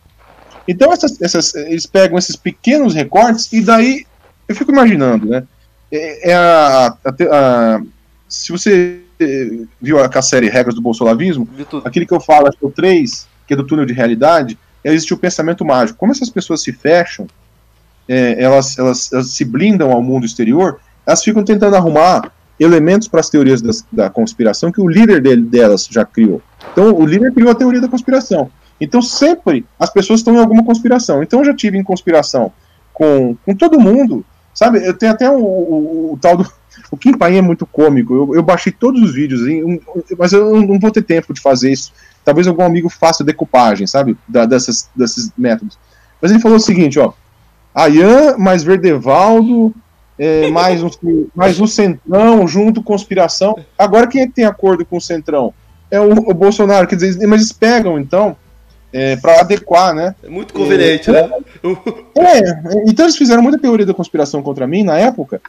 Então, 0.65 0.93
essas, 0.93 1.21
essas, 1.21 1.53
eles 1.55 1.85
pegam 1.85 2.17
esses 2.17 2.37
pequenos 2.37 2.93
recortes 2.93 3.51
e 3.51 3.61
daí 3.61 4.05
eu 4.47 4.55
fico 4.55 4.71
imaginando, 4.71 5.25
né? 5.25 5.43
É, 5.91 6.31
é 6.31 6.35
a, 6.35 6.87
a, 6.87 7.75
a, 7.75 7.81
se 8.29 8.51
você 8.51 9.01
viu 9.81 9.99
a 9.99 10.21
série 10.21 10.49
Regras 10.49 10.75
do 10.75 10.81
Bolsolavismo, 10.81 11.47
aquele 11.83 12.05
que 12.05 12.13
eu 12.13 12.19
falo, 12.19 12.47
acho 12.47 12.57
que 12.57 12.65
é 12.65 12.67
o 12.67 12.71
3, 12.71 13.27
que 13.47 13.53
é 13.53 13.57
do 13.57 13.65
túnel 13.65 13.85
de 13.85 13.93
realidade, 13.93 14.57
existe 14.83 15.13
o 15.13 15.17
pensamento 15.17 15.65
mágico. 15.65 15.99
Como 15.99 16.11
essas 16.11 16.29
pessoas 16.29 16.61
se 16.61 16.71
fecham, 16.71 17.27
é, 18.07 18.41
elas, 18.41 18.77
elas, 18.77 19.11
elas, 19.11 19.31
se 19.31 19.43
blindam 19.43 19.91
ao 19.91 20.01
mundo 20.01 20.25
exterior, 20.25 20.79
elas 21.05 21.23
ficam 21.23 21.43
tentando 21.43 21.75
arrumar 21.75 22.31
elementos 22.59 23.07
para 23.07 23.19
as 23.19 23.29
teorias 23.29 23.61
das, 23.61 23.85
da 23.91 24.09
conspiração 24.09 24.71
que 24.71 24.81
o 24.81 24.87
líder 24.87 25.21
dele, 25.21 25.41
delas 25.41 25.87
já 25.89 26.05
criou. 26.05 26.41
Então, 26.71 26.93
o 26.93 27.05
líder 27.05 27.33
criou 27.33 27.51
a 27.51 27.55
teoria 27.55 27.81
da 27.81 27.87
conspiração. 27.87 28.49
Então, 28.79 29.01
sempre 29.01 29.65
as 29.79 29.89
pessoas 29.89 30.19
estão 30.19 30.35
em 30.35 30.39
alguma 30.39 30.63
conspiração. 30.63 31.21
Então, 31.21 31.39
eu 31.39 31.45
já 31.45 31.55
tive 31.55 31.77
em 31.77 31.83
conspiração 31.83 32.51
com, 32.93 33.35
com 33.45 33.55
todo 33.55 33.79
mundo, 33.79 34.25
sabe? 34.53 34.85
Eu 34.85 34.93
tenho 34.93 35.11
até 35.11 35.29
o, 35.29 35.39
o, 35.39 36.13
o 36.13 36.19
tal 36.19 36.37
do. 36.37 36.51
O 36.91 36.97
Kim 36.97 37.13
Paim 37.13 37.37
é 37.37 37.41
muito 37.41 37.65
cômico. 37.65 38.13
Eu, 38.13 38.35
eu 38.35 38.43
baixei 38.43 38.71
todos 38.71 39.01
os 39.01 39.13
vídeos, 39.13 39.41
mas 40.17 40.33
eu 40.33 40.61
não 40.61 40.79
vou 40.79 40.91
ter 40.91 41.01
tempo 41.01 41.33
de 41.33 41.41
fazer 41.41 41.71
isso. 41.71 41.91
Talvez 42.23 42.47
algum 42.47 42.63
amigo 42.63 42.89
faça 42.89 43.23
decupagem, 43.23 43.87
sabe? 43.87 44.17
Da, 44.27 44.45
dessas, 44.45 44.89
desses 44.95 45.31
métodos. 45.37 45.77
Mas 46.21 46.31
ele 46.31 46.39
falou 46.39 46.57
o 46.57 46.61
seguinte, 46.61 46.99
ó. 46.99 47.13
Ayan 47.73 48.37
mais 48.37 48.63
Verdevaldo, 48.63 49.73
é, 50.17 50.49
mais, 50.49 50.81
um, 50.81 50.89
mais 51.35 51.59
um 51.59 51.67
Centrão, 51.67 52.47
junto 52.47 52.81
conspiração. 52.81 53.57
Agora 53.77 54.07
quem 54.07 54.21
é 54.21 54.27
que 54.27 54.33
tem 54.33 54.45
acordo 54.45 54.85
com 54.85 54.97
o 54.97 55.01
Centrão? 55.01 55.53
É 55.91 55.99
o, 55.99 56.11
o 56.11 56.33
Bolsonaro, 56.33 56.87
quer 56.87 56.95
dizer, 56.95 57.27
mas 57.27 57.41
eles 57.41 57.51
pegam, 57.51 57.99
então, 57.99 58.35
é, 58.91 59.15
para 59.15 59.41
adequar, 59.41 59.93
né? 59.93 60.15
É 60.23 60.29
muito 60.29 60.53
conveniente, 60.53 61.09
é, 61.09 61.13
né? 61.13 61.29
É, 62.17 62.39
então 62.87 63.05
eles 63.05 63.15
fizeram 63.15 63.43
muita 63.43 63.59
teoria 63.59 63.85
da 63.85 63.93
conspiração 63.93 64.41
contra 64.41 64.65
mim 64.65 64.83
na 64.83 64.97
época, 64.97 65.39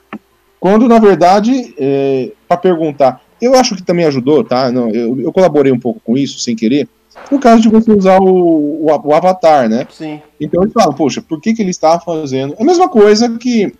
quando 0.60 0.88
na 0.88 0.98
verdade, 0.98 1.74
é, 1.78 2.32
para 2.46 2.56
perguntar, 2.56 3.22
eu 3.40 3.54
acho 3.54 3.76
que 3.76 3.82
também 3.82 4.04
ajudou, 4.06 4.42
tá? 4.42 4.70
Não, 4.70 4.90
eu, 4.90 5.20
eu, 5.20 5.32
colaborei 5.32 5.72
um 5.72 5.78
pouco 5.78 6.00
com 6.04 6.16
isso, 6.16 6.38
sem 6.38 6.56
querer, 6.56 6.88
no 7.30 7.38
caso 7.38 7.62
de 7.62 7.68
você 7.68 7.90
usar 7.92 8.20
o, 8.20 8.26
o, 8.26 8.86
o 8.86 9.14
avatar, 9.14 9.68
né? 9.68 9.86
Sim. 9.90 10.20
Então 10.40 10.62
eles 10.62 10.72
falam, 10.72 10.94
poxa, 10.94 11.22
por 11.22 11.40
que, 11.40 11.54
que 11.54 11.62
ele 11.62 11.70
estava 11.70 12.00
fazendo? 12.00 12.54
É 12.58 12.62
a 12.62 12.66
mesma 12.66 12.88
coisa 12.88 13.28
que 13.38 13.72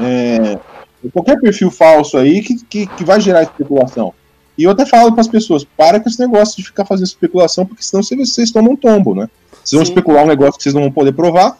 é, 0.00 0.58
qualquer 1.12 1.38
perfil 1.40 1.70
falso 1.70 2.16
aí 2.16 2.42
que, 2.42 2.62
que, 2.64 2.86
que 2.86 3.04
vai 3.04 3.20
gerar 3.20 3.42
especulação. 3.42 4.12
E 4.58 4.64
eu 4.64 4.70
até 4.70 4.84
falo 4.84 5.12
para 5.12 5.22
as 5.22 5.28
pessoas, 5.28 5.64
para 5.64 5.98
com 5.98 6.08
esse 6.08 6.20
negócio 6.20 6.56
de 6.56 6.64
ficar 6.64 6.84
fazendo 6.84 7.06
especulação, 7.06 7.64
porque 7.64 7.82
senão 7.82 8.02
vocês, 8.02 8.28
vocês 8.28 8.50
tomam 8.50 8.72
um 8.72 8.76
tombo, 8.76 9.14
né? 9.14 9.28
Vocês 9.64 9.72
vão 9.72 9.82
especular 9.82 10.24
um 10.24 10.28
negócio 10.28 10.56
que 10.58 10.62
vocês 10.62 10.74
não 10.74 10.82
vão 10.82 10.92
poder 10.92 11.12
provar 11.12 11.56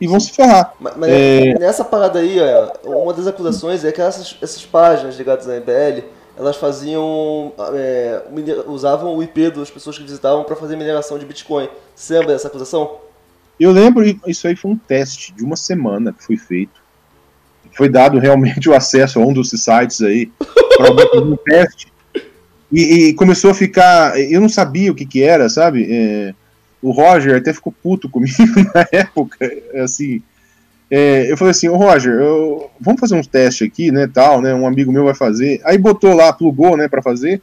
e 0.00 0.06
vão 0.06 0.20
se 0.20 0.32
ferrar. 0.32 0.74
Mas, 0.78 0.96
mas 0.96 1.10
é... 1.10 1.58
nessa 1.58 1.84
parada 1.84 2.18
aí, 2.18 2.38
uma 2.84 3.12
das 3.12 3.26
acusações 3.26 3.84
é 3.84 3.92
que 3.92 4.00
essas, 4.00 4.36
essas 4.40 4.64
páginas 4.64 5.16
ligadas 5.16 5.48
à 5.48 5.56
MBL, 5.56 6.04
elas 6.36 6.56
faziam. 6.56 7.52
É, 7.74 8.22
usavam 8.66 9.16
o 9.16 9.22
IP 9.22 9.50
das 9.50 9.70
pessoas 9.70 9.98
que 9.98 10.04
visitavam 10.04 10.44
para 10.44 10.54
fazer 10.54 10.76
mineração 10.76 11.18
de 11.18 11.26
Bitcoin. 11.26 11.68
Você 11.94 12.14
lembra 12.14 12.32
dessa 12.32 12.48
acusação? 12.48 12.98
Eu 13.58 13.72
lembro, 13.72 14.04
isso 14.26 14.46
aí 14.46 14.54
foi 14.54 14.70
um 14.70 14.76
teste 14.76 15.32
de 15.32 15.42
uma 15.42 15.56
semana 15.56 16.12
que 16.12 16.24
foi 16.24 16.36
feito. 16.36 16.80
Foi 17.76 17.88
dado 17.88 18.18
realmente 18.18 18.68
o 18.68 18.74
acesso 18.74 19.18
a 19.18 19.22
um 19.22 19.32
dos 19.32 19.50
sites 19.50 20.00
aí 20.00 20.30
para 20.76 21.20
um 21.20 21.36
teste. 21.36 21.92
E, 22.70 23.08
e, 23.08 23.14
começou 23.14 23.50
a 23.50 23.54
ficar. 23.54 24.18
Eu 24.18 24.40
não 24.40 24.48
sabia 24.48 24.92
o 24.92 24.94
que, 24.94 25.04
que 25.04 25.22
era, 25.22 25.48
sabe? 25.48 25.86
É, 25.90 26.34
o 26.82 26.90
Roger 26.90 27.36
até 27.36 27.52
ficou 27.52 27.72
puto 27.82 28.08
comigo 28.10 28.36
na 28.74 28.86
época. 28.92 29.50
Assim, 29.82 30.22
é, 30.90 31.30
eu 31.30 31.36
falei 31.36 31.50
assim: 31.50 31.68
Ô 31.68 31.76
Roger, 31.76 32.14
eu, 32.14 32.70
vamos 32.80 33.00
fazer 33.00 33.14
uns 33.14 33.26
testes 33.26 33.66
aqui, 33.66 33.90
né? 33.90 34.08
Tal, 34.12 34.40
né? 34.40 34.54
Um 34.54 34.66
amigo 34.66 34.92
meu 34.92 35.04
vai 35.04 35.14
fazer. 35.14 35.60
Aí 35.64 35.76
botou 35.76 36.14
lá, 36.14 36.32
plugou, 36.32 36.76
né, 36.76 36.88
pra 36.88 37.02
fazer. 37.02 37.42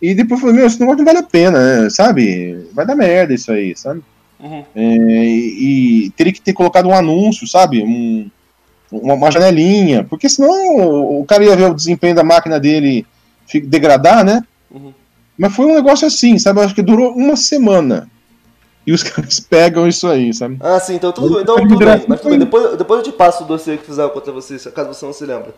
E 0.00 0.14
depois 0.14 0.40
falou: 0.40 0.54
Meu, 0.54 0.66
esse 0.66 0.78
negócio 0.78 0.98
não 0.98 1.04
vale 1.04 1.18
a 1.18 1.22
pena, 1.22 1.82
né, 1.82 1.90
sabe? 1.90 2.66
Vai 2.72 2.86
dar 2.86 2.94
merda 2.94 3.34
isso 3.34 3.50
aí, 3.50 3.76
sabe? 3.76 4.02
Uhum. 4.38 4.64
É, 4.74 4.82
e, 4.82 6.04
e 6.06 6.10
teria 6.10 6.32
que 6.32 6.40
ter 6.40 6.52
colocado 6.52 6.88
um 6.88 6.94
anúncio, 6.94 7.46
sabe? 7.46 7.82
Um, 7.82 8.30
uma, 8.90 9.14
uma 9.14 9.30
janelinha, 9.30 10.04
porque 10.04 10.28
senão 10.28 11.20
o 11.20 11.24
cara 11.24 11.44
ia 11.44 11.56
ver 11.56 11.70
o 11.70 11.74
desempenho 11.74 12.14
da 12.14 12.24
máquina 12.24 12.58
dele 12.58 13.06
degradar, 13.64 14.24
né? 14.24 14.42
Uhum. 14.70 14.92
Mas 15.36 15.54
foi 15.54 15.66
um 15.66 15.74
negócio 15.74 16.06
assim, 16.06 16.38
sabe? 16.38 16.60
Acho 16.60 16.74
que 16.74 16.82
durou 16.82 17.12
uma 17.14 17.36
semana. 17.36 18.08
E 18.86 18.92
os 18.92 19.02
caras 19.04 19.40
pegam 19.40 19.86
isso 19.86 20.06
aí, 20.06 20.32
sabe? 20.32 20.56
Ah, 20.60 20.80
sim, 20.80 20.94
então 20.94 21.12
tudo, 21.12 21.40
então, 21.40 21.56
tudo 21.56 21.78
bem. 21.78 22.04
Mas 22.08 22.20
tudo 22.20 22.30
bem. 22.30 22.38
Depois, 22.38 22.76
depois 22.76 22.98
eu 22.98 23.12
te 23.12 23.16
passo 23.16 23.44
o 23.44 23.46
dossiê 23.46 23.76
que 23.76 23.84
fizeram 23.84 24.10
contra 24.10 24.32
você, 24.32 24.58
caso 24.70 24.92
você 24.94 25.04
não 25.04 25.12
se 25.12 25.24
lembre. 25.24 25.52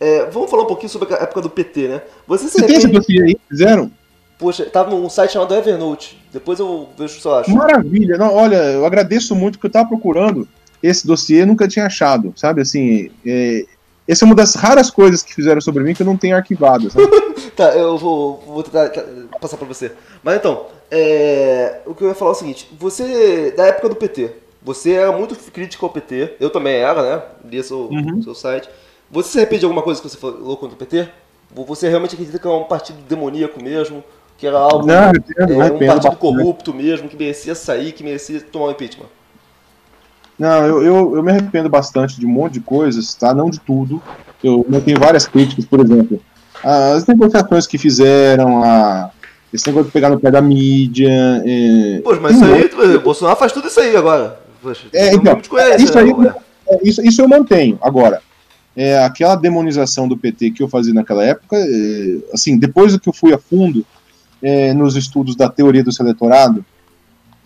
É, 0.00 0.26
vamos 0.26 0.50
falar 0.50 0.62
um 0.62 0.66
pouquinho 0.66 0.88
sobre 0.88 1.12
a 1.12 1.18
época 1.18 1.40
do 1.40 1.50
PT, 1.50 1.88
né? 1.88 2.02
Você, 2.26 2.48
você 2.48 2.64
tem 2.64 2.76
esse 2.76 2.86
dossiê 2.86 3.22
aí? 3.22 3.36
Fizeram? 3.48 3.90
Poxa, 4.38 4.64
tava 4.66 4.90
num 4.90 5.08
site 5.08 5.32
chamado 5.32 5.54
Evernote. 5.54 6.16
Depois 6.32 6.60
eu 6.60 6.88
vejo 6.96 7.18
o 7.18 7.20
que 7.20 7.26
eu 7.26 7.34
acho. 7.34 7.50
Maravilha. 7.50 8.16
Não, 8.16 8.32
olha, 8.32 8.56
eu 8.56 8.86
agradeço 8.86 9.34
muito 9.34 9.58
porque 9.58 9.66
eu 9.66 9.72
tava 9.72 9.88
procurando 9.88 10.46
esse 10.80 11.04
dossiê 11.04 11.44
nunca 11.44 11.66
tinha 11.66 11.86
achado, 11.86 12.32
sabe? 12.36 12.62
Assim, 12.62 13.10
é, 13.26 13.66
essa 14.08 14.24
é 14.24 14.26
uma 14.26 14.34
das 14.34 14.54
raras 14.54 14.90
coisas 14.90 15.22
que 15.22 15.34
fizeram 15.34 15.60
sobre 15.60 15.84
mim 15.84 15.92
que 15.92 16.00
eu 16.00 16.06
não 16.06 16.16
tenho 16.16 16.34
arquivado. 16.34 16.88
tá, 17.54 17.76
eu 17.76 17.98
vou, 17.98 18.42
vou 18.46 18.62
tentar 18.62 18.90
passar 19.38 19.58
para 19.58 19.66
você. 19.66 19.92
Mas 20.22 20.36
então, 20.36 20.66
é, 20.90 21.80
o 21.84 21.94
que 21.94 22.02
eu 22.02 22.08
ia 22.08 22.14
falar 22.14 22.30
é 22.30 22.32
o 22.32 22.36
seguinte: 22.36 22.68
você, 22.78 23.52
da 23.54 23.66
época 23.66 23.90
do 23.90 23.96
PT, 23.96 24.32
você 24.62 24.92
era 24.92 25.12
muito 25.12 25.36
crítico 25.52 25.84
ao 25.84 25.92
PT, 25.92 26.36
eu 26.40 26.48
também 26.48 26.76
era, 26.76 27.02
né? 27.02 27.22
Lia 27.44 27.62
seu, 27.62 27.80
uhum. 27.90 28.22
seu 28.22 28.34
site. 28.34 28.68
Você 29.10 29.30
se 29.30 29.38
arrepende 29.38 29.60
de 29.60 29.66
alguma 29.66 29.82
coisa 29.82 30.00
que 30.00 30.08
você 30.08 30.16
falou 30.16 30.56
contra 30.56 30.74
o 30.74 30.78
PT? 30.78 31.08
Você 31.54 31.88
realmente 31.88 32.14
acredita 32.14 32.38
que 32.38 32.46
é 32.46 32.50
um 32.50 32.64
partido 32.64 32.98
demoníaco 33.08 33.62
mesmo? 33.62 34.02
Que 34.36 34.46
era 34.46 34.58
algo. 34.58 34.86
Não, 34.86 34.94
é, 34.94 35.10
um 35.10 35.78
partido 35.78 35.86
bastante. 35.86 36.16
corrupto 36.16 36.72
mesmo, 36.72 37.08
que 37.08 37.16
merecia 37.16 37.54
sair, 37.54 37.92
que 37.92 38.02
merecia 38.02 38.40
tomar 38.40 38.66
um 38.66 38.70
impeachment? 38.70 39.06
Não, 40.38 40.64
eu, 40.64 40.82
eu, 40.82 41.16
eu, 41.16 41.22
me 41.22 41.32
arrependo 41.32 41.68
bastante 41.68 42.18
de 42.18 42.24
um 42.24 42.28
monte 42.28 42.54
de 42.54 42.60
coisas, 42.60 43.14
tá? 43.14 43.34
Não 43.34 43.50
de 43.50 43.58
tudo. 43.58 44.00
Eu, 44.42 44.64
eu 44.70 44.80
tenho 44.80 44.98
várias 44.98 45.26
críticas, 45.26 45.64
por 45.64 45.80
exemplo, 45.80 46.20
as 46.62 47.04
negociações 47.06 47.66
que 47.66 47.76
fizeram, 47.76 48.62
a, 48.62 49.10
esse 49.52 49.66
negócio 49.66 49.86
de 49.86 49.92
pegar 49.92 50.10
no 50.10 50.20
pé 50.20 50.30
da 50.30 50.40
mídia. 50.40 51.42
É, 51.44 52.00
Poxa, 52.02 52.20
mas 52.20 52.36
isso 52.36 52.44
aí, 52.44 52.96
o 52.96 53.00
Bolsonaro 53.00 53.36
faz 53.36 53.52
tudo 53.52 53.66
isso 53.66 53.80
aí 53.80 53.96
agora. 53.96 54.40
Poxa, 54.62 54.86
é, 54.92 55.14
então, 55.14 55.40
conhece, 55.48 55.84
isso, 55.84 55.98
aí, 55.98 56.12
né? 56.14 56.34
Isso, 56.82 57.02
isso 57.02 57.20
eu 57.20 57.28
mantenho. 57.28 57.78
Agora, 57.80 58.20
é, 58.76 59.02
aquela 59.02 59.34
demonização 59.34 60.06
do 60.06 60.16
PT 60.16 60.52
que 60.52 60.62
eu 60.62 60.68
fazia 60.68 60.94
naquela 60.94 61.24
época, 61.24 61.56
é, 61.56 62.18
assim, 62.32 62.56
depois 62.56 62.96
que 62.96 63.08
eu 63.08 63.12
fui 63.12 63.32
a 63.32 63.38
fundo 63.38 63.84
é, 64.42 64.72
nos 64.72 64.96
estudos 64.96 65.34
da 65.34 65.48
teoria 65.48 65.82
do 65.82 65.90
eleitorado, 65.98 66.64
é, 66.64 66.64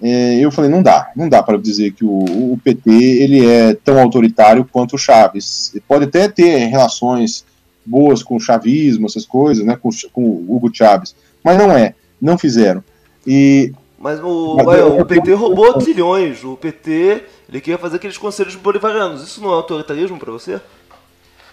eu 0.02 0.50
falei, 0.50 0.70
não 0.70 0.82
dá, 0.82 1.10
não 1.14 1.28
dá 1.28 1.42
para 1.42 1.56
dizer 1.56 1.92
que 1.92 2.04
o, 2.04 2.08
o, 2.08 2.60
PT 2.62 2.90
ele 2.90 3.46
é 3.46 3.74
tão 3.74 4.00
autoritário 4.00 4.64
quanto 4.64 4.96
o 4.96 4.98
Chaves. 4.98 5.74
Pode 5.86 6.04
até 6.04 6.28
ter 6.28 6.66
relações 6.66 7.44
boas 7.84 8.22
com 8.22 8.36
o 8.36 8.40
chavismo, 8.40 9.06
essas 9.06 9.26
coisas, 9.26 9.64
né, 9.64 9.76
com, 9.80 9.90
com 10.12 10.22
o 10.22 10.56
Hugo 10.56 10.70
Chaves, 10.72 11.14
mas 11.42 11.58
não 11.58 11.70
é, 11.70 11.94
não 12.20 12.36
fizeram. 12.36 12.82
E 13.26 13.72
mas 14.02 14.18
o, 14.20 14.56
mas 14.56 14.66
ué, 14.66 14.84
o 14.84 15.04
PT 15.04 15.32
roubou 15.34 15.74
trilhões. 15.74 16.42
O 16.42 16.56
PT 16.56 17.22
ele 17.48 17.60
queria 17.60 17.78
fazer 17.78 17.96
aqueles 17.96 18.18
conselhos 18.18 18.56
bolivarianos. 18.56 19.22
Isso 19.22 19.40
não 19.40 19.50
é 19.50 19.54
autoritarismo 19.54 20.18
para 20.18 20.32
você? 20.32 20.60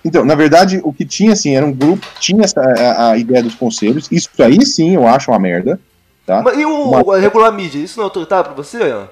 Então, 0.03 0.25
na 0.25 0.33
verdade, 0.33 0.79
o 0.83 0.91
que 0.91 1.05
tinha 1.05 1.33
assim 1.33 1.55
era 1.55 1.65
um 1.65 1.73
grupo 1.73 2.07
tinha 2.19 2.43
essa 2.43 2.59
a, 2.61 3.11
a, 3.11 3.17
ideia 3.17 3.43
dos 3.43 3.53
conselhos. 3.53 4.07
Isso 4.11 4.29
aí 4.39 4.65
sim 4.65 4.95
eu 4.95 5.07
acho 5.07 5.29
uma 5.29 5.37
merda. 5.37 5.79
Tá? 6.29 6.43
Mas 6.43 6.59
e 6.59 6.63
o 6.63 6.91
uma... 6.91 7.17
regular 7.17 7.51
mídia, 7.51 7.79
isso 7.79 7.97
não 7.97 8.03
é 8.03 8.05
autoritário 8.05 8.45
para 8.45 8.53
você, 8.53 8.77
Ian? 8.77 9.09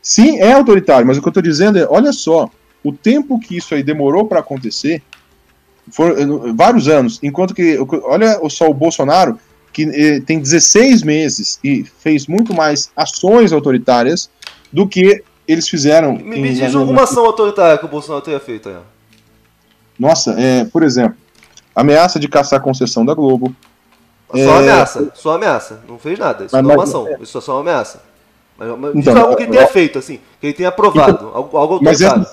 Sim, 0.00 0.38
é 0.38 0.52
autoritário, 0.52 1.04
mas 1.04 1.18
o 1.18 1.20
que 1.20 1.26
eu 1.26 1.30
estou 1.30 1.42
dizendo 1.42 1.76
é, 1.76 1.84
olha 1.90 2.12
só, 2.12 2.48
o 2.84 2.92
tempo 2.92 3.40
que 3.40 3.56
isso 3.56 3.74
aí 3.74 3.82
demorou 3.82 4.28
para 4.28 4.38
acontecer, 4.38 5.02
foram 5.90 6.54
vários 6.54 6.86
anos, 6.86 7.18
enquanto 7.20 7.52
que, 7.52 7.76
olha 8.04 8.38
só 8.48 8.70
o 8.70 8.74
Bolsonaro, 8.74 9.36
que 9.72 9.90
eh, 9.92 10.20
tem 10.20 10.38
16 10.38 11.02
meses 11.02 11.58
e 11.64 11.82
fez 11.82 12.28
muito 12.28 12.54
mais 12.54 12.92
ações 12.96 13.52
autoritárias 13.52 14.30
do 14.72 14.86
que 14.86 15.24
eles 15.48 15.68
fizeram. 15.68 16.12
Me, 16.12 16.40
me 16.40 16.54
diz 16.54 16.76
alguma 16.76 17.02
ação 17.02 17.26
autoritária 17.26 17.76
que 17.76 17.84
o 17.84 17.88
Bolsonaro 17.88 18.24
tenha 18.24 18.38
feito. 18.38 18.70
Nossa, 19.98 20.30
é, 20.38 20.64
por 20.64 20.84
exemplo, 20.84 21.16
ameaça 21.74 22.20
de 22.20 22.28
caçar 22.28 22.60
a 22.60 22.62
concessão 22.62 23.04
da 23.04 23.14
Globo, 23.14 23.52
só 24.32 24.38
é... 24.38 24.58
ameaça, 24.58 25.12
só 25.14 25.34
ameaça. 25.34 25.80
Não 25.88 25.98
fez 25.98 26.18
nada. 26.18 26.44
Isso 26.44 26.56
mas, 26.56 26.64
não 26.64 26.70
é 26.70 26.74
uma 26.74 26.84
ação. 26.84 27.08
É... 27.08 27.18
Isso 27.20 27.38
é 27.38 27.40
só 27.40 27.52
uma 27.54 27.60
ameaça. 27.60 28.02
Mas, 28.58 28.68
mas 28.78 28.94
então, 28.94 29.14
diz 29.14 29.22
algo 29.22 29.36
que 29.36 29.42
ele 29.42 29.52
tenha 29.52 29.66
feito, 29.66 29.98
assim. 29.98 30.18
Que 30.40 30.48
ele 30.48 30.54
tenha 30.54 30.68
aprovado. 30.68 31.12
Então, 31.12 31.30
algo, 31.34 31.56
algo 31.56 31.78
mas, 31.82 32.00
é, 32.00 32.26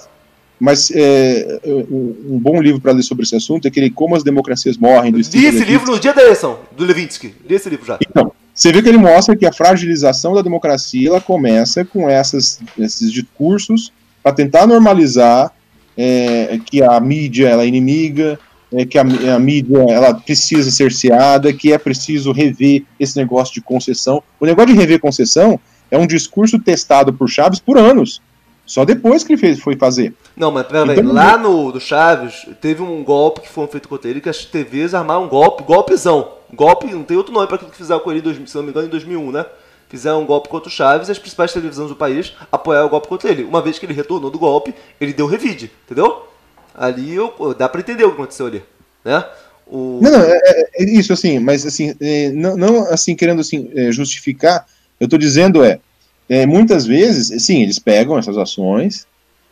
mas 0.60 0.92
é, 0.96 1.60
um 1.66 2.40
bom 2.40 2.62
livro 2.62 2.80
para 2.80 2.94
ler 2.94 3.04
sobre 3.04 3.24
esse 3.24 3.36
assunto 3.36 3.66
é 3.66 3.68
aquele 3.68 3.90
Como 3.90 4.16
as 4.16 4.24
Democracias 4.24 4.78
Morrem. 4.78 5.12
Do 5.12 5.18
Li 5.18 5.46
esse 5.46 5.64
livro 5.66 5.92
no 5.92 6.00
dia 6.00 6.14
da 6.14 6.22
eleição, 6.22 6.60
do 6.72 6.86
Levinsky. 6.86 7.36
Li 7.48 7.56
esse 7.56 7.70
livro 7.70 7.86
já. 7.86 8.00
Então, 8.02 8.32
você 8.54 8.72
vê 8.72 8.82
que 8.82 8.90
ele 8.90 8.98
mostra 8.98 9.36
que 9.36 9.46
a 9.46 9.52
fragilização 9.52 10.34
da 10.34 10.42
democracia 10.42 11.10
ela 11.10 11.20
começa 11.20 11.84
com 11.84 12.10
essas, 12.10 12.60
esses 12.78 13.12
discursos 13.12 13.92
para 14.22 14.32
tentar 14.32 14.66
normalizar 14.66 15.52
é, 15.98 16.60
que 16.66 16.82
a 16.82 17.00
mídia 17.00 17.50
ela 17.50 17.64
é 17.64 17.68
inimiga, 17.68 18.40
é, 18.74 18.86
que 18.86 18.98
a, 18.98 19.02
a, 19.02 19.40
mídia 19.40 19.86
ela 19.90 20.14
precisa 20.14 20.70
ser 20.70 20.92
cerceada, 20.92 21.54
que 21.54 21.72
é 21.72 21.78
preciso 21.78 22.32
rever 22.32 22.84
esse 23.00 23.18
negócio 23.18 23.54
de 23.54 23.62
concessão. 23.62 24.22
O 24.40 24.46
negócio 24.46 24.74
de 24.74 24.80
rever 24.80 25.00
concessão 25.00 25.60
é 25.90 25.98
um 25.98 26.08
discurso 26.08 26.60
testado 26.60 27.14
por 27.14 27.30
Chaves 27.30 27.60
por 27.60 27.78
anos. 27.78 28.22
Só 28.66 28.86
depois 28.86 29.24
que 29.24 29.34
ele 29.34 29.40
fez, 29.40 29.60
foi 29.60 29.76
fazer. 29.76 30.14
Não, 30.36 30.50
mas 30.50 30.66
peraí, 30.66 30.98
então, 30.98 31.14
lá 31.14 31.38
no 31.38 31.72
do 31.72 31.80
Chaves, 31.80 32.48
teve 32.62 32.82
um 32.82 33.04
golpe 33.04 33.42
que 33.42 33.50
foi 33.50 33.68
feito 33.68 33.90
contra 33.90 34.10
ele, 34.10 34.22
que 34.22 34.30
as 34.30 34.46
TVs 34.46 34.94
armaram 34.94 35.26
um 35.26 35.28
golpe, 35.28 35.64
golpezão. 35.64 36.30
Golpe, 36.54 36.88
não 36.88 37.04
tem 37.04 37.18
outro 37.18 37.34
nome 37.34 37.46
para 37.48 37.58
aquilo 37.58 37.72
que 37.72 37.78
fizeram 37.78 38.00
com 38.00 38.12
ele, 38.12 38.22
se 38.48 38.56
não 38.56 38.64
me 38.64 38.70
engano, 38.70 38.88
em 38.88 38.90
2001, 38.90 39.32
né? 39.32 39.46
Fizeram 39.90 40.22
um 40.22 40.26
golpe 40.26 40.50
contra 40.50 40.70
o 40.70 40.72
Chaves 40.72 41.08
e 41.10 41.12
as 41.12 41.20
principais 41.20 41.54
televisões 41.54 41.90
do 41.90 41.96
país 41.96 42.34
apoiaram 42.52 42.88
o 42.88 42.90
golpe 42.90 43.08
contra 43.08 43.30
ele. 43.30 43.44
Uma 43.44 43.62
vez 43.62 43.78
que 43.78 43.86
ele 43.86 43.94
retornou 43.94 44.32
do 44.32 44.40
golpe, 44.40 44.74
ele 45.00 45.14
deu 45.14 45.28
revide, 45.28 45.72
entendeu? 45.86 46.33
Ali 46.76 47.14
eu, 47.14 47.34
dá 47.58 47.70
para 47.70 47.82
entender 47.82 48.04
o 48.04 48.10
que 48.10 48.16
aconteceu 48.16 48.48
ali, 48.48 48.64
né? 49.06 49.24
O... 49.68 50.00
Não, 50.02 50.12
não, 50.12 50.20
é, 50.20 50.40
é, 50.44 50.70
é, 50.80 50.84
isso 50.84 51.14
assim, 51.14 51.40
mas 51.40 51.66
assim, 51.66 51.96
é, 52.02 52.30
não, 52.32 52.58
não, 52.58 52.92
assim 52.92 53.16
querendo 53.16 53.42
assim 53.42 53.72
é, 53.76 53.92
justificar, 53.92 54.66
eu 55.00 55.06
estou 55.06 55.18
dizendo 55.18 55.64
é, 55.64 55.80
é, 56.28 56.46
muitas 56.46 56.86
vezes, 56.86 57.44
sim, 57.44 57.62
eles 57.62 57.80
pegam 57.80 58.18
essas 58.18 58.38
ações 58.38 59.08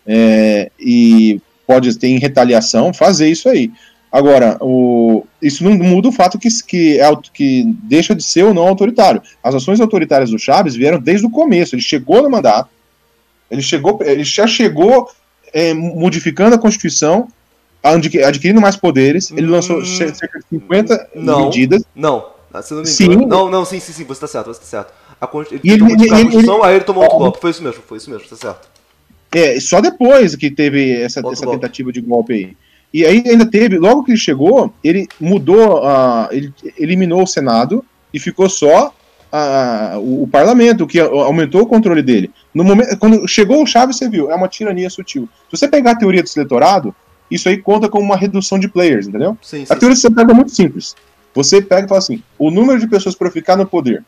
é, 0.05 0.71
e 0.79 1.39
pode 1.65 1.97
ter 1.97 2.07
em 2.07 2.19
retaliação 2.19 2.93
fazer 2.93 3.29
isso 3.29 3.47
aí. 3.47 3.71
Agora, 4.11 4.57
o, 4.59 5.25
isso 5.41 5.63
não 5.63 5.71
muda 5.71 6.09
o 6.09 6.11
fato 6.11 6.37
que, 6.37 6.49
que, 6.67 6.99
é, 6.99 7.09
que 7.33 7.63
deixa 7.83 8.13
de 8.13 8.23
ser 8.23 8.43
ou 8.43 8.53
não 8.53 8.67
autoritário. 8.67 9.21
As 9.41 9.55
ações 9.55 9.79
autoritárias 9.79 10.31
do 10.31 10.39
Chaves 10.39 10.75
vieram 10.75 10.99
desde 10.99 11.25
o 11.25 11.29
começo. 11.29 11.75
Ele 11.75 11.81
chegou 11.81 12.21
no 12.21 12.29
mandato, 12.29 12.69
ele 13.49 13.61
chegou, 13.61 13.99
ele 14.01 14.23
já 14.23 14.45
chegou 14.45 15.09
é, 15.53 15.73
modificando 15.73 16.55
a 16.55 16.59
Constituição, 16.59 17.27
adquirindo 17.83 18.61
mais 18.61 18.75
poderes. 18.75 19.31
Ele 19.31 19.47
lançou 19.47 19.79
hum, 19.79 19.85
cerca 19.85 20.39
de 20.39 20.45
50 20.49 21.09
não, 21.15 21.45
medidas. 21.45 21.83
Não, 21.95 22.29
você 22.51 22.73
não 22.73 22.81
me 22.81 22.87
sim. 22.87 23.15
Não, 23.25 23.49
não, 23.49 23.65
sim, 23.65 23.79
sim, 23.79 23.93
sim, 23.93 24.03
você 24.03 24.13
está 24.13 24.27
certo, 24.27 24.47
você 24.47 24.63
está 24.63 24.65
certo. 24.65 24.93
A, 25.19 25.29
ele, 25.51 25.59
ele, 25.63 25.93
ele, 25.93 26.13
a 26.13 26.17
Constituição, 26.23 26.55
ele, 26.55 26.65
aí 26.65 26.75
ele 26.75 26.83
tomou 26.83 27.03
outro 27.03 27.19
golpe. 27.19 27.39
Foi 27.39 27.51
isso 27.51 27.63
mesmo, 27.63 27.81
foi 27.87 27.97
isso 27.97 28.09
mesmo, 28.09 28.23
está 28.23 28.35
certo. 28.35 28.69
É, 29.33 29.59
só 29.59 29.79
depois 29.79 30.35
que 30.35 30.51
teve 30.51 31.01
essa, 31.01 31.21
essa 31.31 31.47
tentativa 31.47 31.91
de 31.91 32.01
golpe 32.01 32.33
aí. 32.33 32.57
E 32.93 33.05
aí 33.05 33.23
ainda 33.25 33.49
teve, 33.49 33.77
logo 33.77 34.03
que 34.03 34.11
ele 34.11 34.17
chegou, 34.17 34.73
ele 34.83 35.07
mudou, 35.19 35.79
uh, 35.79 36.27
ele 36.29 36.53
eliminou 36.77 37.23
o 37.23 37.27
Senado 37.27 37.85
e 38.13 38.19
ficou 38.19 38.49
só 38.49 38.93
uh, 39.31 39.99
o, 39.99 40.23
o, 40.23 40.27
parlamento, 40.27 40.85
que 40.85 40.99
aumentou 40.99 41.61
o 41.61 41.65
controle 41.65 42.01
dele. 42.01 42.31
No 42.53 42.63
momento, 42.63 42.97
quando 42.97 43.27
chegou 43.27 43.63
o 43.63 43.65
Chaves, 43.65 43.97
você 43.97 44.09
viu, 44.09 44.31
é 44.31 44.35
uma 44.35 44.47
tirania 44.47 44.89
sutil. 44.89 45.29
Se 45.49 45.57
você 45.57 45.67
pegar 45.67 45.91
a 45.91 45.95
teoria 45.95 46.21
do 46.21 46.29
eleitorado, 46.35 46.95
isso 47.29 47.47
aí 47.47 47.57
conta 47.57 47.89
como 47.89 48.03
uma 48.03 48.17
redução 48.17 48.59
de 48.59 48.67
players, 48.67 49.07
entendeu? 49.07 49.37
Sim, 49.41 49.65
sim, 49.65 49.73
a 49.73 49.75
teoria 49.75 49.95
do 49.95 50.01
eleitorado 50.01 50.31
é 50.31 50.35
muito 50.35 50.51
simples. 50.51 50.95
Você 51.33 51.61
pega 51.61 51.85
e 51.85 51.89
fala 51.89 51.99
assim: 51.99 52.21
o 52.37 52.51
número 52.51 52.79
de 52.79 52.87
pessoas 52.87 53.15
para 53.15 53.31
ficar 53.31 53.55
no 53.55 53.65
poder, 53.65 54.03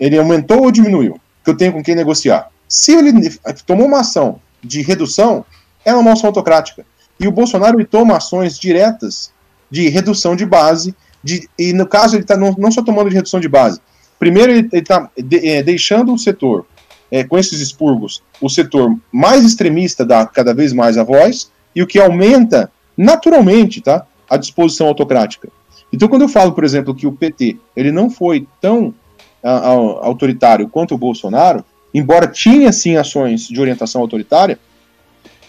ele 0.00 0.18
aumentou 0.18 0.62
ou 0.62 0.70
diminuiu? 0.70 1.20
Que 1.44 1.50
eu 1.50 1.56
tenho 1.56 1.72
com 1.72 1.82
quem 1.82 1.94
negociar. 1.94 2.48
Se 2.66 2.92
ele 2.92 3.30
tomou 3.66 3.86
uma 3.86 4.00
ação 4.00 4.40
de 4.62 4.80
redução, 4.80 5.44
é 5.84 5.94
uma 5.94 6.12
ação 6.12 6.28
autocrática. 6.28 6.86
E 7.20 7.28
o 7.28 7.32
Bolsonaro 7.32 7.76
ele 7.76 7.84
toma 7.84 8.16
ações 8.16 8.58
diretas 8.58 9.32
de 9.70 9.88
redução 9.88 10.34
de 10.34 10.46
base, 10.46 10.94
de, 11.22 11.48
e 11.58 11.72
no 11.72 11.86
caso 11.86 12.16
ele 12.16 12.22
está 12.22 12.36
não, 12.36 12.54
não, 12.58 12.70
só 12.70 12.82
tomando 12.82 13.08
de 13.08 13.16
redução 13.16 13.40
de 13.40 13.48
base. 13.48 13.80
Primeiro 14.18 14.52
ele 14.52 14.68
está 14.72 15.10
é, 15.16 15.62
deixando 15.62 16.12
o 16.12 16.18
setor, 16.18 16.66
é, 17.10 17.24
com 17.24 17.38
esses 17.38 17.60
expurgos, 17.60 18.22
o 18.40 18.48
setor 18.48 18.96
mais 19.12 19.44
extremista 19.44 20.04
dá 20.04 20.26
cada 20.26 20.54
vez 20.54 20.72
mais 20.72 20.96
a 20.96 21.04
voz, 21.04 21.50
e 21.74 21.82
o 21.82 21.86
que 21.86 21.98
aumenta 21.98 22.70
naturalmente 22.96 23.80
tá, 23.80 24.06
a 24.28 24.36
disposição 24.36 24.86
autocrática. 24.86 25.48
Então 25.92 26.08
quando 26.08 26.22
eu 26.22 26.28
falo, 26.28 26.52
por 26.52 26.64
exemplo, 26.64 26.94
que 26.94 27.06
o 27.06 27.12
PT 27.12 27.56
ele 27.76 27.92
não 27.92 28.08
foi 28.08 28.46
tão 28.60 28.94
a, 29.42 29.50
a, 29.50 29.70
autoritário 29.70 30.68
quanto 30.68 30.94
o 30.94 30.98
Bolsonaro, 30.98 31.64
embora 31.92 32.26
tinha 32.26 32.72
sim 32.72 32.96
ações 32.96 33.46
de 33.46 33.60
orientação 33.60 34.00
autoritária, 34.00 34.58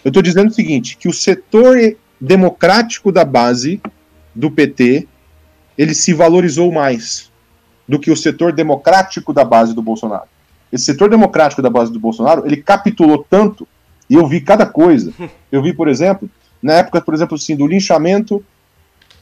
eu 0.04 0.10
estou 0.10 0.22
dizendo 0.22 0.50
o 0.50 0.54
seguinte, 0.54 0.96
que 0.96 1.08
o 1.08 1.12
setor 1.12 1.96
democrático 2.20 3.10
da 3.10 3.24
base 3.24 3.80
do 4.34 4.50
PT, 4.50 5.08
ele 5.76 5.94
se 5.94 6.12
valorizou 6.12 6.70
mais 6.70 7.30
do 7.88 7.98
que 7.98 8.10
o 8.10 8.16
setor 8.16 8.52
democrático 8.52 9.32
da 9.32 9.44
base 9.44 9.74
do 9.74 9.82
Bolsonaro. 9.82 10.24
Esse 10.72 10.84
setor 10.86 11.08
democrático 11.08 11.62
da 11.62 11.70
base 11.70 11.92
do 11.92 12.00
Bolsonaro, 12.00 12.44
ele 12.44 12.56
capitulou 12.56 13.24
tanto, 13.28 13.66
e 14.08 14.14
eu 14.14 14.26
vi 14.26 14.40
cada 14.40 14.66
coisa. 14.66 15.12
Eu 15.50 15.62
vi, 15.62 15.72
por 15.72 15.88
exemplo, 15.88 16.28
na 16.60 16.74
época, 16.74 17.00
por 17.00 17.14
exemplo, 17.14 17.36
assim, 17.36 17.54
do 17.54 17.66
linchamento 17.66 18.44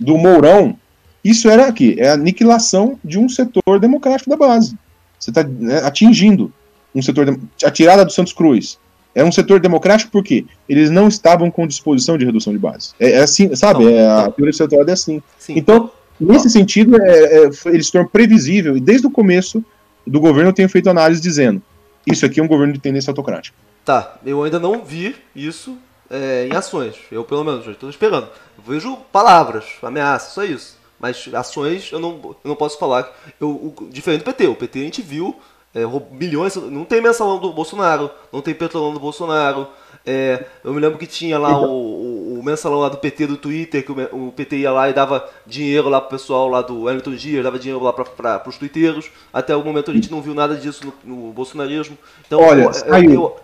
do 0.01 0.17
Mourão, 0.17 0.77
isso 1.23 1.49
era 1.49 1.67
aqui, 1.67 1.97
é 1.99 2.09
a 2.09 2.15
aniquilação 2.15 2.99
de 3.05 3.19
um 3.19 3.29
setor 3.29 3.79
democrático 3.79 4.31
da 4.31 4.37
base. 4.37 4.77
Você 5.19 5.31
está 5.31 5.43
né, 5.43 5.79
atingindo 5.85 6.53
um 6.95 7.03
setor, 7.03 7.39
a 7.63 7.71
tirada 7.71 8.05
do 8.05 8.13
Santos 8.13 8.33
Cruz, 8.33 8.79
é 9.15 9.25
um 9.25 9.31
setor 9.31 9.61
democrático 9.61 10.11
porque 10.11 10.45
eles 10.69 10.91
não 10.91 11.09
estavam 11.09 11.51
com 11.51 11.67
disposição 11.67 12.19
de 12.19 12.25
redução 12.25 12.53
de 12.53 12.59
base. 12.59 12.91
É, 12.99 13.13
é 13.13 13.23
assim, 13.23 13.55
sabe? 13.55 13.85
Não, 13.85 13.91
é, 13.91 14.07
a 14.07 14.31
teoria 14.31 14.53
setorial 14.53 14.89
é 14.89 14.93
assim. 14.93 15.23
Sim, 15.39 15.55
então, 15.57 15.91
nesse 16.21 16.51
sentido, 16.51 17.01
é, 17.01 17.45
é, 17.45 17.51
eles 17.67 17.87
se 17.87 17.93
tornam 17.93 18.09
previsível. 18.09 18.77
E 18.77 18.81
desde 18.81 19.07
o 19.07 19.11
começo 19.11 19.65
do 20.07 20.21
governo 20.21 20.51
eu 20.51 20.55
tenho 20.55 20.69
feito 20.69 20.91
análise 20.91 21.21
dizendo 21.21 21.63
isso 22.07 22.27
aqui 22.27 22.41
é 22.41 22.43
um 22.43 22.49
governo 22.49 22.73
de 22.73 22.79
tendência 22.79 23.11
autocrática. 23.11 23.57
Tá, 23.85 24.19
eu 24.25 24.43
ainda 24.43 24.59
não 24.59 24.85
vi 24.85 25.15
isso 25.35 25.77
é, 26.11 26.49
em 26.51 26.57
ações. 26.57 26.97
Eu, 27.11 27.25
pelo 27.25 27.45
menos, 27.45 27.67
estou 27.67 27.89
esperando. 27.89 28.29
Eu 28.57 28.65
vejo 28.67 28.97
palavras, 29.13 29.65
ameaças, 29.83 30.33
só 30.33 30.45
isso. 30.45 30.79
Mas 30.99 31.29
ações 31.35 31.91
eu 31.93 31.99
não, 31.99 32.21
eu 32.23 32.49
não 32.49 32.57
posso 32.57 32.79
falar. 32.79 33.11
Eu, 33.41 33.51
o, 33.51 33.89
diferente 33.91 34.21
do 34.21 34.25
PT. 34.25 34.47
O 34.47 34.55
PT 34.55 34.79
a 34.79 34.85
gente 34.85 35.03
viu 35.03 35.37
é, 35.75 35.81
milhões, 36.11 36.55
não 36.57 36.85
tem 36.85 37.01
mensalão 37.01 37.39
do 37.39 37.53
Bolsonaro, 37.53 38.11
não 38.33 38.41
tem 38.41 38.55
petrolão 38.55 38.93
do 38.93 39.01
Bolsonaro. 39.01 39.69
É, 40.07 40.45
eu 40.63 40.75
me 40.75 40.81
lembro 40.81 40.99
que 40.99 41.07
tinha 41.07 41.39
lá 41.39 41.59
o, 41.59 41.71
o, 41.71 42.39
o, 42.39 42.43
mensalão 42.43 42.79
lá 42.79 42.91
do 42.91 42.99
PT 42.99 43.27
do 43.27 43.39
Twitter, 43.39 43.83
que 43.83 43.91
o, 43.91 44.29
o, 44.29 44.33
PT 44.33 44.59
ia 44.59 44.71
lá 44.71 44.91
e 44.91 44.93
dava 44.93 45.27
dinheiro 45.47 45.89
lá 45.89 45.99
pro 45.99 46.11
pessoal 46.11 46.47
lá 46.47 46.61
do 46.61 46.83
Wellington 46.83 47.15
Dias, 47.15 47.43
dava 47.43 47.59
dinheiro 47.59 47.83
lá 47.83 47.91
para 47.91 48.49
os 48.49 48.59
twitteiros. 48.59 49.11
Até 49.33 49.57
o 49.57 49.65
momento 49.65 49.91
a 49.91 49.95
gente 49.95 50.11
não 50.11 50.21
viu 50.21 50.35
nada 50.35 50.57
disso 50.57 50.93
no, 51.03 51.17
no 51.27 51.33
bolsonarismo. 51.33 51.97
Então, 52.27 52.39
Olha, 52.39 52.65
eu, 52.65 52.73
saiu, 52.75 53.13
eu, 53.13 53.37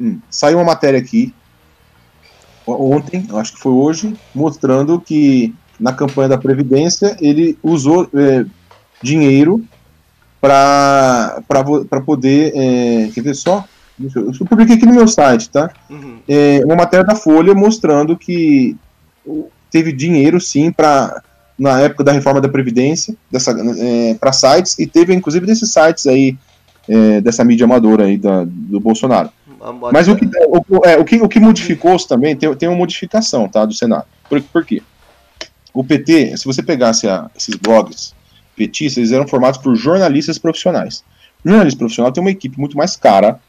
hum, 0.00 0.20
saiu 0.28 0.58
uma 0.58 0.64
matéria 0.64 0.98
aqui 0.98 1.32
ontem, 2.66 3.24
acho 3.34 3.52
que 3.52 3.60
foi 3.60 3.70
hoje, 3.70 4.16
mostrando 4.34 5.00
que 5.00 5.54
na 5.78 5.92
campanha 5.92 6.30
da 6.30 6.38
Previdência 6.38 7.16
ele 7.20 7.56
usou 7.62 8.08
é, 8.12 8.44
dinheiro 9.00 9.64
para 10.40 11.42
poder. 12.04 12.52
É, 12.56 13.10
quer 13.14 13.22
ver 13.22 13.34
só? 13.34 13.64
Eu, 14.02 14.32
eu 14.38 14.46
publiquei 14.46 14.76
aqui 14.76 14.86
no 14.86 14.94
meu 14.94 15.08
site, 15.08 15.48
tá? 15.48 15.70
Uhum. 15.88 16.18
É, 16.28 16.60
uma 16.64 16.76
matéria 16.76 17.04
da 17.04 17.14
Folha 17.14 17.54
mostrando 17.54 18.16
que 18.16 18.76
teve 19.70 19.92
dinheiro, 19.92 20.40
sim, 20.40 20.70
para 20.70 21.22
na 21.58 21.80
época 21.80 22.04
da 22.04 22.12
reforma 22.12 22.40
da 22.40 22.48
Previdência, 22.48 23.16
é, 23.78 24.14
para 24.14 24.32
sites, 24.32 24.78
e 24.78 24.86
teve 24.86 25.14
inclusive 25.14 25.46
desses 25.46 25.72
sites 25.72 26.06
aí, 26.06 26.36
é, 26.86 27.20
dessa 27.22 27.42
mídia 27.44 27.64
amadora 27.64 28.04
aí 28.04 28.18
da, 28.18 28.44
do 28.44 28.78
Bolsonaro. 28.78 29.30
Mas 29.90 30.06
o 30.06 30.14
que, 30.14 30.26
o, 30.26 30.86
é, 30.86 30.98
o, 30.98 31.04
que, 31.04 31.16
o 31.16 31.28
que 31.28 31.40
modificou-se 31.40 32.06
também, 32.06 32.36
tem, 32.36 32.54
tem 32.54 32.68
uma 32.68 32.76
modificação 32.76 33.48
tá, 33.48 33.64
do 33.64 33.72
Senado. 33.72 34.04
Por, 34.28 34.40
por 34.42 34.64
quê? 34.66 34.82
O 35.72 35.82
PT, 35.82 36.36
se 36.36 36.44
você 36.44 36.62
pegasse 36.62 37.08
a, 37.08 37.30
esses 37.34 37.54
blogs 37.54 38.14
petistas, 38.54 38.98
eles 38.98 39.12
eram 39.12 39.26
formados 39.26 39.58
por 39.58 39.74
jornalistas 39.74 40.38
profissionais. 40.38 41.02
O 41.42 41.48
jornalista 41.48 41.78
profissional 41.78 42.12
tem 42.12 42.22
uma 42.22 42.30
equipe 42.30 42.58
muito 42.60 42.76
mais 42.76 42.96
cara 42.96 43.40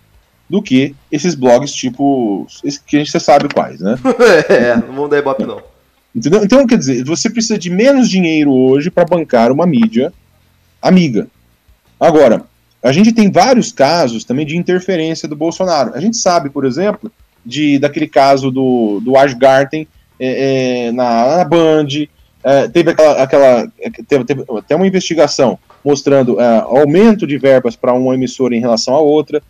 do 0.50 0.62
que 0.62 0.95
esses 1.12 1.36
blogs 1.36 1.74
tipo. 1.74 2.48
que 2.86 2.95
a 2.95 3.00
gente 3.00 3.20
sabe 3.20 3.54
quais, 3.54 3.80
né? 3.80 3.98
é, 4.50 4.76
não 4.76 4.93
vão 4.93 5.10
dar 5.10 5.18
ibope 5.20 5.45
não. 5.45 5.62
Entendeu? 6.16 6.43
Então, 6.43 6.66
quer 6.66 6.78
dizer, 6.78 7.04
você 7.04 7.30
precisa 7.30 7.58
de 7.60 7.70
menos 7.70 8.10
dinheiro 8.10 8.52
hoje 8.52 8.89
para 8.89 9.06
bancar 9.06 9.52
uma 9.52 9.68
mídia 9.68 10.12
amiga. 10.82 11.28
Agora, 12.00 12.43
a 12.82 12.91
gente 12.91 13.12
tem 13.12 13.30
vários 13.30 13.72
casos 13.72 14.24
também 14.24 14.45
de 14.45 14.56
interferência 14.56 15.28
do 15.28 15.36
Bolsonaro. 15.36 15.93
A 15.93 16.00
gente 16.00 16.18
sabe, 16.18 16.50
por 16.50 16.66
exemplo, 16.66 17.12
de 17.45 17.78
daquele 17.78 18.08
caso 18.08 18.50
do, 18.50 19.00
do 19.02 19.18
Asgarten 19.18 19.88
é, 20.20 20.88
é, 20.88 20.91
na, 20.91 21.38
na 21.38 21.45
Band, 21.45 21.88
é, 22.43 22.68
teve 22.68 22.91
aquela, 22.91 23.24
aquela 23.24 23.72
teve, 24.08 24.24
teve, 24.24 24.45
até 24.58 24.76
uma 24.76 24.88
investigação 24.88 25.60
mostrando 25.84 26.39
é, 26.39 26.60
aumento 26.60 27.28
de 27.28 27.38
verbas 27.38 27.76
para 27.76 27.93
uma 27.93 28.14
emissora 28.14 28.56
em 28.56 28.60
relação 28.60 28.93
à 28.93 29.00
outra. 29.00 29.41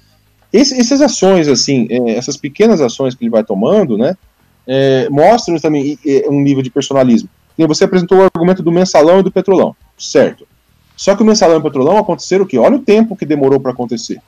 Esse, 0.52 0.80
essas 0.80 1.02
ações, 1.02 1.48
assim, 1.48 1.88
é, 1.90 2.12
essas 2.12 2.38
pequenas 2.38 2.82
ações 2.82 3.16
que 3.16 3.24
ele 3.24 3.32
vai 3.32 3.44
tomando, 3.44 3.98
né, 3.98 4.16
é, 4.66 5.08
mostram 5.10 5.58
também 5.58 5.98
um 6.30 6.42
nível 6.42 6.64
de 6.64 6.70
personalismo. 6.70 7.30
Você 7.58 7.86
apresentou 7.86 8.20
o 8.20 8.24
argumento 8.24 8.62
do 8.62 8.72
mensalão 8.72 9.20
e 9.20 9.24
do 9.24 9.32
petrolão, 9.32 9.76
certo? 9.98 10.48
Só 10.96 11.16
que 11.16 11.24
o 11.24 11.26
mensalão 11.26 11.56
e 11.56 11.60
o 11.60 11.64
petrolão 11.64 11.98
aconteceram 11.98 12.44
o 12.44 12.48
quê? 12.48 12.58
Olha 12.58 12.76
o 12.76 12.82
tempo 12.82 13.16
que 13.16 13.26
demorou 13.26 13.60
para 13.60 13.72
acontecer. 13.72 14.20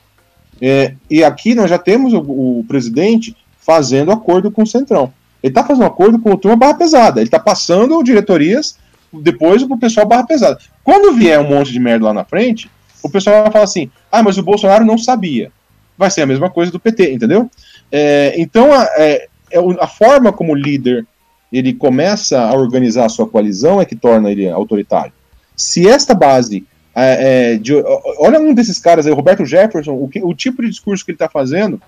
É, 0.61 0.93
e 1.09 1.23
aqui 1.23 1.55
nós 1.55 1.69
já 1.69 1.77
temos 1.77 2.13
o, 2.13 2.19
o, 2.19 2.65
presidente 2.67 3.35
fazendo 3.59 4.11
acordo 4.11 4.51
com 4.51 4.63
o 4.63 4.67
Centrão. 4.67 5.13
Ele 5.41 5.51
está 5.51 5.63
fazendo 5.63 5.85
acordo 5.85 6.19
com 6.19 6.31
o 6.31 6.37
turma 6.37 6.57
barra 6.57 6.73
pesada. 6.73 7.19
Ele 7.19 7.27
está 7.27 7.39
passando 7.39 8.03
diretorias 8.03 8.77
depois 9.11 9.63
pro 9.63 9.77
pessoal 9.77 10.07
barra 10.07 10.25
pesada. 10.25 10.59
Quando 10.83 11.13
vier 11.13 11.39
um 11.39 11.49
monte 11.49 11.71
de 11.71 11.79
merda 11.79 12.05
lá 12.05 12.13
na 12.13 12.25
frente, 12.25 12.69
o 13.01 13.09
pessoal 13.09 13.43
vai 13.43 13.51
falar 13.51 13.63
assim: 13.63 13.89
ah, 14.11 14.21
mas 14.21 14.37
o 14.37 14.43
Bolsonaro 14.43 14.85
não 14.85 14.97
sabia. 14.97 15.51
Vai 15.99 16.09
ser 16.09 16.21
a 16.21 16.25
mesma 16.25 16.49
coisa 16.49 16.71
do 16.71 16.79
PT, 16.79 17.11
entendeu? 17.11 17.51
É, 17.91 18.33
então, 18.37 18.71
a, 18.71 18.85
é, 18.95 19.27
é 19.51 19.59
a 19.81 19.87
forma 19.87 20.31
como 20.31 20.55
líder 20.55 21.05
ele 21.51 21.73
começa 21.73 22.39
a 22.39 22.53
organizar 22.53 23.05
a 23.05 23.09
sua 23.09 23.27
coalizão 23.27 23.81
é 23.81 23.85
que 23.85 23.97
torna 23.97 24.31
ele 24.31 24.49
autoritário. 24.49 25.11
Se 25.57 25.89
esta 25.89 26.13
base 26.13 26.65
é, 26.95 27.57
de, 27.57 27.73
olha 28.17 28.39
um 28.39 28.53
desses 28.53 28.79
caras 28.79 29.05
aí, 29.05 29.11
Roberto 29.11 29.45
Jefferson, 29.45 29.91
o, 29.91 30.07
que, 30.07 30.23
o 30.23 30.33
tipo 30.33 30.61
de 30.61 30.69
discurso 30.69 31.03
que 31.03 31.11
ele 31.11 31.17
está 31.17 31.27
fazendo, 31.27 31.81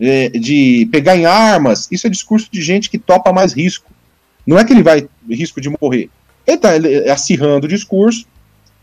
de 0.00 0.88
pegar 0.90 1.14
em 1.14 1.26
armas, 1.26 1.88
isso 1.92 2.06
é 2.06 2.10
discurso 2.10 2.48
de 2.50 2.62
gente 2.62 2.88
que 2.88 2.98
topa 2.98 3.34
mais 3.34 3.52
risco. 3.52 3.90
Não 4.46 4.58
é 4.58 4.64
que 4.64 4.72
ele 4.72 4.82
vai 4.82 5.06
risco 5.28 5.60
de 5.60 5.68
morrer. 5.68 6.08
Ele 6.46 6.56
está 6.56 6.70
acirrando 7.12 7.66
o 7.66 7.68
discurso 7.68 8.24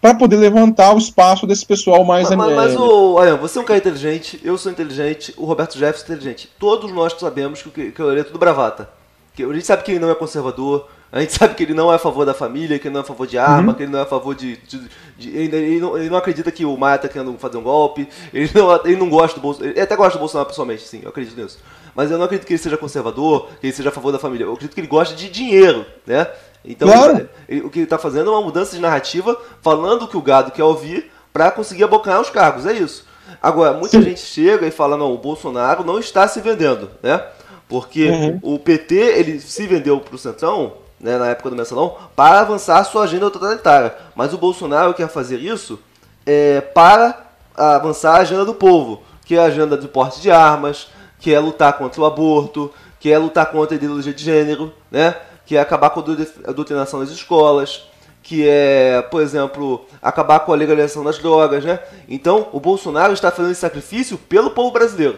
para 0.02 0.14
poder 0.16 0.38
levantar 0.38 0.93
o 0.93 0.97
espaço 0.97 1.45
desse 1.45 1.66
pessoal 1.66 2.04
mais... 2.04 2.30
Mas, 2.30 2.38
mas, 2.38 2.56
mas 2.56 2.76
o, 2.76 3.16
olha, 3.16 3.36
você 3.36 3.60
é 3.60 3.62
um 3.62 3.66
cara 3.66 3.80
inteligente, 3.80 4.39
eu 4.43 4.58
sou 4.58 4.72
inteligente, 4.72 5.34
o 5.38 5.45
Roberto 5.45 5.78
Jefferson 5.78 6.14
é 6.14 6.16
inteligente. 6.16 6.50
Todos 6.58 6.91
nós 6.91 7.14
sabemos 7.20 7.62
que, 7.62 7.91
que 7.91 8.02
ele 8.02 8.22
é 8.22 8.24
tudo 8.24 8.39
bravata. 8.39 8.89
Que, 9.34 9.43
a 9.43 9.54
gente 9.54 9.66
sabe 9.66 9.84
que 9.84 9.91
ele 9.91 10.00
não 10.00 10.10
é 10.10 10.16
conservador, 10.16 10.88
a 11.12 11.20
gente 11.22 11.34
sabe 11.34 11.56
que 11.56 11.64
ele 11.64 11.74
não 11.74 11.91
é 11.91 11.95
a 11.95 12.00
favor 12.00 12.26
da 12.26 12.34
família, 12.34 12.78
que 12.78 12.88
ele 12.88 12.93
não 12.93 13.02
é 13.02 13.04
a 13.04 13.08
favor 13.08 13.26
de 13.26 13.38
arma, 13.38 13.72
uhum. 13.72 13.74
que 13.74 13.84
ele 13.84 13.91
não 13.91 14.00
é 14.00 14.04
a 14.04 14.06
favor 14.06 14.36
de. 14.36 14.58
de, 14.58 14.89
de 15.18 15.30
ele, 15.30 15.56
ele, 15.56 15.80
não, 15.80 15.97
ele, 15.97 16.10
não, 16.10 16.18
acredita 16.18 16.52
que 16.52 16.64
o 16.64 16.78
Maia 16.78 16.95
está 16.95 17.08
querendo 17.08 17.36
fazer 17.38 17.58
um 17.58 17.64
golpe, 17.64 18.08
ele 18.34 18.50
não, 18.54 18.86
ele 18.86 18.95
não 18.95 19.10
gosta 19.10 19.39
do 19.39 19.41
Bolsonaro. 19.41 19.74
Ele 19.74 19.82
até 19.82 19.95
gosta 19.95 20.18
do 20.18 20.20
Bolsonaro 20.20 20.47
pessoalmente, 20.47 20.84
sim, 20.84 21.02
eu 21.04 21.10
acredito 21.10 21.39
nisso. 21.39 21.58
Mas 21.95 22.12
eu 22.12 22.18
não 22.18 22.26
acredito 22.26 22.45
que 22.45 22.54
ele 22.54 22.60
seja 22.60 22.78
conservador, 22.78 23.50
que 23.60 23.68
ele 23.68 23.74
seja 23.74 23.89
a 23.89 23.91
favor 23.91 24.12
da 24.12 24.20
família. 24.20 24.45
Eu 24.45 24.54
acredito 24.54 24.76
que 24.76 24.82
ele 24.82 24.88
gosta 24.88 25.16
de 25.16 25.30
dinheiro, 25.30 25.86
né? 26.06 26.28
Então, 26.64 26.88
claro. 26.88 27.30
ele, 27.47 27.62
o 27.62 27.70
que 27.70 27.80
ele 27.80 27.86
está 27.86 27.97
fazendo 27.97 28.30
é 28.30 28.34
uma 28.34 28.41
mudança 28.41 28.76
de 28.76 28.82
narrativa, 28.82 29.39
falando 29.62 30.03
o 30.03 30.07
que 30.07 30.18
o 30.18 30.22
gado 30.22 30.51
quer 30.51 30.64
ouvir, 30.64 31.12
para 31.32 31.51
conseguir 31.51 31.84
abocanhar 31.84 32.20
os 32.20 32.30
cargos, 32.30 32.66
é 32.66 32.74
isso. 32.74 33.05
Agora, 33.41 33.74
muita 33.74 33.97
sim. 33.97 34.03
gente 34.03 34.22
chega 34.22 34.68
e 34.68 34.72
fala: 34.72 34.97
não, 34.97 35.14
o 35.14 35.18
Bolsonaro 35.18 35.84
não 35.84 35.99
está 35.99 36.28
se 36.28 36.41
vendendo, 36.41 36.89
né? 37.01 37.24
Porque 37.68 38.10
uhum. 38.10 38.39
o 38.41 38.60
PT 38.60 38.95
ele 38.95 39.39
se 39.39 39.68
vendeu 39.68 39.99
para 39.99 40.16
o 40.16 40.18
Centrão 40.18 40.74
né, 40.99 41.18
na 41.18 41.28
época 41.28 41.49
do 41.49 41.55
mensalão, 41.55 41.95
para 42.16 42.41
avançar 42.41 42.80
a 42.80 42.84
sua 42.84 43.03
agenda 43.03 43.30
totalitária. 43.30 43.95
Mas 44.16 44.34
o 44.34 44.38
Bolsonaro 44.38 44.93
quer 44.93 45.07
fazer 45.07 45.38
isso 45.38 45.80
é, 46.26 46.62
para 46.62 47.28
avançar 47.55 48.16
a 48.16 48.20
agenda 48.20 48.43
do 48.43 48.53
povo, 48.53 49.01
que 49.26 49.36
é 49.36 49.39
a 49.39 49.45
agenda 49.45 49.78
do 49.78 49.88
porte 49.88 50.22
de 50.22 50.30
armas, 50.30 50.88
que 51.20 51.34
é 51.34 51.39
lutar 51.39 51.78
contra 51.78 52.01
o 52.01 52.05
aborto, 52.05 52.72
que 52.99 53.12
é 53.12 53.18
lutar 53.18 53.45
contra 53.47 53.76
a 53.76 53.78
ideologia 53.78 54.14
de 54.14 54.24
gênero, 54.24 54.74
né, 54.91 55.16
que 55.50 55.58
é 55.58 55.60
acabar 55.60 55.89
com 55.89 56.02
a 56.45 56.52
doutrinação 56.52 57.00
das 57.00 57.10
escolas, 57.10 57.89
que 58.22 58.47
é, 58.47 59.02
por 59.10 59.20
exemplo, 59.20 59.84
acabar 60.00 60.41
com 60.41 60.54
a 60.54 60.56
legalização 60.56 61.04
das 61.04 61.18
drogas, 61.18 61.66
né? 61.66 61.80
Então, 62.08 62.50
o 62.54 62.60
Bolsonaro 62.60 63.14
está 63.14 63.32
fazendo 63.32 63.54
esse 63.54 63.62
sacrifício 63.62 64.16
pelo 64.16 64.52
povo 64.52 64.72
brasileiro. 64.72 65.18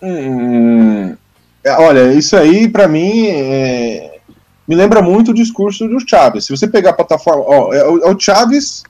Hum, 0.00 1.14
é, 1.62 1.72
olha, 1.72 2.14
isso 2.14 2.34
aí 2.34 2.66
para 2.66 2.88
mim 2.88 3.26
é, 3.26 4.18
me 4.66 4.74
lembra 4.74 5.02
muito 5.02 5.32
o 5.32 5.34
discurso 5.34 5.86
do 5.86 6.00
Chaves. 6.08 6.46
Se 6.46 6.56
você 6.56 6.66
pegar 6.66 6.90
a 6.90 6.94
plataforma. 6.94 7.44
Ó, 7.46 7.74
é, 7.74 7.80
é 7.80 8.10
o 8.10 8.18
Chaves, 8.18 8.82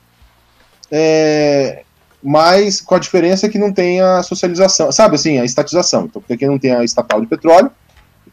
é, 0.89 1.83
mas 2.23 2.81
com 2.81 2.95
a 2.95 3.01
diferença 3.01 3.49
que 3.49 3.59
não 3.59 3.73
tem 3.73 4.01
a 4.01 4.23
socialização, 4.23 4.93
sabe 4.93 5.17
assim, 5.17 5.41
a 5.41 5.45
estatização. 5.45 6.05
Então, 6.05 6.23
porque 6.23 6.35
aqui 6.35 6.47
não 6.47 6.61
tem 6.61 6.73
a 6.73 6.85
estatal 6.85 7.21
de 7.21 7.27
petróleo, 7.27 7.73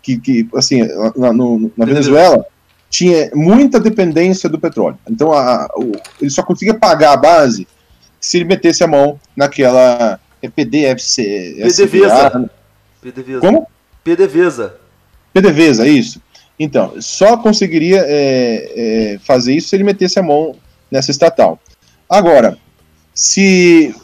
que, 0.01 0.19
que 0.19 0.49
assim, 0.55 0.81
na, 1.15 1.33
no, 1.33 1.71
na 1.75 1.85
Venezuela 1.85 2.45
tinha 2.89 3.29
muita 3.33 3.79
dependência 3.79 4.49
do 4.49 4.59
petróleo. 4.59 4.97
Então, 5.09 5.31
a, 5.31 5.69
o, 5.75 5.91
ele 6.19 6.29
só 6.29 6.41
conseguia 6.43 6.73
pagar 6.73 7.13
a 7.13 7.17
base 7.17 7.67
se 8.19 8.37
ele 8.37 8.45
metesse 8.45 8.83
a 8.83 8.87
mão 8.87 9.19
naquela 9.35 10.19
é 10.41 10.49
PDFC. 10.49 11.57
PDVSA. 11.61 12.51
PDVSA. 13.01 13.39
Como? 13.39 13.67
PDVSA. 14.03 14.75
PDVSA, 15.33 15.87
isso. 15.87 16.21
Então, 16.59 16.99
só 16.99 17.37
conseguiria 17.37 18.03
é, 18.05 19.13
é, 19.15 19.19
fazer 19.19 19.53
isso 19.53 19.69
se 19.69 19.75
ele 19.75 19.83
metesse 19.83 20.19
a 20.19 20.23
mão 20.23 20.55
nessa 20.91 21.11
estatal. 21.11 21.59
Agora, 22.09 22.57
se. 23.13 23.95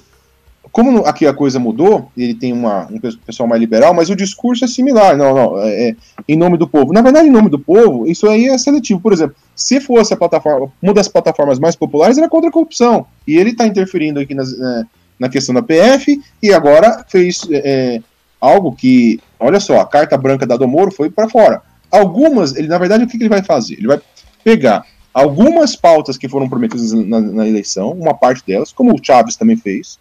Como 0.75 1.05
aqui 1.05 1.25
a 1.25 1.33
coisa 1.33 1.57
mudou, 1.57 2.11
ele 2.17 2.33
tem 2.33 2.51
uma, 2.51 2.85
um 2.91 2.99
pessoal 2.99 3.47
mais 3.47 3.61
liberal, 3.61 3.93
mas 3.93 4.09
o 4.09 4.15
discurso 4.15 4.65
é 4.65 4.67
similar. 4.67 5.15
Não, 5.15 5.33
não, 5.33 5.61
é, 5.61 5.89
é, 5.89 5.95
em 6.27 6.35
nome 6.35 6.57
do 6.57 6.67
povo. 6.67 6.91
Na 6.91 7.01
verdade, 7.01 7.29
em 7.29 7.31
nome 7.31 7.49
do 7.49 7.57
povo, 7.57 8.05
isso 8.05 8.27
aí 8.27 8.49
é 8.49 8.57
seletivo. 8.57 8.99
Por 8.99 9.13
exemplo, 9.13 9.37
se 9.55 9.79
fosse 9.79 10.13
a 10.13 10.17
plataforma, 10.17 10.69
uma 10.81 10.93
das 10.93 11.07
plataformas 11.07 11.59
mais 11.59 11.77
populares 11.77 12.17
era 12.17 12.27
contra 12.27 12.49
a 12.49 12.51
corrupção. 12.51 13.05
E 13.25 13.37
ele 13.37 13.51
está 13.51 13.65
interferindo 13.65 14.19
aqui 14.19 14.35
nas, 14.35 14.57
na, 14.57 14.85
na, 15.19 15.29
questão 15.29 15.55
da 15.55 15.61
PF 15.61 16.21
e 16.43 16.51
agora 16.51 17.05
fez 17.07 17.47
é, 17.49 18.01
algo 18.41 18.73
que, 18.73 19.21
olha 19.39 19.61
só, 19.61 19.79
a 19.79 19.85
carta 19.85 20.17
branca 20.17 20.45
da 20.45 20.57
Domoro 20.57 20.91
foi 20.91 21.09
para 21.09 21.29
fora 21.29 21.61
algumas, 21.95 22.55
ele 22.55 22.67
na 22.67 22.77
verdade 22.77 23.03
o 23.03 23.07
que, 23.07 23.17
que 23.17 23.23
ele 23.23 23.29
vai 23.29 23.43
fazer? 23.43 23.75
Ele 23.75 23.87
vai 23.87 24.01
pegar 24.43 24.85
algumas 25.13 25.75
pautas 25.75 26.17
que 26.17 26.27
foram 26.27 26.49
prometidas 26.49 26.91
na, 26.91 27.21
na, 27.21 27.47
eleição, 27.47 27.91
uma 27.91 28.13
parte 28.13 28.43
delas, 28.45 28.73
como 28.73 28.93
o 28.93 28.99
Chaves 29.01 29.35
também 29.35 29.55
fez, 29.55 29.97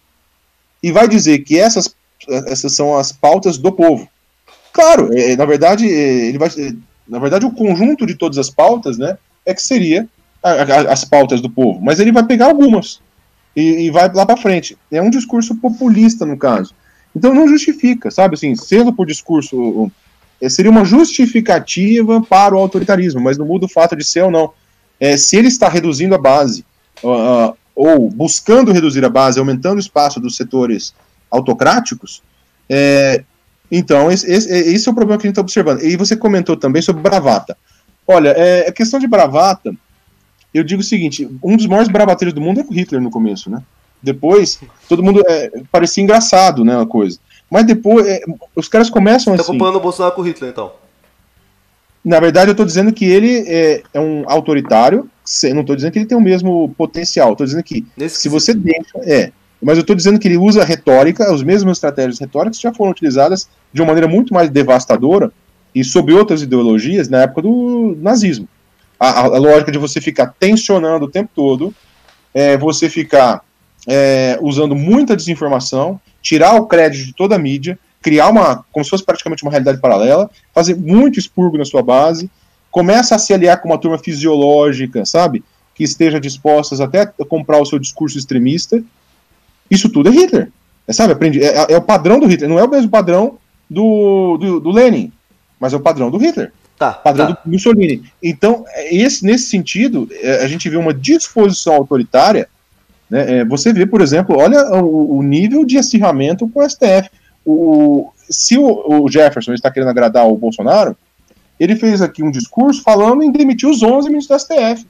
e 0.85 0.91
vai 0.91 1.07
dizer 1.07 1.39
que 1.39 1.57
essas, 1.57 1.95
essas 2.27 2.75
são 2.75 2.95
as 2.95 3.11
pautas 3.11 3.57
do 3.57 3.71
povo. 3.71 4.07
Claro, 4.71 5.09
é, 5.17 5.35
na 5.35 5.43
verdade, 5.43 5.91
é, 5.91 6.27
ele 6.27 6.37
vai, 6.37 6.47
é, 6.47 6.73
na 7.07 7.17
verdade, 7.17 7.43
o 7.43 7.51
conjunto 7.51 8.05
de 8.05 8.13
todas 8.13 8.37
as 8.37 8.51
pautas, 8.51 8.95
né, 8.95 9.17
é 9.43 9.51
que 9.55 9.63
seria 9.63 10.07
a, 10.43 10.51
a, 10.51 10.93
as 10.93 11.03
pautas 11.03 11.41
do 11.41 11.49
povo, 11.49 11.81
mas 11.81 11.99
ele 11.99 12.11
vai 12.11 12.23
pegar 12.23 12.45
algumas 12.45 13.01
e, 13.55 13.87
e 13.87 13.89
vai 13.89 14.13
lá 14.13 14.27
para 14.27 14.37
frente. 14.37 14.77
É 14.91 15.01
um 15.01 15.09
discurso 15.09 15.55
populista 15.55 16.23
no 16.23 16.37
caso. 16.37 16.75
Então 17.15 17.33
não 17.33 17.47
justifica, 17.47 18.11
sabe 18.11 18.35
assim, 18.35 18.53
sendo 18.55 18.93
por 18.93 19.07
discurso 19.07 19.91
é, 20.39 20.47
seria 20.49 20.69
uma 20.69 20.85
justificativa 20.85 22.21
para 22.21 22.53
o 22.53 22.59
autoritarismo, 22.59 23.21
mas 23.21 23.39
não 23.39 23.47
muda 23.47 23.65
o 23.65 23.69
fato 23.69 23.95
de 23.95 24.03
ser 24.03 24.21
ou 24.21 24.29
não. 24.29 24.53
É, 24.99 25.17
se 25.17 25.35
ele 25.35 25.47
está 25.47 25.67
reduzindo 25.67 26.13
a 26.13 26.19
base, 26.19 26.63
uh, 27.03 27.57
ou 27.75 28.09
buscando 28.09 28.71
reduzir 28.71 29.03
a 29.03 29.09
base, 29.09 29.39
aumentando 29.39 29.77
o 29.77 29.79
espaço 29.79 30.19
dos 30.19 30.35
setores 30.35 30.93
autocráticos, 31.29 32.23
é, 32.69 33.23
então 33.69 34.11
esse, 34.11 34.31
esse, 34.31 34.49
esse, 34.49 34.87
é 34.87 34.91
o 34.91 34.95
problema 34.95 35.19
que 35.19 35.27
a 35.27 35.29
gente 35.29 35.33
está 35.33 35.41
observando. 35.41 35.83
E 35.83 35.97
você 35.97 36.15
comentou 36.15 36.55
também 36.55 36.81
sobre 36.81 37.01
bravata. 37.01 37.57
Olha, 38.07 38.29
é, 38.29 38.67
a 38.67 38.71
questão 38.71 38.99
de 38.99 39.07
bravata, 39.07 39.75
eu 40.53 40.63
digo 40.63 40.81
o 40.81 40.85
seguinte: 40.85 41.29
um 41.43 41.57
dos 41.57 41.65
maiores 41.65 41.91
bravateiros 41.91 42.33
do 42.33 42.41
mundo 42.41 42.61
é 42.61 42.63
o 42.63 42.71
Hitler 42.71 43.01
no 43.01 43.11
começo, 43.11 43.49
né? 43.49 43.61
Depois, 44.01 44.59
todo 44.87 45.03
mundo 45.03 45.23
é, 45.27 45.51
parecia 45.71 46.03
engraçado, 46.03 46.63
né, 46.63 46.79
a 46.79 46.85
coisa. 46.85 47.19
Mas 47.49 47.65
depois, 47.65 48.05
é, 48.05 48.21
os 48.55 48.67
caras 48.67 48.89
começam 48.89 49.35
tá 49.35 49.41
assim. 49.41 49.51
Tá 49.51 49.53
comparando 49.53 49.77
o 49.79 49.81
Bolsonaro 49.81 50.13
com 50.15 50.21
o 50.21 50.23
Hitler, 50.23 50.51
então? 50.51 50.71
Na 52.05 52.19
verdade, 52.19 52.49
eu 52.49 52.51
estou 52.51 52.65
dizendo 52.65 52.93
que 52.93 53.03
ele 53.03 53.43
é, 53.47 53.81
é 53.91 53.99
um 53.99 54.23
autoritário. 54.27 55.09
Não 55.51 55.61
estou 55.61 55.75
dizendo 55.75 55.91
que 55.91 55.97
ele 55.97 56.05
tem 56.05 56.17
o 56.17 56.21
mesmo 56.21 56.71
potencial. 56.77 57.31
Estou 57.31 57.47
dizendo 57.47 57.63
que 57.63 57.83
Nesse 57.97 58.21
se 58.21 58.29
você 58.29 58.53
deixa. 58.53 58.97
É. 58.99 59.31
Mas 59.59 59.77
eu 59.77 59.81
estou 59.81 59.95
dizendo 59.95 60.19
que 60.19 60.27
ele 60.27 60.37
usa 60.37 60.63
retórica, 60.63 61.33
as 61.33 61.41
mesmas 61.41 61.77
estratégias 61.77 62.19
retóricas 62.19 62.59
já 62.59 62.71
foram 62.71 62.91
utilizadas 62.91 63.49
de 63.73 63.81
uma 63.81 63.87
maneira 63.87 64.07
muito 64.07 64.31
mais 64.31 64.51
devastadora 64.51 65.31
e 65.73 65.83
sob 65.83 66.13
outras 66.13 66.43
ideologias 66.43 67.09
na 67.09 67.23
época 67.23 67.41
do 67.41 67.97
nazismo. 67.99 68.47
A, 68.99 69.09
a, 69.09 69.23
a 69.23 69.37
lógica 69.39 69.71
de 69.71 69.79
você 69.79 69.99
ficar 69.99 70.35
tensionando 70.39 71.05
o 71.05 71.09
tempo 71.09 71.31
todo, 71.33 71.73
é, 72.33 72.55
você 72.55 72.87
ficar 72.87 73.41
é, 73.87 74.37
usando 74.41 74.75
muita 74.75 75.15
desinformação, 75.15 75.99
tirar 76.21 76.53
o 76.55 76.67
crédito 76.67 77.05
de 77.05 77.13
toda 77.13 77.35
a 77.35 77.39
mídia, 77.39 77.79
criar 78.05 78.29
uma, 78.29 78.63
como 78.71 78.83
se 78.83 78.91
fosse 78.91 79.03
praticamente 79.03 79.41
uma 79.41 79.49
realidade 79.49 79.79
paralela, 79.79 80.29
fazer 80.53 80.75
muito 80.75 81.17
expurgo 81.17 81.57
na 81.57 81.65
sua 81.65 81.81
base, 81.81 82.29
começa 82.69 83.15
a 83.15 83.17
se 83.17 83.33
aliar 83.33 83.59
com 83.59 83.67
uma 83.67 83.79
turma 83.79 83.97
fisiológica, 83.97 85.03
sabe? 85.07 85.43
Que 85.73 85.83
esteja 85.83 86.19
dispostas 86.19 86.79
até 86.79 87.01
a 87.01 87.25
comprar 87.27 87.59
o 87.59 87.65
seu 87.65 87.79
discurso 87.79 88.15
extremista. 88.15 88.79
Isso 89.71 89.89
tudo 89.89 90.09
é 90.09 90.11
Hitler. 90.11 90.51
É, 90.87 90.93
sabe? 90.93 91.13
Aprendi, 91.13 91.43
é, 91.43 91.73
é, 91.73 91.77
o 91.77 91.81
padrão 91.81 92.19
do 92.19 92.27
Hitler. 92.27 92.47
Não 92.47 92.59
é 92.59 92.63
o 92.63 92.69
mesmo 92.69 92.91
padrão 92.91 93.39
do, 93.67 94.37
do, 94.37 94.59
do 94.59 94.69
Lenin, 94.69 95.11
mas 95.59 95.73
é 95.73 95.75
o 95.75 95.79
padrão 95.79 96.11
do 96.11 96.19
Hitler. 96.19 96.53
Tá, 96.77 96.91
padrão 96.93 97.33
tá. 97.33 97.41
do 97.43 97.51
Mussolini. 97.51 98.03
Então, 98.21 98.65
esse, 98.91 99.25
nesse 99.25 99.45
sentido, 99.45 100.07
é, 100.11 100.43
a 100.43 100.47
gente 100.47 100.69
vê 100.69 100.77
uma 100.77 100.93
disposição 100.93 101.73
autoritária 101.73 102.47
né? 103.09 103.39
É, 103.39 103.45
você 103.45 103.71
vê, 103.71 103.85
por 103.85 104.01
exemplo, 104.01 104.37
olha 104.37 104.59
o, 104.81 105.17
o, 105.17 105.23
nível 105.23 105.65
de 105.65 105.77
acirramento 105.77 106.47
com 106.49 106.59
o 106.59 106.69
STF. 106.69 107.09
O, 107.45 108.11
se 108.29 108.57
o, 108.57 109.03
o, 109.03 109.09
Jefferson 109.09 109.53
está 109.53 109.69
querendo 109.69 109.89
agradar 109.89 110.27
o 110.27 110.37
Bolsonaro, 110.37 110.97
ele 111.59 111.75
fez 111.75 112.01
aqui 112.01 112.23
um 112.23 112.31
discurso 112.31 112.81
falando 112.81 113.23
em 113.23 113.31
demitir 113.31 113.69
os 113.69 113.83
11 113.83 114.09
ministros 114.09 114.43
do 114.43 114.55
STF. 114.55 114.87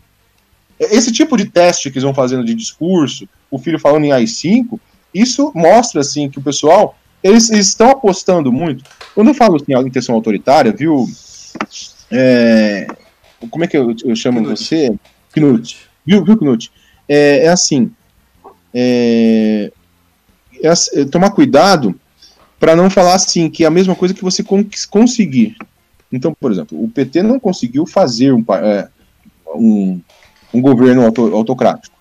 Esse 0.80 1.12
tipo 1.12 1.38
de 1.38 1.46
teste 1.46 1.90
que 1.92 1.98
eles 1.98 2.04
vão 2.04 2.14
fazendo 2.14 2.46
de 2.46 2.54
discurso, 2.54 3.28
o 3.52 3.58
filho 3.58 3.80
falando 3.80 4.06
em 4.06 4.12
AI-5, 4.12 4.80
isso 5.14 5.52
mostra 5.54 6.02
assim 6.02 6.30
que 6.30 6.40
o 6.40 6.42
pessoal 6.42 6.98
eles, 7.24 7.50
eles, 7.50 7.68
estão 7.68 7.90
apostando 7.90 8.52
muito. 8.52 8.84
Quando 9.16 9.30
eu 9.30 9.34
falo 9.34 9.56
assim, 9.56 9.74
a 9.74 9.80
intenção 9.80 10.14
autoritária, 10.14 10.72
viu? 10.72 11.10
É, 12.12 12.86
como 13.50 13.64
é 13.64 13.68
que 13.68 13.76
eu, 13.76 13.96
eu 14.04 14.16
chamo 14.16 14.40
Knut. 14.40 14.60
você? 14.60 14.96
Knut. 15.34 15.78
Viu, 16.06 16.24
viu 16.24 16.38
Knut? 16.38 16.72
É, 17.10 17.46
é 17.46 17.48
assim, 17.48 17.92
é, 18.74 19.72
é, 20.62 21.06
tomar 21.06 21.32
cuidado 21.32 22.00
para 22.60 22.76
não 22.76 22.90
falar 22.90 23.16
assim, 23.16 23.50
que 23.50 23.64
é 23.64 23.68
a 23.68 23.72
mesma 23.72 23.96
coisa 23.96 24.14
que 24.14 24.24
você 24.24 24.44
conseguir. 24.90 25.56
Então, 26.12 26.34
por 26.34 26.52
exemplo, 26.52 26.82
o 26.82 26.90
PT 26.90 27.24
não 27.24 27.40
conseguiu 27.40 27.86
fazer 27.86 28.32
um, 28.32 28.44
é, 28.50 28.88
um, 29.56 30.02
um 30.54 30.62
governo 30.62 31.04
auto, 31.04 31.36
autocrático. 31.36 31.96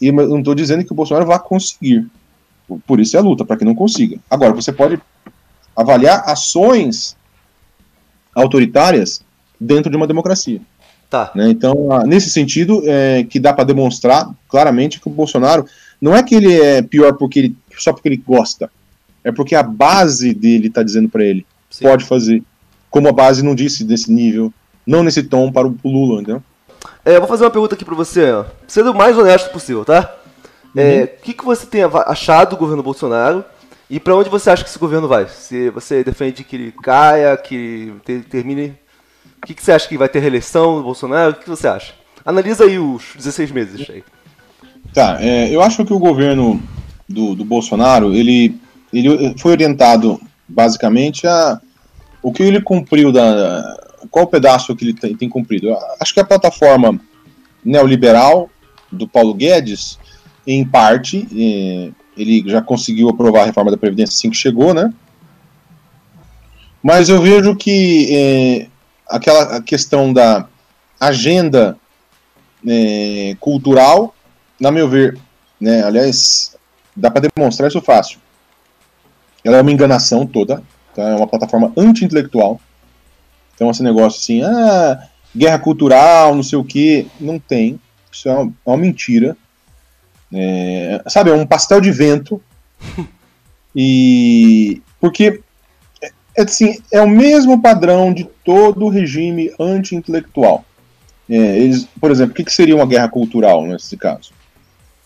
E 0.00 0.12
não 0.12 0.38
estou 0.38 0.54
dizendo 0.54 0.84
que 0.84 0.92
o 0.92 0.94
Bolsonaro 0.94 1.26
vá 1.26 1.38
conseguir. 1.38 2.06
Por 2.86 3.00
isso 3.00 3.16
é 3.16 3.20
a 3.20 3.22
luta, 3.22 3.44
para 3.44 3.56
que 3.56 3.64
não 3.64 3.74
consiga. 3.74 4.18
Agora, 4.28 4.52
você 4.52 4.72
pode 4.72 5.00
avaliar 5.76 6.24
ações 6.26 7.16
autoritárias 8.34 9.22
dentro 9.58 9.90
de 9.90 9.96
uma 9.96 10.06
democracia. 10.06 10.60
Tá. 11.08 11.30
Né? 11.34 11.48
Então, 11.50 11.88
nesse 12.06 12.30
sentido, 12.30 12.82
é, 12.84 13.24
que 13.24 13.38
dá 13.38 13.52
para 13.52 13.64
demonstrar 13.64 14.28
claramente 14.48 15.00
que 15.00 15.08
o 15.08 15.12
Bolsonaro 15.12 15.66
não 16.00 16.14
é 16.14 16.22
que 16.22 16.34
ele 16.34 16.52
é 16.52 16.82
pior 16.82 17.14
porque 17.14 17.38
ele, 17.38 17.56
só 17.78 17.92
porque 17.92 18.08
ele 18.08 18.16
gosta, 18.16 18.70
é 19.24 19.32
porque 19.32 19.54
a 19.54 19.62
base 19.62 20.34
dele 20.34 20.68
está 20.68 20.82
dizendo 20.82 21.08
para 21.08 21.24
ele 21.24 21.44
Sim. 21.70 21.84
pode 21.84 22.04
fazer. 22.04 22.42
Como 22.90 23.08
a 23.08 23.12
base 23.12 23.42
não 23.42 23.54
disse 23.54 23.82
desse 23.82 24.12
nível, 24.12 24.52
não 24.86 25.02
nesse 25.02 25.22
tom 25.22 25.50
para 25.50 25.66
o 25.66 25.76
Lula, 25.82 26.20
entendeu? 26.20 26.42
É, 27.04 27.16
eu 27.16 27.20
vou 27.20 27.28
fazer 27.28 27.44
uma 27.44 27.50
pergunta 27.50 27.74
aqui 27.74 27.84
para 27.84 27.94
você, 27.94 28.30
ó. 28.30 28.44
sendo 28.66 28.92
o 28.92 28.94
mais 28.94 29.16
honesto 29.16 29.50
possível, 29.50 29.84
tá? 29.84 30.14
É, 30.76 30.82
uhum. 30.82 30.90
É, 30.90 31.04
o 31.04 31.22
que, 31.22 31.32
que 31.32 31.44
você 31.44 31.66
tem 31.66 31.82
achado 32.06 32.50
do 32.50 32.56
governo 32.56 32.82
Bolsonaro 32.82 33.44
e 33.88 33.98
para 33.98 34.14
onde 34.14 34.30
você 34.30 34.50
acha 34.50 34.62
que 34.62 34.70
esse 34.70 34.78
governo 34.78 35.08
vai? 35.08 35.28
Se 35.28 35.70
você 35.70 36.02
defende 36.04 36.44
que 36.44 36.56
ele 36.56 36.72
caia, 36.72 37.36
que 37.36 37.92
termine. 38.30 38.74
O 39.42 39.46
que, 39.46 39.54
que 39.54 39.62
você 39.62 39.72
acha 39.72 39.88
que 39.88 39.98
vai 39.98 40.08
ter 40.08 40.20
reeleição 40.20 40.78
do 40.78 40.82
Bolsonaro? 40.82 41.32
O 41.32 41.34
que, 41.34 41.44
que 41.44 41.50
você 41.50 41.68
acha? 41.68 41.92
Analisa 42.24 42.64
aí 42.64 42.78
os 42.78 43.12
16 43.16 43.50
meses 43.50 43.88
aí. 43.90 44.02
Tá, 44.92 45.18
é, 45.20 45.54
eu 45.54 45.60
acho 45.60 45.84
que 45.84 45.92
o 45.92 45.98
governo 45.98 46.62
do, 47.08 47.34
do 47.34 47.44
Bolsonaro, 47.44 48.14
ele, 48.14 48.58
ele 48.98 49.34
foi 49.38 49.52
orientado 49.52 50.20
basicamente 50.48 51.26
a 51.26 51.60
o 52.22 52.32
que 52.32 52.42
ele 52.42 52.60
cumpriu 52.60 53.12
da 53.12 53.76
qual 54.10 54.26
pedaço 54.26 54.74
que 54.76 54.84
ele 54.84 54.94
tem, 54.94 55.16
tem 55.16 55.28
cumprido. 55.28 55.74
Acho 56.00 56.14
que 56.14 56.20
a 56.20 56.24
plataforma 56.24 57.00
neoliberal 57.64 58.50
do 58.90 59.08
Paulo 59.08 59.34
Guedes, 59.34 59.98
em 60.46 60.64
parte, 60.64 61.26
é, 61.32 61.90
ele 62.16 62.48
já 62.48 62.62
conseguiu 62.62 63.08
aprovar 63.08 63.42
a 63.42 63.46
reforma 63.46 63.70
da 63.70 63.76
Previdência 63.76 64.12
assim 64.12 64.30
que 64.30 64.36
chegou, 64.36 64.72
né? 64.72 64.92
Mas 66.82 67.08
eu 67.08 67.20
vejo 67.20 67.56
que 67.56 68.08
é, 68.10 68.66
aquela 69.08 69.60
questão 69.62 70.12
da 70.12 70.46
agenda 71.00 71.76
é, 72.66 73.36
cultural, 73.40 74.14
na 74.60 74.70
meu 74.70 74.88
ver, 74.88 75.18
né, 75.60 75.82
aliás, 75.82 76.56
dá 76.94 77.10
para 77.10 77.28
demonstrar 77.34 77.68
isso 77.68 77.80
fácil. 77.80 78.18
Ela 79.44 79.58
é 79.58 79.60
uma 79.60 79.72
enganação 79.72 80.26
toda, 80.26 80.62
tá? 80.94 81.02
é 81.02 81.14
uma 81.14 81.26
plataforma 81.26 81.72
anti-intelectual. 81.76 82.58
Então, 83.54 83.70
esse 83.70 83.82
negócio 83.82 84.18
assim, 84.18 84.42
ah, 84.42 85.06
guerra 85.36 85.58
cultural, 85.58 86.34
não 86.34 86.42
sei 86.42 86.58
o 86.58 86.64
que, 86.64 87.06
não 87.20 87.38
tem. 87.38 87.78
Isso 88.10 88.28
é 88.28 88.32
uma, 88.32 88.52
é 88.66 88.70
uma 88.70 88.76
mentira. 88.76 89.36
É, 90.32 91.02
sabe, 91.06 91.30
é 91.30 91.34
um 91.34 91.46
pastel 91.46 91.80
de 91.80 91.90
vento. 91.92 92.40
e. 93.74 94.82
Porque. 95.00 95.40
É, 96.02 96.10
é, 96.38 96.42
assim, 96.42 96.78
é 96.92 97.00
o 97.00 97.08
mesmo 97.08 97.60
padrão 97.60 98.12
de 98.12 98.24
todo 98.44 98.88
regime 98.88 99.52
anti-intelectual. 99.60 100.64
É, 101.28 101.58
eles, 101.58 101.86
por 102.00 102.10
exemplo, 102.10 102.32
o 102.32 102.34
que, 102.34 102.44
que 102.44 102.52
seria 102.52 102.76
uma 102.76 102.86
guerra 102.86 103.08
cultural 103.08 103.64
nesse 103.64 103.96
caso? 103.96 104.32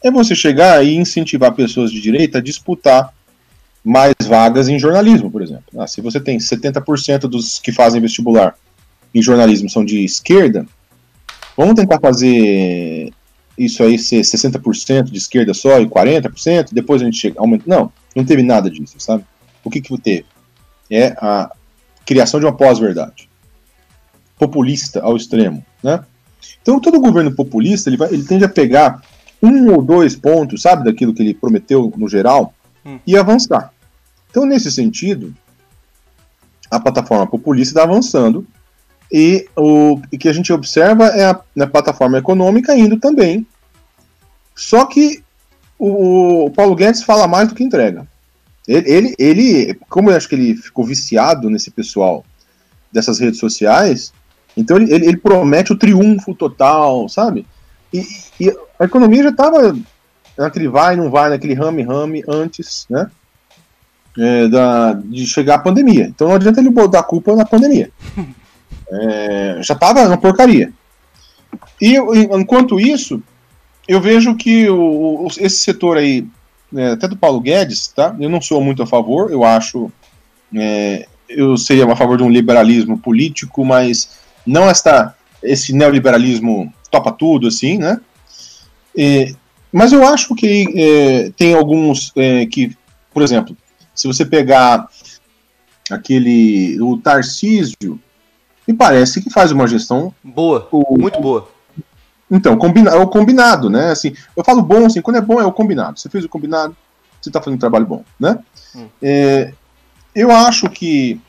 É 0.02 0.10
você 0.10 0.34
chegar 0.34 0.84
e 0.84 0.96
incentivar 0.96 1.52
pessoas 1.52 1.90
de 1.90 2.00
direita 2.00 2.38
a 2.38 2.42
disputar 2.42 3.12
mais 3.88 4.14
vagas 4.26 4.68
em 4.68 4.78
jornalismo, 4.78 5.30
por 5.30 5.40
exemplo. 5.40 5.64
Ah, 5.78 5.86
se 5.86 6.02
você 6.02 6.20
tem 6.20 6.36
70% 6.36 7.20
dos 7.20 7.58
que 7.58 7.72
fazem 7.72 8.02
vestibular 8.02 8.54
em 9.14 9.22
jornalismo 9.22 9.70
são 9.70 9.82
de 9.82 10.04
esquerda, 10.04 10.66
vamos 11.56 11.74
tentar 11.74 11.98
fazer 11.98 13.10
isso 13.56 13.82
aí 13.82 13.98
ser 13.98 14.20
60% 14.20 15.04
de 15.04 15.16
esquerda 15.16 15.54
só 15.54 15.80
e 15.80 15.86
40%, 15.86 16.68
depois 16.70 17.00
a 17.00 17.06
gente 17.06 17.16
chega, 17.16 17.40
aumenta. 17.40 17.64
Não, 17.66 17.90
não 18.14 18.26
teve 18.26 18.42
nada 18.42 18.70
disso, 18.70 18.96
sabe? 18.98 19.24
O 19.64 19.70
que 19.70 19.80
que 19.80 19.98
teve? 19.98 20.26
É 20.90 21.08
a 21.18 21.50
criação 22.04 22.38
de 22.38 22.44
uma 22.44 22.54
pós-verdade. 22.54 23.26
Populista 24.38 25.00
ao 25.00 25.16
extremo, 25.16 25.64
né? 25.82 26.04
Então, 26.60 26.78
todo 26.78 27.00
governo 27.00 27.34
populista, 27.34 27.88
ele, 27.88 27.96
vai, 27.96 28.12
ele 28.12 28.22
tende 28.22 28.44
a 28.44 28.48
pegar 28.48 29.02
um 29.42 29.72
ou 29.72 29.80
dois 29.80 30.14
pontos, 30.14 30.60
sabe, 30.60 30.84
daquilo 30.84 31.14
que 31.14 31.22
ele 31.22 31.32
prometeu 31.32 31.90
no 31.96 32.06
geral, 32.06 32.52
hum. 32.84 32.98
e 33.06 33.16
avançar. 33.16 33.72
Então, 34.38 34.46
nesse 34.46 34.70
sentido, 34.70 35.34
a 36.70 36.78
plataforma 36.78 37.26
populista 37.26 37.72
está 37.72 37.82
avançando 37.82 38.46
e 39.12 39.48
o 39.56 40.00
que 40.16 40.28
a 40.28 40.32
gente 40.32 40.52
observa 40.52 41.06
é 41.08 41.24
a, 41.24 41.40
a 41.60 41.66
plataforma 41.66 42.18
econômica 42.18 42.72
indo 42.76 43.00
também. 43.00 43.44
Só 44.54 44.84
que 44.84 45.24
o, 45.76 46.44
o, 46.44 46.50
Paulo 46.52 46.76
Guedes 46.76 47.02
fala 47.02 47.26
mais 47.26 47.48
do 47.48 47.54
que 47.56 47.64
entrega. 47.64 48.06
Ele, 48.68 48.88
ele, 48.88 49.14
ele, 49.18 49.74
como 49.88 50.08
eu 50.08 50.16
acho 50.16 50.28
que 50.28 50.36
ele 50.36 50.54
ficou 50.54 50.84
viciado 50.84 51.50
nesse 51.50 51.72
pessoal 51.72 52.24
dessas 52.92 53.18
redes 53.18 53.40
sociais, 53.40 54.12
então 54.56 54.76
ele, 54.76 54.94
ele, 54.94 55.06
ele 55.06 55.16
promete 55.16 55.72
o 55.72 55.76
triunfo 55.76 56.32
total, 56.32 57.08
sabe? 57.08 57.44
E, 57.92 58.06
e 58.38 58.56
a 58.78 58.84
economia 58.84 59.24
já 59.24 59.30
estava 59.30 59.76
naquele 60.36 60.68
vai, 60.68 60.94
não 60.94 61.10
vai, 61.10 61.28
naquele 61.28 61.54
rame-rame 61.54 62.22
antes, 62.28 62.86
né? 62.88 63.10
É, 64.18 64.48
da, 64.48 64.94
de 64.94 65.26
chegar 65.26 65.56
a 65.56 65.60
pandemia. 65.60 66.06
Então 66.06 66.28
não 66.28 66.34
adianta 66.34 66.60
ele 66.60 66.70
botar 66.70 67.00
a 67.00 67.04
culpa 67.04 67.34
na 67.36 67.44
pandemia. 67.44 67.90
É, 68.90 69.58
já 69.60 69.74
estava 69.74 70.00
uma 70.06 70.16
porcaria. 70.16 70.72
E 71.78 71.96
enquanto 72.32 72.80
isso, 72.80 73.22
eu 73.86 74.00
vejo 74.00 74.34
que 74.34 74.68
o, 74.68 75.26
o, 75.26 75.28
esse 75.38 75.58
setor 75.58 75.96
aí, 75.96 76.26
né, 76.70 76.92
até 76.92 77.06
do 77.06 77.16
Paulo 77.16 77.40
Guedes, 77.40 77.88
tá? 77.88 78.16
Eu 78.18 78.28
não 78.28 78.40
sou 78.40 78.62
muito 78.62 78.82
a 78.82 78.86
favor, 78.86 79.30
eu 79.30 79.44
acho. 79.44 79.90
É, 80.54 81.06
eu 81.28 81.56
seria 81.58 81.90
a 81.90 81.96
favor 81.96 82.16
de 82.16 82.22
um 82.22 82.30
liberalismo 82.30 82.98
político, 82.98 83.64
mas 83.64 84.18
não 84.46 84.68
esta, 84.68 85.14
esse 85.42 85.74
neoliberalismo 85.74 86.72
topa 86.90 87.12
tudo, 87.12 87.48
assim, 87.48 87.78
né? 87.78 88.00
É, 88.96 89.32
mas 89.72 89.92
eu 89.92 90.06
acho 90.06 90.34
que 90.34 90.66
é, 90.74 91.30
tem 91.36 91.54
alguns 91.54 92.12
é, 92.16 92.46
que, 92.46 92.74
por 93.12 93.22
exemplo, 93.22 93.56
se 93.98 94.06
você 94.06 94.24
pegar 94.24 94.88
aquele 95.90 96.80
o 96.80 96.96
Tarcísio, 96.98 98.00
me 98.66 98.72
parece 98.72 99.20
que 99.20 99.28
faz 99.28 99.50
uma 99.50 99.66
gestão 99.66 100.14
boa, 100.22 100.68
o, 100.70 100.96
muito 100.96 101.20
boa. 101.20 101.48
Então, 102.30 102.56
combina, 102.56 102.92
é 102.92 102.94
o 102.94 103.08
combinado, 103.08 103.68
né? 103.68 103.90
Assim, 103.90 104.14
eu 104.36 104.44
falo 104.44 104.62
bom, 104.62 104.86
assim, 104.86 105.02
quando 105.02 105.16
é 105.16 105.20
bom 105.20 105.40
é 105.40 105.44
o 105.44 105.50
combinado. 105.50 105.98
Você 105.98 106.08
fez 106.08 106.24
o 106.24 106.28
combinado, 106.28 106.76
você 107.20 107.28
está 107.28 107.40
fazendo 107.40 107.56
um 107.56 107.60
trabalho 107.60 107.86
bom, 107.86 108.04
né? 108.20 108.38
Hum. 108.76 108.86
É, 109.02 109.52
eu 110.14 110.30
acho 110.30 110.70
que 110.70 111.20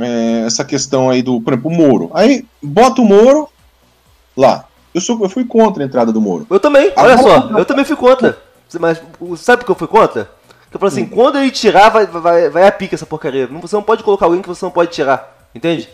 é, 0.00 0.42
essa 0.46 0.64
questão 0.64 1.08
aí 1.08 1.22
do, 1.22 1.40
por 1.40 1.52
exemplo, 1.52 1.70
o 1.70 1.74
Moro. 1.74 2.10
Aí, 2.12 2.44
bota 2.60 3.02
o 3.02 3.04
Moro 3.04 3.48
lá. 4.36 4.66
Eu, 4.92 5.00
sou, 5.00 5.22
eu 5.22 5.28
fui 5.28 5.44
contra 5.44 5.84
a 5.84 5.86
entrada 5.86 6.10
do 6.10 6.20
Moro. 6.20 6.44
Eu 6.50 6.58
também, 6.58 6.92
olha 6.96 7.18
só, 7.18 7.50
eu 7.56 7.64
também 7.64 7.84
fui 7.84 7.94
contra. 7.94 8.36
Mas 8.80 9.00
sabe 9.36 9.58
por 9.60 9.66
que 9.66 9.70
eu 9.70 9.76
fui 9.76 9.86
contra? 9.86 10.33
Eu 10.74 10.80
falo 10.80 10.88
assim, 10.88 11.04
hum. 11.04 11.08
quando 11.08 11.38
ele 11.38 11.52
tirar, 11.52 11.88
vai, 11.88 12.04
vai, 12.04 12.50
vai 12.50 12.66
a 12.66 12.72
pica 12.72 12.96
essa 12.96 13.06
porcaria. 13.06 13.46
Você 13.46 13.76
não 13.76 13.82
pode 13.82 14.02
colocar 14.02 14.26
alguém 14.26 14.42
que 14.42 14.48
você 14.48 14.64
não 14.64 14.72
pode 14.72 14.90
tirar. 14.90 15.48
Entende? 15.54 15.88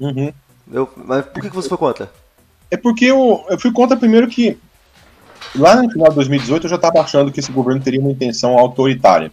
Uhum. 0.00 0.32
Eu, 0.72 0.90
mas 0.96 1.24
por 1.26 1.40
que, 1.40 1.48
que 1.48 1.54
você 1.54 1.68
foi 1.68 1.78
contra? 1.78 2.10
É 2.68 2.76
porque 2.76 3.04
eu, 3.04 3.46
eu 3.48 3.58
fui 3.60 3.72
contra 3.72 3.96
primeiro 3.96 4.26
que 4.26 4.58
lá 5.54 5.80
no 5.80 5.88
final 5.88 6.08
de 6.08 6.16
2018 6.16 6.64
eu 6.64 6.70
já 6.70 6.76
estava 6.76 7.00
achando 7.00 7.30
que 7.30 7.38
esse 7.38 7.52
governo 7.52 7.80
teria 7.80 8.00
uma 8.00 8.10
intenção 8.10 8.58
autoritária. 8.58 9.30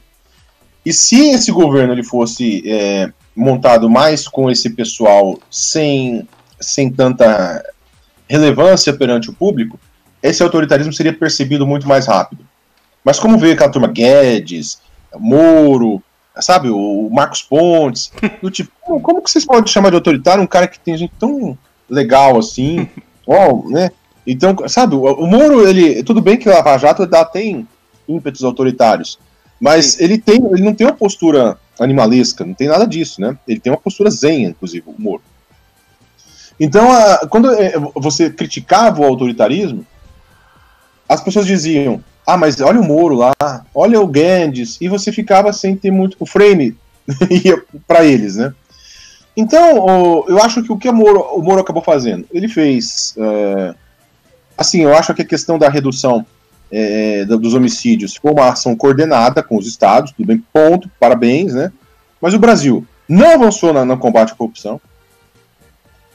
E 0.85 0.93
se 0.93 1.29
esse 1.29 1.51
governo 1.51 1.91
ele 1.91 2.03
fosse 2.03 2.61
é, 2.69 3.11
montado 3.35 3.89
mais 3.89 4.27
com 4.27 4.51
esse 4.51 4.69
pessoal 4.69 5.39
sem, 5.49 6.27
sem 6.61 6.91
tanta 6.91 7.63
relevância 8.29 8.93
perante 8.93 9.31
o 9.31 9.33
público, 9.33 9.79
esse 10.21 10.43
autoritarismo 10.43 10.93
seria 10.93 11.11
percebido 11.11 11.65
muito 11.65 11.87
mais 11.87 12.05
rápido. 12.05 12.45
Mas 13.05 13.19
como 13.19 13.37
veio 13.37 13.53
aquela 13.53 13.69
turma 13.69 13.87
Guedes, 13.87 14.79
Moro, 15.15 16.01
sabe, 16.39 16.69
o 16.69 17.07
Marcos 17.11 17.43
Pontes, 17.43 18.11
do 18.41 18.49
tipo, 18.49 18.71
como 18.83 19.21
que 19.21 19.29
vocês 19.29 19.45
podem 19.45 19.71
chamar 19.71 19.89
de 19.89 19.95
autoritário 19.95 20.43
um 20.43 20.47
cara 20.47 20.67
que 20.67 20.79
tem 20.79 20.97
gente 20.97 21.13
tão 21.19 21.55
legal 21.87 22.39
assim, 22.39 22.89
ó, 23.27 23.69
né? 23.69 23.91
Então, 24.25 24.55
sabe, 24.67 24.95
o, 24.95 25.27
Moro, 25.27 25.67
ele, 25.67 26.03
tudo 26.03 26.19
bem 26.19 26.35
que 26.35 26.49
o 26.49 26.51
Lava 26.51 26.77
Jato 26.79 27.05
dá, 27.05 27.23
tem 27.23 27.67
ímpetos 28.09 28.43
autoritários, 28.43 29.19
mas 29.61 29.85
Sim. 29.85 30.03
ele 30.03 30.17
tem, 30.17 30.37
ele 30.37 30.63
não 30.63 30.73
tem 30.73 30.87
uma 30.87 30.95
postura 30.95 31.59
animalesca, 31.79 32.43
não 32.43 32.55
tem 32.55 32.67
nada 32.67 32.87
disso, 32.87 33.21
né? 33.21 33.37
Ele 33.47 33.59
tem 33.59 33.71
uma 33.71 33.77
postura 33.77 34.09
zen, 34.09 34.45
inclusive, 34.45 34.83
o 34.87 34.95
Moro. 34.97 35.21
Então, 36.59 36.91
a, 36.91 37.27
quando 37.27 37.51
é, 37.51 37.73
você 37.95 38.31
criticava 38.31 39.01
o 39.01 39.05
autoritarismo, 39.05 39.85
as 41.07 41.21
pessoas 41.21 41.45
diziam, 41.45 42.03
ah, 42.25 42.37
mas 42.37 42.59
olha 42.59 42.79
o 42.79 42.83
Moro 42.83 43.15
lá, 43.15 43.33
olha 43.73 43.99
o 44.01 44.07
Guedes, 44.07 44.77
e 44.81 44.87
você 44.87 45.11
ficava 45.11 45.53
sem 45.53 45.75
ter 45.75 45.91
muito. 45.91 46.17
O 46.19 46.25
frame 46.25 46.75
ia 47.29 47.61
para 47.87 48.03
eles, 48.03 48.35
né? 48.35 48.53
Então, 49.37 50.25
eu 50.27 50.41
acho 50.41 50.63
que 50.63 50.71
o 50.71 50.77
que 50.77 50.89
o 50.89 50.93
Moro, 50.93 51.19
o 51.19 51.41
Moro 51.41 51.61
acabou 51.61 51.83
fazendo? 51.83 52.25
Ele 52.31 52.47
fez. 52.47 53.13
É, 53.17 53.75
assim, 54.57 54.81
eu 54.81 54.95
acho 54.95 55.13
que 55.13 55.21
a 55.21 55.25
questão 55.25 55.59
da 55.59 55.69
redução 55.69 56.25
é, 56.71 57.25
dos 57.25 57.53
homicídios 57.53 58.15
foi 58.15 58.31
uma 58.31 58.49
ação 58.49 58.75
coordenada 58.75 59.43
com 59.43 59.57
os 59.57 59.67
estados, 59.67 60.11
tudo 60.11 60.25
bem, 60.25 60.43
ponto, 60.51 60.89
parabéns, 60.99 61.53
né? 61.53 61.71
Mas 62.19 62.33
o 62.33 62.39
Brasil 62.39 62.85
não 63.07 63.33
avançou 63.33 63.71
na, 63.73 63.85
no 63.85 63.97
combate 63.97 64.31
à 64.31 64.35
corrupção. 64.35 64.81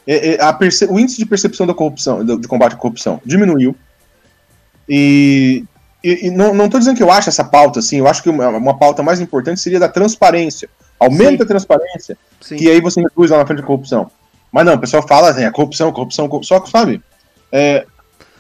É, 0.07 0.35
é, 0.35 0.39
o 0.89 0.99
índice 0.99 1.19
de 1.19 1.27
percepção 1.27 1.67
da 1.67 1.75
corrupção, 1.75 2.25
de 2.25 2.49
combate 2.49 2.73
à 2.73 2.77
corrupção, 2.77 3.21
diminuiu. 3.25 3.77
E, 4.89 5.65
e, 6.03 6.29
e 6.29 6.31
não 6.31 6.65
estou 6.65 6.81
dizendo 6.81 6.97
que 6.97 7.03
eu 7.03 7.11
acho 7.11 7.29
essa 7.29 7.45
pauta 7.45 7.79
assim, 7.79 7.99
eu 7.99 8.09
acho 8.09 8.23
que 8.23 8.31
uma, 8.31 8.49
uma 8.49 8.79
pauta 8.79 9.03
mais 9.03 9.21
importante 9.21 9.61
seria 9.61 9.79
da 9.79 9.89
transparência. 9.89 10.69
Aumenta 10.99 11.39
Sim. 11.39 11.43
a 11.43 11.47
transparência, 11.47 12.19
Sim. 12.41 12.57
que 12.57 12.69
aí 12.69 12.81
você 12.81 13.01
reduz 13.01 13.31
lá 13.31 13.39
na 13.39 13.47
frente 13.47 13.63
a 13.63 13.67
corrupção. 13.67 14.11
Mas 14.53 14.67
não, 14.67 14.75
o 14.75 14.79
pessoal 14.79 15.07
fala 15.07 15.31
assim, 15.31 15.45
a 15.45 15.49
é 15.49 15.51
corrupção, 15.51 15.93
corrupção, 15.93 16.29
corrupção, 16.29 16.59
só 16.59 16.65
que, 16.65 16.71
sabe, 16.71 17.03
é, 17.53 17.87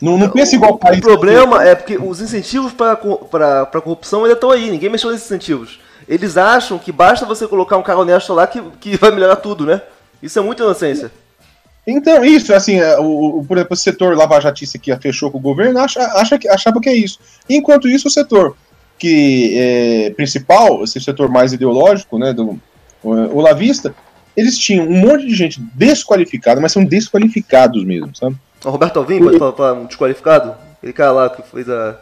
não, 0.01 0.17
não 0.17 0.31
pensa 0.31 0.55
igual 0.57 0.73
o 0.73 0.79
país. 0.79 0.99
O 0.99 1.03
problema 1.03 1.63
é 1.63 1.75
porque 1.75 1.99
os 1.99 2.21
incentivos 2.21 2.73
para 2.73 2.93
a 2.93 3.67
corrupção 3.81 4.25
ainda 4.25 4.35
estão 4.35 4.51
aí, 4.51 4.71
ninguém 4.71 4.91
mexeu 4.91 5.11
nesses 5.11 5.27
incentivos. 5.27 5.79
Eles 6.09 6.37
acham 6.37 6.79
que 6.79 6.91
basta 6.91 7.27
você 7.27 7.47
colocar 7.47 7.77
um 7.77 7.83
cara 7.83 7.99
honesto 7.99 8.33
lá 8.33 8.47
que, 8.47 8.61
que 8.81 8.97
vai 8.97 9.11
melhorar 9.11 9.37
tudo, 9.37 9.67
né? 9.67 9.83
Isso 10.23 10.39
é 10.39 10.43
muita 10.43 10.63
inocência. 10.63 11.13
Então, 11.91 12.25
isso, 12.25 12.55
assim, 12.55 12.77
é, 12.77 12.99
o, 12.99 13.41
o, 13.41 13.45
por 13.45 13.57
exemplo, 13.57 13.75
o 13.75 13.77
setor 13.77 14.17
lavajatista 14.17 14.79
que 14.79 14.95
fechou 14.97 15.31
com 15.31 15.39
o 15.39 15.41
governo 15.41 15.79
acha, 15.81 16.01
acha 16.15 16.39
que, 16.39 16.49
achava 16.49 16.81
que 16.81 16.89
é 16.89 16.95
isso. 16.95 17.19
Enquanto 17.49 17.89
isso, 17.89 18.09
o 18.09 18.11
setor 18.11 18.57
que 18.99 19.55
é 19.57 20.11
principal, 20.11 20.85
esse 20.85 21.01
setor 21.01 21.31
mais 21.31 21.53
ideológico, 21.53 22.19
né, 22.19 22.35
do, 22.35 22.61
o, 23.03 23.11
o 23.11 23.41
lavista, 23.41 23.95
eles 24.37 24.59
tinham 24.59 24.87
um 24.87 25.01
monte 25.01 25.27
de 25.27 25.35
gente 25.35 25.61
desqualificada, 25.75 26.61
mas 26.61 26.73
são 26.73 26.85
desqualificados 26.85 27.83
mesmo, 27.85 28.15
sabe? 28.15 28.37
O 28.65 28.71
Roberto 28.71 28.99
Alvim, 28.99 29.19
pode 29.19 29.39
falar, 29.39 29.53
falar 29.53 29.73
um 29.73 29.87
desqualificado? 29.87 30.55
Aquele 30.79 30.93
cara 30.93 31.13
lá 31.13 31.31
que 31.31 31.43
fez 31.43 31.69
a. 31.69 31.99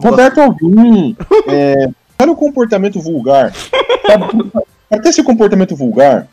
Roberto 0.00 0.40
Alvim, 0.40 1.16
é, 1.48 1.88
para 2.16 2.30
o 2.30 2.36
comportamento 2.36 3.00
vulgar, 3.00 3.52
para 4.88 5.00
ter 5.00 5.08
esse 5.10 5.22
comportamento 5.22 5.76
vulgar, 5.76 6.26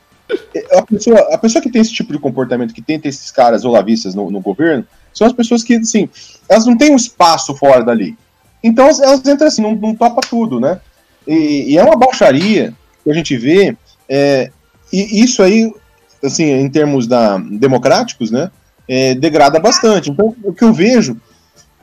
a 0.72 0.82
pessoa, 0.82 1.20
a 1.34 1.38
pessoa 1.38 1.62
que 1.62 1.70
tem 1.70 1.82
esse 1.82 1.94
tipo 1.94 2.12
de 2.12 2.20
comportamento, 2.20 2.74
que 2.74 2.82
tenta 2.82 3.08
esses 3.08 3.32
caras 3.32 3.64
olavistas 3.64 4.16
no, 4.16 4.32
no 4.32 4.40
governo, 4.40 4.86
são 5.14 5.26
as 5.28 5.34
pessoas 5.34 5.64
que, 5.64 5.76
assim, 5.76 6.10
elas 6.50 6.66
não 6.66 6.78
têm 6.78 6.92
um 6.92 6.96
espaço 6.96 7.56
fora 7.56 7.84
dali. 7.84 8.18
Então 8.64 8.88
elas 8.88 9.26
entram 9.28 9.48
assim, 9.48 9.62
não, 9.62 9.76
não 9.76 9.96
topa 9.96 10.22
tudo, 10.28 10.60
né? 10.60 10.80
E, 11.28 11.74
e, 11.74 11.78
é 11.78 11.84
uma 11.84 11.96
baixaria 11.96 12.74
que 13.04 13.12
a 13.12 13.14
gente 13.14 13.38
vê, 13.38 13.78
é, 14.10 14.52
e 14.92 15.24
isso 15.24 15.42
aí, 15.44 15.72
assim, 16.24 16.44
em 16.44 16.70
termos 16.70 17.08
da, 17.08 17.38
democráticos, 17.38 18.32
né, 18.32 18.52
é, 18.88 19.14
degrada 19.16 19.60
bastante. 19.60 20.10
Então, 20.10 20.36
o 20.44 20.54
que 20.54 20.64
eu 20.64 20.74
vejo 20.74 21.20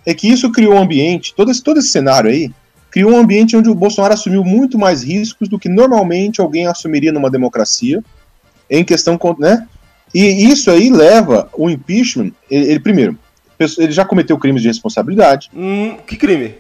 é 0.05 0.13
que 0.15 0.29
isso 0.29 0.51
criou 0.51 0.75
um 0.75 0.83
ambiente, 0.83 1.35
todo 1.35 1.51
esse, 1.51 1.63
todo 1.63 1.79
esse 1.79 1.89
cenário 1.89 2.31
aí, 2.31 2.53
criou 2.91 3.13
um 3.13 3.19
ambiente 3.19 3.57
onde 3.57 3.71
o 3.71 3.75
Bolsonaro 3.75 4.15
assumiu 4.15 4.45
muito 4.45 4.79
mais 4.79 5.03
riscos 5.03 5.49
do 5.49 5.59
que 5.59 5.69
normalmente 5.69 6.41
alguém 6.41 6.67
assumiria 6.67 7.13
numa 7.13 7.31
democracia, 7.31 8.03
em 8.73 8.85
questão, 8.85 9.19
né? 9.39 9.67
E 10.15 10.51
isso 10.51 10.71
aí 10.71 10.91
leva 10.91 11.49
o 11.53 11.71
impeachment, 11.71 12.33
ele, 12.51 12.71
ele 12.71 12.81
primeiro, 12.81 13.19
ele 13.79 13.93
já 13.93 14.05
cometeu 14.05 14.39
crimes 14.39 14.63
de 14.63 14.69
responsabilidade. 14.69 15.51
Hum, 15.55 15.97
que 16.07 16.17
crime? 16.17 16.55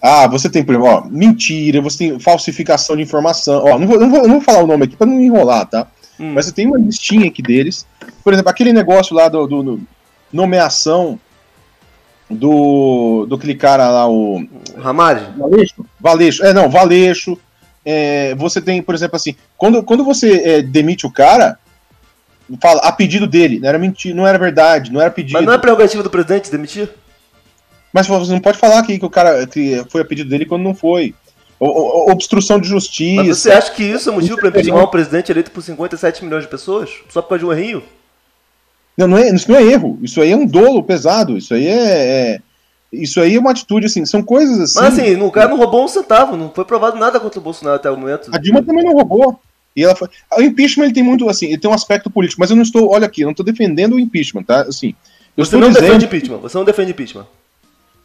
Ah, 0.00 0.28
você 0.28 0.48
tem, 0.48 0.62
por 0.62 0.74
exemplo, 0.74 0.90
ó, 0.90 1.04
mentira, 1.08 1.80
você 1.80 1.98
tem 1.98 2.20
falsificação 2.20 2.94
de 2.94 3.02
informação. 3.02 3.64
Ó, 3.64 3.78
não 3.78 3.86
vou, 3.86 3.98
não 3.98 4.10
vou, 4.10 4.22
não 4.22 4.34
vou 4.34 4.40
falar 4.40 4.62
o 4.62 4.66
nome 4.66 4.84
aqui 4.84 4.96
para 4.96 5.06
não 5.06 5.20
enrolar, 5.20 5.66
tá? 5.66 5.88
Hum. 6.20 6.32
Mas 6.34 6.46
você 6.46 6.52
tem 6.52 6.66
uma 6.66 6.78
listinha 6.78 7.26
aqui 7.26 7.42
deles. 7.42 7.86
Por 8.22 8.32
exemplo, 8.32 8.50
aquele 8.50 8.72
negócio 8.72 9.16
lá 9.16 9.28
do, 9.28 9.46
do, 9.46 9.62
do 9.62 9.80
nomeação 10.32 11.18
do, 12.30 13.26
do 13.26 13.34
aquele 13.34 13.54
cara 13.54 13.90
lá, 13.90 14.08
o. 14.08 14.46
Ramage? 14.76 15.26
Valeixo. 15.36 15.86
Valeixo. 15.98 16.44
É, 16.44 16.52
não, 16.52 16.68
Valeixo 16.68 17.38
é, 17.90 18.34
você 18.34 18.60
tem, 18.60 18.82
por 18.82 18.94
exemplo, 18.94 19.16
assim, 19.16 19.34
quando, 19.56 19.82
quando 19.82 20.04
você 20.04 20.42
é, 20.44 20.62
demite 20.62 21.06
o 21.06 21.10
cara, 21.10 21.58
fala 22.60 22.82
a 22.82 22.92
pedido 22.92 23.26
dele, 23.26 23.58
não 23.60 23.68
era 23.68 23.78
mentira, 23.78 24.14
não 24.14 24.26
era 24.26 24.36
verdade, 24.38 24.92
não 24.92 25.00
era 25.00 25.10
pedido. 25.10 25.32
Mas 25.32 25.46
não 25.46 25.54
é 25.54 25.58
prerrogativa 25.58 26.02
do 26.02 26.10
presidente 26.10 26.50
demitir? 26.50 26.90
Mas 27.90 28.06
você 28.06 28.30
não 28.30 28.40
pode 28.40 28.58
falar 28.58 28.80
aqui 28.80 28.98
que 28.98 29.06
o 29.06 29.10
cara 29.10 29.46
que 29.46 29.82
foi 29.88 30.02
a 30.02 30.04
pedido 30.04 30.28
dele 30.28 30.44
quando 30.44 30.64
não 30.64 30.74
foi. 30.74 31.14
O, 31.58 31.66
o, 31.66 32.12
obstrução 32.12 32.60
de 32.60 32.68
justiça. 32.68 33.22
Mas 33.22 33.38
você 33.38 33.50
acha 33.50 33.72
que 33.72 33.82
isso 33.82 34.10
é 34.10 34.12
motivo 34.12 34.36
para 34.36 34.50
impeachment 34.50 34.84
um 34.84 34.86
presidente 34.86 35.32
eleito 35.32 35.50
por 35.50 35.62
57 35.62 36.22
milhões 36.24 36.44
de 36.44 36.50
pessoas? 36.50 36.90
Só 37.08 37.22
por 37.22 37.30
causa 37.30 37.40
de 37.40 37.46
um 37.46 37.52
errinho? 37.52 37.82
Não, 38.98 39.08
não 39.08 39.16
é, 39.16 39.30
isso 39.30 39.50
não 39.50 39.58
é 39.58 39.62
erro. 39.62 39.98
Isso 40.02 40.20
aí 40.20 40.30
é 40.30 40.36
um 40.36 40.46
dolo 40.46 40.82
pesado. 40.82 41.38
Isso 41.38 41.54
aí 41.54 41.66
é, 41.66 41.72
é 41.72 42.40
isso 42.92 43.20
aí 43.20 43.36
é 43.36 43.38
uma 43.38 43.50
atitude, 43.50 43.86
assim, 43.86 44.04
são 44.06 44.22
coisas 44.22 44.58
assim. 44.58 44.80
Mas 44.80 44.98
assim, 44.98 45.16
o 45.20 45.30
cara 45.30 45.48
não 45.48 45.58
roubou 45.58 45.84
um 45.84 45.88
centavo, 45.88 46.36
não 46.36 46.50
foi 46.50 46.64
provado 46.64 46.96
nada 46.96 47.20
contra 47.20 47.38
o 47.38 47.42
Bolsonaro 47.42 47.76
até 47.76 47.90
o 47.90 47.96
momento. 47.96 48.30
A 48.32 48.38
Dilma 48.38 48.62
também 48.62 48.84
não 48.84 48.94
roubou. 48.94 49.38
E 49.76 49.84
ela 49.84 49.94
foi... 49.94 50.08
O 50.36 50.42
impeachment 50.42 50.86
ele 50.86 50.94
tem 50.94 51.02
muito, 51.02 51.28
assim, 51.28 51.46
ele 51.46 51.58
tem 51.58 51.70
um 51.70 51.74
aspecto 51.74 52.10
político, 52.10 52.40
mas 52.40 52.50
eu 52.50 52.56
não 52.56 52.62
estou, 52.62 52.90
olha 52.90 53.06
aqui, 53.06 53.20
eu 53.20 53.26
não 53.26 53.32
estou 53.32 53.46
defendendo 53.46 53.94
o 53.94 54.00
impeachment, 54.00 54.42
tá? 54.42 54.62
Assim, 54.62 54.94
eu 55.36 55.44
você 55.44 55.56
não 55.56 55.68
dizendo... 55.68 55.84
defende 55.84 56.04
impeachment, 56.06 56.38
você 56.38 56.58
não 56.58 56.64
defende 56.64 56.90
impeachment. 56.90 57.26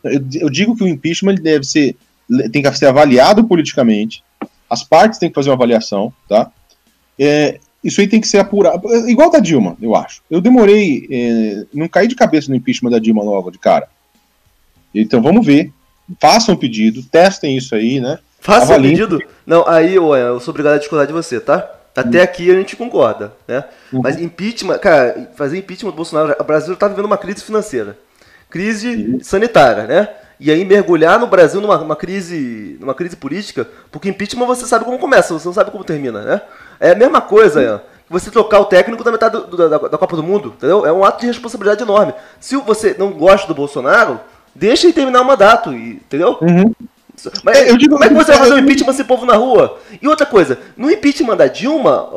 Eu, 0.03 0.21
eu 0.41 0.49
digo 0.49 0.75
que 0.75 0.83
o 0.83 0.87
impeachment 0.87 1.35
deve 1.35 1.65
ser, 1.65 1.95
tem 2.51 2.61
que 2.61 2.71
ser 2.73 2.87
avaliado 2.87 3.43
politicamente, 3.45 4.23
as 4.69 4.83
partes 4.83 5.17
têm 5.17 5.29
que 5.29 5.35
fazer 5.35 5.49
uma 5.49 5.55
avaliação, 5.55 6.13
tá? 6.27 6.51
É, 7.17 7.59
isso 7.83 8.01
aí 8.01 8.07
tem 8.07 8.21
que 8.21 8.27
ser 8.27 8.37
apurado, 8.37 8.87
igual 9.09 9.31
da 9.31 9.39
Dilma, 9.39 9.77
eu 9.81 9.95
acho. 9.95 10.21
Eu 10.29 10.41
demorei, 10.41 11.07
é, 11.09 11.65
não 11.73 11.87
caí 11.87 12.07
de 12.07 12.15
cabeça 12.15 12.49
no 12.49 12.55
impeachment 12.55 12.91
da 12.91 12.99
Dilma 12.99 13.23
logo, 13.23 13.49
de 13.49 13.57
cara. 13.57 13.87
Então 14.93 15.21
vamos 15.21 15.45
ver. 15.45 15.71
Façam 16.19 16.55
um 16.55 16.57
pedido, 16.57 17.01
testem 17.03 17.57
isso 17.57 17.73
aí, 17.73 17.99
né? 17.99 18.19
Façam 18.39 18.77
um 18.77 18.81
pedido? 18.81 19.19
Não, 19.45 19.67
aí 19.67 19.95
eu, 19.95 20.13
eu 20.13 20.39
sou 20.39 20.51
obrigado 20.51 20.75
a 20.75 20.77
discordar 20.77 21.07
de 21.07 21.13
você, 21.13 21.39
tá? 21.39 21.69
Até 21.95 22.19
hum. 22.19 22.23
aqui 22.23 22.51
a 22.51 22.55
gente 22.55 22.75
concorda, 22.75 23.33
né? 23.47 23.63
Uhum. 23.91 24.01
Mas 24.01 24.19
impeachment, 24.19 24.79
cara, 24.79 25.29
fazer 25.35 25.57
impeachment 25.57 25.91
do 25.91 25.95
Bolsonaro, 25.95 26.35
o 26.39 26.43
Brasil 26.43 26.73
está 26.73 26.87
vivendo 26.87 27.05
uma 27.05 27.17
crise 27.17 27.43
financeira, 27.43 27.97
crise 28.49 29.19
sanitária, 29.21 29.83
né? 29.83 30.09
E 30.39 30.51
aí 30.51 30.65
mergulhar 30.65 31.19
no 31.19 31.27
Brasil 31.27 31.61
numa, 31.61 31.77
numa, 31.77 31.95
crise, 31.95 32.77
numa 32.79 32.95
crise 32.95 33.15
política, 33.15 33.67
porque 33.91 34.09
impeachment 34.09 34.45
você 34.45 34.65
sabe 34.65 34.83
como 34.83 34.97
começa, 34.97 35.33
você 35.33 35.45
não 35.45 35.53
sabe 35.53 35.71
como 35.71 35.83
termina, 35.83 36.21
né? 36.21 36.41
É 36.79 36.91
a 36.91 36.95
mesma 36.95 37.21
coisa, 37.21 37.75
uhum. 37.75 37.79
você 38.09 38.31
trocar 38.31 38.59
o 38.59 38.65
técnico 38.65 39.03
da 39.03 39.11
metade 39.11 39.37
do, 39.37 39.69
da, 39.69 39.77
da 39.77 39.97
Copa 39.97 40.15
do 40.15 40.23
Mundo, 40.23 40.53
entendeu? 40.57 40.85
É 40.85 40.91
um 40.91 41.05
ato 41.05 41.21
de 41.21 41.27
responsabilidade 41.27 41.83
enorme. 41.83 42.13
Se 42.39 42.57
você 42.57 42.95
não 42.97 43.11
gosta 43.11 43.47
do 43.47 43.53
Bolsonaro, 43.53 44.19
Deixa 44.55 44.85
ele 44.85 44.93
terminar 44.93 45.21
o 45.21 45.25
mandato, 45.25 45.71
entendeu? 45.71 46.37
Uhum. 46.41 46.73
Mas 47.43 47.57
é, 47.57 47.77
digo, 47.77 47.93
como 47.93 48.03
é 48.03 48.09
que 48.09 48.13
você 48.13 48.31
vai 48.31 48.39
fazer 48.39 48.53
o 48.53 48.59
impeachment 48.59 48.91
esse 48.91 49.03
povo 49.03 49.25
na 49.25 49.35
rua? 49.35 49.79
E 50.01 50.07
outra 50.07 50.25
coisa, 50.25 50.59
no 50.75 50.91
impeachment 50.91 51.37
da 51.37 51.47
Dilma, 51.47 52.09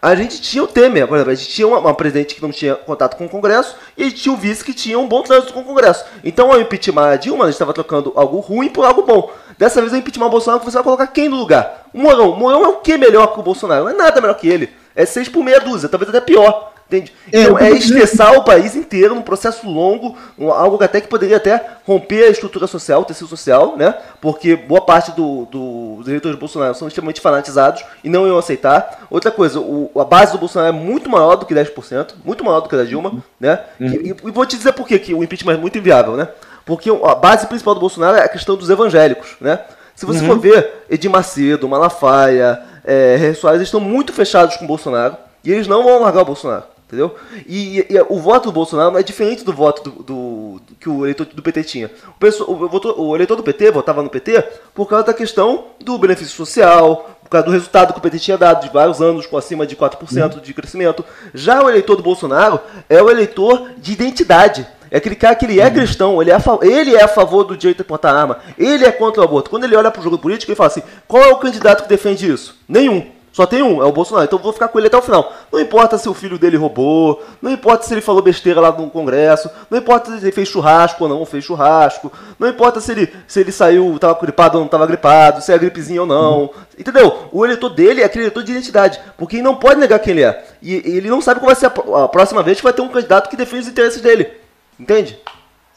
a 0.00 0.14
gente 0.14 0.40
tinha 0.40 0.62
o 0.62 0.66
Temer, 0.66 1.06
por 1.06 1.14
exemplo, 1.14 1.32
a 1.32 1.34
gente 1.34 1.48
tinha 1.48 1.66
uma, 1.66 1.78
uma, 1.78 1.94
presidente 1.94 2.34
que 2.34 2.42
não 2.42 2.50
tinha 2.50 2.74
contato 2.74 3.16
com 3.16 3.26
o 3.26 3.28
Congresso 3.28 3.76
e 3.96 4.02
a 4.02 4.04
gente 4.06 4.22
tinha 4.22 4.32
o 4.32 4.36
vice 4.36 4.64
que 4.64 4.72
tinha 4.72 4.98
um 4.98 5.08
bom 5.08 5.22
trânsito 5.22 5.52
com 5.52 5.60
o 5.60 5.64
Congresso. 5.64 6.04
Então, 6.22 6.52
ao 6.52 6.60
impeachment 6.60 7.06
a 7.06 7.16
Dilma, 7.16 7.44
a 7.44 7.46
gente 7.46 7.54
estava 7.54 7.72
trocando 7.72 8.12
algo 8.14 8.38
ruim 8.38 8.68
por 8.68 8.84
algo 8.84 9.02
bom. 9.02 9.30
Dessa 9.56 9.80
vez, 9.80 9.92
ao 9.92 9.98
impeachment 9.98 10.26
o 10.26 10.30
Bolsonaro, 10.30 10.64
você 10.64 10.76
vai 10.76 10.84
colocar 10.84 11.06
quem 11.08 11.28
no 11.28 11.36
lugar? 11.36 11.88
O 11.92 12.00
Mourão. 12.00 12.30
O 12.30 12.36
Mourão 12.36 12.64
é 12.64 12.68
o 12.68 12.76
que 12.76 12.96
melhor 12.96 13.32
que 13.32 13.40
o 13.40 13.42
Bolsonaro? 13.42 13.84
Não 13.84 13.90
é 13.90 13.94
nada 13.94 14.20
melhor 14.20 14.34
que 14.34 14.48
ele. 14.48 14.70
É 14.94 15.04
seis 15.04 15.28
por 15.28 15.42
meia 15.42 15.60
dúzia, 15.60 15.88
talvez 15.88 16.08
até 16.08 16.20
pior. 16.20 16.72
Entende? 16.88 17.12
É, 17.30 17.42
então, 17.42 17.58
é 17.58 17.70
estressar 17.70 18.34
o 18.34 18.42
país 18.42 18.74
inteiro 18.74 19.14
num 19.14 19.20
processo 19.20 19.68
longo, 19.68 20.16
um, 20.38 20.50
algo 20.50 20.82
até 20.82 21.02
que 21.02 21.06
poderia 21.06 21.36
até 21.36 21.62
romper 21.86 22.24
a 22.24 22.30
estrutura 22.30 22.66
social, 22.66 23.02
o 23.02 23.04
tecido 23.04 23.28
social, 23.28 23.76
né? 23.76 23.94
Porque 24.22 24.56
boa 24.56 24.80
parte 24.80 25.12
do, 25.12 25.44
do, 25.44 25.96
dos 25.98 26.08
eleitores 26.08 26.34
de 26.34 26.40
Bolsonaro 26.40 26.74
são 26.74 26.88
extremamente 26.88 27.20
fanatizados 27.20 27.84
e 28.02 28.08
não 28.08 28.26
iam 28.26 28.38
aceitar. 28.38 29.06
Outra 29.10 29.30
coisa, 29.30 29.60
o, 29.60 29.90
a 30.00 30.04
base 30.04 30.32
do 30.32 30.38
Bolsonaro 30.38 30.74
é 30.74 30.80
muito 30.80 31.10
maior 31.10 31.36
do 31.36 31.44
que 31.44 31.54
10%, 31.54 32.14
muito 32.24 32.42
maior 32.42 32.60
do 32.60 32.70
que 32.70 32.74
a 32.74 32.78
da 32.78 32.84
Dilma, 32.84 33.22
né? 33.38 33.60
Uhum. 33.78 33.86
E, 33.88 34.16
e, 34.24 34.30
vou 34.30 34.46
te 34.46 34.56
dizer 34.56 34.72
por 34.72 34.88
que, 34.88 34.98
que 34.98 35.12
o 35.12 35.22
impeachment 35.22 35.54
é 35.54 35.58
muito 35.58 35.76
inviável, 35.76 36.16
né? 36.16 36.26
Porque 36.64 36.88
a 36.90 37.14
base 37.14 37.46
principal 37.46 37.74
do 37.74 37.80
Bolsonaro 37.80 38.16
é 38.16 38.22
a 38.22 38.28
questão 38.28 38.56
dos 38.56 38.70
evangélicos, 38.70 39.36
né? 39.42 39.60
Se 39.94 40.06
você 40.06 40.20
uhum. 40.20 40.26
for 40.26 40.38
ver, 40.38 40.84
Edir 40.88 41.10
Macedo, 41.10 41.68
Malafaia, 41.68 42.62
é, 42.82 43.34
Soares, 43.34 43.58
eles 43.58 43.68
estão 43.68 43.80
muito 43.80 44.10
fechados 44.10 44.56
com 44.56 44.64
o 44.64 44.68
Bolsonaro 44.68 45.16
e 45.44 45.52
eles 45.52 45.66
não 45.66 45.82
vão 45.82 46.00
largar 46.00 46.22
o 46.22 46.24
Bolsonaro. 46.24 46.64
Entendeu? 46.88 47.14
E, 47.46 47.80
e, 47.80 47.86
e, 47.90 48.00
o 48.08 48.18
voto 48.18 48.44
do 48.44 48.52
Bolsonaro 48.52 48.92
não 48.92 48.98
é 48.98 49.02
diferente 49.02 49.44
do 49.44 49.52
voto 49.52 49.90
do, 49.90 50.02
do, 50.02 50.60
do 50.66 50.74
que 50.80 50.88
o 50.88 51.04
eleitor 51.04 51.26
do 51.26 51.42
PT 51.42 51.64
tinha. 51.64 51.90
O, 52.16 52.18
pessoal, 52.18 52.48
o, 52.50 53.02
o, 53.02 53.14
eleitor 53.14 53.36
do 53.36 53.42
PT 53.42 53.70
votava 53.70 54.02
no 54.02 54.08
PT 54.08 54.42
por 54.74 54.88
causa 54.88 55.04
da 55.04 55.12
questão 55.12 55.66
do 55.78 55.98
benefício 55.98 56.34
social, 56.34 57.18
por 57.22 57.28
causa 57.28 57.44
do 57.44 57.52
resultado 57.52 57.92
que 57.92 57.98
o 57.98 58.02
PT 58.02 58.18
tinha 58.20 58.38
dado 58.38 58.62
de 58.66 58.72
vários 58.72 59.02
anos 59.02 59.26
com 59.26 59.36
acima 59.36 59.66
de 59.66 59.76
4% 59.76 60.34
uhum. 60.34 60.40
de 60.40 60.54
crescimento. 60.54 61.04
Já 61.34 61.62
o 61.62 61.68
eleitor 61.68 61.94
do 61.94 62.02
Bolsonaro 62.02 62.58
é 62.88 63.02
o 63.02 63.10
eleitor 63.10 63.72
de 63.76 63.92
identidade. 63.92 64.66
É 64.90 64.96
aquele 64.96 65.14
cara 65.14 65.34
que 65.34 65.44
ele 65.44 65.60
é 65.60 65.70
cristão, 65.70 66.22
ele 66.22 66.30
é, 66.30 66.34
a, 66.34 66.42
ele 66.62 66.96
é 66.96 67.04
a 67.04 67.08
favor 67.08 67.44
do 67.44 67.54
direito 67.54 67.78
de 67.78 67.84
portar 67.84 68.14
arma, 68.14 68.38
ele 68.56 68.86
é 68.86 68.90
contra 68.90 69.20
o 69.20 69.24
aborto. 69.24 69.50
Quando 69.50 69.64
ele 69.64 69.76
olha 69.76 69.90
para 69.90 70.00
o 70.00 70.02
jogo 70.02 70.16
político, 70.16 70.50
ele 70.50 70.56
fala 70.56 70.68
assim: 70.68 70.82
qual 71.06 71.22
é 71.22 71.28
o 71.28 71.36
candidato 71.36 71.82
que 71.82 71.88
defende 71.90 72.32
isso? 72.32 72.56
Nenhum. 72.66 73.17
Só 73.38 73.46
tem 73.46 73.62
um, 73.62 73.80
é 73.80 73.84
o 73.84 73.92
Bolsonaro. 73.92 74.24
Então 74.26 74.36
eu 74.36 74.42
vou 74.42 74.52
ficar 74.52 74.66
com 74.66 74.80
ele 74.80 74.88
até 74.88 74.96
o 74.96 75.00
final. 75.00 75.32
Não 75.52 75.60
importa 75.60 75.96
se 75.96 76.08
o 76.08 76.12
filho 76.12 76.36
dele 76.40 76.56
roubou, 76.56 77.24
não 77.40 77.52
importa 77.52 77.86
se 77.86 77.94
ele 77.94 78.00
falou 78.00 78.20
besteira 78.20 78.60
lá 78.60 78.72
no 78.72 78.90
Congresso, 78.90 79.48
não 79.70 79.78
importa 79.78 80.10
se 80.10 80.24
ele 80.24 80.32
fez 80.32 80.48
churrasco 80.48 81.04
ou 81.04 81.08
não 81.08 81.24
fez 81.24 81.44
churrasco, 81.44 82.12
não 82.36 82.48
importa 82.48 82.80
se 82.80 82.90
ele, 82.90 83.08
se 83.28 83.38
ele 83.38 83.52
saiu, 83.52 83.94
estava 83.94 84.18
gripado 84.20 84.56
ou 84.56 84.62
não 84.62 84.66
estava 84.66 84.84
gripado, 84.88 85.40
se 85.40 85.52
é 85.52 85.56
gripezinha 85.56 86.00
ou 86.00 86.06
não. 86.08 86.50
Entendeu? 86.76 87.28
O 87.30 87.44
eleitor 87.44 87.68
dele 87.68 88.02
é 88.02 88.06
aquele 88.06 88.24
eleitor 88.24 88.42
de 88.42 88.50
identidade, 88.50 88.98
porque 89.16 89.36
ele 89.36 89.44
não 89.44 89.54
pode 89.54 89.78
negar 89.78 90.00
quem 90.00 90.14
ele 90.14 90.24
é. 90.24 90.44
E 90.60 90.74
ele 90.74 91.08
não 91.08 91.22
sabe 91.22 91.38
qual 91.38 91.46
vai 91.46 91.54
ser 91.54 91.66
a, 91.66 92.04
a 92.06 92.08
próxima 92.08 92.42
vez 92.42 92.56
que 92.56 92.64
vai 92.64 92.72
ter 92.72 92.82
um 92.82 92.88
candidato 92.88 93.30
que 93.30 93.36
defende 93.36 93.62
os 93.62 93.68
interesses 93.68 94.00
dele. 94.02 94.32
Entende? 94.80 95.16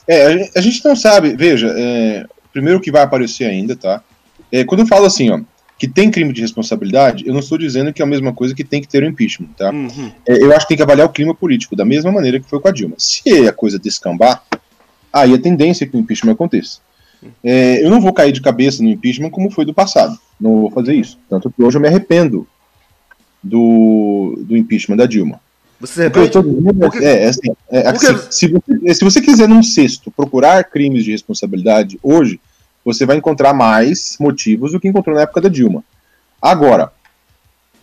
É, 0.07 0.49
a 0.55 0.61
gente 0.61 0.83
não 0.83 0.95
sabe, 0.95 1.35
veja, 1.35 1.71
é, 1.77 2.25
primeiro 2.51 2.81
que 2.81 2.91
vai 2.91 3.03
aparecer 3.03 3.45
ainda, 3.45 3.75
tá? 3.75 4.01
É, 4.51 4.63
quando 4.63 4.79
eu 4.79 4.87
falo 4.87 5.05
assim, 5.05 5.29
ó, 5.29 5.39
que 5.81 5.87
tem 5.87 6.11
crime 6.11 6.31
de 6.31 6.41
responsabilidade, 6.41 7.25
eu 7.25 7.33
não 7.33 7.39
estou 7.39 7.57
dizendo 7.57 7.91
que 7.91 8.03
é 8.03 8.05
a 8.05 8.07
mesma 8.07 8.31
coisa 8.31 8.53
que 8.53 8.63
tem 8.63 8.79
que 8.79 8.87
ter 8.87 9.01
o 9.01 9.05
um 9.07 9.09
impeachment, 9.09 9.47
tá? 9.57 9.71
Uhum. 9.71 10.11
É, 10.27 10.37
eu 10.37 10.55
acho 10.55 10.59
que 10.59 10.67
tem 10.67 10.77
que 10.77 10.83
avaliar 10.83 11.07
o 11.07 11.11
clima 11.11 11.33
político, 11.33 11.75
da 11.75 11.83
mesma 11.83 12.11
maneira 12.11 12.39
que 12.39 12.47
foi 12.47 12.59
com 12.59 12.67
a 12.67 12.71
Dilma. 12.71 12.93
Se 12.99 13.47
a 13.47 13.51
coisa 13.51 13.79
descambar, 13.79 14.43
aí 15.11 15.33
a 15.33 15.39
tendência 15.39 15.83
é 15.83 15.87
que 15.87 15.97
o 15.97 15.99
impeachment 15.99 16.33
aconteça. 16.33 16.81
É, 17.43 17.83
eu 17.83 17.89
não 17.89 17.99
vou 17.99 18.13
cair 18.13 18.31
de 18.31 18.41
cabeça 18.41 18.83
no 18.83 18.89
impeachment 18.89 19.31
como 19.31 19.49
foi 19.49 19.65
do 19.65 19.73
passado. 19.73 20.15
Não 20.39 20.61
vou 20.61 20.69
fazer 20.69 20.93
isso. 20.93 21.17
Tanto 21.27 21.49
que 21.49 21.63
hoje 21.63 21.77
eu 21.77 21.81
me 21.81 21.87
arrependo 21.87 22.47
do, 23.41 24.37
do 24.45 24.55
impeachment 24.55 24.97
da 24.97 25.07
Dilma. 25.07 25.41
Você? 25.79 26.11
É, 27.03 27.23
é, 27.23 27.27
assim, 27.27 27.49
é, 27.71 27.87
assim, 27.87 28.17
se, 28.29 28.47
você, 28.49 28.93
se 28.93 29.03
você 29.03 29.19
quiser 29.19 29.49
num 29.49 29.63
sexto 29.63 30.11
procurar 30.11 30.63
crimes 30.63 31.03
de 31.03 31.09
responsabilidade 31.09 31.97
hoje, 32.03 32.39
você 32.83 33.05
vai 33.05 33.17
encontrar 33.17 33.53
mais 33.53 34.17
motivos 34.19 34.71
do 34.71 34.79
que 34.79 34.87
encontrou 34.87 35.15
na 35.15 35.23
época 35.23 35.41
da 35.41 35.49
Dilma. 35.49 35.83
Agora, 36.41 36.91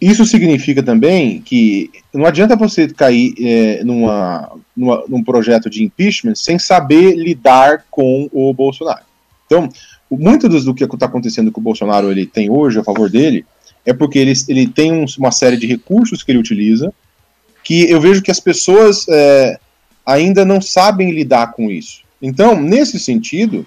isso 0.01 0.25
significa 0.25 0.83
também 0.83 1.41
que 1.41 1.91
não 2.15 2.25
adianta 2.25 2.57
você 2.57 2.89
cair 2.89 3.35
é, 3.41 3.85
numa, 3.85 4.53
numa, 4.77 5.05
num 5.09 5.23
projeto 5.23 5.69
de 5.69 5.83
impeachment 5.83 6.37
sem 6.37 6.59
saber 6.59 7.17
lidar 7.17 7.85
com 7.91 8.29
o 8.33 8.53
Bolsonaro. 8.53 9.03
Então, 9.47 9.69
muito 10.11 10.49
do 10.49 10.75
que 10.75 10.85
está 10.85 11.07
acontecendo 11.07 11.51
com 11.51 11.61
o 11.61 11.65
Bolsonaro 11.65 12.11
ele 12.11 12.27
tem 12.27 12.49
hoje 12.49 12.79
a 12.79 12.85
favor 12.85 13.11
dele 13.11 13.45
é 13.85 13.93
porque 13.93 14.19
ele, 14.19 14.33
ele 14.49 14.67
tem 14.67 14.93
um, 14.93 15.05
uma 15.19 15.31
série 15.31 15.57
de 15.57 15.67
recursos 15.67 16.23
que 16.23 16.31
ele 16.31 16.39
utiliza 16.39 16.93
que 17.65 17.91
eu 17.91 18.01
vejo 18.01 18.23
que 18.23 18.31
as 18.31 18.41
pessoas 18.41 19.07
é, 19.09 19.59
ainda 20.07 20.45
não 20.45 20.61
sabem 20.61 21.11
lidar 21.11 21.53
com 21.53 21.71
isso. 21.71 22.03
Então, 22.21 22.59
nesse 22.59 22.99
sentido, 22.99 23.67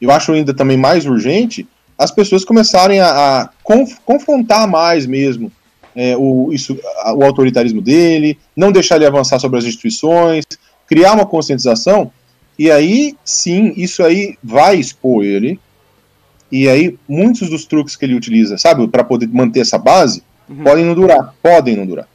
eu 0.00 0.10
acho 0.10 0.32
ainda 0.32 0.54
também 0.54 0.76
mais 0.76 1.06
urgente 1.06 1.66
as 1.98 2.12
pessoas 2.12 2.44
começarem 2.44 3.00
a, 3.00 3.08
a 3.08 3.50
conf, 3.64 3.96
confrontar 4.04 4.68
mais 4.68 5.04
mesmo 5.04 5.50
é, 5.96 6.16
o, 6.16 6.52
isso, 6.52 6.78
o 7.16 7.24
autoritarismo 7.24 7.82
dele, 7.82 8.38
não 8.56 8.70
deixar 8.70 8.96
ele 8.96 9.06
avançar 9.06 9.40
sobre 9.40 9.58
as 9.58 9.64
instituições, 9.64 10.44
criar 10.86 11.14
uma 11.14 11.26
conscientização, 11.26 12.12
e 12.56 12.70
aí 12.70 13.16
sim, 13.24 13.72
isso 13.76 14.04
aí 14.04 14.38
vai 14.42 14.76
expor 14.76 15.24
ele, 15.24 15.58
e 16.52 16.68
aí 16.68 16.96
muitos 17.08 17.50
dos 17.50 17.64
truques 17.64 17.96
que 17.96 18.04
ele 18.04 18.14
utiliza, 18.14 18.56
sabe, 18.56 18.86
para 18.86 19.02
poder 19.02 19.28
manter 19.28 19.60
essa 19.60 19.76
base, 19.76 20.22
uhum. 20.48 20.62
podem 20.62 20.84
não 20.84 20.94
durar, 20.94 21.34
podem 21.42 21.76
não 21.76 21.84
durar. 21.84 22.06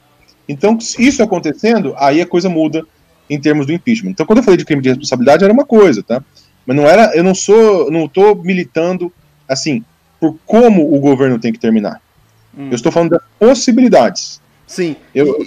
Então, 0.47 0.77
isso 0.97 1.21
acontecendo, 1.21 1.93
aí 1.97 2.21
a 2.21 2.25
coisa 2.25 2.47
muda 2.49 2.85
em 3.29 3.39
termos 3.39 3.65
do 3.65 3.73
impeachment. 3.73 4.11
Então, 4.11 4.25
quando 4.25 4.39
eu 4.39 4.43
falei 4.43 4.57
de 4.57 4.65
crime 4.65 4.81
de 4.81 4.89
responsabilidade, 4.89 5.43
era 5.43 5.53
uma 5.53 5.65
coisa, 5.65 6.03
tá? 6.03 6.23
Mas 6.65 6.75
não 6.75 6.87
era, 6.87 7.15
eu 7.15 7.23
não 7.23 7.35
sou, 7.35 7.91
não 7.91 8.05
estou 8.05 8.35
militando 8.35 9.11
assim 9.47 9.83
por 10.19 10.37
como 10.45 10.93
o 10.93 10.99
governo 10.99 11.39
tem 11.39 11.51
que 11.51 11.59
terminar. 11.59 12.01
Hum. 12.57 12.69
Eu 12.69 12.75
estou 12.75 12.91
falando 12.91 13.11
das 13.11 13.21
possibilidades. 13.37 14.41
Sim. 14.65 14.95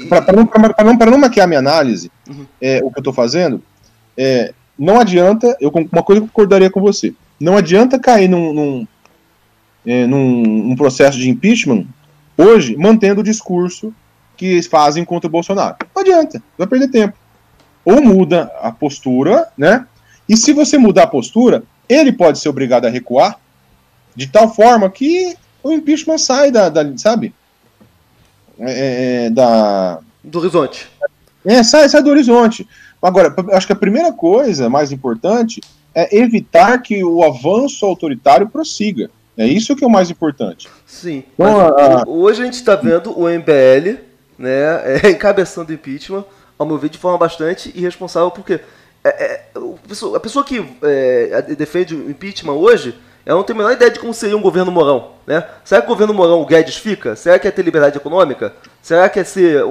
Para 0.09 0.33
não, 0.33 0.49
não, 0.85 1.11
não 1.13 1.19
maquiar 1.19 1.49
minha 1.49 1.59
análise, 1.59 2.11
uhum. 2.29 2.47
é, 2.61 2.81
o 2.85 2.91
que 2.91 2.99
eu 2.99 3.01
estou 3.01 3.13
fazendo, 3.13 3.63
é, 4.17 4.53
não 4.79 5.01
adianta, 5.01 5.57
eu 5.61 5.71
uma 5.71 6.03
coisa 6.03 6.21
que 6.21 6.27
eu 6.27 6.31
concordaria 6.33 6.71
com 6.71 6.81
você, 6.81 7.15
não 7.41 7.57
adianta 7.57 7.99
cair 7.99 8.29
num, 8.29 8.53
num, 8.53 8.89
é, 9.87 10.07
num, 10.07 10.43
num 10.43 10.77
processo 10.77 11.19
de 11.19 11.29
impeachment 11.29 11.87
hoje 12.37 12.77
mantendo 12.77 13.21
o 13.21 13.25
discurso 13.25 13.95
que 14.37 14.63
fazem 14.63 15.05
contra 15.05 15.29
o 15.29 15.31
Bolsonaro. 15.31 15.77
Não 15.95 16.03
adianta, 16.03 16.43
vai 16.59 16.67
perder 16.67 16.89
tempo. 16.89 17.17
Ou 17.85 18.03
muda 18.03 18.51
a 18.61 18.71
postura, 18.71 19.49
né? 19.57 19.87
E 20.29 20.37
se 20.37 20.53
você 20.53 20.77
mudar 20.79 21.05
a 21.05 21.09
postura, 21.09 21.63
ele 21.89 22.13
pode 22.13 22.39
ser 22.39 22.49
obrigado 22.49 22.87
a 22.87 22.91
recuar 22.91 23.39
de 24.15 24.27
tal 24.27 24.53
forma 24.53 24.89
que 24.91 25.37
o 25.63 25.73
impeachment 25.73 26.19
sai 26.19 26.51
da, 26.51 26.69
da 26.69 26.97
sabe? 26.97 27.35
É, 28.59 28.71
é, 28.71 29.27
é 29.27 29.31
da 29.31 30.01
do 30.25 30.41
horizonte. 30.41 30.89
É, 31.45 31.63
sai, 31.63 31.89
sai 31.89 32.03
do 32.03 32.11
horizonte. 32.11 32.67
Agora, 33.01 33.35
acho 33.53 33.67
que 33.67 33.73
a 33.73 33.77
primeira 33.77 34.13
coisa 34.13 34.69
mais 34.69 34.91
importante 34.91 35.61
é 35.95 36.19
evitar 36.19 36.83
que 36.83 37.05
o 37.05 37.23
avanço 37.23 37.87
autoritário 37.87 38.49
prossiga. 38.49 39.11
É 39.37 39.47
isso 39.47 39.77
que 39.77 39.85
é 39.85 39.87
o 39.87 39.91
mais 39.91 40.11
importante. 40.11 40.69
Sim. 40.87 41.23
Então, 41.35 41.61
a... 41.61 42.05
Hoje 42.07 42.43
a 42.43 42.45
gente 42.47 42.55
está 42.55 42.75
vendo 42.75 43.17
o 43.17 43.29
MBL 43.29 44.01
né, 44.39 45.01
é, 45.05 45.11
encabeçando 45.11 45.73
impeachment, 45.73 46.25
ao 46.59 46.67
meu 46.67 46.79
ver, 46.79 46.89
de 46.89 46.99
forma 46.99 47.19
bastante 47.19 47.71
irresponsável, 47.75 48.31
porque 48.31 48.61
é, 49.09 49.25
é, 49.25 50.17
a 50.17 50.21
pessoa 50.21 50.45
que 50.45 50.65
é, 50.83 51.43
defende 51.43 51.95
o 51.95 52.11
impeachment 52.11 52.55
hoje, 52.55 52.95
ela 53.27 53.39
não 53.39 53.45
tem 53.45 53.55
a 53.55 53.57
menor 53.59 53.73
ideia 53.73 53.91
de 53.91 53.99
como 53.99 54.15
seria 54.15 54.37
um 54.37 54.43
governo 54.43 54.71
Morão. 54.71 55.13
Né? 55.27 55.45
Será 55.65 55.81
que 55.81 55.89
o 55.89 55.91
governo 55.91 56.15
Morão 56.15 56.41
o 56.41 56.47
Guedes 56.47 56.77
fica? 56.77 57.17
Será 57.17 57.39
que 57.39 57.49
é 57.49 57.51
ter 57.51 57.63
liberdade 57.63 57.97
econômica? 57.97 58.55
Será 58.81 59.09
que 59.09 59.19
é 59.19 59.25
ser. 59.25 59.63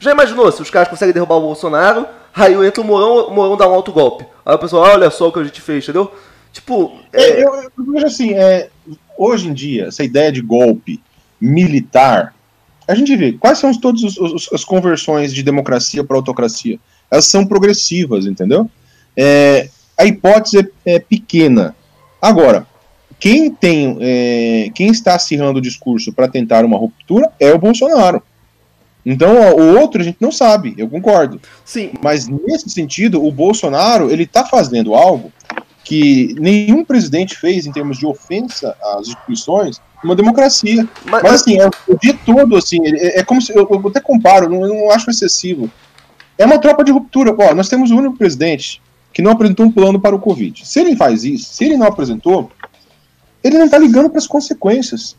Já 0.00 0.10
imaginou 0.10 0.50
se 0.50 0.60
os 0.60 0.70
caras 0.70 0.88
conseguem 0.88 1.14
derrubar 1.14 1.36
o 1.36 1.42
Bolsonaro, 1.42 2.06
aí 2.34 2.52
entra 2.66 2.80
o 2.80 2.84
Morão, 2.84 3.28
o 3.28 3.30
Morão 3.30 3.56
dá 3.56 3.68
um 3.68 3.74
alto 3.74 3.92
golpe. 3.92 4.26
Aí 4.44 4.54
o 4.56 4.58
pessoal, 4.58 4.82
olha 4.92 5.08
só 5.10 5.28
o 5.28 5.32
que 5.32 5.38
a 5.38 5.44
gente 5.44 5.60
fez, 5.60 5.84
entendeu? 5.84 6.12
Tipo. 6.52 6.98
É... 7.12 7.44
Eu, 7.44 7.54
eu, 7.54 7.70
vejo 7.92 8.06
assim, 8.06 8.32
é, 8.34 8.68
hoje 9.16 9.48
em 9.48 9.54
dia, 9.54 9.86
essa 9.86 10.02
ideia 10.02 10.32
de 10.32 10.40
golpe 10.40 11.00
militar, 11.40 12.34
a 12.88 12.94
gente 12.94 13.14
vê 13.16 13.32
quais 13.32 13.58
são 13.58 13.72
todas 13.72 14.02
as 14.52 14.64
conversões 14.64 15.32
de 15.32 15.42
democracia 15.44 16.02
para 16.02 16.16
autocracia 16.16 16.78
elas 17.10 17.26
são 17.26 17.46
progressivas, 17.46 18.26
entendeu? 18.26 18.68
É, 19.16 19.68
a 19.96 20.04
hipótese 20.04 20.58
é, 20.58 20.94
é, 20.94 20.98
pequena. 20.98 21.74
Agora, 22.20 22.66
quem 23.18 23.50
tem, 23.50 23.96
é, 24.00 24.70
quem 24.74 24.88
está 24.88 25.14
acirrando 25.14 25.58
o 25.58 25.62
discurso 25.62 26.12
para 26.12 26.28
tentar 26.28 26.64
uma 26.64 26.76
ruptura 26.76 27.30
é 27.38 27.52
o 27.52 27.58
Bolsonaro. 27.58 28.22
Então, 29.06 29.36
ó, 29.36 29.54
o 29.54 29.78
outro 29.78 30.00
a 30.00 30.04
gente 30.04 30.16
não 30.18 30.32
sabe, 30.32 30.74
eu 30.78 30.88
concordo. 30.88 31.40
Sim. 31.64 31.90
Mas 32.02 32.26
nesse 32.26 32.70
sentido, 32.70 33.24
o 33.24 33.30
Bolsonaro 33.30 34.10
ele 34.10 34.22
está 34.22 34.44
fazendo 34.44 34.94
algo 34.94 35.30
que 35.84 36.34
nenhum 36.38 36.84
presidente 36.84 37.36
fez 37.36 37.66
em 37.66 37.72
termos 37.72 37.98
de 37.98 38.06
ofensa 38.06 38.74
às 38.82 39.08
instituições 39.08 39.80
uma 40.02 40.16
democracia. 40.16 40.88
Mas, 41.04 41.22
mas 41.22 41.32
assim, 41.34 41.60
é, 41.60 41.68
o 41.88 41.98
dia 41.98 42.18
todo, 42.24 42.56
assim, 42.56 42.78
é, 42.84 43.20
é 43.20 43.24
como 43.24 43.40
se. 43.40 43.56
Eu, 43.56 43.68
eu 43.70 43.88
até 43.88 44.00
comparo, 44.00 44.48
não, 44.48 44.60
não 44.66 44.90
acho 44.90 45.10
excessivo. 45.10 45.70
É 46.36 46.44
uma 46.44 46.58
tropa 46.58 46.84
de 46.84 46.92
ruptura. 46.92 47.34
Ó, 47.36 47.54
nós 47.54 47.68
temos 47.68 47.90
o 47.90 47.96
único 47.96 48.16
presidente 48.16 48.80
que 49.12 49.22
não 49.22 49.30
apresentou 49.30 49.66
um 49.66 49.70
plano 49.70 50.00
para 50.00 50.14
o 50.14 50.18
Covid. 50.18 50.66
Se 50.66 50.80
ele 50.80 50.96
faz 50.96 51.24
isso, 51.24 51.54
se 51.54 51.64
ele 51.64 51.76
não 51.76 51.86
apresentou, 51.86 52.50
ele 53.42 53.58
não 53.58 53.66
está 53.66 53.78
ligando 53.78 54.10
para 54.10 54.18
as 54.18 54.26
consequências. 54.26 55.16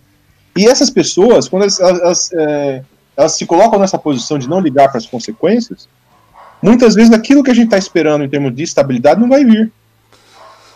E 0.56 0.68
essas 0.68 0.90
pessoas, 0.90 1.48
quando 1.48 1.64
elas, 1.64 1.80
elas, 1.80 2.30
é, 2.34 2.84
elas, 3.16 3.38
se 3.38 3.46
colocam 3.46 3.80
nessa 3.80 3.98
posição 3.98 4.38
de 4.38 4.50
não 4.50 4.60
ligar 4.60 4.90
para 4.90 4.98
as 4.98 5.06
consequências, 5.06 5.88
muitas 6.62 6.96
vezes 6.96 7.14
aquilo 7.14 7.44
que 7.44 7.52
a 7.52 7.54
gente 7.54 7.66
está 7.66 7.78
esperando 7.78 8.24
em 8.24 8.30
termos 8.30 8.54
de 8.54 8.64
estabilidade 8.64 9.20
não 9.20 9.30
vai 9.30 9.46
vir. 9.46 9.72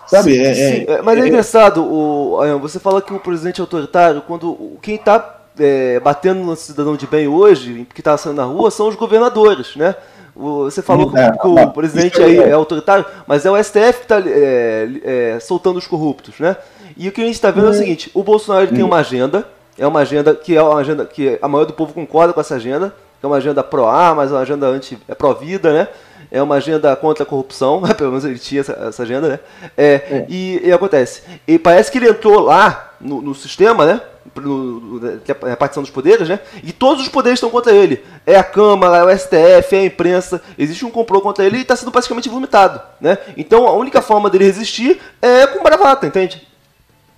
Sabe? 0.07 0.33
Sim, 0.33 0.39
é, 0.39 0.53
sim. 0.53 0.85
É, 0.87 1.01
Mas 1.01 1.19
é, 1.19 1.21
é 1.21 1.27
engraçado, 1.27 1.83
o, 1.83 2.59
você 2.59 2.79
fala 2.79 3.01
que 3.01 3.13
o 3.13 3.19
presidente 3.19 3.59
é 3.59 3.61
autoritário, 3.61 4.21
quando 4.21 4.77
quem 4.81 4.95
está 4.95 5.39
é, 5.59 5.99
batendo 5.99 6.43
no 6.43 6.55
cidadão 6.55 6.95
de 6.95 7.05
bem 7.05 7.27
hoje, 7.27 7.85
que 7.93 8.01
está 8.01 8.17
saindo 8.17 8.37
na 8.37 8.45
rua, 8.45 8.71
são 8.71 8.87
os 8.87 8.95
governadores, 8.95 9.75
né? 9.75 9.95
Você 10.39 10.81
falou 10.81 11.11
é, 11.17 11.31
que, 11.31 11.45
o, 11.45 11.69
presidente 11.71 12.21
aí 12.21 12.37
é 12.37 12.53
autoritário, 12.53 13.05
mas 13.27 13.45
é 13.45 13.51
o 13.51 13.61
STF 13.61 13.93
que 13.93 14.03
está 14.03 14.21
é, 14.25 14.87
é, 15.03 15.39
soltando 15.41 15.75
os 15.75 15.85
corruptos, 15.85 16.39
né? 16.39 16.55
E 16.95 17.09
o 17.09 17.11
que 17.11 17.19
a 17.19 17.25
gente 17.25 17.35
está 17.35 17.51
vendo 17.51 17.67
é 17.67 17.71
o 17.71 17.73
seguinte: 17.73 18.09
o 18.13 18.23
Bolsonaro 18.23 18.67
tem 18.67 18.81
uma 18.81 18.99
agenda, 18.99 19.45
é 19.77 19.85
uma 19.85 19.99
agenda 19.99 20.33
que 20.33 20.55
é 20.55 20.63
uma 20.63 20.79
agenda 20.79 21.05
que 21.05 21.37
a 21.41 21.47
maioria 21.47 21.67
do 21.67 21.75
povo 21.75 21.93
concorda 21.93 22.31
com 22.31 22.39
essa 22.39 22.55
agenda, 22.55 22.95
que 23.19 23.25
é 23.25 23.27
uma 23.27 23.35
agenda 23.35 23.61
pró-ar, 23.61 24.15
mas 24.15 24.31
é 24.31 24.33
uma 24.33 24.41
agenda 24.41 24.67
anti, 24.67 24.97
é 25.09 25.13
pró-vida, 25.13 25.73
né? 25.73 25.89
É 26.31 26.41
uma 26.41 26.55
agenda 26.55 26.95
contra 26.95 27.23
a 27.23 27.25
corrupção, 27.25 27.81
pelo 27.97 28.11
menos 28.11 28.25
ele 28.25 28.37
tinha 28.37 28.61
essa, 28.61 28.73
essa 28.73 29.03
agenda, 29.03 29.27
né? 29.29 29.39
É, 29.75 29.93
é. 29.93 30.25
E, 30.29 30.61
e 30.67 30.71
acontece. 30.71 31.23
E 31.47 31.57
parece 31.57 31.91
que 31.91 31.97
ele 31.97 32.09
entrou 32.09 32.39
lá 32.39 32.93
no, 33.01 33.21
no 33.21 33.33
sistema, 33.33 33.85
né? 33.85 34.01
No, 34.35 34.99
que 35.25 35.31
é 35.31 35.51
a 35.51 35.57
partição 35.57 35.81
dos 35.81 35.91
poderes, 35.91 36.29
né? 36.29 36.39
E 36.63 36.71
todos 36.71 37.01
os 37.01 37.09
poderes 37.09 37.37
estão 37.37 37.49
contra 37.49 37.73
ele. 37.73 38.03
É 38.25 38.35
a 38.35 38.43
Câmara, 38.43 38.97
é 38.97 39.03
o 39.03 39.17
STF, 39.17 39.75
é 39.75 39.79
a 39.79 39.85
imprensa. 39.85 40.41
Existe 40.57 40.85
um 40.85 40.91
complô 40.91 41.19
contra 41.19 41.43
ele 41.43 41.57
e 41.57 41.61
está 41.61 41.75
sendo 41.75 41.91
praticamente 41.91 42.29
vomitado, 42.29 42.79
né? 43.01 43.17
Então 43.35 43.67
a 43.67 43.73
única 43.73 44.01
forma 44.01 44.29
dele 44.29 44.45
resistir 44.45 44.99
é 45.21 45.47
com 45.47 45.63
bravata, 45.63 46.05
entende? 46.05 46.47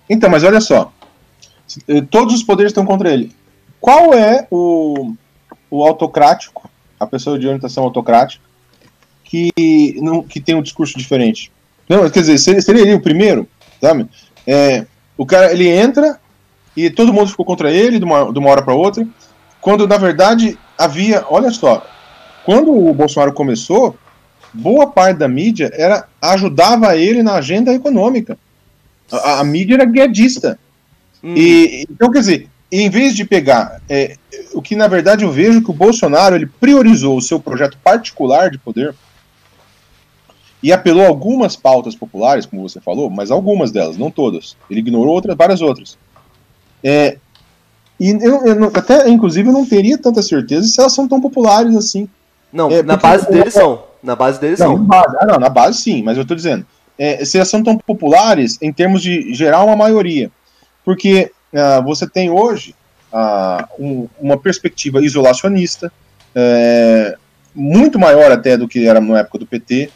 Então, 0.08 0.30
mas 0.30 0.42
olha 0.42 0.60
só. 0.60 0.90
Todos 2.10 2.34
os 2.34 2.42
poderes 2.42 2.70
estão 2.70 2.86
contra 2.86 3.10
ele. 3.10 3.34
Qual 3.80 4.14
é 4.14 4.46
o, 4.50 5.14
o 5.70 5.84
autocrático, 5.84 6.70
a 6.98 7.06
pessoa 7.06 7.38
de 7.38 7.46
orientação 7.46 7.84
autocrática, 7.84 8.44
que, 9.32 9.96
não, 9.98 10.22
que 10.22 10.38
tem 10.38 10.54
um 10.54 10.60
discurso 10.60 10.98
diferente? 10.98 11.50
Não, 11.88 12.08
quer 12.10 12.20
dizer, 12.20 12.36
seria, 12.36 12.60
seria 12.60 12.82
ele 12.82 12.92
o 12.92 13.00
primeiro, 13.00 13.48
sabe? 13.80 14.06
É, 14.46 14.84
o 15.16 15.24
cara, 15.24 15.50
ele 15.52 15.66
entra 15.66 16.20
e 16.76 16.90
todo 16.90 17.14
mundo 17.14 17.30
ficou 17.30 17.46
contra 17.46 17.70
ele 17.70 17.98
de 17.98 18.04
uma, 18.04 18.30
de 18.30 18.38
uma 18.38 18.50
hora 18.50 18.62
para 18.62 18.74
outra, 18.74 19.06
quando 19.58 19.88
na 19.88 19.96
verdade 19.96 20.58
havia, 20.76 21.24
olha 21.30 21.50
só, 21.50 21.86
quando 22.44 22.70
o 22.76 22.92
Bolsonaro 22.92 23.32
começou, 23.32 23.96
boa 24.52 24.86
parte 24.86 25.18
da 25.18 25.28
mídia 25.28 25.70
era 25.72 26.06
ajudava 26.20 26.94
ele 26.94 27.22
na 27.22 27.34
agenda 27.34 27.72
econômica. 27.72 28.36
A, 29.10 29.40
a 29.40 29.44
mídia 29.44 29.76
era 29.76 29.86
guiadista. 29.86 30.58
Hum. 31.24 31.34
E, 31.34 31.86
então, 31.90 32.10
quer 32.10 32.18
dizer, 32.18 32.48
em 32.70 32.90
vez 32.90 33.16
de 33.16 33.24
pegar 33.24 33.80
é, 33.88 34.16
o 34.52 34.60
que 34.60 34.76
na 34.76 34.88
verdade 34.88 35.24
eu 35.24 35.32
vejo 35.32 35.62
que 35.62 35.70
o 35.70 35.74
Bolsonaro 35.74 36.34
ele 36.34 36.46
priorizou 36.46 37.16
o 37.16 37.22
seu 37.22 37.40
projeto 37.40 37.78
particular 37.82 38.50
de 38.50 38.58
poder 38.58 38.94
e 40.62 40.72
apelou 40.72 41.04
algumas 41.04 41.56
pautas 41.56 41.94
populares, 41.94 42.46
como 42.46 42.68
você 42.68 42.80
falou, 42.80 43.10
mas 43.10 43.30
algumas 43.30 43.72
delas, 43.72 43.96
não 43.96 44.10
todas. 44.10 44.56
Ele 44.70 44.80
ignorou 44.80 45.14
outras, 45.14 45.36
várias 45.36 45.60
outras. 45.60 45.98
É, 46.84 47.18
e 47.98 48.10
eu, 48.10 48.44
eu, 48.46 48.64
até, 48.74 49.08
inclusive, 49.08 49.48
eu 49.48 49.52
não 49.52 49.66
teria 49.66 49.98
tanta 49.98 50.22
certeza 50.22 50.66
se 50.66 50.80
elas 50.80 50.92
são 50.92 51.08
tão 51.08 51.20
populares 51.20 51.76
assim. 51.76 52.08
Não, 52.52 52.70
é, 52.70 52.82
na 52.82 52.96
base 52.96 53.30
deles 53.30 53.54
são. 53.54 53.84
Na 54.02 54.16
base 54.16 54.40
deles 54.40 54.58
não, 54.58 54.76
são. 54.76 54.78
Na 54.78 54.84
base, 54.84 55.16
ah, 55.20 55.26
não, 55.26 55.38
na 55.38 55.48
base 55.48 55.78
sim, 55.80 56.02
mas 56.02 56.16
eu 56.16 56.22
estou 56.22 56.36
dizendo. 56.36 56.66
É, 56.98 57.24
se 57.24 57.38
elas 57.38 57.48
são 57.48 57.62
tão 57.62 57.76
populares 57.78 58.58
em 58.60 58.72
termos 58.72 59.02
de 59.02 59.32
gerar 59.34 59.62
uma 59.64 59.76
maioria. 59.76 60.30
Porque 60.84 61.30
uh, 61.52 61.82
você 61.84 62.08
tem 62.08 62.30
hoje 62.30 62.74
uh, 63.12 63.64
um, 63.78 64.08
uma 64.20 64.36
perspectiva 64.36 65.04
isolacionista, 65.04 65.92
é, 66.34 67.16
muito 67.54 67.98
maior 67.98 68.32
até 68.32 68.56
do 68.56 68.66
que 68.66 68.86
era 68.86 69.00
na 69.00 69.20
época 69.20 69.38
do 69.38 69.46
PT, 69.46 69.90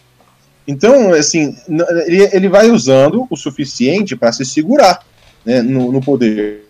então, 0.66 1.12
assim, 1.12 1.56
ele, 2.06 2.28
ele 2.32 2.48
vai 2.48 2.70
usando 2.70 3.26
o 3.30 3.36
suficiente 3.36 4.16
para 4.16 4.32
se 4.32 4.44
segurar 4.44 5.00
né, 5.44 5.62
no, 5.62 5.92
no, 5.92 6.00
poder. 6.00 6.64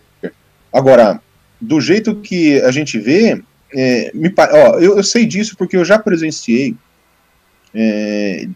Agora, 0.72 1.20
do 1.60 1.80
jeito 1.80 2.14
que 2.16 2.60
a 2.60 2.70
gente 2.70 2.98
vê, 2.98 3.42
é, 3.74 4.10
me, 4.12 4.32
ó, 4.38 4.78
eu, 4.78 4.98
eu, 4.98 5.02
sei 5.02 5.24
disso 5.24 5.56
porque 5.56 5.76
eu 5.76 5.84
já 5.84 5.98
presenciei, 5.98 6.76
é, 7.74 8.46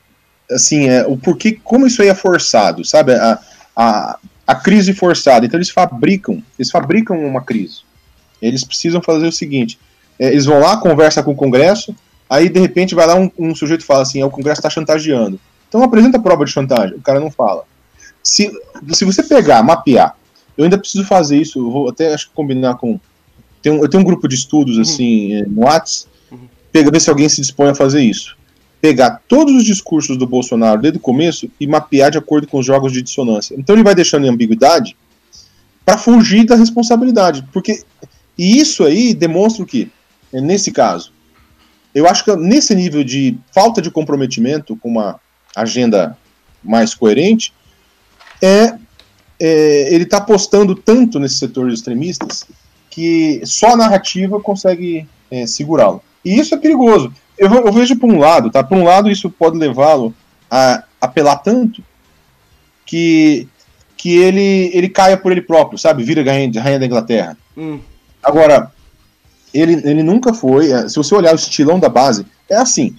assim, 0.51 0.89
é, 0.89 1.07
o 1.07 1.17
porquê, 1.17 1.59
como 1.65 1.87
isso 1.87 2.03
aí 2.03 2.09
é 2.09 2.15
forçado, 2.15 2.85
sabe? 2.85 3.15
A, 3.15 3.39
a, 3.75 4.19
a 4.47 4.55
crise 4.55 4.93
forçada. 4.93 5.47
Então, 5.47 5.57
eles 5.57 5.71
fabricam, 5.71 6.43
eles 6.59 6.71
fabricam 6.71 7.19
uma 7.25 7.43
crise. 7.43 7.81
Eles 8.43 8.63
precisam 8.63 9.01
fazer 9.01 9.27
o 9.27 9.33
seguinte: 9.33 9.79
é, 10.19 10.29
eles 10.29 10.45
vão 10.45 10.61
lá, 10.61 10.77
conversa 10.77 11.23
com 11.23 11.33
o 11.33 11.37
Congresso, 11.37 11.97
Aí, 12.31 12.49
de 12.49 12.61
repente, 12.61 12.95
vai 12.95 13.09
lá 13.09 13.17
um, 13.17 13.29
um 13.37 13.55
sujeito 13.57 13.81
e 13.81 13.85
fala 13.85 14.03
assim: 14.03 14.23
o 14.23 14.31
Congresso 14.31 14.61
está 14.61 14.71
chantageando. 14.71 15.41
Então, 15.69 15.83
apresenta 15.83 16.17
a 16.17 16.21
prova 16.21 16.45
de 16.45 16.53
chantagem. 16.53 16.97
O 16.97 17.03
cara 17.03 17.19
não 17.19 17.31
fala. 17.31 17.65
Se, 18.23 18.49
se 18.93 19.05
você 19.05 19.25
pegar, 19.25 19.65
mapear, 19.65 20.15
eu 20.57 20.65
ainda 20.65 20.79
preciso 20.79 21.05
fazer 21.05 21.39
isso, 21.39 21.71
vou 21.71 21.89
até 21.89 22.15
acho 22.15 22.29
que 22.29 22.35
combinar 22.35 22.77
com. 22.77 23.01
Tem 23.61 23.73
um, 23.73 23.83
eu 23.83 23.89
tenho 23.89 24.03
um 24.03 24.07
grupo 24.07 24.29
de 24.29 24.37
estudos, 24.37 24.77
uhum. 24.77 24.83
assim, 24.83 25.35
eh, 25.35 25.45
no 25.47 25.63
Whats, 25.63 26.07
uhum. 26.31 26.49
pega, 26.71 26.91
ver 26.91 27.01
se 27.01 27.11
alguém 27.11 27.29
se 27.29 27.41
dispõe 27.41 27.71
a 27.71 27.75
fazer 27.75 28.01
isso. 28.03 28.37
Pegar 28.81 29.21
todos 29.29 29.55
os 29.55 29.65
discursos 29.65 30.17
do 30.17 30.27
Bolsonaro 30.27 30.81
desde 30.81 30.99
o 30.99 31.03
começo 31.03 31.51
e 31.59 31.67
mapear 31.67 32.11
de 32.11 32.19
acordo 32.19 32.47
com 32.47 32.59
os 32.59 32.67
jogos 32.67 32.93
de 32.93 33.03
dissonância. 33.03 33.55
Então 33.59 33.75
ele 33.75 33.83
vai 33.83 33.95
deixando 33.95 34.25
em 34.25 34.31
ambiguidade 34.31 34.97
para 35.85 35.99
fugir 35.99 36.47
da 36.47 36.55
responsabilidade. 36.55 37.45
Porque. 37.53 37.83
E 38.39 38.59
isso 38.59 38.85
aí 38.85 39.13
demonstra 39.13 39.63
o 39.63 39.67
que? 39.67 39.91
Nesse 40.33 40.71
caso, 40.71 41.13
eu 41.95 42.09
acho 42.09 42.25
que 42.25 42.35
nesse 42.37 42.75
nível 42.75 43.03
de 43.03 43.39
falta 43.53 43.83
de 43.83 43.91
comprometimento 43.91 44.77
com 44.77 44.89
uma 44.89 45.21
agenda 45.55 46.17
mais 46.63 46.95
coerente, 46.95 47.53
é, 48.41 48.75
é 49.39 49.95
ele 49.95 50.05
está 50.05 50.19
apostando 50.19 50.75
tanto 50.75 51.19
nesses 51.19 51.39
setores 51.39 51.75
extremistas 51.75 52.47
que 52.89 53.41
só 53.45 53.73
a 53.73 53.77
narrativa 53.77 54.41
consegue 54.41 55.09
é, 55.31 55.47
segurá-lo. 55.47 56.03
E 56.25 56.39
isso 56.39 56.55
é 56.55 56.59
perigoso. 56.59 57.13
Eu, 57.39 57.53
eu 57.53 57.73
vejo 57.73 57.97
por 57.97 58.11
um 58.11 58.19
lado, 58.19 58.51
tá? 58.51 58.63
Por 58.63 58.77
um 58.77 58.85
lado, 58.85 59.11
isso 59.11 59.31
pode 59.31 59.57
levá-lo 59.57 60.15
a 60.51 60.85
apelar 61.01 61.37
tanto 61.37 61.83
que, 62.85 63.49
que 63.97 64.17
ele, 64.17 64.71
ele 64.75 64.89
caia 64.89 65.17
por 65.17 65.33
ele 65.33 65.41
próprio, 65.41 65.79
sabe? 65.79 66.03
Vira 66.03 66.23
rainha, 66.23 66.61
rainha 66.61 66.79
da 66.79 66.87
Inglaterra. 66.87 67.37
Hum. 67.57 67.81
Agora, 68.23 68.71
ele, 69.53 69.75
ele 69.89 70.03
nunca 70.03 70.33
foi. 70.33 70.71
É, 70.71 70.89
se 70.89 70.97
você 70.97 71.15
olhar 71.15 71.33
o 71.33 71.37
estilão 71.37 71.79
da 71.79 71.89
base, 71.89 72.27
é 72.49 72.57
assim. 72.57 72.97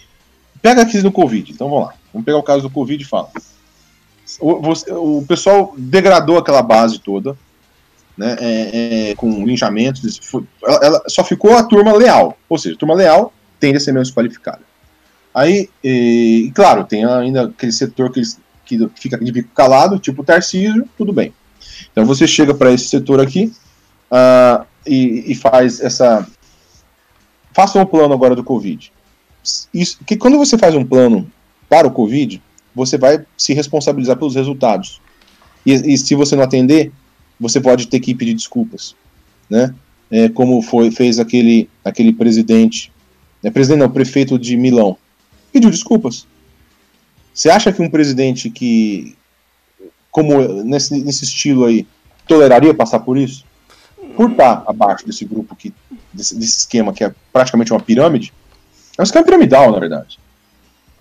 Pega 0.62 0.82
a 0.82 0.86
crise 0.86 1.04
do 1.04 1.12
Covid. 1.12 1.52
Então 1.52 1.70
vamos 1.70 1.88
lá. 1.88 1.94
Vamos 2.14 2.26
pegar 2.26 2.38
o 2.38 2.44
caso 2.44 2.62
do 2.62 2.70
Covid 2.70 3.02
e 3.02 3.08
fala. 3.08 3.30
O, 4.40 4.62
você, 4.62 4.92
o 4.92 5.24
pessoal 5.28 5.74
degradou 5.78 6.38
aquela 6.38 6.62
base 6.62 7.00
toda, 7.00 7.36
né, 8.18 8.36
é, 8.40 9.10
é, 9.12 9.16
com 9.16 9.46
linchamentos. 9.46 10.20
Ela, 10.64 10.80
ela, 10.84 11.04
só 11.08 11.24
ficou 11.24 11.56
a 11.58 11.64
turma 11.64 11.94
leal. 11.94 12.38
Ou 12.48 12.58
seja, 12.58 12.76
a 12.76 12.78
turma 12.78 12.94
leal 12.94 13.34
tende 13.60 13.78
a 13.78 13.80
ser 13.80 13.92
menos 13.92 14.12
qualificada. 14.12 14.62
Aí, 15.34 15.70
e, 15.84 16.52
claro, 16.54 16.84
tem 16.84 17.06
ainda 17.06 17.44
aquele 17.44 17.72
setor 17.72 18.12
que, 18.12 18.22
que 18.66 18.90
fica 18.96 19.18
de 19.18 19.32
bico 19.32 19.50
calado, 19.56 19.98
tipo 19.98 20.22
o 20.22 20.26
Tarcísio, 20.26 20.88
tudo 20.98 21.14
bem. 21.14 21.34
Então 21.92 22.06
você 22.06 22.28
chega 22.28 22.54
para 22.54 22.72
esse 22.72 22.86
setor 22.86 23.22
aqui 23.22 23.54
uh, 24.12 24.66
e, 24.86 25.32
e, 25.32 25.36
faz 25.36 25.80
essa, 25.80 26.28
faça 27.54 27.80
um 27.80 27.86
plano 27.86 28.14
agora 28.14 28.36
do 28.36 28.44
Covid. 28.44 28.92
Isso, 29.74 30.00
que 30.06 30.16
quando 30.16 30.38
você 30.38 30.58
faz 30.58 30.76
um 30.76 30.86
plano 30.86 31.30
para 31.70 31.88
o 31.88 31.92
Covid, 31.92 32.42
você 32.74 32.98
vai 32.98 33.26
se 33.38 33.54
responsabilizar 33.54 34.18
pelos 34.18 34.36
resultados. 34.36 35.02
E, 35.66 35.74
e 35.74 35.98
se 35.98 36.16
você 36.16 36.36
não 36.36 36.44
atender, 36.44 36.92
você 37.40 37.60
pode 37.60 37.88
ter 37.88 38.00
que 38.00 38.14
pedir 38.14 38.34
desculpas, 38.34 38.96
né? 39.50 39.74
É, 40.10 40.28
como 40.28 40.62
foi 40.62 40.92
fez 40.92 41.20
aquele 41.20 41.70
aquele 41.86 42.12
presidente, 42.12 42.92
é 43.42 43.50
presidente 43.50 43.80
não, 43.80 43.90
prefeito 43.90 44.38
de 44.38 44.58
Milão, 44.58 44.98
pediu 45.52 45.70
desculpas. 45.70 46.28
Você 47.34 47.50
acha 47.50 47.72
que 47.72 47.82
um 47.82 47.90
presidente 47.90 48.50
que 48.50 49.16
como 50.12 50.64
nesse, 50.64 51.02
nesse 51.02 51.24
estilo 51.24 51.66
aí 51.66 51.88
toleraria 52.28 52.74
passar 52.74 53.00
por 53.00 53.18
isso? 53.18 53.46
Por 54.16 54.32
estar 54.32 54.64
abaixo 54.68 55.06
desse 55.06 55.26
grupo 55.26 55.56
que 55.56 55.74
desse, 56.14 56.36
desse, 56.36 56.60
esquema 56.60 56.94
que 56.94 57.04
é 57.04 57.14
praticamente 57.32 57.72
uma 57.72 57.80
pirâmide, 57.80 58.34
é 58.98 59.02
um 59.02 59.04
esquema 59.04 59.26
piramidal, 59.26 59.72
na 59.72 59.80
verdade. 59.80 60.20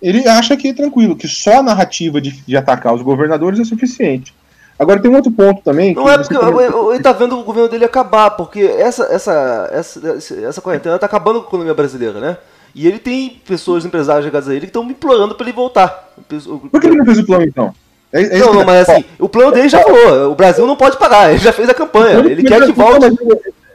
Ele 0.01 0.27
acha 0.27 0.57
que 0.57 0.69
é 0.69 0.73
tranquilo, 0.73 1.15
que 1.15 1.27
só 1.27 1.59
a 1.59 1.63
narrativa 1.63 2.19
de, 2.19 2.31
de 2.31 2.57
atacar 2.57 2.93
os 2.93 3.01
governadores 3.01 3.59
é 3.59 3.63
suficiente. 3.63 4.33
Agora 4.79 4.99
tem 4.99 5.11
um 5.11 5.15
outro 5.15 5.31
ponto 5.31 5.61
também. 5.61 5.93
Não 5.93 6.09
é 6.09 6.17
porque 6.17 6.35
ele 6.35 7.03
tá 7.03 7.11
vendo 7.11 7.37
o 7.37 7.43
governo 7.43 7.69
dele 7.69 7.85
acabar, 7.85 8.31
porque 8.31 8.61
essa, 8.61 9.03
essa, 9.03 9.69
essa, 9.71 10.35
essa 10.43 10.61
quarentena 10.61 10.97
tá 10.97 11.05
acabando 11.05 11.39
com 11.39 11.45
a 11.45 11.49
economia 11.49 11.73
brasileira, 11.75 12.19
né? 12.19 12.37
E 12.73 12.87
ele 12.87 12.97
tem 12.97 13.41
pessoas, 13.45 13.85
empresários 13.85 14.25
ligados 14.25 14.49
a 14.49 14.53
ele, 14.53 14.61
que 14.61 14.67
estão 14.67 14.83
me 14.83 14.93
implorando 14.93 15.35
para 15.35 15.45
ele 15.45 15.55
voltar. 15.55 16.11
Por 16.27 16.81
que 16.81 16.87
ele 16.87 16.95
não 16.95 17.05
fez 17.05 17.19
o 17.19 17.25
plano 17.25 17.43
então? 17.43 17.75
É, 18.13 18.21
é 18.21 18.39
não, 18.39 18.53
não, 18.53 18.65
mas 18.65 18.89
assim, 18.89 19.05
o 19.17 19.29
plano 19.29 19.51
dele 19.51 19.69
já 19.69 19.81
falou, 19.81 20.31
o 20.31 20.35
Brasil 20.35 20.67
não 20.67 20.75
pode 20.75 20.97
parar, 20.97 21.29
ele 21.29 21.39
já 21.39 21.53
fez 21.53 21.69
a 21.69 21.73
campanha, 21.73 22.19
ele 22.19 22.43
quer 22.43 22.65
que 22.65 22.71
volte. 22.73 23.05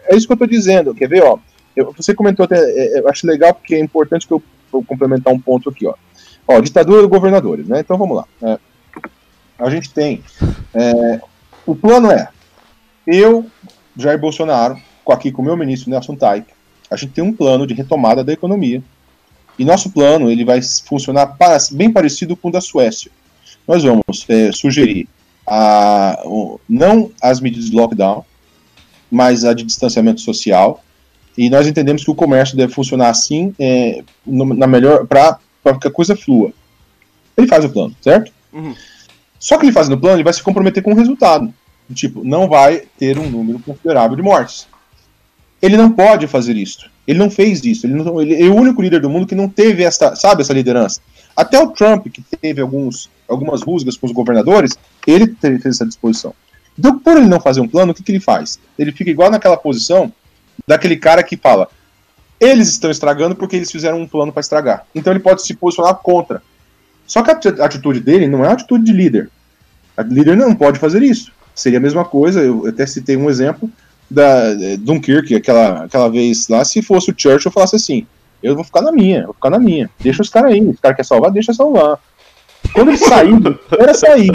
É 0.09 0.15
isso 0.15 0.27
que 0.27 0.33
eu 0.33 0.37
tô 0.37 0.47
dizendo, 0.47 0.95
quer 0.95 1.09
ver, 1.09 1.23
ó, 1.25 1.39
eu, 1.75 1.93
você 1.97 2.15
comentou 2.15 2.45
até, 2.45 2.59
é, 2.59 3.01
eu 3.01 3.09
acho 3.09 3.27
legal 3.27 3.55
porque 3.55 3.75
é 3.75 3.81
importante 3.81 4.27
que 4.27 4.33
eu, 4.33 4.43
eu 4.73 4.85
complementar 4.85 5.33
um 5.33 5.41
ponto 5.41 5.71
aqui, 5.71 5.87
ó. 5.87 5.95
Ó, 6.47 6.61
ditadura 6.61 7.01
dos 7.01 7.11
governadores, 7.11 7.67
né, 7.67 7.81
então 7.81 7.97
vamos 7.97 8.17
lá. 8.17 8.25
É, 8.43 8.59
a 9.59 9.71
gente 9.71 9.91
tem, 9.91 10.23
é, 10.75 11.21
o 11.65 11.75
plano 11.75 12.11
é, 12.11 12.29
eu, 13.07 13.47
Jair 13.97 14.19
Bolsonaro, 14.19 14.77
aqui 15.09 15.33
com 15.33 15.41
o 15.41 15.45
meu 15.45 15.57
ministro 15.57 15.91
Nelson 15.91 16.15
Taik, 16.15 16.53
a 16.91 16.97
gente 16.97 17.13
tem 17.13 17.25
um 17.25 17.33
plano 17.33 17.67
de 17.67 17.73
retomada 17.73 18.23
da 18.23 18.33
economia, 18.33 18.83
e 19.59 19.65
nosso 19.65 19.91
plano 19.91 20.31
ele 20.31 20.45
vai 20.45 20.61
funcionar 20.87 21.27
para, 21.39 21.57
bem 21.73 21.91
parecido 21.91 22.37
com 22.37 22.49
o 22.49 22.53
da 22.53 22.61
Suécia 22.61 23.11
nós 23.67 23.83
vamos 23.83 24.25
é, 24.29 24.53
sugerir 24.53 25.09
a, 25.47 26.23
não 26.69 27.11
as 27.23 27.41
medidas 27.41 27.71
de 27.71 27.77
lockdown, 27.77 28.25
mas 29.11 29.45
a 29.45 29.55
de 29.55 29.65
distanciamento 29.65 30.21
social. 30.21 30.83
E 31.37 31.51
nós 31.51 31.67
entendemos 31.67 32.03
que 32.03 32.11
o 32.11 32.15
comércio 32.15 32.57
deve 32.57 32.73
funcionar 32.73 33.11
assim, 33.11 33.55
é, 33.59 34.03
na 34.27 34.67
melhor 34.67 35.07
para 35.07 35.39
que 35.81 35.89
a 35.89 35.91
coisa 35.91 36.17
flua. 36.17 36.53
Ele 37.37 37.47
faz 37.47 37.65
o 37.65 37.69
plano, 37.69 37.95
certo? 38.01 38.33
Uhum. 38.53 38.75
Só 39.39 39.59
que 39.59 39.67
ele 39.67 39.73
fazendo 39.73 39.95
o 39.95 40.01
plano, 40.01 40.17
ele 40.17 40.25
vai 40.25 40.33
se 40.33 40.43
comprometer 40.43 40.83
com 40.83 40.93
o 40.93 40.97
resultado. 40.97 41.53
Tipo, 41.95 42.25
não 42.25 42.49
vai 42.49 42.85
ter 42.99 43.19
um 43.19 43.29
número 43.29 43.59
considerável 43.61 44.17
de 44.17 44.23
mortes. 44.23 44.67
Ele 45.61 45.77
não 45.77 45.91
pode 45.91 46.27
fazer 46.27 46.57
isso. 46.57 46.91
Ele 47.07 47.19
não 47.19 47.31
fez 47.31 47.65
isso. 47.65 47.87
Ele, 47.87 47.95
não, 47.95 48.21
ele 48.21 48.43
é 48.43 48.47
o 48.47 48.55
único 48.55 48.83
líder 48.83 49.01
do 49.01 49.11
mundo 49.11 49.27
que 49.27 49.35
não 49.35 49.49
teve 49.49 49.85
essa, 49.85 50.17
sabe, 50.17 50.43
essa 50.43 50.53
liderança. 50.53 51.01
Até 51.37 51.61
o 51.61 51.69
Trump, 51.69 52.07
que 52.09 52.23
teve 52.23 52.61
alguns, 52.61 53.11
algumas 53.29 53.63
rusgas 53.63 53.97
com 53.97 54.07
os 54.07 54.13
governadores, 54.13 54.77
ele 55.07 55.35
fez 55.41 55.65
essa 55.65 55.87
disposição. 55.87 56.35
Então, 56.79 56.99
por 56.99 57.17
ele 57.17 57.27
não 57.27 57.41
fazer 57.41 57.61
um 57.61 57.69
plano, 57.69 57.93
o 57.93 57.95
que, 57.95 58.03
que 58.03 58.13
ele 58.13 58.21
faz? 58.21 58.59
Ele 58.79 58.93
fica 58.93 59.11
igual 59.11 59.31
naquela 59.31 59.57
posição 59.57 60.13
daquele 60.67 60.97
cara 60.97 61.23
que 61.23 61.37
fala: 61.37 61.69
eles 62.41 62.69
estão 62.69 62.91
estragando 62.91 63.35
porque 63.35 63.57
eles 63.57 63.71
fizeram 63.71 64.01
um 64.01 64.07
plano 64.07 64.33
para 64.33 64.41
estragar. 64.41 64.87
Então 64.95 65.13
ele 65.13 65.21
pode 65.21 65.43
se 65.43 65.55
posicionar 65.55 65.95
contra. 65.97 66.43
Só 67.07 67.23
que 67.23 67.31
a 67.31 67.65
atitude 67.65 68.01
dele 68.01 68.27
não 68.27 68.45
é 68.45 68.49
uma 68.49 68.55
atitude 68.55 68.85
de 68.85 68.93
líder. 68.93 69.31
A 69.97 70.03
líder 70.03 70.37
não 70.37 70.55
pode 70.55 70.79
fazer 70.79 71.03
isso. 71.03 71.33
Seria 71.55 71.79
a 71.79 71.83
mesma 71.83 72.05
coisa, 72.05 72.43
eu 72.43 72.67
até 72.67 72.85
citei 72.87 73.17
um 73.17 73.31
exemplo 73.31 73.71
da 74.11 74.55
Dunkirk, 74.79 75.35
aquela, 75.35 75.85
aquela 75.85 76.09
vez 76.09 76.49
lá, 76.49 76.65
se 76.65 76.83
fosse 76.83 77.11
o 77.11 77.15
Churchill 77.17 77.51
falasse 77.51 77.77
assim, 77.77 78.07
eu 78.43 78.55
vou 78.55 78.63
ficar 78.63 78.83
na 78.83 78.93
minha, 78.93 79.25
vou 79.25 79.35
ficar 79.35 79.51
na 79.51 79.59
minha, 79.59 79.91
deixa 79.99 80.23
os 80.23 80.29
caras 80.29 80.53
aí, 80.53 80.61
os 80.61 80.79
caras 80.79 80.97
querem 80.97 81.09
salvar, 81.09 81.31
deixa 81.31 81.53
salvar. 81.53 81.99
Quando 82.73 82.89
ele 82.89 82.99
saiu, 82.99 83.39
era 83.79 83.95
sair. 83.95 84.31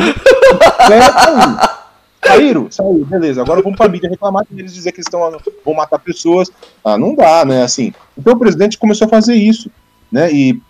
Era. 0.90 1.82
Saíram, 2.24 2.70
saíram, 2.70 3.06
beleza. 3.06 3.42
Agora 3.42 3.62
vamos 3.62 3.78
para 3.78 3.88
a 3.88 3.90
mídia 3.90 4.10
reclamar 4.10 4.46
e 4.52 4.60
eles 4.60 4.74
dizer 4.74 4.92
que 4.92 5.02
estão, 5.02 5.20
vão 5.66 5.74
matar 5.74 5.98
pessoas. 6.00 6.52
Ah, 6.86 6.98
não 6.98 7.16
dá, 7.16 7.44
né? 7.44 7.64
Assim. 7.64 7.94
Então 8.18 8.34
o 8.34 8.40
presidente 8.40 8.78
começou 8.78 9.08
a 9.08 9.10
fazer 9.10 9.34
isso, 9.34 9.72
né? 10.12 10.32
E 10.32 10.62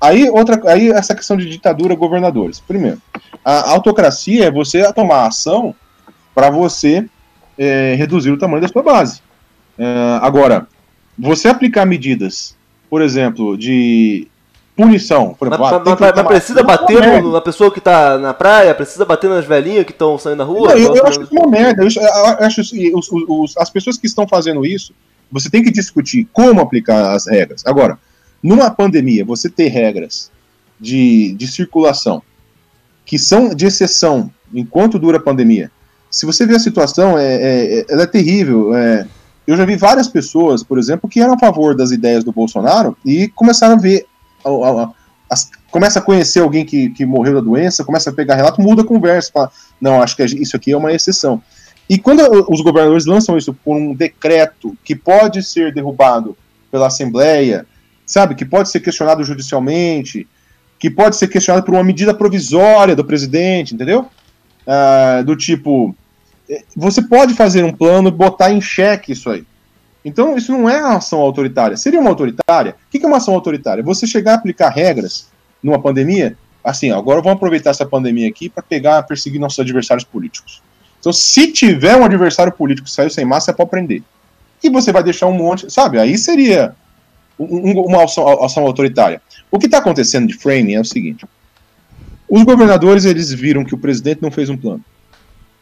aí 0.00 0.28
outra, 0.28 0.60
aí 0.70 0.90
essa 0.90 1.14
questão 1.14 1.36
de 1.36 1.48
ditadura, 1.48 1.94
governadores. 1.94 2.58
Primeiro, 2.60 3.00
a 3.44 3.70
autocracia 3.70 4.46
é 4.46 4.50
você 4.50 4.92
tomar 4.92 5.26
ação 5.26 5.74
para 6.34 6.50
você 6.50 7.08
é, 7.56 7.94
reduzir 7.94 8.32
o 8.32 8.38
tamanho 8.38 8.62
da 8.62 8.68
sua 8.68 8.82
base. 8.82 9.22
É, 9.78 10.18
agora, 10.20 10.66
você 11.16 11.48
aplicar 11.48 11.86
medidas, 11.86 12.56
por 12.90 13.00
exemplo, 13.00 13.56
de 13.56 14.28
punição. 14.76 15.34
Por 15.34 15.48
exemplo, 15.48 15.64
mas, 15.64 15.72
ah, 15.72 15.96
mas, 15.98 16.12
mas 16.14 16.26
precisa 16.26 16.62
bater 16.62 17.22
no, 17.22 17.32
na 17.32 17.40
pessoa 17.40 17.72
que 17.72 17.78
está 17.78 18.18
na 18.18 18.34
praia? 18.34 18.74
Precisa 18.74 19.04
bater 19.06 19.28
nas 19.28 19.46
velhinhas 19.46 19.86
que 19.86 19.92
estão 19.92 20.18
saindo 20.18 20.38
na 20.38 20.44
rua? 20.44 20.68
Não, 20.68 20.76
eu, 20.76 20.94
eu 20.94 21.06
acho 21.06 21.22
isso 21.22 21.32
uma 21.32 21.48
merda. 21.48 21.82
Eu, 21.82 21.88
eu 21.88 22.46
acho 22.46 22.60
os, 22.60 23.10
os, 23.10 23.56
as 23.56 23.70
pessoas 23.70 23.96
que 23.96 24.06
estão 24.06 24.28
fazendo 24.28 24.64
isso, 24.66 24.92
você 25.32 25.48
tem 25.48 25.62
que 25.62 25.70
discutir 25.70 26.28
como 26.32 26.60
aplicar 26.60 27.14
as 27.14 27.26
regras. 27.26 27.62
Agora, 27.64 27.98
numa 28.42 28.70
pandemia, 28.70 29.24
você 29.24 29.48
ter 29.48 29.68
regras 29.68 30.30
de, 30.78 31.32
de 31.32 31.48
circulação 31.48 32.22
que 33.04 33.18
são 33.18 33.54
de 33.54 33.64
exceção 33.66 34.30
enquanto 34.52 34.98
dura 34.98 35.16
a 35.16 35.22
pandemia. 35.22 35.70
Se 36.10 36.26
você 36.26 36.44
ver 36.44 36.56
a 36.56 36.60
situação, 36.60 37.16
é, 37.16 37.24
é, 37.24 37.78
é 37.80 37.86
ela 37.88 38.02
é 38.02 38.06
terrível. 38.06 38.74
É, 38.74 39.06
eu 39.46 39.56
já 39.56 39.64
vi 39.64 39.76
várias 39.76 40.08
pessoas, 40.08 40.62
por 40.62 40.78
exemplo, 40.78 41.08
que 41.08 41.20
eram 41.20 41.34
a 41.34 41.38
favor 41.38 41.74
das 41.74 41.92
ideias 41.92 42.24
do 42.24 42.32
Bolsonaro 42.32 42.96
e 43.04 43.28
começaram 43.28 43.76
a 43.76 43.78
ver 43.78 44.06
as, 45.28 45.50
começa 45.70 45.98
a 45.98 46.02
conhecer 46.02 46.40
alguém 46.40 46.64
que, 46.64 46.90
que 46.90 47.04
morreu 47.04 47.34
da 47.34 47.40
doença, 47.40 47.84
começa 47.84 48.10
a 48.10 48.12
pegar 48.12 48.36
relato, 48.36 48.60
muda 48.60 48.82
a 48.82 48.86
conversa, 48.86 49.30
fala, 49.32 49.50
não, 49.80 50.02
acho 50.02 50.16
que 50.16 50.24
isso 50.24 50.56
aqui 50.56 50.72
é 50.72 50.76
uma 50.76 50.92
exceção. 50.92 51.42
E 51.88 51.98
quando 51.98 52.20
os 52.50 52.60
governadores 52.60 53.06
lançam 53.06 53.36
isso 53.36 53.54
por 53.54 53.76
um 53.76 53.94
decreto 53.94 54.76
que 54.84 54.94
pode 54.94 55.42
ser 55.42 55.72
derrubado 55.72 56.36
pela 56.70 56.88
Assembleia, 56.88 57.66
sabe, 58.04 58.34
que 58.34 58.44
pode 58.44 58.68
ser 58.70 58.80
questionado 58.80 59.22
judicialmente, 59.22 60.26
que 60.78 60.90
pode 60.90 61.16
ser 61.16 61.28
questionado 61.28 61.64
por 61.64 61.74
uma 61.74 61.84
medida 61.84 62.12
provisória 62.12 62.96
do 62.96 63.04
presidente, 63.04 63.74
entendeu? 63.74 64.08
Ah, 64.66 65.22
do 65.24 65.36
tipo, 65.36 65.94
eh, 66.50 66.64
você 66.76 67.00
pode 67.00 67.34
fazer 67.34 67.64
um 67.64 67.72
plano 67.72 68.08
e 68.08 68.12
botar 68.12 68.50
em 68.50 68.60
xeque 68.60 69.12
isso 69.12 69.30
aí. 69.30 69.44
Então, 70.06 70.36
isso 70.36 70.52
não 70.52 70.70
é 70.70 70.80
uma 70.80 70.98
ação 70.98 71.18
autoritária. 71.18 71.76
Seria 71.76 71.98
uma 71.98 72.10
autoritária? 72.10 72.76
O 72.86 72.90
que 72.90 73.04
é 73.04 73.08
uma 73.08 73.16
ação 73.16 73.34
autoritária? 73.34 73.82
Você 73.82 74.06
chegar 74.06 74.34
a 74.34 74.34
aplicar 74.36 74.68
regras 74.68 75.26
numa 75.60 75.82
pandemia, 75.82 76.38
assim, 76.62 76.92
agora 76.92 77.20
vamos 77.20 77.38
aproveitar 77.38 77.70
essa 77.70 77.84
pandemia 77.84 78.28
aqui 78.28 78.48
para 78.48 78.62
pegar, 78.62 79.02
perseguir 79.02 79.40
nossos 79.40 79.58
adversários 79.58 80.04
políticos. 80.04 80.62
Então, 81.00 81.12
se 81.12 81.50
tiver 81.50 81.96
um 81.96 82.04
adversário 82.04 82.52
político 82.52 82.86
que 82.86 82.94
saiu 82.94 83.10
sem 83.10 83.24
massa, 83.24 83.50
é 83.50 83.54
para 83.54 83.66
prender. 83.66 84.00
E 84.62 84.70
você 84.70 84.92
vai 84.92 85.02
deixar 85.02 85.26
um 85.26 85.32
monte, 85.32 85.68
sabe? 85.72 85.98
Aí 85.98 86.16
seria 86.16 86.72
um, 87.36 87.72
uma 87.72 88.04
ação, 88.04 88.44
ação, 88.44 88.64
autoritária. 88.64 89.20
O 89.50 89.58
que 89.58 89.66
está 89.66 89.78
acontecendo 89.78 90.28
de 90.28 90.34
framing 90.34 90.74
é 90.74 90.80
o 90.80 90.84
seguinte: 90.84 91.26
os 92.28 92.44
governadores 92.44 93.04
eles 93.04 93.32
viram 93.32 93.64
que 93.64 93.74
o 93.74 93.78
presidente 93.78 94.22
não 94.22 94.30
fez 94.30 94.48
um 94.48 94.56
plano. 94.56 94.84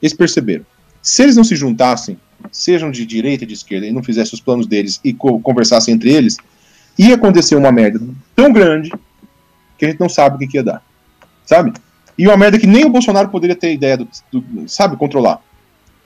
Eles 0.02 0.12
perceberam. 0.12 0.66
Se 1.00 1.22
eles 1.22 1.34
não 1.34 1.44
se 1.44 1.56
juntassem 1.56 2.18
sejam 2.50 2.90
de 2.90 3.04
direita 3.04 3.44
e 3.44 3.46
de 3.46 3.54
esquerda, 3.54 3.86
e 3.86 3.92
não 3.92 4.02
fizessem 4.02 4.34
os 4.34 4.40
planos 4.40 4.66
deles 4.66 5.00
e 5.04 5.12
co 5.12 5.40
conversassem 5.40 5.94
entre 5.94 6.12
eles, 6.12 6.36
ia 6.98 7.14
acontecer 7.14 7.56
uma 7.56 7.72
merda 7.72 8.00
tão 8.34 8.52
grande 8.52 8.92
que 9.76 9.84
a 9.84 9.88
gente 9.88 10.00
não 10.00 10.08
sabe 10.08 10.36
o 10.36 10.38
que, 10.38 10.46
que 10.46 10.56
ia 10.56 10.62
dar. 10.62 10.82
Sabe? 11.44 11.72
E 12.16 12.26
uma 12.26 12.36
merda 12.36 12.58
que 12.58 12.66
nem 12.66 12.84
o 12.84 12.90
Bolsonaro 12.90 13.28
poderia 13.28 13.56
ter 13.56 13.72
ideia 13.72 13.96
do, 13.96 14.08
do 14.32 14.68
sabe, 14.68 14.96
controlar. 14.96 15.40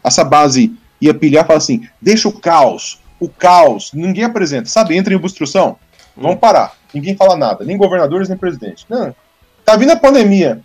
Essa 0.02 0.24
base 0.24 0.74
ia 1.01 1.12
pilhar 1.12 1.44
e 1.44 1.47
falar 1.47 1.59
assim: 1.59 1.86
deixa 2.01 2.28
o 2.28 2.32
caos, 2.32 3.01
o 3.20 3.28
caos, 3.28 3.93
ninguém 3.93 4.24
apresenta, 4.24 4.69
sabe? 4.69 4.97
Entra 4.97 5.12
em 5.12 5.16
obstrução, 5.16 5.77
hum. 6.16 6.35
parar, 6.36 6.74
ninguém 6.93 7.15
fala 7.15 7.36
nada, 7.36 7.65
nem 7.65 7.77
governadores, 7.77 8.28
nem 8.28 8.39
presidente. 8.39 8.86
Não, 8.89 9.15
tá 9.65 9.77
vindo 9.77 9.93
a 9.93 9.97
pandemia, 9.97 10.60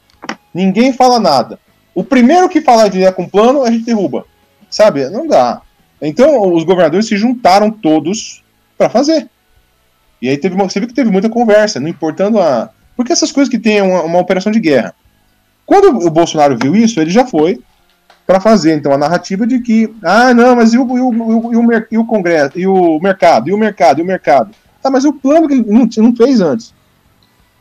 ninguém 0.54 0.94
fala 0.94 1.20
nada. 1.20 1.60
O 1.94 2.04
primeiro 2.04 2.50
que 2.50 2.62
falar 2.62 2.88
de 2.88 3.12
com 3.12 3.28
plano, 3.28 3.64
a 3.64 3.70
gente 3.70 3.86
derruba. 3.86 4.26
Sabe? 4.74 5.08
Não 5.08 5.28
dá. 5.28 5.62
Então, 6.02 6.52
os 6.52 6.64
governadores 6.64 7.06
se 7.06 7.16
juntaram 7.16 7.70
todos 7.70 8.44
para 8.76 8.90
fazer. 8.90 9.30
E 10.20 10.28
aí 10.28 10.36
teve 10.36 10.56
uma, 10.56 10.68
você 10.68 10.80
viu 10.80 10.90
que 10.90 10.96
teve 10.96 11.12
muita 11.12 11.30
conversa, 11.30 11.80
não 11.80 11.88
importando 11.88 12.40
a. 12.40 12.72
Porque 12.96 13.14
essas 13.14 13.32
coisas 13.32 13.52
que 13.52 13.60
tem 13.60 13.84
uma, 13.84 14.02
uma 14.02 14.20
operação 14.20 14.52
de 14.52 14.60
guerra. 14.60 14.96
Quando 15.64 16.08
o 16.08 16.10
Bolsonaro 16.10 16.58
viu 16.60 16.76
isso, 16.76 17.00
ele 17.00 17.12
já 17.12 17.24
foi 17.24 17.62
para 18.26 18.40
fazer 18.40 18.74
então 18.74 18.92
a 18.92 18.98
narrativa 18.98 19.46
de 19.46 19.60
que, 19.60 19.94
ah, 20.02 20.34
não, 20.34 20.56
mas 20.56 20.74
e 20.74 20.78
o, 20.80 20.98
e 20.98 21.02
o, 21.02 21.52
e 21.52 21.56
o, 21.56 21.86
e 21.92 21.98
o 22.00 22.06
Congresso, 22.06 22.58
e 22.58 22.66
o 22.66 23.00
mercado, 23.00 23.50
e 23.50 23.54
o 23.54 23.58
mercado, 23.58 24.00
e 24.00 24.02
o 24.02 24.06
mercado. 24.06 24.56
Tá, 24.82 24.90
mas 24.90 25.06
o 25.06 25.14
plano 25.14 25.48
que 25.48 25.54
ele 25.54 25.66
não, 25.68 25.88
não 25.98 26.16
fez 26.16 26.42
antes. 26.42 26.74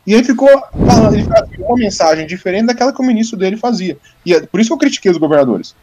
E 0.06 0.14
aí 0.14 0.24
ficou 0.24 0.48
falando, 0.86 1.14
ele 1.14 1.28
uma 1.58 1.76
mensagem 1.76 2.26
diferente 2.26 2.66
daquela 2.66 2.92
que 2.92 3.02
o 3.02 3.04
ministro 3.04 3.38
dele 3.38 3.58
fazia. 3.58 3.98
E 4.24 4.32
é 4.32 4.40
por 4.46 4.60
isso 4.60 4.70
que 4.70 4.74
eu 4.74 4.78
critiquei 4.78 5.10
os 5.10 5.18
governadores. 5.18 5.74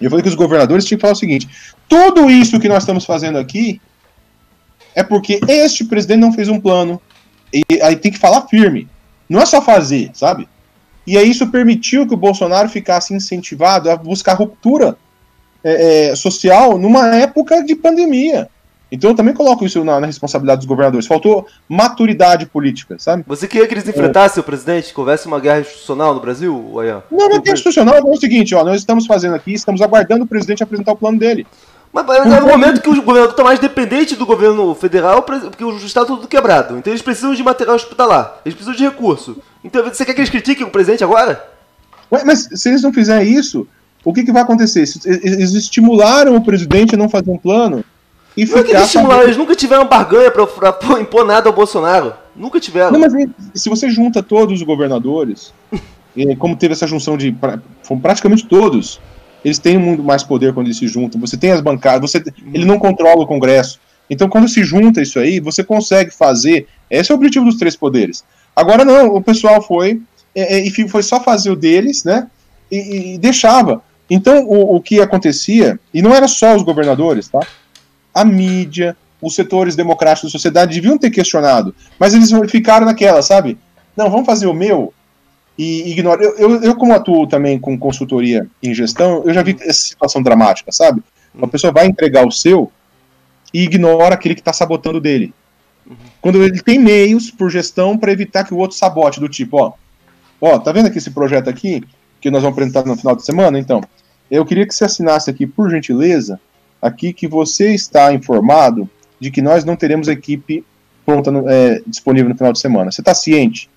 Eu 0.00 0.10
falei 0.10 0.22
que 0.22 0.28
os 0.28 0.34
governadores 0.34 0.84
tinham 0.84 0.98
que 0.98 1.02
falar 1.02 1.12
o 1.12 1.16
seguinte: 1.16 1.48
tudo 1.88 2.30
isso 2.30 2.60
que 2.60 2.68
nós 2.68 2.82
estamos 2.82 3.04
fazendo 3.04 3.38
aqui 3.38 3.80
é 4.94 5.02
porque 5.02 5.40
este 5.48 5.84
presidente 5.84 6.20
não 6.20 6.32
fez 6.32 6.48
um 6.48 6.60
plano. 6.60 7.00
E 7.52 7.80
aí 7.82 7.96
tem 7.96 8.10
que 8.10 8.18
falar 8.18 8.42
firme. 8.48 8.88
Não 9.28 9.40
é 9.40 9.46
só 9.46 9.62
fazer, 9.62 10.10
sabe? 10.12 10.48
E 11.06 11.18
aí 11.18 11.30
isso 11.30 11.46
permitiu 11.48 12.06
que 12.06 12.14
o 12.14 12.18
Bolsonaro 12.18 12.68
ficasse 12.68 13.14
incentivado 13.14 13.90
a 13.90 13.96
buscar 13.96 14.34
ruptura 14.34 14.96
é, 15.62 16.10
é, 16.10 16.16
social 16.16 16.78
numa 16.78 17.14
época 17.16 17.62
de 17.62 17.74
pandemia. 17.74 18.48
Então 18.94 19.10
eu 19.10 19.16
também 19.16 19.34
coloco 19.34 19.64
isso 19.64 19.82
na, 19.82 19.98
na, 19.98 20.06
responsabilidade 20.06 20.60
dos 20.60 20.66
governadores. 20.66 21.06
Faltou 21.06 21.46
maturidade 21.68 22.46
política, 22.46 22.96
sabe? 22.96 23.24
Você 23.26 23.48
queria 23.48 23.66
que 23.66 23.74
eles 23.74 23.88
enfrentassem 23.88 24.40
o 24.40 24.44
presidente, 24.44 24.94
que 24.94 25.00
houvesse 25.00 25.26
uma 25.26 25.40
guerra 25.40 25.60
institucional 25.60 26.14
no 26.14 26.20
Brasil? 26.20 26.80
Ayan? 26.80 27.02
Não, 27.10 27.28
não 27.28 27.36
é 27.36 27.40
guerra 27.40 27.54
institucional, 27.54 27.96
é 27.96 28.02
o 28.02 28.16
seguinte, 28.16 28.54
ó, 28.54 28.62
nós 28.62 28.76
estamos 28.76 29.04
fazendo 29.04 29.34
aqui, 29.34 29.52
estamos 29.52 29.82
aguardando 29.82 30.24
o 30.24 30.28
presidente 30.28 30.62
apresentar 30.62 30.92
o 30.92 30.96
plano 30.96 31.18
dele. 31.18 31.44
Mas, 31.92 32.06
mas 32.06 32.26
é 32.26 32.40
no 32.40 32.46
momento 32.46 32.80
que 32.80 32.88
o 32.88 33.02
governador 33.02 33.30
está 33.30 33.42
mais 33.42 33.58
dependente 33.58 34.14
do 34.14 34.24
governo 34.24 34.74
federal, 34.76 35.22
porque 35.22 35.64
o 35.64 35.76
está 35.78 36.04
tudo 36.04 36.28
quebrado. 36.28 36.78
Então 36.78 36.92
eles 36.92 37.02
precisam 37.02 37.34
de 37.34 37.42
material 37.42 37.74
hospitalar, 37.74 38.40
eles 38.44 38.54
precisam 38.54 38.76
de 38.76 38.84
recurso. 38.84 39.36
Então 39.64 39.82
você 39.82 40.04
quer 40.04 40.14
que 40.14 40.20
eles 40.20 40.30
critiquem 40.30 40.64
o 40.64 40.70
presidente 40.70 41.02
agora? 41.02 41.44
Ué, 42.12 42.22
mas 42.24 42.48
se 42.52 42.68
eles 42.68 42.82
não 42.82 42.92
fizerem 42.92 43.28
isso, 43.28 43.66
o 44.04 44.12
que, 44.12 44.22
que 44.22 44.32
vai 44.32 44.42
acontecer? 44.42 44.84
Eles 45.04 45.52
estimularam 45.52 46.36
o 46.36 46.44
presidente 46.44 46.94
a 46.94 46.98
não 46.98 47.08
fazer 47.08 47.30
um 47.30 47.38
plano 47.38 47.84
e 48.36 48.44
não 48.44 48.58
é 48.58 48.62
que 48.64 48.72
estimular, 48.72 49.22
eles 49.22 49.36
nunca 49.36 49.54
tiveram 49.54 49.86
barganha 49.86 50.30
pra, 50.30 50.72
pra, 50.72 51.00
impor 51.00 51.24
nada 51.24 51.48
ao 51.48 51.54
Bolsonaro. 51.54 52.14
Nunca 52.34 52.58
tiveram. 52.58 52.90
Não, 52.90 52.98
mas 52.98 53.12
se 53.54 53.68
você 53.68 53.88
junta 53.88 54.22
todos 54.22 54.60
os 54.60 54.66
governadores, 54.66 55.54
como 56.38 56.56
teve 56.56 56.72
essa 56.72 56.86
junção 56.86 57.16
de. 57.16 57.34
Foram 57.82 58.00
praticamente 58.00 58.44
todos. 58.46 59.00
Eles 59.44 59.58
têm 59.58 59.78
muito 59.78 60.02
mais 60.02 60.22
poder 60.22 60.52
quando 60.54 60.66
eles 60.66 60.78
se 60.78 60.88
juntam. 60.88 61.20
Você 61.20 61.36
tem 61.36 61.52
as 61.52 61.60
bancadas, 61.60 62.10
você, 62.10 62.24
ele 62.52 62.64
não 62.64 62.78
controla 62.78 63.22
o 63.22 63.26
Congresso. 63.26 63.78
Então, 64.08 64.28
quando 64.28 64.48
se 64.48 64.64
junta 64.64 65.02
isso 65.02 65.18
aí, 65.18 65.38
você 65.38 65.62
consegue 65.62 66.10
fazer. 66.10 66.66
Esse 66.90 67.12
é 67.12 67.14
o 67.14 67.18
objetivo 67.18 67.44
dos 67.44 67.56
três 67.56 67.76
poderes. 67.76 68.24
Agora 68.56 68.84
não, 68.84 69.14
o 69.14 69.22
pessoal 69.22 69.62
foi 69.62 70.00
e, 70.34 70.68
e 70.68 70.88
foi 70.88 71.02
só 71.02 71.20
fazer 71.20 71.50
o 71.50 71.56
deles, 71.56 72.04
né? 72.04 72.26
E, 72.70 73.14
e 73.14 73.18
deixava. 73.18 73.82
Então, 74.08 74.44
o, 74.44 74.76
o 74.76 74.80
que 74.80 75.00
acontecia, 75.00 75.78
e 75.92 76.02
não 76.02 76.14
era 76.14 76.26
só 76.26 76.54
os 76.54 76.62
governadores, 76.62 77.28
tá? 77.28 77.40
A 78.14 78.24
mídia, 78.24 78.96
os 79.20 79.34
setores 79.34 79.74
democráticos 79.74 80.30
da 80.30 80.38
sociedade 80.38 80.74
deviam 80.74 80.98
ter 80.98 81.10
questionado, 81.10 81.74
mas 81.98 82.14
eles 82.14 82.30
ficaram 82.50 82.86
naquela, 82.86 83.22
sabe? 83.22 83.58
Não, 83.96 84.10
vamos 84.10 84.26
fazer 84.26 84.46
o 84.46 84.54
meu. 84.54 84.92
e 85.56 85.90
ignora. 85.90 86.22
Eu, 86.22 86.36
eu, 86.36 86.62
eu, 86.62 86.76
como 86.76 86.92
atuo 86.94 87.26
também 87.26 87.58
com 87.58 87.78
consultoria 87.78 88.46
em 88.62 88.74
gestão, 88.74 89.22
eu 89.24 89.32
já 89.32 89.42
vi 89.42 89.56
essa 89.60 89.80
situação 89.80 90.22
dramática, 90.22 90.70
sabe? 90.72 91.02
Uma 91.34 91.48
pessoa 91.48 91.72
vai 91.72 91.86
entregar 91.86 92.26
o 92.26 92.30
seu 92.30 92.70
e 93.52 93.62
ignora 93.62 94.14
aquele 94.14 94.34
que 94.34 94.40
está 94.40 94.52
sabotando 94.52 95.00
dele. 95.00 95.32
Uhum. 95.86 95.96
Quando 96.20 96.42
ele 96.42 96.60
tem 96.60 96.78
meios 96.78 97.30
por 97.30 97.50
gestão 97.50 97.96
para 97.96 98.12
evitar 98.12 98.44
que 98.44 98.54
o 98.54 98.56
outro 98.56 98.76
sabote, 98.76 99.20
do 99.20 99.28
tipo, 99.28 99.58
ó, 99.58 99.72
ó, 100.40 100.58
tá 100.58 100.72
vendo 100.72 100.86
aqui 100.86 100.98
esse 100.98 101.10
projeto 101.10 101.48
aqui 101.48 101.82
que 102.20 102.30
nós 102.30 102.42
vamos 102.42 102.56
apresentar 102.56 102.84
no 102.84 102.96
final 102.96 103.14
de 103.14 103.24
semana? 103.24 103.58
Então, 103.58 103.80
eu 104.30 104.44
queria 104.44 104.66
que 104.66 104.74
você 104.74 104.84
assinasse 104.84 105.30
aqui, 105.30 105.46
por 105.46 105.70
gentileza, 105.70 106.40
aqui 106.84 107.14
que 107.14 107.26
você 107.26 107.74
está 107.74 108.12
informado 108.12 108.88
de 109.18 109.30
que 109.30 109.40
nós 109.40 109.64
não 109.64 109.74
teremos 109.74 110.06
equipe 110.06 110.62
pronta 111.06 111.30
no, 111.30 111.48
é, 111.48 111.80
disponível 111.86 112.28
no 112.28 112.36
final 112.36 112.52
de 112.52 112.58
semana. 112.58 112.92
Você 112.92 113.00
está 113.00 113.14
ciente? 113.14 113.70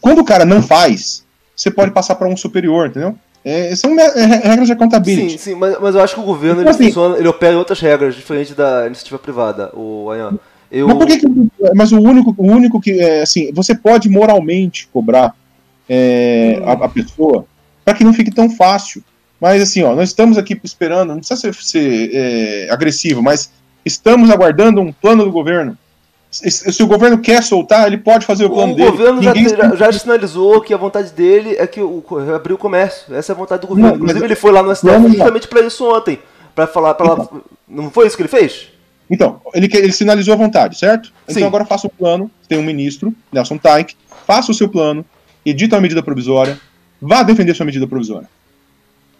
Quando 0.00 0.20
o 0.20 0.24
cara 0.24 0.44
não 0.44 0.62
faz, 0.62 1.24
você 1.56 1.70
pode 1.70 1.92
passar 1.92 2.16
para 2.16 2.28
um 2.28 2.36
superior, 2.36 2.88
entendeu? 2.88 3.16
É, 3.42 3.74
são 3.74 3.98
é, 3.98 4.24
regras 4.42 4.66
de 4.66 4.72
accountability. 4.72 5.32
Sim, 5.32 5.38
sim, 5.38 5.54
mas, 5.54 5.78
mas 5.80 5.94
eu 5.94 6.02
acho 6.02 6.14
que 6.14 6.20
o 6.20 6.24
governo 6.24 6.60
então, 6.60 6.72
ele 6.72 6.82
assim, 6.82 6.84
funciona, 6.84 7.18
ele 7.18 7.28
opera 7.28 7.54
em 7.54 7.58
outras 7.58 7.80
regras, 7.80 8.14
diferente 8.14 8.54
da 8.54 8.86
iniciativa 8.86 9.18
privada, 9.18 9.70
o 9.74 10.10
Ayan. 10.10 10.38
Eu... 10.70 10.88
Mas 10.88 10.96
por 10.98 11.06
que, 11.06 11.18
que, 11.18 11.26
Mas 11.74 11.92
o 11.92 12.00
único, 12.00 12.34
o 12.36 12.46
único 12.46 12.80
que. 12.80 13.00
É, 13.00 13.22
assim, 13.22 13.52
você 13.52 13.74
pode 13.74 14.08
moralmente 14.08 14.88
cobrar 14.92 15.34
é, 15.88 16.58
hum. 16.60 16.68
a, 16.68 16.72
a, 16.86 16.88
pessoa 16.88 17.46
para 17.84 17.94
que 17.94 18.02
não 18.02 18.12
fique 18.12 18.30
tão 18.30 18.50
fácil. 18.50 19.02
Mas 19.40 19.62
assim, 19.62 19.82
ó, 19.82 19.94
nós 19.94 20.10
estamos 20.10 20.38
aqui 20.38 20.58
esperando, 20.62 21.10
não 21.10 21.18
precisa 21.18 21.40
ser, 21.40 21.54
ser 21.54 22.10
é, 22.12 22.68
agressivo, 22.70 23.22
mas 23.22 23.50
estamos 23.84 24.30
aguardando 24.30 24.80
um 24.80 24.92
plano 24.92 25.24
do 25.24 25.32
governo 25.32 25.76
se 26.34 26.82
o 26.82 26.86
governo 26.86 27.18
quer 27.18 27.42
soltar, 27.42 27.86
ele 27.86 27.98
pode 27.98 28.26
fazer 28.26 28.44
o 28.44 28.50
plano 28.50 28.72
o 28.72 28.76
dele. 28.76 28.88
O 28.88 28.92
governo 28.92 29.22
já, 29.22 29.32
já, 29.76 29.92
sinalizou 29.92 30.60
que 30.60 30.74
a 30.74 30.76
vontade 30.76 31.12
dele 31.12 31.54
é 31.56 31.66
que 31.66 31.80
o, 31.80 32.02
abrir 32.34 32.52
o 32.52 32.58
comércio. 32.58 33.14
Essa 33.14 33.32
é 33.32 33.34
a 33.34 33.36
vontade 33.36 33.62
do 33.62 33.68
governo. 33.68 33.90
Não, 33.90 33.96
Inclusive, 33.96 34.24
ele 34.24 34.34
foi 34.34 34.50
lá 34.50 34.62
no 34.62 34.74
STF 34.74 35.08
justamente 35.10 35.46
para 35.46 35.60
isso 35.60 35.88
ontem. 35.88 36.18
Para 36.52 36.66
falar. 36.66 36.94
Pra 36.94 37.06
então, 37.06 37.42
não 37.68 37.90
foi 37.90 38.08
isso 38.08 38.16
que 38.16 38.22
ele 38.22 38.28
fez? 38.28 38.68
Então, 39.08 39.40
ele, 39.54 39.68
ele 39.72 39.92
sinalizou 39.92 40.34
a 40.34 40.36
vontade, 40.36 40.76
certo? 40.76 41.12
Então 41.24 41.34
Sim. 41.34 41.44
agora 41.44 41.64
faça 41.64 41.86
o 41.86 41.90
plano. 41.90 42.28
Tem 42.48 42.58
um 42.58 42.64
ministro, 42.64 43.14
Nelson 43.32 43.56
Taik. 43.56 43.94
Faça 44.26 44.50
o 44.50 44.54
seu 44.54 44.68
plano, 44.68 45.04
edita 45.44 45.76
uma 45.76 45.82
medida 45.82 46.02
provisória, 46.02 46.58
vá 47.00 47.22
defender 47.22 47.54
sua 47.54 47.66
medida 47.66 47.86
provisória. 47.86 48.28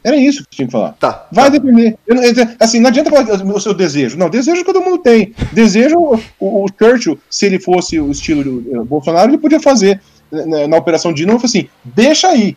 Era 0.04 0.16
isso 0.16 0.44
que 0.44 0.56
tinha 0.56 0.66
que 0.66 0.72
falar. 0.72 0.92
Tá. 1.00 1.26
Vai 1.32 1.46
tá. 1.46 1.50
depender. 1.58 1.96
Eu, 2.06 2.16
assim, 2.60 2.78
não 2.78 2.88
adianta 2.88 3.10
falar 3.10 3.42
o 3.42 3.60
seu 3.60 3.72
desejo. 3.72 4.18
Não, 4.18 4.28
desejo 4.28 4.62
todo 4.62 4.82
mundo 4.82 4.98
tem. 4.98 5.32
Desejo, 5.50 5.98
o, 5.98 6.20
o 6.38 6.66
Churchill, 6.78 7.18
se 7.30 7.46
ele 7.46 7.58
fosse 7.58 7.98
o 7.98 8.10
estilo 8.10 8.44
do 8.44 8.80
uh, 8.80 8.84
Bolsonaro, 8.84 9.30
ele 9.30 9.38
podia 9.38 9.58
fazer 9.58 9.98
na, 10.30 10.44
né, 10.44 10.66
na 10.66 10.76
Operação 10.76 11.12
Dino, 11.12 11.40
assim, 11.42 11.68
deixa 11.82 12.28
aí. 12.28 12.54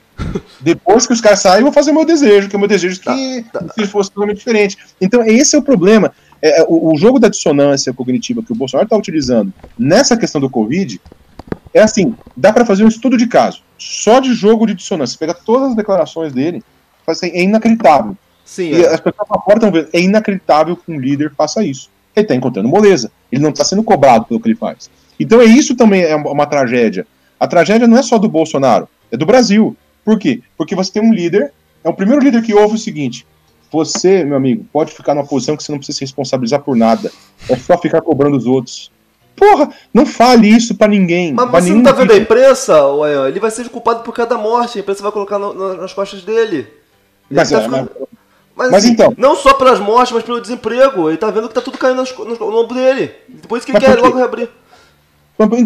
Depois 0.60 1.08
que 1.08 1.14
os 1.14 1.22
caras 1.22 1.40
saem, 1.40 1.60
eu 1.60 1.64
vou 1.64 1.72
fazer 1.72 1.92
o 1.92 1.94
meu 1.94 2.06
desejo, 2.06 2.50
que 2.50 2.56
é 2.56 2.58
o 2.58 2.60
meu 2.60 2.68
desejo 2.68 3.00
tá, 3.02 3.16
que 3.16 3.46
tá. 3.52 3.66
se 3.74 3.86
fosse 3.88 4.12
totalmente 4.12 4.40
diferente. 4.40 4.78
Então, 5.00 5.24
esse 5.24 5.56
é 5.56 5.60
o 5.60 5.64
problema. 5.64 6.12
É, 6.42 6.62
é 6.62 6.66
o, 6.68 6.94
o, 6.94 6.98
jogo 6.98 7.18
da 7.18 7.30
dissonância 7.30 7.94
cognitiva 7.94 8.44
que 8.44 8.52
o 8.52 8.56
Bolsonaro 8.56 8.86
está 8.86 8.98
utilizando 8.98 9.54
nessa 9.80 10.18
questão 10.18 10.42
do 10.42 10.50
Covid 10.50 11.00
é 11.74 11.82
assim, 11.82 12.14
dá 12.36 12.52
para 12.52 12.66
fazer 12.66 12.84
um 12.84 12.88
estudo 12.88 13.18
de 13.18 13.28
caso, 13.28 13.62
só 13.78 14.20
de 14.20 14.34
jogo 14.34 14.66
de 14.66 14.74
dissonância. 14.74 15.14
Você 15.14 15.20
pega 15.20 15.34
todas 15.34 15.70
as 15.70 15.76
declarações 15.76 16.34
dele, 16.34 16.64
assim, 17.12 17.28
é 17.28 17.44
inacreditável. 17.44 18.16
Sim, 18.44 18.72
e 18.72 18.84
é. 18.84 18.88
as 18.88 19.00
pessoas 19.00 19.28
aportam 19.30 19.72
é 19.94 20.00
inacreditável 20.00 20.76
que 20.76 20.92
um 20.92 21.00
líder 21.00 21.34
faça 21.36 21.64
isso. 21.64 21.90
Ele 22.16 22.24
está 22.24 22.36
encontrando 22.36 22.68
moleza. 22.68 23.12
Ele 23.32 23.42
não 23.42 23.50
está 23.50 23.64
sendo 23.64 23.84
cobrado 23.84 24.26
pelo 24.26 24.40
que 24.40 24.48
ele 24.48 24.56
faz. 24.56 24.90
Então 25.20 25.42
é 25.42 25.46
isso 25.46 25.76
também 25.76 26.02
é 26.02 26.16
uma, 26.16 26.32
uma 26.32 26.46
tragédia. 26.46 27.06
A 27.40 27.48
tragédia 27.48 27.88
não 27.88 27.98
é 27.98 28.04
só 28.04 28.18
do 28.18 28.30
Bolsonaro, 28.30 28.88
é 29.12 29.18
do 29.18 29.26
Brasil. 29.26 29.76
Por 30.04 30.18
quê? 30.18 30.42
Porque 30.58 30.76
você 30.76 30.92
tem 30.92 31.04
um 31.04 31.14
líder, 31.14 31.52
é 31.84 31.90
o 31.90 31.94
primeiro 31.94 32.24
líder 32.24 32.42
que 32.42 32.54
ouve 32.54 32.76
o 32.76 32.80
seguinte: 32.80 33.28
você, 33.72 34.24
meu 34.24 34.38
amigo, 34.38 34.66
pode 34.72 34.92
ficar 34.94 35.14
numa 35.14 35.26
posição 35.26 35.56
que 35.56 35.64
você 35.64 35.72
não 35.72 35.80
precisa 35.80 35.98
se 35.98 36.04
responsabilizar 36.04 36.62
por 36.62 36.76
nada. 36.76 37.12
É 37.50 37.56
só 37.58 37.78
ficar 37.78 38.02
cobrando 38.02 38.38
os 38.38 38.46
outros. 38.46 38.92
Porra, 39.36 39.70
não 39.94 40.06
fale 40.06 40.48
isso 40.48 40.74
para 40.74 40.88
ninguém. 40.88 41.34
Mas 41.34 41.50
você 41.52 41.74
não 41.74 41.84
tá 41.84 41.92
vendo 41.92 42.12
a 42.12 42.18
imprensa, 42.18 42.76
Ele 43.28 43.40
vai 43.40 43.52
ser 43.52 43.70
culpado 43.70 44.02
por 44.02 44.14
cada 44.14 44.36
morte. 44.38 44.80
A 44.80 44.82
imprensa 44.82 45.04
vai 45.04 45.12
colocar 45.12 45.38
no, 45.38 45.76
nas 45.76 45.94
costas 45.94 46.24
dele. 46.24 46.68
Mas, 47.30 47.50
tá 47.50 47.62
ficando... 47.62 47.92
mas, 48.56 48.72
mas 48.72 48.84
assim, 48.84 48.94
então. 48.94 49.14
Não 49.18 49.36
só 49.36 49.54
pelas 49.54 49.80
mortes, 49.80 50.14
mas 50.14 50.24
pelo 50.24 50.42
desemprego. 50.42 51.10
Ele 51.10 51.18
tá 51.18 51.30
vendo 51.30 51.48
que 51.48 51.54
tá 51.54 51.62
tudo 51.62 51.78
caindo 51.78 52.04
no, 52.04 52.26
no 52.26 52.60
ombro 52.60 52.76
dele. 52.76 53.12
Depois 53.28 53.66
que 53.66 53.72
ele 53.72 53.80
quer 53.80 53.96
logo 53.96 54.18
reabrir. 54.18 54.50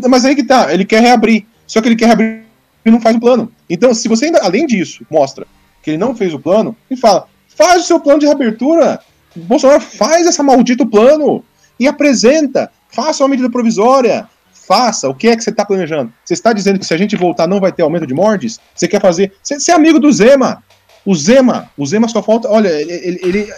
Mas 0.10 0.26
aí 0.26 0.36
que 0.36 0.44
tá, 0.44 0.74
ele 0.74 0.86
quer 0.86 1.02
reabrir. 1.02 1.46
Só 1.66 1.82
que 1.82 1.88
ele 1.88 1.96
quer 1.96 2.08
reabrir 2.08 2.44
e 2.86 2.92
não 2.92 3.00
faz 3.00 3.16
o 3.16 3.20
plano. 3.20 3.52
Então, 3.70 3.94
se 3.94 4.08
você 4.08 4.26
ainda, 4.26 4.40
além 4.40 4.66
disso, 4.66 5.06
mostra 5.10 5.46
que 5.82 5.92
ele 5.92 5.98
não 5.98 6.16
fez 6.16 6.34
o 6.34 6.40
plano, 6.40 6.76
ele 6.90 7.00
fala: 7.00 7.28
faz 7.48 7.84
o 7.84 7.88
seu 7.88 8.00
plano 8.00 8.20
de 8.20 8.26
reabertura. 8.26 9.00
Bolsonaro 9.36 9.80
faz 9.80 10.28
essa 10.28 10.44
maldito 10.44 10.86
plano 10.86 11.44
e 11.80 11.88
apresenta. 11.88 12.70
Faça 12.90 13.24
uma 13.24 13.30
medida 13.30 13.50
provisória. 13.50 14.28
Faça. 14.52 15.08
O 15.08 15.16
que 15.16 15.28
é 15.28 15.36
que 15.36 15.44
você 15.44 15.50
está 15.50 15.64
planejando? 15.64 16.12
Você 16.26 16.34
está 16.34 16.52
dizendo 16.52 16.80
que 16.80 16.86
se 16.86 16.94
a 16.94 16.98
gente 16.98 17.16
voltar 17.16 17.48
não 17.48 17.60
vai 17.60 17.72
ter 17.72 17.82
aumento 17.82 18.06
de 18.06 18.14
mortes? 18.14 18.60
Você 18.76 18.88
quer 18.88 19.02
fazer. 19.02 19.32
Você, 19.42 19.60
você 19.60 19.72
é 19.72 19.76
amigo 19.76 20.00
do 20.00 20.12
Zema. 20.12 20.64
O 21.06 21.16
Zema, 21.16 21.70
o 21.78 21.86
Zema 21.86 22.08
só 22.08 22.22
falta. 22.22 22.50
Olha, 22.50 22.70
ele, 22.70 22.92
ele, 22.92 23.20
ele 23.24 23.54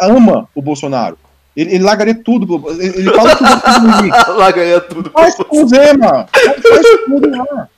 ama 0.00 0.48
o 0.54 0.62
Bolsonaro. 0.62 1.18
Ele, 1.56 1.74
ele 1.74 1.84
largaria 1.84 2.14
tudo. 2.14 2.70
Ele, 2.70 3.00
ele 3.00 3.10
fala 3.10 3.36
tudo. 3.36 4.36
largaria 4.38 4.80
tudo. 4.80 5.10
Faz 5.10 5.34
com 5.34 5.64
o 5.64 5.68
Zema. 5.68 6.26
Faz 6.32 6.86
tudo 7.06 7.30
lá. 7.30 7.68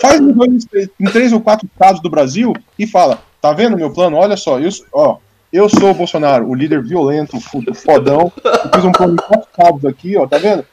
Faz 0.00 0.20
em 0.20 1.06
três 1.06 1.32
ou 1.32 1.40
quatro 1.40 1.66
estados 1.66 2.00
do 2.00 2.10
Brasil 2.10 2.52
e 2.78 2.86
fala: 2.86 3.18
tá 3.40 3.52
vendo 3.52 3.76
meu 3.76 3.90
plano? 3.90 4.16
Olha 4.16 4.36
só, 4.36 4.60
eu, 4.60 4.70
ó, 4.92 5.16
eu 5.52 5.68
sou 5.68 5.90
o 5.90 5.94
Bolsonaro, 5.94 6.48
o 6.48 6.54
líder 6.54 6.82
violento, 6.82 7.40
fodão. 7.40 8.32
Eu 8.44 8.70
fiz 8.72 8.84
um 8.84 8.92
plano 8.92 9.14
em 9.14 9.16
quatro 9.16 9.48
estados 9.50 9.84
aqui, 9.84 10.16
ó, 10.16 10.26
tá 10.26 10.38
vendo? 10.38 10.64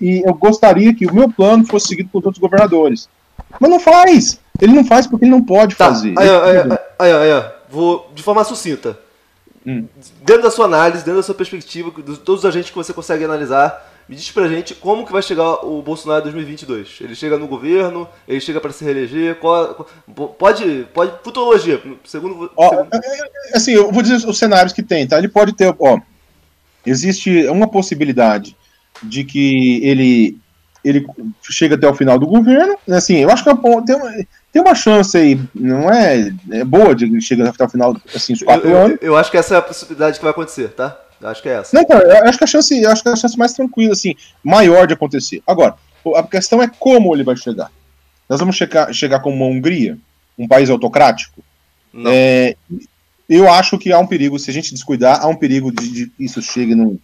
E 0.00 0.22
eu 0.24 0.34
gostaria 0.34 0.94
que 0.94 1.06
o 1.06 1.14
meu 1.14 1.30
plano 1.30 1.66
fosse 1.66 1.88
seguido 1.88 2.10
por 2.10 2.24
outros 2.24 2.38
governadores. 2.38 3.08
Mas 3.60 3.70
não 3.70 3.80
faz! 3.80 4.40
Ele 4.60 4.72
não 4.72 4.84
faz 4.84 5.06
porque 5.06 5.24
ele 5.24 5.32
não 5.32 5.42
pode 5.42 5.74
tá. 5.74 5.88
fazer. 5.88 6.14
Aí, 6.16 6.28
aí, 6.28 6.56
aí, 6.98 7.12
aí, 7.12 7.32
aí, 7.32 7.44
vou 7.68 8.10
de 8.14 8.22
forma 8.22 8.44
sucinta. 8.44 8.98
Hum. 9.66 9.86
Dentro 10.22 10.42
da 10.42 10.50
sua 10.50 10.66
análise, 10.66 11.04
dentro 11.04 11.16
da 11.16 11.22
sua 11.22 11.34
perspectiva, 11.34 11.90
de 11.90 12.18
todos 12.18 12.40
os 12.40 12.44
agentes 12.44 12.70
que 12.70 12.76
você 12.76 12.92
consegue 12.92 13.24
analisar, 13.24 13.90
me 14.08 14.16
diz 14.16 14.30
pra 14.30 14.48
gente 14.48 14.74
como 14.74 15.06
que 15.06 15.12
vai 15.12 15.22
chegar 15.22 15.64
o 15.64 15.80
Bolsonaro 15.80 16.20
em 16.20 16.24
2022. 16.24 16.98
Ele 17.00 17.14
chega 17.14 17.38
no 17.38 17.46
governo, 17.46 18.08
ele 18.26 18.40
chega 18.40 18.60
para 18.60 18.72
se 18.72 18.84
reeleger, 18.84 19.36
qual, 19.36 19.88
pode, 20.38 20.86
pode, 20.92 21.12
futurologia, 21.22 21.80
segundo, 22.04 22.50
ó, 22.56 22.70
segundo... 22.70 22.88
É, 22.92 22.98
é, 22.98 23.56
Assim, 23.56 23.72
eu 23.72 23.90
vou 23.92 24.02
dizer 24.02 24.28
os 24.28 24.38
cenários 24.38 24.72
que 24.72 24.82
tem, 24.82 25.06
tá? 25.06 25.18
Ele 25.18 25.28
pode 25.28 25.52
ter, 25.54 25.74
ó, 25.78 25.98
existe 26.84 27.46
uma 27.46 27.68
possibilidade 27.68 28.56
de 29.02 29.24
que 29.24 29.80
ele 29.84 30.38
ele 30.84 31.06
chega 31.42 31.74
até 31.74 31.88
o 31.88 31.94
final 31.94 32.18
do 32.18 32.26
governo, 32.26 32.76
né, 32.86 32.96
assim, 32.96 33.16
eu 33.16 33.30
acho 33.30 33.44
que 33.44 33.50
tem 33.86 33.96
uma, 33.96 34.12
tem 34.52 34.62
uma 34.62 34.74
chance 34.74 35.16
aí, 35.16 35.40
não 35.54 35.90
é, 35.90 36.32
é 36.50 36.64
boa 36.64 36.94
de 36.94 37.20
chegar 37.20 37.48
até 37.48 37.64
o 37.64 37.68
final, 37.68 37.96
assim, 38.14 38.32
os 38.32 38.42
quatro 38.42 38.68
eu, 38.68 38.76
anos. 38.76 38.98
Eu, 39.00 39.08
eu, 39.08 39.16
acho 39.16 39.30
que 39.30 39.36
essa 39.36 39.54
é 39.54 39.58
a 39.58 39.62
possibilidade 39.62 40.18
que 40.18 40.24
vai 40.24 40.32
acontecer, 40.32 40.68
tá? 40.70 40.98
Eu 41.20 41.28
acho 41.28 41.42
que 41.42 41.48
é 41.48 41.52
essa. 41.52 41.76
Não, 41.76 41.84
cara, 41.84 42.04
eu 42.04 42.28
acho 42.28 42.36
que 42.36 42.44
a 42.44 42.48
chance, 42.48 42.84
acho 42.84 43.02
que 43.02 43.08
a 43.08 43.16
chance 43.16 43.38
mais 43.38 43.52
tranquila, 43.52 43.92
assim, 43.92 44.14
maior 44.42 44.86
de 44.86 44.94
acontecer. 44.94 45.40
Agora, 45.46 45.76
a 46.16 46.22
questão 46.24 46.60
é 46.60 46.68
como 46.68 47.14
ele 47.14 47.22
vai 47.22 47.36
chegar. 47.36 47.70
Nós 48.28 48.40
vamos 48.40 48.56
chegar, 48.56 48.92
chegar 48.92 49.20
como 49.20 49.36
uma 49.36 49.46
Hungria, 49.46 49.96
um 50.36 50.48
país 50.48 50.68
autocrático. 50.68 51.42
É, 52.06 52.56
eu 53.28 53.50
acho 53.50 53.78
que 53.78 53.92
há 53.92 53.98
um 53.98 54.06
perigo, 54.06 54.38
se 54.38 54.50
a 54.50 54.52
gente 54.52 54.74
descuidar, 54.74 55.20
há 55.22 55.28
um 55.28 55.36
perigo 55.36 55.70
de, 55.70 55.90
de 55.90 56.12
isso 56.18 56.42
chegue 56.42 56.74
num, 56.74 56.98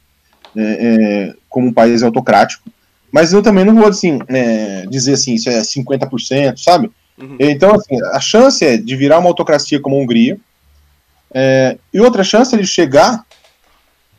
é, 0.57 0.63
é, 0.63 1.35
como 1.49 1.69
um 1.69 1.73
país 1.73 2.03
autocrático. 2.03 2.69
Mas 3.11 3.33
eu 3.33 3.43
também 3.43 3.65
não 3.65 3.75
vou 3.75 3.87
assim, 3.87 4.19
é, 4.29 4.87
dizer 4.87 5.15
assim, 5.15 5.35
isso 5.35 5.49
é 5.49 5.61
50%, 5.61 6.59
sabe? 6.59 6.91
Uhum. 7.17 7.37
Então, 7.39 7.75
assim, 7.75 8.03
a 8.13 8.21
chance 8.21 8.65
é 8.65 8.77
de 8.77 8.97
virar 8.97 9.19
uma 9.19 9.29
autocracia 9.29 9.81
como 9.81 9.97
a 9.97 9.99
Hungria, 9.99 10.39
é, 11.33 11.77
e 11.93 12.01
outra 12.01 12.25
chance 12.25 12.55
é 12.55 12.59
de 12.59 12.67
chegar 12.67 13.25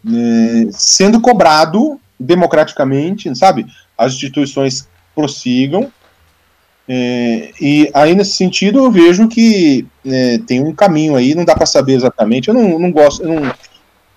é, 0.05 0.69
sendo 0.71 1.19
cobrado 1.19 1.99
democraticamente, 2.19 3.33
sabe? 3.35 3.65
As 3.97 4.13
instituições 4.13 4.87
prossigam. 5.15 5.91
É, 6.87 7.51
e 7.61 7.89
aí, 7.93 8.15
nesse 8.15 8.33
sentido, 8.33 8.79
eu 8.79 8.91
vejo 8.91 9.27
que 9.27 9.85
é, 10.05 10.39
tem 10.39 10.63
um 10.63 10.73
caminho 10.73 11.15
aí, 11.15 11.35
não 11.35 11.45
dá 11.45 11.55
para 11.55 11.65
saber 11.65 11.93
exatamente. 11.93 12.47
Eu 12.47 12.53
não, 12.53 12.79
não 12.79 12.91
gosto, 12.91 13.23
eu 13.23 13.29
não, 13.29 13.53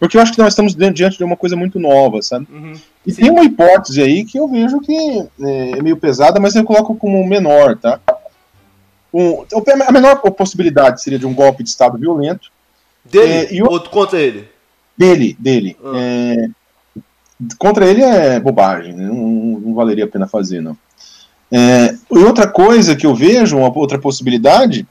porque 0.02 0.16
eu 0.16 0.20
acho 0.20 0.32
que 0.32 0.38
nós 0.40 0.48
estamos 0.48 0.74
diante 0.74 1.16
de 1.16 1.22
uma 1.22 1.36
coisa 1.36 1.54
muito 1.54 1.78
nova, 1.78 2.20
sabe? 2.22 2.48
Uhum, 2.52 2.72
e 3.06 3.12
tem 3.12 3.30
uma 3.30 3.44
hipótese 3.44 4.02
aí 4.02 4.24
que 4.24 4.36
eu 4.36 4.48
vejo 4.48 4.80
que 4.80 4.92
é, 4.92 5.78
é 5.78 5.80
meio 5.80 5.96
pesada, 5.96 6.40
mas 6.40 6.56
eu 6.56 6.64
coloco 6.64 6.96
como 6.96 7.24
menor, 7.24 7.76
tá? 7.76 8.00
Um, 9.14 9.44
a 9.86 9.92
menor 9.92 10.16
possibilidade 10.32 11.00
seria 11.00 11.20
de 11.20 11.24
um 11.24 11.32
golpe 11.32 11.62
de 11.62 11.68
Estado 11.68 11.96
violento. 11.96 12.50
Dele? 13.04 13.32
É, 13.32 13.54
e 13.54 13.62
o... 13.62 13.66
Ou 13.70 13.80
contra 13.80 14.20
ele? 14.20 14.48
Dele, 14.98 15.36
dele. 15.38 15.76
Ah. 15.84 15.92
É, 15.94 16.48
contra 17.56 17.86
ele 17.86 18.02
é 18.02 18.40
bobagem, 18.40 18.94
né? 18.94 19.04
não, 19.04 19.60
não, 19.60 19.72
valeria 19.72 20.06
a 20.06 20.08
pena 20.08 20.26
fazer, 20.26 20.60
não. 20.60 20.76
É, 21.48 21.94
e 22.10 22.18
outra 22.18 22.48
coisa 22.48 22.96
que 22.96 23.06
eu 23.06 23.14
vejo, 23.14 23.56
uma 23.56 23.70
outra 23.78 24.00
possibilidade, 24.00 24.84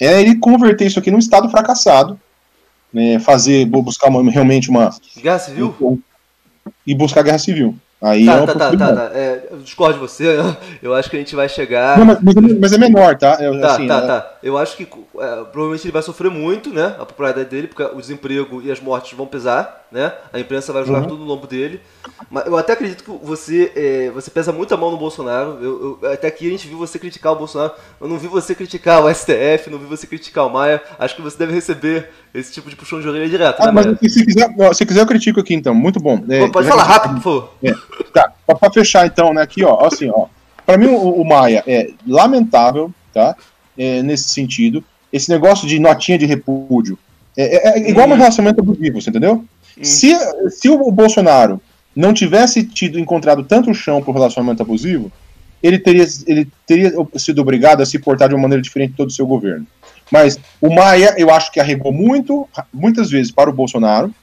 é 0.00 0.20
ele 0.20 0.34
converter 0.34 0.88
isso 0.88 0.98
aqui 0.98 1.12
num 1.12 1.18
estado 1.18 1.48
fracassado, 1.48 2.18
né, 2.92 3.18
fazer, 3.18 3.66
buscar 3.66 4.08
uma, 4.08 4.30
realmente 4.30 4.70
uma. 4.70 4.90
Guerra 5.16 5.38
civil? 5.38 5.74
Um, 5.80 5.98
e 6.86 6.94
buscar 6.94 7.22
guerra 7.22 7.38
civil. 7.38 7.74
Aí 8.00 8.26
tá, 8.26 8.32
é 8.32 8.46
tá, 8.46 8.54
tá, 8.54 8.76
tá, 8.76 8.94
tá. 8.94 9.10
É, 9.12 9.48
eu 9.50 9.58
discordo 9.58 9.94
de 9.94 10.00
você, 10.00 10.38
eu 10.80 10.94
acho 10.94 11.10
que 11.10 11.16
a 11.16 11.18
gente 11.18 11.34
vai 11.34 11.48
chegar. 11.48 11.98
Não, 11.98 12.04
mas, 12.04 12.18
mas, 12.60 12.72
é 12.72 12.78
menor, 12.78 13.16
tá? 13.16 13.38
Eu, 13.40 13.60
tá, 13.60 13.72
assim, 13.72 13.88
tá, 13.88 13.96
é... 13.98 14.06
tá. 14.06 14.34
Eu 14.40 14.56
acho 14.56 14.76
que 14.76 14.84
é, 14.84 15.44
provavelmente 15.50 15.84
ele 15.84 15.92
vai 15.92 16.02
sofrer 16.02 16.30
muito, 16.30 16.70
né? 16.70 16.94
A 16.98 17.04
popularidade 17.04 17.50
dele, 17.50 17.66
porque 17.66 17.82
o 17.82 18.00
desemprego 18.00 18.62
e 18.62 18.70
as 18.70 18.80
mortes 18.80 19.18
vão 19.18 19.26
pesar, 19.26 19.86
né? 19.90 20.12
A 20.32 20.38
imprensa 20.38 20.72
vai 20.72 20.84
jogar 20.84 21.00
uhum. 21.00 21.08
tudo 21.08 21.24
no 21.24 21.26
lombo 21.26 21.48
dele. 21.48 21.80
Mas 22.30 22.46
eu 22.46 22.56
até 22.56 22.74
acredito 22.74 23.02
que 23.02 23.10
você, 23.10 23.72
é, 23.74 24.10
você 24.10 24.30
pesa 24.30 24.52
muito 24.52 24.72
a 24.72 24.76
mão 24.76 24.92
no 24.92 24.96
Bolsonaro. 24.96 25.58
Eu, 25.60 25.98
eu, 26.00 26.12
até 26.12 26.28
aqui 26.28 26.46
a 26.46 26.50
gente 26.50 26.68
viu 26.68 26.78
você 26.78 27.00
criticar 27.00 27.32
o 27.32 27.36
Bolsonaro. 27.36 27.72
Eu 28.00 28.06
não 28.06 28.16
vi 28.16 28.28
você 28.28 28.54
criticar 28.54 29.04
o 29.04 29.12
STF, 29.12 29.70
não 29.70 29.78
vi 29.78 29.86
você 29.86 30.06
criticar 30.06 30.46
o 30.46 30.50
Maia. 30.50 30.80
Acho 31.00 31.16
que 31.16 31.22
você 31.22 31.36
deve 31.36 31.52
receber 31.52 32.10
esse 32.32 32.52
tipo 32.52 32.70
de 32.70 32.76
puxão 32.76 33.00
de 33.00 33.08
orelha 33.08 33.28
direto. 33.28 33.60
Ah, 33.60 33.72
né, 33.72 33.72
mas 33.72 34.12
se 34.12 34.24
quiser, 34.24 34.48
se 34.74 34.86
quiser, 34.86 35.00
eu 35.00 35.06
critico 35.06 35.40
aqui 35.40 35.54
então. 35.54 35.74
Muito 35.74 35.98
bom. 35.98 36.22
É, 36.28 36.40
Pô, 36.46 36.52
pode 36.52 36.68
falar 36.68 36.84
rápido, 36.84 37.14
por 37.14 37.22
favor. 37.22 37.54
Tá, 38.12 38.32
pra, 38.46 38.70
fechar 38.70 39.06
então, 39.06 39.32
né? 39.32 39.42
Aqui, 39.42 39.64
ó, 39.64 39.86
assim, 39.86 40.10
ó. 40.10 40.26
Pra 40.64 40.76
mim, 40.76 40.86
o, 40.86 41.20
o 41.20 41.24
Maia 41.24 41.62
é 41.66 41.90
lamentável, 42.06 42.92
tá? 43.12 43.36
É, 43.76 44.02
nesse 44.02 44.28
sentido. 44.30 44.84
Esse 45.12 45.30
negócio 45.30 45.66
de 45.66 45.78
notinha 45.78 46.18
de 46.18 46.26
repúdio. 46.26 46.98
É, 47.36 47.56
é, 47.56 47.78
é 47.78 47.90
igual 47.90 48.08
hum. 48.08 48.12
um 48.12 48.16
relacionamento 48.16 48.60
abusivo, 48.60 49.00
você 49.00 49.10
entendeu? 49.10 49.44
Hum. 49.78 49.84
Se, 49.84 50.14
se 50.50 50.68
o 50.68 50.90
Bolsonaro 50.90 51.60
não 51.94 52.12
tivesse 52.12 52.64
tido 52.64 52.98
encontrado 52.98 53.42
tanto 53.42 53.74
chão 53.74 54.02
pro 54.02 54.12
relacionamento 54.12 54.62
abusivo, 54.62 55.10
ele 55.62 55.78
teria, 55.78 56.04
ele 56.26 56.48
teria 56.66 56.92
sido 57.16 57.40
obrigado 57.40 57.82
a 57.82 57.86
se 57.86 57.98
portar 57.98 58.28
de 58.28 58.34
uma 58.34 58.42
maneira 58.42 58.62
diferente 58.62 58.90
de 58.90 58.96
todo 58.96 59.08
o 59.08 59.12
seu 59.12 59.26
governo. 59.26 59.66
Mas 60.10 60.38
o 60.60 60.72
Maia, 60.72 61.14
eu 61.18 61.30
acho 61.30 61.52
que 61.52 61.60
arregou 61.60 61.92
muito, 61.92 62.48
muitas 62.72 63.10
vezes 63.10 63.32
para 63.32 63.50
o 63.50 63.52
Bolsonaro, 63.52 64.14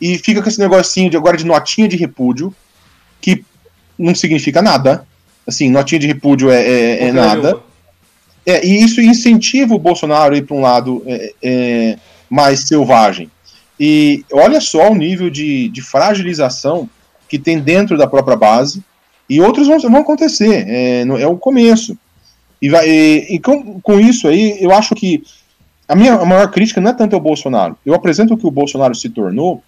e 0.00 0.18
fica 0.18 0.42
com 0.42 0.48
esse 0.48 0.58
negocinho 0.58 1.10
de 1.10 1.16
agora 1.16 1.36
de 1.36 1.46
notinha 1.46 1.88
de 1.88 1.96
repúdio, 1.96 2.54
que 3.24 3.42
não 3.98 4.14
significa 4.14 4.60
nada. 4.60 5.06
Assim, 5.46 5.70
notinha 5.70 5.98
de 5.98 6.06
repúdio 6.06 6.50
é, 6.50 6.62
é, 6.62 7.08
é 7.08 7.12
nada. 7.12 7.58
É, 8.44 8.66
e 8.66 8.84
isso 8.84 9.00
incentiva 9.00 9.74
o 9.74 9.78
Bolsonaro 9.78 10.34
a 10.34 10.36
ir 10.36 10.42
para 10.42 10.56
um 10.56 10.60
lado 10.60 11.02
é, 11.06 11.32
é, 11.42 11.98
mais 12.28 12.60
selvagem. 12.60 13.30
E 13.80 14.22
olha 14.30 14.60
só 14.60 14.90
o 14.90 14.94
nível 14.94 15.30
de, 15.30 15.70
de 15.70 15.80
fragilização 15.80 16.88
que 17.26 17.38
tem 17.38 17.58
dentro 17.58 17.96
da 17.96 18.06
própria 18.06 18.36
base, 18.36 18.82
e 19.28 19.40
outros 19.40 19.66
vão, 19.66 19.80
vão 19.80 20.00
acontecer, 20.02 20.66
é, 20.68 21.00
é 21.00 21.26
o 21.26 21.38
começo. 21.38 21.96
E, 22.60 22.68
vai, 22.68 22.86
e, 22.86 23.34
e 23.34 23.38
com, 23.38 23.80
com, 23.80 23.98
isso 23.98 24.28
aí, 24.28 24.58
eu 24.60 24.70
acho 24.70 24.94
que 24.94 25.22
a 25.88 25.96
minha 25.96 26.22
maior 26.26 26.50
crítica 26.50 26.80
não 26.80 26.90
é 26.90 26.94
tanto 26.94 27.14
ao 27.14 27.20
Bolsonaro. 27.20 27.76
Eu 27.84 27.94
apresento 27.94 28.34
o 28.34 28.36
que 28.36 28.46
o 28.46 28.50
Bolsonaro 28.50 28.94
se 28.94 29.08
tornou, 29.08 29.62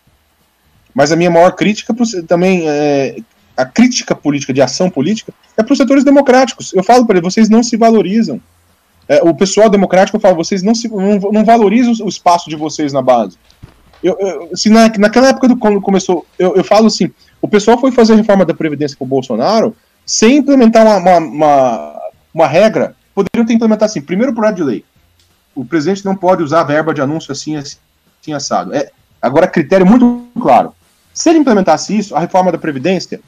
mas 0.95 1.11
a 1.11 1.16
minha 1.16 1.31
maior 1.31 1.53
crítica 1.53 1.95
também 2.28 2.69
é, 2.69 3.16
a 3.57 3.65
crítica 3.65 4.15
política, 4.15 4.53
de 4.53 4.61
ação 4.61 4.91
política, 4.91 5.33
é 5.57 5.62
para 5.62 5.73
os 5.73 5.78
setores 5.78 6.05
democráticos. 6.05 6.73
Eu 6.74 6.85
falo 6.85 7.07
para 7.07 7.19
eles, 7.19 7.33
vocês 7.35 7.49
não 7.49 7.62
se 7.62 7.77
valorizam. 7.77 8.41
É, 9.09 9.23
o 9.23 9.35
pessoal 9.35 9.70
democrático, 9.70 10.16
eu 10.16 10.20
falo, 10.20 10.37
vocês 10.37 10.62
não, 10.62 10.74
se, 10.74 10.89
não, 10.89 11.19
não 11.33 11.45
valorizam 11.45 11.95
o 12.05 12.09
espaço 12.09 12.51
de 12.51 12.57
vocês 12.57 12.93
na 12.93 13.01
base. 13.01 13.39
Eu, 14.03 14.16
eu, 14.19 14.57
se 14.57 14.69
na, 14.69 14.89
naquela 14.99 15.28
época 15.28 15.49
do, 15.49 15.57
quando 15.57 15.81
começou, 15.81 16.27
eu, 16.39 16.55
eu 16.57 16.65
falo 16.65 16.87
assim, 16.87 17.11
o 17.41 17.49
pessoal 17.49 17.78
foi 17.78 17.93
fazer 17.93 18.12
a 18.12 18.16
reforma 18.16 18.45
da 18.45 18.53
Previdência 18.53 18.97
com 18.97 19.05
o 19.05 19.09
Bolsonaro 19.09 19.74
sem 20.05 20.37
implementar 20.37 20.85
uma, 20.85 20.97
uma, 20.99 21.19
uma, 21.19 22.01
uma 22.35 22.47
regra. 22.47 22.95
Poderiam 23.15 23.47
ter 23.47 23.55
implementado 23.55 23.91
assim, 23.91 24.03
primeiro 24.03 24.35
projeto 24.35 24.57
de 24.57 24.65
lei. 24.65 24.85
O 25.55 25.65
presidente 25.65 26.05
não 26.05 26.15
pode 26.15 26.43
usar 26.43 26.65
verba 26.65 26.93
de 26.93 27.01
anúncio 27.01 27.33
assim, 27.33 27.57
assim 27.57 28.33
assado. 28.35 28.74
É, 28.74 28.91
agora, 29.23 29.47
critério 29.47 29.87
muito 29.87 30.27
claro. 30.41 30.74
Se 31.15 31.31
ele 31.31 31.39
implementasse 31.39 31.97
isso, 31.97 32.15
a 32.15 32.20
reforma 32.20 32.53
da 32.53 32.59
Previdência 32.59 33.20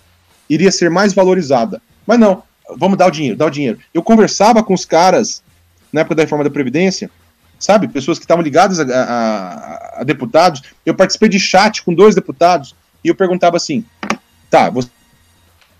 iria 0.48 0.72
ser 0.72 0.90
mais 0.90 1.12
valorizada. 1.12 1.80
Mas 2.06 2.18
não, 2.18 2.42
vamos 2.76 2.98
dar 2.98 3.06
o 3.06 3.10
dinheiro, 3.10 3.36
dar 3.36 3.46
o 3.46 3.50
dinheiro. 3.50 3.78
Eu 3.92 4.02
conversava 4.02 4.62
com 4.62 4.74
os 4.74 4.84
caras 4.84 5.42
na 5.92 6.00
época 6.00 6.14
da 6.16 6.22
reforma 6.22 6.44
da 6.44 6.50
Previdência, 6.50 7.10
sabe? 7.58 7.88
Pessoas 7.88 8.18
que 8.18 8.24
estavam 8.24 8.42
ligadas 8.42 8.80
a, 8.80 8.84
a, 8.84 10.00
a, 10.00 10.04
deputados. 10.04 10.62
Eu 10.84 10.94
participei 10.94 11.28
de 11.28 11.40
chat 11.40 11.82
com 11.82 11.94
dois 11.94 12.14
deputados 12.14 12.74
e 13.02 13.08
eu 13.08 13.14
perguntava 13.14 13.56
assim: 13.56 13.84
tá, 14.50 14.70
vocês 14.70 14.90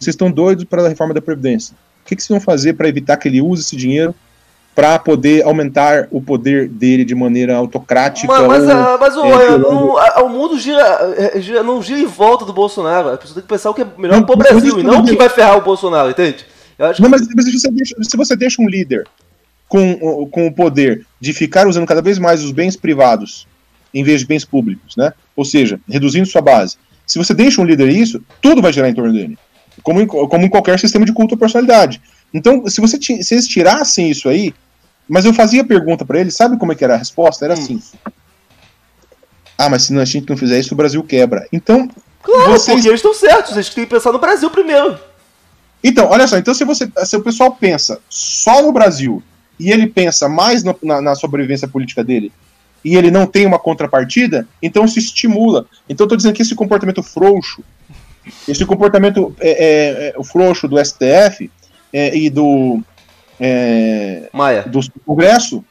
estão 0.01 0.31
doidos 0.31 0.65
para 0.65 0.85
a 0.85 0.89
reforma 0.89 1.15
da 1.15 1.21
Previdência. 1.21 1.75
O 2.03 2.09
que, 2.09 2.17
que 2.17 2.23
vocês 2.23 2.29
vão 2.29 2.41
fazer 2.41 2.75
para 2.75 2.89
evitar 2.89 3.17
que 3.17 3.29
ele 3.29 3.41
use 3.41 3.63
esse 3.63 3.77
dinheiro 3.77 4.15
para 4.79 4.97
poder 4.97 5.45
aumentar 5.45 6.07
o 6.09 6.23
poder 6.23 6.69
dele 6.69 7.05
de 7.05 7.13
maneira 7.13 7.57
autocrática. 7.57 8.33
Mas, 8.33 8.47
mas, 8.47 8.63
ou, 8.63 8.71
ah, 8.71 8.99
mas 9.01 9.17
o, 9.17 9.25
é, 9.25 9.59
não, 9.59 9.95
o 10.25 10.29
mundo 10.29 10.57
gira, 10.57 10.81
é, 11.19 11.41
gira, 11.41 11.65
não 11.65 11.83
gira 11.83 11.99
em 11.99 12.07
volta 12.07 12.45
do 12.45 12.53
Bolsonaro. 12.53 13.09
A 13.09 13.17
pessoa 13.17 13.35
tem 13.35 13.43
que 13.43 13.49
pensar 13.49 13.71
o 13.71 13.75
que 13.75 13.83
é 13.83 13.87
melhor 13.99 14.25
para 14.25 14.35
o 14.37 14.39
Brasil 14.39 14.79
e 14.79 14.85
não 14.85 15.01
o 15.01 15.05
que 15.05 15.17
vai 15.17 15.29
ferrar 15.29 15.59
o 15.59 15.63
Bolsonaro, 15.63 16.11
entende? 16.11 16.47
não, 17.01 17.11
mas, 17.11 17.27
mas 17.35 17.47
se, 17.47 17.59
você 17.59 17.69
deixa, 17.73 17.97
se 18.01 18.17
você 18.17 18.37
deixa 18.37 18.63
um 18.63 18.69
líder 18.69 19.05
com, 19.69 20.29
com 20.31 20.47
o 20.47 20.55
poder 20.55 21.05
de 21.21 21.33
ficar 21.33 21.67
usando 21.67 21.85
cada 21.85 22.01
vez 22.01 22.17
mais 22.17 22.45
os 22.45 22.53
bens 22.53 22.77
privados 22.77 23.49
em 23.93 24.05
vez 24.05 24.21
de 24.21 24.29
bens 24.29 24.45
públicos, 24.45 24.95
né? 24.97 25.13
Ou 25.35 25.45
seja, 25.45 25.81
reduzindo 25.89 26.29
sua 26.29 26.41
base. 26.41 26.77
Se 27.05 27.19
você 27.19 27.35
deixa 27.35 27.61
um 27.61 27.65
líder 27.65 27.89
isso, 27.89 28.23
tudo 28.41 28.63
vai 28.63 28.73
girar 28.73 28.89
em 28.89 28.95
torno 28.95 29.13
dele. 29.13 29.37
Como 29.83 30.01
em, 30.01 30.07
como 30.07 30.45
em 30.45 30.49
qualquer 30.49 30.79
sistema 30.79 31.05
de 31.05 31.13
culto 31.13 31.35
ou 31.35 31.39
personalidade. 31.39 32.01
Então, 32.33 32.67
se, 32.69 32.81
você, 32.81 32.97
se 33.01 33.35
eles 33.35 33.49
tirassem 33.49 34.11
isso 34.11 34.29
aí, 34.29 34.55
mas 35.09 35.25
eu 35.25 35.33
fazia 35.33 35.65
pergunta 35.65 36.05
para 36.05 36.21
ele, 36.21 36.31
sabe 36.31 36.59
como 36.59 36.73
é 36.73 36.75
que 36.75 36.85
era 36.85 36.95
a 36.95 36.99
resposta? 36.99 37.45
Era 37.45 37.55
hum. 37.55 37.59
assim. 37.59 37.83
Ah, 39.57 39.69
mas 39.69 39.85
se 39.85 39.99
a 39.99 40.05
gente 40.05 40.29
não 40.29 40.37
fizer 40.37 40.61
isso, 40.61 40.75
o 40.75 40.77
Brasil 40.77 41.03
quebra. 41.03 41.49
Então. 41.53 41.89
Claro, 42.23 42.53
vocês... 42.53 42.77
porque 42.77 42.89
eles 42.89 42.99
estão 42.99 43.15
certos, 43.15 43.53
eles 43.53 43.69
têm 43.71 43.85
que 43.85 43.91
pensar 43.91 44.13
no 44.13 44.19
Brasil 44.19 44.51
primeiro. 44.51 44.99
Então, 45.83 46.09
olha 46.11 46.27
só, 46.27 46.37
então 46.37 46.55
se 46.55 46.65
você. 46.65 46.91
Se 47.05 47.17
o 47.17 47.23
pessoal 47.23 47.53
pensa 47.53 48.01
só 48.09 48.63
no 48.63 48.73
Brasil 48.73 49.23
e 49.59 49.71
ele 49.71 49.87
pensa 49.87 50.29
mais 50.29 50.63
no, 50.63 50.77
na, 50.83 51.01
na, 51.01 51.15
sobrevivência 51.15 51.67
política 51.67 52.05
dele 52.05 52.33
e 52.85 52.97
ele 52.97 53.11
não 53.11 53.27
tem 53.27 53.47
uma 53.47 53.59
contrapartida, 53.59 54.47
então 54.63 54.87
se 54.87 54.99
estimula. 54.99 55.67
Então 55.89 56.05
eu 56.05 56.09
tô 56.09 56.17
dizendo 56.17 56.35
que 56.35 56.43
esse 56.43 56.55
comportamento 56.55 57.03
frouxo, 57.03 57.63
esse 58.47 58.65
comportamento 58.65 59.35
é, 59.41 59.51
é, 59.51 60.15
é, 60.17 60.25
frouxo 60.25 60.69
do 60.69 60.83
STF 60.85 61.51
é, 61.93 62.17
e 62.17 62.31
do, 62.31 62.81
é, 63.41 64.29
Maia. 64.33 64.63
do 64.63 64.81
Congresso, 65.05 65.65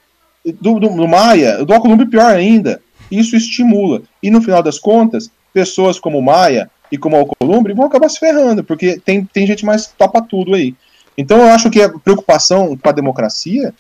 do, 0.46 0.80
do, 0.80 0.90
do 0.90 1.08
Maia, 1.08 1.66
do 1.66 1.74
Alcolumbre 1.74 2.06
pior 2.06 2.34
ainda. 2.34 2.82
Isso 3.10 3.36
estimula. 3.36 4.02
E 4.22 4.30
no 4.30 4.42
final 4.42 4.62
das 4.62 4.80
contas, 4.80 5.30
pessoas 5.54 6.00
como 6.00 6.22
Maia 6.22 6.70
e 6.92 6.98
como 6.98 7.16
Alcolumbre 7.16 7.74
vão 7.74 7.86
acabar 7.86 8.10
se 8.10 8.20
ferrando, 8.20 8.64
porque 8.64 9.00
tem, 9.04 9.26
tem 9.26 9.48
gente 9.48 9.66
mais 9.66 9.88
topa 9.88 10.22
tudo 10.22 10.56
aí. 10.56 10.76
Então 11.18 11.40
eu 11.40 11.48
acho 11.48 11.70
que 11.70 11.82
a 11.82 11.90
preocupação 11.90 12.78
com 12.78 12.90
a 12.90 12.94
democracia 12.94 13.74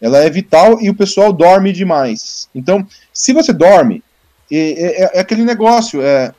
ela 0.00 0.18
é 0.18 0.28
vital 0.28 0.80
e 0.80 0.90
o 0.90 0.94
pessoal 0.94 1.32
dorme 1.32 1.72
demais. 1.72 2.48
Então, 2.52 2.84
se 3.12 3.32
você 3.32 3.52
dorme, 3.52 4.02
é, 4.50 5.04
é, 5.04 5.10
é 5.14 5.20
aquele 5.20 5.44
negócio. 5.44 6.02
É, 6.02 6.34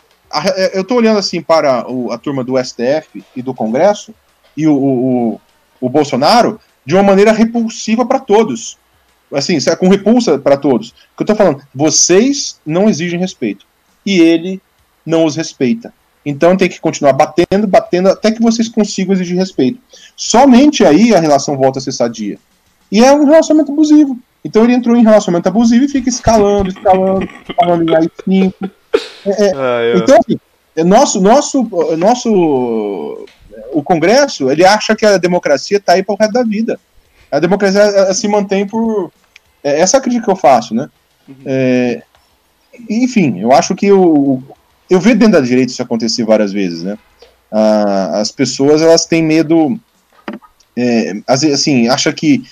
é 0.56 0.78
eu 0.78 0.82
estou 0.82 0.98
olhando 0.98 1.18
assim 1.18 1.42
para 1.42 1.90
o, 1.90 2.12
a 2.12 2.18
turma 2.18 2.44
do 2.44 2.62
STF 2.62 3.24
e 3.34 3.42
do 3.42 3.54
Congresso 3.54 4.14
e 4.58 4.68
o, 4.68 4.76
o, 4.76 5.42
o 5.80 5.90
Bolsonaro, 5.90 6.60
de 6.86 6.96
uma 6.96 7.04
maneira 7.04 7.32
repulsiva 7.32 8.06
para 8.06 8.20
todos. 8.20 8.78
Assim, 9.34 9.58
é 9.68 9.76
com 9.76 9.88
repulsa 9.88 10.38
para 10.38 10.58
todos. 10.58 10.90
O 10.90 10.94
que 11.18 11.22
eu 11.22 11.24
estou 11.24 11.36
falando, 11.36 11.62
vocês 11.74 12.60
não 12.66 12.88
exigem 12.88 13.20
respeito. 13.20 13.66
E 14.06 14.20
ele 14.20 14.62
não 15.06 15.26
os 15.26 15.36
respeita. 15.36 15.94
Então 16.26 16.56
tem 16.56 16.70
que 16.70 16.80
continuar 16.80 17.14
batendo, 17.14 17.68
batendo, 17.68 18.10
até 18.10 18.32
que 18.32 18.42
vocês 18.42 18.70
consigam 18.70 19.14
exigir 19.14 19.38
respeito. 19.38 19.80
Somente 20.16 20.86
aí 20.86 21.14
a 21.14 21.20
relação 21.20 21.58
volta 21.58 21.80
a 21.80 21.82
ser 21.82 21.92
sadia. 21.92 22.38
E 22.92 23.04
é 23.04 23.12
um 23.12 23.26
relacionamento 23.26 23.72
abusivo. 23.72 24.18
Então 24.46 24.64
ele 24.64 24.74
entrou 24.74 24.96
em 24.96 25.04
relacionamento 25.04 25.48
abusivo 25.48 25.86
e 25.86 25.90
fica 25.90 26.10
escalando, 26.10 26.70
escalando, 26.70 27.28
falando 27.56 27.90
em 27.90 27.96
AI-5. 27.96 28.54
É, 29.26 29.30
é, 29.30 29.54
ah, 29.56 29.82
é. 29.82 29.98
Então, 29.98 30.18
assim, 30.18 30.40
é 30.76 30.84
nosso, 30.84 31.22
nosso, 31.22 31.64
nosso 31.98 33.26
o 33.72 33.84
Congresso, 33.84 34.50
ele 34.50 34.66
acha 34.66 34.96
que 34.96 35.06
a 35.06 35.18
democracia 35.18 35.78
está 35.78 35.94
aí 35.94 36.04
para 36.04 36.14
o 36.14 36.18
resto 36.18 36.34
da 36.34 36.44
vida. 36.44 36.80
A 37.32 37.40
democracia 37.40 37.82
ela, 37.82 38.14
se 38.14 38.28
mantém 38.28 38.68
por. 38.68 39.12
É, 39.64 39.80
essa 39.80 39.98
é 39.98 40.00
a 40.00 40.02
crítica 40.02 40.26
que 40.26 40.32
eu 40.32 40.36
faço, 40.36 40.74
né? 40.74 40.90
Uhum. 41.28 41.36
É, 41.46 42.04
enfim, 42.90 43.40
eu 43.40 43.52
acho 43.52 43.76
que 43.76 43.92
o, 43.92 44.42
eu 44.90 45.00
vejo 45.00 45.18
dentro 45.18 45.34
da 45.34 45.42
direita 45.42 45.72
isso 45.72 45.82
acontecer 45.82 46.24
várias 46.24 46.52
vezes, 46.52 46.84
né? 46.84 46.98
Ah, 47.52 48.20
as 48.20 48.32
pessoas 48.32 48.82
elas 48.82 49.06
têm 49.06 49.24
medo, 49.24 49.80
é, 50.76 51.14
assim, 51.28 51.88
acha 51.88 52.12
que 52.12 52.44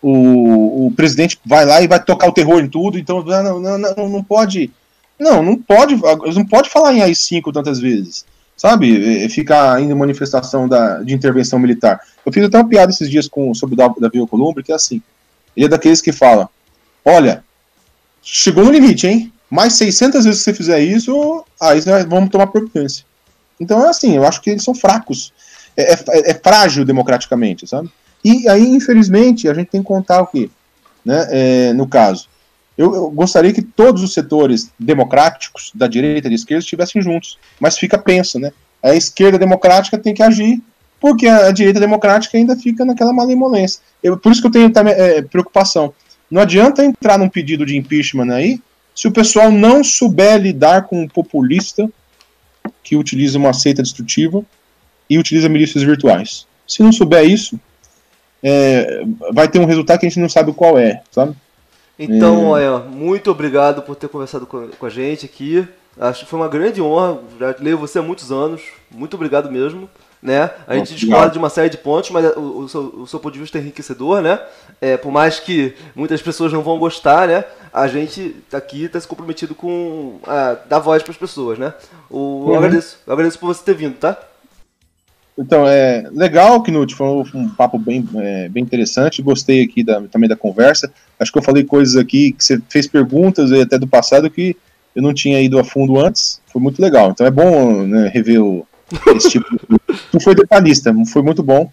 o, 0.00 0.86
o 0.86 0.92
presidente 0.92 1.38
vai 1.44 1.64
lá 1.64 1.80
e 1.80 1.88
vai 1.88 2.02
tocar 2.02 2.28
o 2.28 2.32
terror 2.32 2.60
em 2.60 2.68
tudo, 2.68 2.98
então 2.98 3.22
não, 3.22 3.60
não, 3.60 3.78
não, 3.78 4.08
não 4.08 4.22
pode, 4.22 4.70
não, 5.18 5.42
não 5.42 5.56
pode, 5.56 5.96
não 5.96 6.44
pode 6.44 6.70
falar 6.70 6.94
em 6.94 7.02
AI-5 7.02 7.52
tantas 7.52 7.80
vezes. 7.80 8.24
Sabe, 8.56 9.28
ficar 9.28 9.80
em 9.80 9.92
manifestação 9.94 10.66
da, 10.66 11.02
de 11.02 11.12
intervenção 11.12 11.58
militar. 11.58 12.00
Eu 12.24 12.32
fiz 12.32 12.44
até 12.44 12.58
uma 12.58 12.68
piada 12.68 12.90
esses 12.90 13.10
dias 13.10 13.28
com, 13.28 13.52
sobre 13.54 13.74
o 13.74 14.00
Davi 14.00 14.18
Alcolumbre, 14.18 14.64
que 14.64 14.72
é 14.72 14.74
assim, 14.74 15.02
ele 15.56 15.66
é 15.66 15.68
daqueles 15.68 16.00
que 16.00 16.12
fala, 16.12 16.48
olha, 17.04 17.44
chegou 18.22 18.64
no 18.64 18.70
limite, 18.70 19.06
hein, 19.06 19.32
mais 19.50 19.74
600 19.74 20.24
vezes 20.24 20.40
que 20.40 20.44
você 20.44 20.54
fizer 20.54 20.80
isso, 20.80 21.44
aí 21.60 21.80
vamos 22.08 22.30
tomar 22.30 22.46
providência. 22.48 23.04
Então 23.60 23.84
é 23.84 23.88
assim, 23.88 24.16
eu 24.16 24.26
acho 24.26 24.40
que 24.40 24.50
eles 24.50 24.64
são 24.64 24.74
fracos, 24.74 25.32
é, 25.76 25.92
é, 25.92 26.30
é 26.30 26.34
frágil 26.34 26.84
democraticamente, 26.84 27.66
sabe? 27.66 27.90
E 28.24 28.48
aí, 28.48 28.68
infelizmente, 28.68 29.48
a 29.48 29.54
gente 29.54 29.68
tem 29.68 29.82
que 29.82 29.86
contar 29.86 30.22
o 30.22 30.26
quê? 30.26 30.50
Né, 31.04 31.26
é, 31.30 31.72
no 31.72 31.86
caso, 31.86 32.28
eu, 32.76 32.94
eu, 32.94 33.10
gostaria 33.10 33.52
que 33.52 33.62
todos 33.62 34.02
os 34.02 34.12
setores 34.12 34.70
democráticos, 34.78 35.70
da 35.74 35.86
direita 35.86 36.28
e 36.28 36.30
da 36.30 36.34
esquerda, 36.34 36.62
estivessem 36.62 37.00
juntos. 37.00 37.38
Mas 37.58 37.78
fica 37.78 37.96
pensa, 37.96 38.38
né? 38.38 38.52
A 38.82 38.94
esquerda 38.94 39.38
democrática 39.38 39.96
tem 39.96 40.12
que 40.12 40.22
agir, 40.22 40.60
porque 41.00 41.26
a, 41.26 41.46
a 41.46 41.52
direita 41.52 41.80
democrática 41.80 42.36
ainda 42.36 42.54
fica 42.54 42.84
naquela 42.84 43.12
malemolência. 43.12 43.80
Eu, 44.02 44.18
por 44.18 44.30
isso 44.30 44.40
que 44.40 44.46
eu 44.46 44.50
tenho 44.50 44.70
é, 44.88 45.22
preocupação. 45.22 45.94
Não 46.30 46.42
adianta 46.42 46.84
entrar 46.84 47.18
num 47.18 47.28
pedido 47.28 47.64
de 47.64 47.76
impeachment 47.76 48.32
aí, 48.32 48.60
se 48.94 49.08
o 49.08 49.12
pessoal 49.12 49.50
não 49.50 49.84
souber 49.84 50.40
lidar 50.40 50.82
com 50.86 51.02
um 51.02 51.08
populista 51.08 51.88
que 52.82 52.96
utiliza 52.96 53.38
uma 53.38 53.52
seita 53.52 53.82
destrutiva 53.82 54.44
e 55.08 55.18
utiliza 55.18 55.48
milícias 55.48 55.82
virtuais. 55.82 56.46
Se 56.66 56.82
não 56.82 56.92
souber 56.92 57.24
isso, 57.24 57.58
é, 58.42 59.04
vai 59.32 59.48
ter 59.48 59.58
um 59.58 59.64
resultado 59.64 60.00
que 60.00 60.06
a 60.06 60.08
gente 60.08 60.20
não 60.20 60.28
sabe 60.28 60.52
qual 60.52 60.78
é, 60.78 61.02
sabe? 61.10 61.34
Então, 61.98 62.56
é. 62.56 62.70
olha, 62.70 62.78
muito 62.84 63.30
obrigado 63.30 63.82
por 63.82 63.96
ter 63.96 64.08
conversado 64.08 64.46
com, 64.46 64.68
com 64.68 64.86
a 64.86 64.90
gente 64.90 65.24
aqui. 65.26 65.66
Acho 65.98 66.24
que 66.24 66.30
foi 66.30 66.38
uma 66.38 66.48
grande 66.48 66.80
honra. 66.82 67.18
Já 67.38 67.54
leio 67.58 67.78
você 67.78 67.98
há 67.98 68.02
muitos 68.02 68.30
anos. 68.30 68.62
Muito 68.90 69.14
obrigado 69.14 69.50
mesmo. 69.50 69.88
Né? 70.22 70.50
A 70.66 70.74
gente 70.74 70.94
discorda 70.94 71.30
de 71.30 71.38
uma 71.38 71.48
série 71.48 71.68
de 71.68 71.78
pontos, 71.78 72.10
mas 72.10 72.36
o, 72.36 72.60
o, 72.60 72.68
seu, 72.68 72.80
o 72.80 73.06
seu 73.06 73.20
ponto 73.20 73.34
de 73.34 73.38
vista 73.38 73.58
é 73.58 73.60
enriquecedor, 73.60 74.20
né? 74.20 74.40
É, 74.80 74.96
por 74.96 75.12
mais 75.12 75.38
que 75.38 75.76
muitas 75.94 76.20
pessoas 76.20 76.52
não 76.52 76.62
vão 76.62 76.78
gostar, 76.78 77.28
né? 77.28 77.44
A 77.72 77.86
gente 77.86 78.34
aqui 78.52 78.86
está 78.86 78.98
se 78.98 79.06
comprometido 79.06 79.54
com 79.54 80.18
a, 80.26 80.56
dar 80.68 80.80
voz 80.80 81.02
para 81.02 81.12
as 81.12 81.18
pessoas, 81.18 81.58
né? 81.58 81.72
O, 82.10 82.18
uhum. 82.18 82.50
eu, 82.50 82.56
agradeço, 82.56 82.98
eu 83.06 83.12
agradeço 83.12 83.38
por 83.38 83.46
você 83.46 83.62
ter 83.62 83.74
vindo, 83.74 83.96
tá? 83.98 84.18
Então, 85.38 85.68
é 85.68 86.08
legal, 86.12 86.62
Knut, 86.62 86.94
foi 86.94 87.06
um 87.34 87.48
papo 87.48 87.78
bem, 87.78 88.08
é, 88.16 88.48
bem 88.48 88.62
interessante, 88.62 89.20
gostei 89.20 89.62
aqui 89.62 89.84
da, 89.84 90.00
também 90.02 90.28
da 90.28 90.36
conversa. 90.36 90.90
Acho 91.20 91.30
que 91.30 91.38
eu 91.38 91.42
falei 91.42 91.62
coisas 91.62 91.96
aqui 91.96 92.32
que 92.32 92.42
você 92.42 92.60
fez 92.70 92.86
perguntas 92.86 93.52
até 93.52 93.78
do 93.78 93.86
passado 93.86 94.30
que 94.30 94.56
eu 94.94 95.02
não 95.02 95.12
tinha 95.12 95.40
ido 95.42 95.58
a 95.58 95.64
fundo 95.64 96.00
antes, 96.00 96.40
foi 96.46 96.60
muito 96.60 96.80
legal. 96.80 97.10
Então 97.10 97.26
é 97.26 97.30
bom 97.30 97.82
né, 97.82 98.08
rever 98.08 98.42
o, 98.42 98.66
esse 99.14 99.30
tipo 99.30 99.46
de... 99.50 99.60
Não 100.12 100.20
foi 100.20 100.34
detalhista, 100.34 100.94
foi 101.12 101.22
muito 101.22 101.42
bom. 101.42 101.70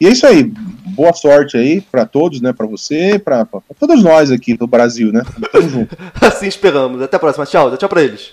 E 0.00 0.06
é 0.06 0.10
isso 0.10 0.26
aí, 0.26 0.44
boa 0.44 1.12
sorte 1.12 1.56
aí 1.56 1.80
para 1.80 2.04
todos, 2.04 2.40
né, 2.40 2.52
para 2.52 2.66
você, 2.66 3.18
para 3.18 3.46
todos 3.78 4.02
nós 4.02 4.30
aqui 4.30 4.54
do 4.54 4.66
Brasil, 4.66 5.12
né? 5.12 5.22
Tamo 5.50 5.68
junto. 5.70 5.96
assim 6.20 6.46
esperamos. 6.46 7.00
Até 7.00 7.16
a 7.16 7.20
próxima. 7.20 7.46
Tchau, 7.46 7.76
tchau 7.76 7.88
para 7.88 8.02
eles. 8.02 8.32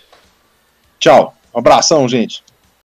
Tchau. 1.00 1.36
Um 1.54 1.60
abração, 1.60 2.08
gente. 2.08 2.44